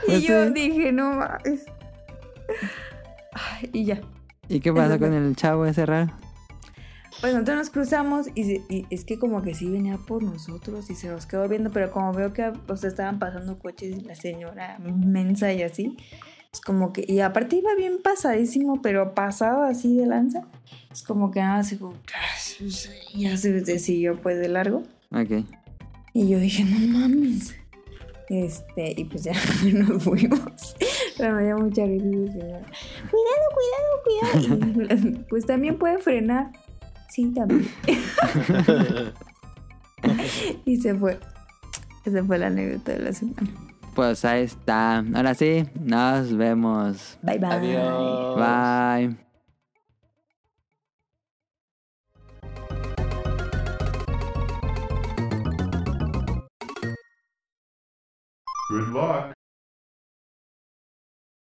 y 0.08 0.20
yo 0.20 0.50
dije, 0.50 0.92
no 0.92 1.12
mames. 1.12 1.64
Y 3.72 3.84
ya. 3.84 4.00
¿Y 4.48 4.60
qué 4.60 4.72
fue. 4.72 4.98
con 4.98 5.12
el 5.12 5.36
chavo 5.36 5.66
ese 5.66 5.86
raro? 5.86 6.12
Pues 7.24 7.32
nosotros 7.32 7.56
nos 7.56 7.70
cruzamos 7.70 8.26
y, 8.34 8.60
y 8.68 8.86
es 8.90 9.06
que 9.06 9.18
como 9.18 9.40
que 9.40 9.54
sí 9.54 9.70
venía 9.70 9.96
por 9.96 10.22
nosotros 10.22 10.90
y 10.90 10.94
se 10.94 11.08
nos 11.08 11.24
quedó 11.24 11.48
viendo, 11.48 11.70
pero 11.70 11.90
como 11.90 12.12
veo 12.12 12.34
que 12.34 12.52
o 12.68 12.76
sea, 12.76 12.90
estaban 12.90 13.18
pasando 13.18 13.58
coches 13.58 14.04
la 14.04 14.14
señora 14.14 14.78
mensa 14.78 15.50
y 15.54 15.62
así, 15.62 15.96
es 16.52 16.60
como 16.60 16.92
que, 16.92 17.02
y 17.08 17.20
aparte 17.20 17.56
iba 17.56 17.74
bien 17.76 18.02
pasadísimo, 18.02 18.82
pero 18.82 19.14
pasado 19.14 19.62
así 19.62 19.96
de 19.96 20.04
lanza, 20.04 20.46
es 20.92 21.02
como 21.02 21.30
que 21.30 21.40
nada, 21.40 21.60
así 21.60 21.78
como, 21.78 21.94
ya 23.14 23.38
se, 23.38 23.78
siguió 23.78 24.20
pues 24.20 24.38
de 24.38 24.48
largo. 24.48 24.82
Ok. 25.10 25.46
Y 26.12 26.28
yo 26.28 26.38
dije, 26.38 26.62
no 26.62 26.78
mames. 26.98 27.56
Este, 28.28 29.00
y 29.00 29.04
pues 29.04 29.24
ya 29.24 29.32
nos 29.72 30.02
fuimos. 30.02 30.76
Pero 31.16 31.36
me 31.36 31.44
dio 31.44 31.56
mucha 31.56 31.86
risa. 31.86 32.60
Cuidado, 33.10 33.44
cuidado, 33.54 34.58
cuidado. 34.58 35.24
Pues 35.30 35.46
también 35.46 35.78
puede 35.78 35.98
frenar. 36.00 36.52
Sí, 37.08 37.32
también. 37.34 37.68
y 40.64 40.76
se 40.76 40.94
fue. 40.94 41.18
Esa 42.04 42.24
fue 42.24 42.38
la 42.38 42.48
anécdota 42.48 42.92
de 42.92 42.98
la 42.98 43.12
semana. 43.12 43.48
Pues 43.94 44.24
ahí 44.24 44.42
está. 44.42 45.04
Ahora 45.14 45.34
sí, 45.34 45.64
nos 45.80 46.36
vemos. 46.36 47.18
Bye 47.22 47.38
bye. 47.38 47.50
Adiós. 47.50 48.36
Bye. 48.36 49.16
Good 58.70 58.88
luck. 58.88 59.34